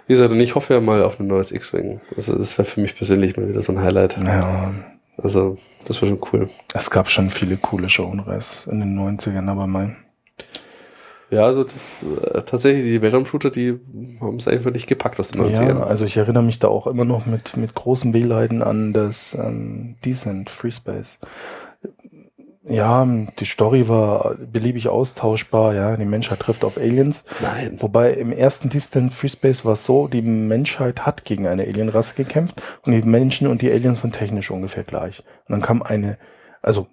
Wie 0.07 0.15
gesagt, 0.15 0.33
und 0.33 0.41
ich 0.41 0.55
hoffe 0.55 0.73
ja 0.75 0.81
mal 0.81 1.03
auf 1.03 1.21
ein 1.21 1.27
neues 1.27 1.53
X-Wing. 1.53 2.01
Also 2.17 2.35
das 2.35 2.57
wäre 2.57 2.67
für 2.67 2.81
mich 2.81 2.97
persönlich 2.97 3.37
mal 3.37 3.49
wieder 3.49 3.61
so 3.61 3.73
ein 3.73 3.83
Highlight. 3.83 4.19
Ja. 4.25 4.73
Also, 5.19 5.59
das 5.85 6.01
war 6.01 6.09
schon 6.09 6.21
cool. 6.33 6.49
Es 6.75 6.91
gab 6.91 7.11
schon 7.11 7.29
viele 7.29 7.57
coole 7.57 7.89
Genres 7.89 8.67
in 8.71 8.81
den 8.81 8.99
90ern, 8.99 9.49
aber 9.51 9.67
mein. 9.67 9.97
Ja, 11.31 11.45
also 11.45 11.63
das 11.63 12.05
äh, 12.05 12.43
tatsächlich, 12.43 12.85
die 12.85 13.03
Weltraumshooter, 13.03 13.51
die 13.51 13.79
haben 14.21 14.37
es 14.37 14.49
einfach 14.49 14.71
nicht 14.71 14.87
gepackt 14.87 15.21
aus 15.21 15.31
den 15.31 15.43
90ern. 15.43 15.69
Ja, 15.69 15.83
also 15.83 16.05
ich 16.05 16.17
erinnere 16.17 16.43
mich 16.43 16.59
da 16.59 16.69
auch 16.69 16.87
immer 16.87 17.05
noch 17.05 17.27
mit, 17.27 17.57
mit 17.57 17.75
großem 17.75 18.15
Wehleiden 18.15 18.63
an 18.63 18.93
das 18.93 19.35
ähm, 19.35 19.97
Decent 20.05 20.49
Free 20.49 20.71
Space. 20.71 21.19
Ja, 22.69 23.07
die 23.39 23.47
Story 23.47 23.89
war 23.89 24.35
beliebig 24.35 24.89
austauschbar, 24.89 25.75
ja, 25.75 25.97
die 25.97 26.05
Menschheit 26.05 26.41
trifft 26.41 26.65
auf 26.65 26.77
Aliens. 26.77 27.25
Nein. 27.41 27.77
Wobei 27.79 28.13
im 28.13 28.31
ersten 28.31 28.69
Distant 28.69 29.15
Free 29.15 29.29
Space 29.29 29.65
war 29.65 29.73
es 29.73 29.87
so, 29.87 30.07
die 30.07 30.21
Menschheit 30.21 31.07
hat 31.07 31.25
gegen 31.25 31.47
eine 31.47 31.63
Alienrasse 31.63 32.15
gekämpft 32.15 32.63
und 32.85 32.93
die 32.93 33.09
Menschen 33.09 33.47
und 33.47 33.63
die 33.63 33.71
Aliens 33.71 34.03
waren 34.03 34.13
technisch 34.13 34.51
ungefähr 34.51 34.85
gleich. 34.85 35.21
Und 35.47 35.53
dann 35.53 35.63
kam 35.63 35.83
eine, 35.83 36.19
also 36.61 36.89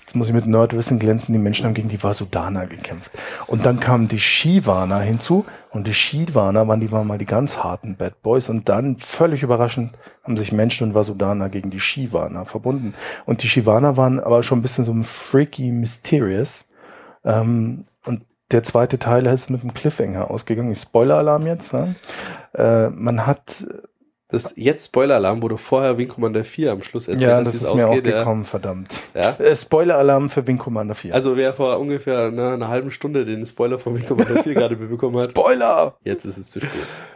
Jetzt 0.00 0.14
muss 0.14 0.28
ich 0.28 0.34
mit 0.34 0.46
Nerdwissen 0.46 0.98
glänzen, 0.98 1.32
die 1.32 1.38
Menschen 1.40 1.66
haben 1.66 1.74
gegen 1.74 1.88
die 1.88 2.02
Vasudana 2.02 2.66
gekämpft. 2.66 3.10
Und 3.48 3.66
dann 3.66 3.80
kamen 3.80 4.06
die 4.06 4.20
Shivana 4.20 5.00
hinzu 5.00 5.44
und 5.70 5.86
die 5.86 5.94
Shivana 5.94 6.68
waren 6.68 6.80
die 6.80 6.92
waren 6.92 7.06
mal 7.06 7.18
die 7.18 7.24
ganz 7.24 7.58
harten 7.58 7.96
Bad 7.96 8.22
Boys 8.22 8.48
und 8.48 8.68
dann 8.68 8.98
völlig 8.98 9.42
überraschend 9.42 9.92
haben 10.22 10.36
sich 10.36 10.52
Menschen 10.52 10.88
und 10.88 10.94
Vasudana 10.94 11.48
gegen 11.48 11.70
die 11.70 11.80
Shivana 11.80 12.44
verbunden. 12.44 12.94
Und 13.24 13.42
die 13.42 13.48
Shivana 13.48 13.96
waren 13.96 14.20
aber 14.20 14.42
schon 14.42 14.60
ein 14.60 14.62
bisschen 14.62 14.84
so 14.84 14.94
freaky 15.02 15.72
mysterious. 15.72 16.68
Ähm, 17.24 17.84
und 18.04 18.22
der 18.52 18.62
zweite 18.62 18.98
Teil 18.98 19.26
ist 19.26 19.50
mit 19.50 19.62
einem 19.62 19.74
Cliffhanger 19.74 20.30
ausgegangen. 20.30 20.74
Spoiler-Alarm 20.74 21.46
jetzt. 21.46 21.72
Ne? 21.72 21.96
Äh, 22.54 22.90
man 22.90 23.26
hat 23.26 23.66
das 24.28 24.54
jetzt 24.56 24.86
Spoiler-Alarm, 24.86 25.40
wo 25.40 25.46
du 25.46 25.56
vorher 25.56 25.98
Wing 25.98 26.08
Commander 26.08 26.42
4 26.42 26.72
am 26.72 26.82
Schluss 26.82 27.06
erzählt 27.06 27.30
ja, 27.30 27.36
hast, 27.36 27.46
das 27.46 27.52
wie 27.52 27.56
es 27.58 27.62
ist 27.62 27.74
mir 27.74 27.86
auch 27.86 27.90
ausgeht. 27.90 28.06
Ja. 28.06 28.18
gekommen, 28.18 28.44
verdammt. 28.44 29.00
Ja? 29.14 29.30
Äh, 29.38 29.54
Spoiler-Alarm 29.54 30.30
für 30.30 30.44
Wing 30.48 30.58
Commander 30.58 30.96
4. 30.96 31.14
Also 31.14 31.36
wer 31.36 31.54
vor 31.54 31.78
ungefähr 31.78 32.32
ne, 32.32 32.54
einer 32.54 32.66
halben 32.66 32.90
Stunde 32.90 33.24
den 33.24 33.46
Spoiler 33.46 33.78
von 33.78 33.94
Wing 33.94 34.04
Commander 34.04 34.42
4 34.42 34.54
gerade 34.54 34.76
bekommen 34.76 35.16
hat, 35.16 35.30
Spoiler! 35.30 35.94
jetzt 36.02 36.24
ist 36.24 36.38
es 36.38 36.50
zu 36.50 36.58
spät. 36.58 36.70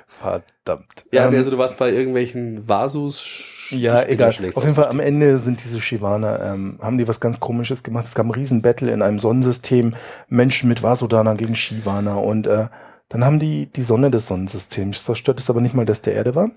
Verdammt. 0.06 1.06
Ja, 1.11 1.26
Ähm, 1.26 1.34
also 1.34 1.50
du 1.50 1.58
warst 1.58 1.78
bei 1.78 1.90
irgendwelchen 1.90 2.68
Vasus. 2.68 3.42
Ja, 3.70 4.04
egal. 4.04 4.28
Auf 4.28 4.36
jeden 4.36 4.54
Fall 4.54 4.68
am 4.68 4.68
ausgestiegen. 4.68 5.00
Ende 5.00 5.38
sind 5.38 5.64
diese 5.64 5.80
Shivana, 5.80 6.52
ähm, 6.52 6.78
haben 6.80 6.98
die 6.98 7.08
was 7.08 7.18
ganz 7.18 7.40
komisches 7.40 7.82
gemacht. 7.82 8.04
Es 8.04 8.14
gab 8.14 8.26
ein 8.26 8.32
Riesenbattle 8.32 8.92
in 8.92 9.02
einem 9.02 9.18
Sonnensystem, 9.18 9.94
Menschen 10.28 10.68
mit 10.68 10.84
Vasudana 10.84 11.34
gegen 11.34 11.56
Shivana 11.56 12.14
und 12.14 12.46
äh, 12.46 12.68
dann 13.08 13.24
haben 13.24 13.40
die 13.40 13.66
die 13.66 13.82
Sonne 13.82 14.12
des 14.12 14.28
Sonnensystems 14.28 15.04
zerstört, 15.04 15.38
das 15.38 15.50
aber 15.50 15.61
nicht 15.61 15.74
mal 15.74 15.84
das 15.86 16.02
der 16.02 16.14
Erde 16.14 16.36
war 16.36 16.50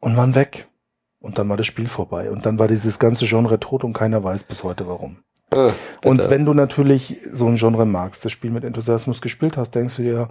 und 0.00 0.16
waren 0.16 0.34
weg. 0.34 0.68
Und 1.18 1.38
dann 1.38 1.48
war 1.48 1.56
das 1.56 1.66
Spiel 1.66 1.88
vorbei. 1.88 2.30
Und 2.30 2.46
dann 2.46 2.58
war 2.58 2.68
dieses 2.68 2.98
ganze 2.98 3.26
Genre 3.26 3.58
tot 3.58 3.84
und 3.84 3.92
keiner 3.92 4.22
weiß 4.22 4.44
bis 4.44 4.62
heute 4.64 4.86
warum. 4.86 5.18
Ah, 5.52 5.72
Und 6.04 6.30
wenn 6.30 6.44
du 6.44 6.52
natürlich 6.52 7.20
so 7.32 7.46
ein 7.46 7.56
Genre 7.56 7.86
magst, 7.86 8.24
das 8.24 8.32
Spiel 8.32 8.50
mit 8.50 8.64
Enthusiasmus 8.64 9.20
gespielt 9.20 9.56
hast, 9.56 9.72
denkst 9.74 9.96
du 9.96 10.02
dir, 10.02 10.28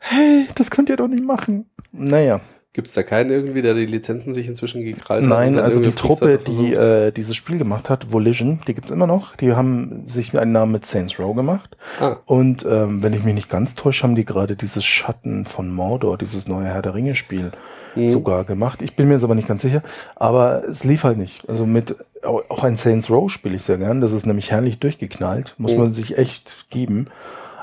hey, 0.00 0.46
das 0.54 0.70
könnt 0.70 0.88
ihr 0.90 0.96
doch 0.96 1.08
nicht 1.08 1.24
machen. 1.24 1.70
Naja, 1.92 2.40
Gibt 2.74 2.88
es 2.88 2.94
da 2.94 3.04
keinen 3.04 3.30
irgendwie, 3.30 3.62
der 3.62 3.72
die 3.74 3.86
Lizenzen 3.86 4.34
sich 4.34 4.48
inzwischen 4.48 4.82
gekrallt 4.82 5.20
hat? 5.24 5.30
und 5.32 5.38
Nein, 5.38 5.58
also 5.60 5.78
die 5.80 5.92
Truppe, 5.92 6.38
die 6.44 6.74
äh, 6.74 7.12
dieses 7.12 7.36
Spiel 7.36 7.56
gemacht 7.56 7.88
hat, 7.88 8.12
Volition, 8.12 8.58
die 8.66 8.74
gibt's 8.74 8.90
immer 8.90 9.06
noch. 9.06 9.36
Die 9.36 9.52
haben 9.52 10.02
sich 10.08 10.36
einen 10.36 10.50
Namen 10.50 10.72
mit 10.72 10.84
Saints 10.84 11.18
Row 11.20 11.36
gemacht. 11.36 11.76
Ah, 12.00 12.16
Und 12.26 12.66
ähm, 12.68 13.00
wenn 13.02 13.12
ich 13.12 13.22
mich 13.22 13.34
nicht 13.34 13.48
ganz 13.48 13.76
täusche, 13.76 14.02
haben 14.02 14.16
die 14.16 14.24
gerade 14.24 14.56
dieses 14.56 14.84
Schatten 14.84 15.44
von 15.44 15.70
Mordor, 15.70 16.18
dieses 16.18 16.48
neue 16.48 16.66
Herr 16.66 16.82
der 16.82 16.94
Ringe-Spiel 16.94 17.52
Mhm. 17.94 18.08
sogar 18.08 18.42
gemacht. 18.42 18.82
Ich 18.82 18.96
bin 18.96 19.06
mir 19.06 19.14
jetzt 19.14 19.22
aber 19.22 19.36
nicht 19.36 19.46
ganz 19.46 19.62
sicher. 19.62 19.80
Aber 20.16 20.64
es 20.68 20.82
lief 20.82 21.04
halt 21.04 21.16
nicht. 21.16 21.48
Also 21.48 21.66
mit 21.66 21.94
au- 22.24 22.42
auch 22.48 22.64
ein 22.64 22.74
Saints 22.74 23.08
Row 23.08 23.30
spiele 23.30 23.54
ich 23.54 23.62
sehr 23.62 23.78
gern. 23.78 24.00
Das 24.00 24.12
ist 24.12 24.26
nämlich 24.26 24.50
herrlich 24.50 24.80
durchgeknallt. 24.80 25.54
Muss 25.58 25.74
Mhm. 25.74 25.78
man 25.78 25.92
sich 25.92 26.18
echt 26.18 26.66
geben. 26.70 27.04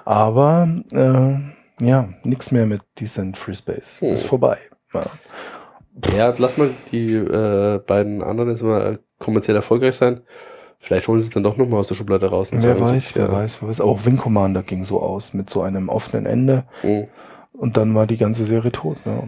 Aber 0.05 0.69
äh, 0.93 1.85
ja, 1.85 2.09
nichts 2.23 2.51
mehr 2.51 2.65
mit 2.65 2.81
Decent 2.99 3.35
Free 3.35 3.55
Space. 3.55 3.97
Mhm. 4.01 4.07
Ist 4.09 4.23
vorbei. 4.25 4.57
Ja. 4.93 5.03
Ja, 6.15 6.33
lass 6.37 6.57
mal 6.57 6.69
die 6.91 7.13
äh, 7.13 7.79
beiden 7.85 8.23
anderen 8.23 8.49
jetzt 8.49 8.63
mal 8.63 8.97
kommerziell 9.19 9.55
erfolgreich 9.55 9.95
sein. 9.95 10.21
Vielleicht 10.79 11.07
holen 11.07 11.19
sie 11.19 11.27
es 11.27 11.33
dann 11.33 11.43
doch 11.43 11.57
nochmal 11.57 11.79
aus 11.81 11.89
der 11.89 11.95
Schublade 11.95 12.27
raus. 12.29 12.51
und 12.51 12.63
Wer 12.63 12.79
weiß, 12.79 12.89
sich, 12.89 13.15
wer 13.15 13.25
ja, 13.25 13.31
weiß, 13.31 13.61
wer 13.61 13.69
weiß. 13.69 13.81
Auch 13.81 14.05
Wing 14.05 14.17
Commander 14.17 14.63
ging 14.63 14.83
so 14.83 14.99
aus, 14.99 15.33
mit 15.33 15.49
so 15.49 15.61
einem 15.61 15.89
offenen 15.89 16.25
Ende. 16.25 16.63
mh, 16.81 17.07
Und 17.53 17.77
dann 17.77 17.93
war 17.93 18.07
die 18.07 18.17
ganze 18.17 18.45
Serie 18.45 18.71
tot. 18.71 18.97
Ja. 19.05 19.23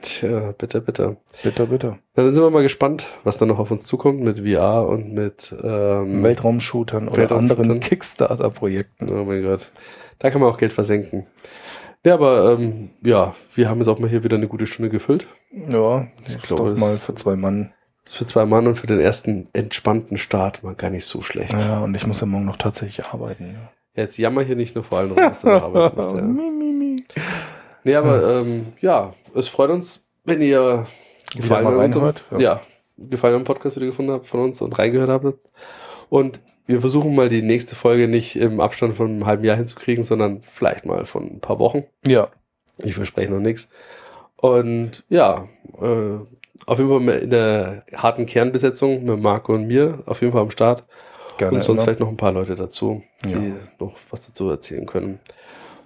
Tja, 0.00 0.52
bitte, 0.56 0.80
bitte. 0.80 1.16
Bitter, 1.42 1.66
bitter. 1.66 1.98
Na, 2.14 2.22
dann 2.24 2.32
sind 2.32 2.42
wir 2.42 2.50
mal 2.50 2.62
gespannt, 2.62 3.06
was 3.24 3.36
dann 3.36 3.48
noch 3.48 3.58
auf 3.58 3.70
uns 3.70 3.84
zukommt 3.84 4.20
mit 4.20 4.38
VR 4.40 4.86
und 4.88 5.12
mit 5.12 5.52
ähm, 5.62 6.22
Weltraumshootern 6.22 7.08
oder 7.08 7.16
Weltraumshootern. 7.18 7.62
anderen 7.64 7.80
Kickstarter-Projekten. 7.80 9.08
Oh 9.10 9.24
mein 9.24 9.42
Gott. 9.42 9.70
Da 10.20 10.30
kann 10.30 10.40
man 10.40 10.50
auch 10.50 10.58
Geld 10.58 10.72
versenken. 10.72 11.26
Ja, 12.04 12.14
aber 12.14 12.52
ähm, 12.58 12.90
ja, 13.02 13.34
wir 13.54 13.68
haben 13.68 13.78
jetzt 13.78 13.88
auch 13.88 13.98
mal 13.98 14.08
hier 14.08 14.24
wieder 14.24 14.36
eine 14.36 14.48
gute 14.48 14.66
Stunde 14.66 14.90
gefüllt. 14.90 15.26
Ja, 15.70 16.06
Ich 16.26 16.40
glaube, 16.42 16.74
mal 16.76 16.96
für 16.96 17.14
zwei 17.14 17.36
Mann. 17.36 17.72
Für 18.04 18.24
zwei 18.24 18.46
Mann 18.46 18.66
und 18.66 18.76
für 18.76 18.86
den 18.86 19.00
ersten 19.00 19.48
entspannten 19.52 20.16
Start 20.16 20.62
mal 20.62 20.74
gar 20.74 20.90
nicht 20.90 21.04
so 21.04 21.20
schlecht. 21.22 21.52
Ja, 21.52 21.80
und 21.80 21.94
ich 21.94 22.06
muss 22.06 22.20
ja 22.20 22.26
morgen 22.26 22.46
noch 22.46 22.56
tatsächlich 22.56 23.04
arbeiten. 23.06 23.56
Jetzt 23.94 24.16
jammer 24.16 24.42
hier 24.42 24.56
nicht 24.56 24.74
nur 24.74 24.84
vor 24.84 24.98
allem, 24.98 25.14
dass 25.14 25.40
du 25.42 25.48
noch 25.48 25.62
arbeiten 25.62 25.96
musst. 25.96 26.16
Ja. 26.16 26.22
Nee, 27.84 27.94
aber 27.94 28.40
ähm, 28.40 28.66
ja, 28.82 29.14
es 29.34 29.48
freut 29.48 29.70
uns, 29.70 30.00
wenn 30.24 30.42
ihr 30.42 30.86
Gefallen 31.34 31.66
an 31.66 31.76
unserem, 31.76 32.12
ja. 32.32 32.38
ja. 32.38 32.60
Gefallen 32.96 33.36
am 33.36 33.44
Podcast 33.44 33.76
wieder 33.76 33.86
gefunden 33.86 34.10
habt 34.12 34.26
von 34.26 34.40
uns 34.40 34.60
und 34.60 34.78
reingehört 34.78 35.08
habt. 35.10 35.50
Und 36.08 36.40
wir 36.68 36.80
versuchen 36.80 37.14
mal 37.16 37.28
die 37.28 37.42
nächste 37.42 37.74
Folge 37.74 38.06
nicht 38.06 38.36
im 38.36 38.60
Abstand 38.60 38.94
von 38.96 39.08
einem 39.08 39.26
halben 39.26 39.42
Jahr 39.44 39.56
hinzukriegen, 39.56 40.04
sondern 40.04 40.42
vielleicht 40.42 40.86
mal 40.86 41.04
von 41.06 41.24
ein 41.24 41.40
paar 41.40 41.58
Wochen. 41.58 41.84
Ja, 42.06 42.28
Ich 42.78 42.94
verspreche 42.94 43.32
noch 43.32 43.40
nichts. 43.40 43.68
Und 44.36 45.02
ja, 45.08 45.48
äh, 45.80 46.18
auf 46.66 46.78
jeden 46.78 46.90
Fall 47.06 47.18
in 47.18 47.30
der 47.30 47.84
harten 47.94 48.26
Kernbesetzung 48.26 49.04
mit 49.04 49.20
Marco 49.20 49.52
und 49.54 49.66
mir 49.66 50.02
auf 50.06 50.20
jeden 50.20 50.32
Fall 50.32 50.42
am 50.42 50.50
Start. 50.50 50.86
gerne. 51.38 51.56
und 51.56 51.62
sonst 51.62 51.78
immer. 51.78 51.84
vielleicht 51.84 52.00
noch 52.00 52.08
ein 52.08 52.16
paar 52.16 52.32
Leute 52.32 52.54
dazu, 52.54 53.02
die 53.24 53.32
Ja. 53.32 53.40
noch 53.80 53.94
was 54.10 54.26
dazu 54.28 54.48
erzählen 54.50 54.86
können. 54.86 55.18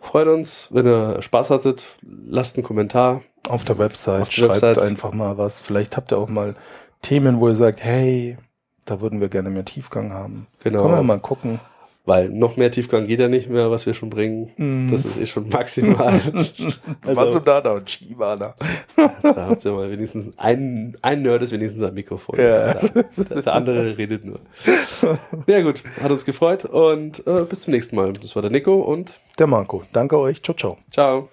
Freut 0.01 0.27
uns, 0.27 0.69
wenn 0.73 0.87
ihr 0.87 1.23
Spaß 1.23 1.51
hattet. 1.51 1.87
Lasst 2.03 2.57
einen 2.57 2.65
Kommentar. 2.65 3.23
Auf 3.49 3.65
der 3.65 3.79
Website 3.79 4.23
Auf 4.23 4.29
der 4.31 4.35
schreibt 4.47 4.63
Website. 4.63 4.79
einfach 4.81 5.13
mal 5.13 5.39
was. 5.39 5.61
Vielleicht 5.61 5.97
habt 5.97 6.11
ihr 6.13 6.19
auch 6.19 6.29
mal 6.29 6.57
Themen, 7.03 7.41
wo 7.41 7.49
ihr 7.49 7.55
sagt, 7.55 7.83
hey, 7.85 8.37
da 8.85 9.01
würden 9.01 9.21
wir 9.21 9.29
gerne 9.29 9.51
mehr 9.51 9.65
Tiefgang 9.65 10.13
haben. 10.13 10.47
Genau. 10.63 10.83
Können 10.83 10.95
wir 10.95 11.03
mal 11.03 11.21
gucken. 11.21 11.61
Weil 12.05 12.31
noch 12.31 12.57
mehr 12.57 12.73
Tiefgang 12.73 13.07
geht 13.07 13.21
ja 13.21 13.29
nicht 13.29 13.49
mehr, 13.49 13.71
was 13.71 13.87
wir 13.87 13.95
schon 13.95 14.11
bringen. 14.11 14.51
Mhm. 14.57 14.91
Das 14.91 15.05
ist 15.05 15.19
eh 15.21 15.27
schon 15.27 15.49
maximal. 15.49 16.21
also, 17.07 17.39
da 17.39 17.61
da 17.61 17.75
und 17.75 17.89
Shivana. 17.89 18.55
da 19.23 19.47
habt 19.49 19.65
ihr 19.65 19.71
mal 19.71 19.89
wenigstens 19.89 20.31
ein, 20.37 20.97
ein 21.01 21.23
Nerd 21.23 21.43
ist 21.43 21.53
wenigstens 21.53 21.81
am 21.83 21.95
Mikrofon. 21.95 22.37
Ja. 22.41 22.75
Der, 22.75 23.43
der 23.43 23.55
andere 23.55 23.97
redet 23.97 24.25
nur. 24.25 24.41
Ja 25.47 25.63
gut, 25.63 25.85
hat 26.03 26.11
uns 26.11 26.25
gefreut 26.25 26.65
und 26.65 27.25
äh, 27.25 27.45
bis 27.49 27.61
zum 27.61 27.73
nächsten 27.73 27.95
Mal. 27.95 28.13
Das 28.15 28.35
war 28.35 28.43
der 28.43 28.51
Nico 28.51 28.75
und 28.81 29.13
Der 29.39 29.47
Marco. 29.47 29.85
Danke 29.93 30.19
euch. 30.19 30.43
Ciao, 30.43 30.57
ciao. 30.57 30.79
ciao. 30.91 31.29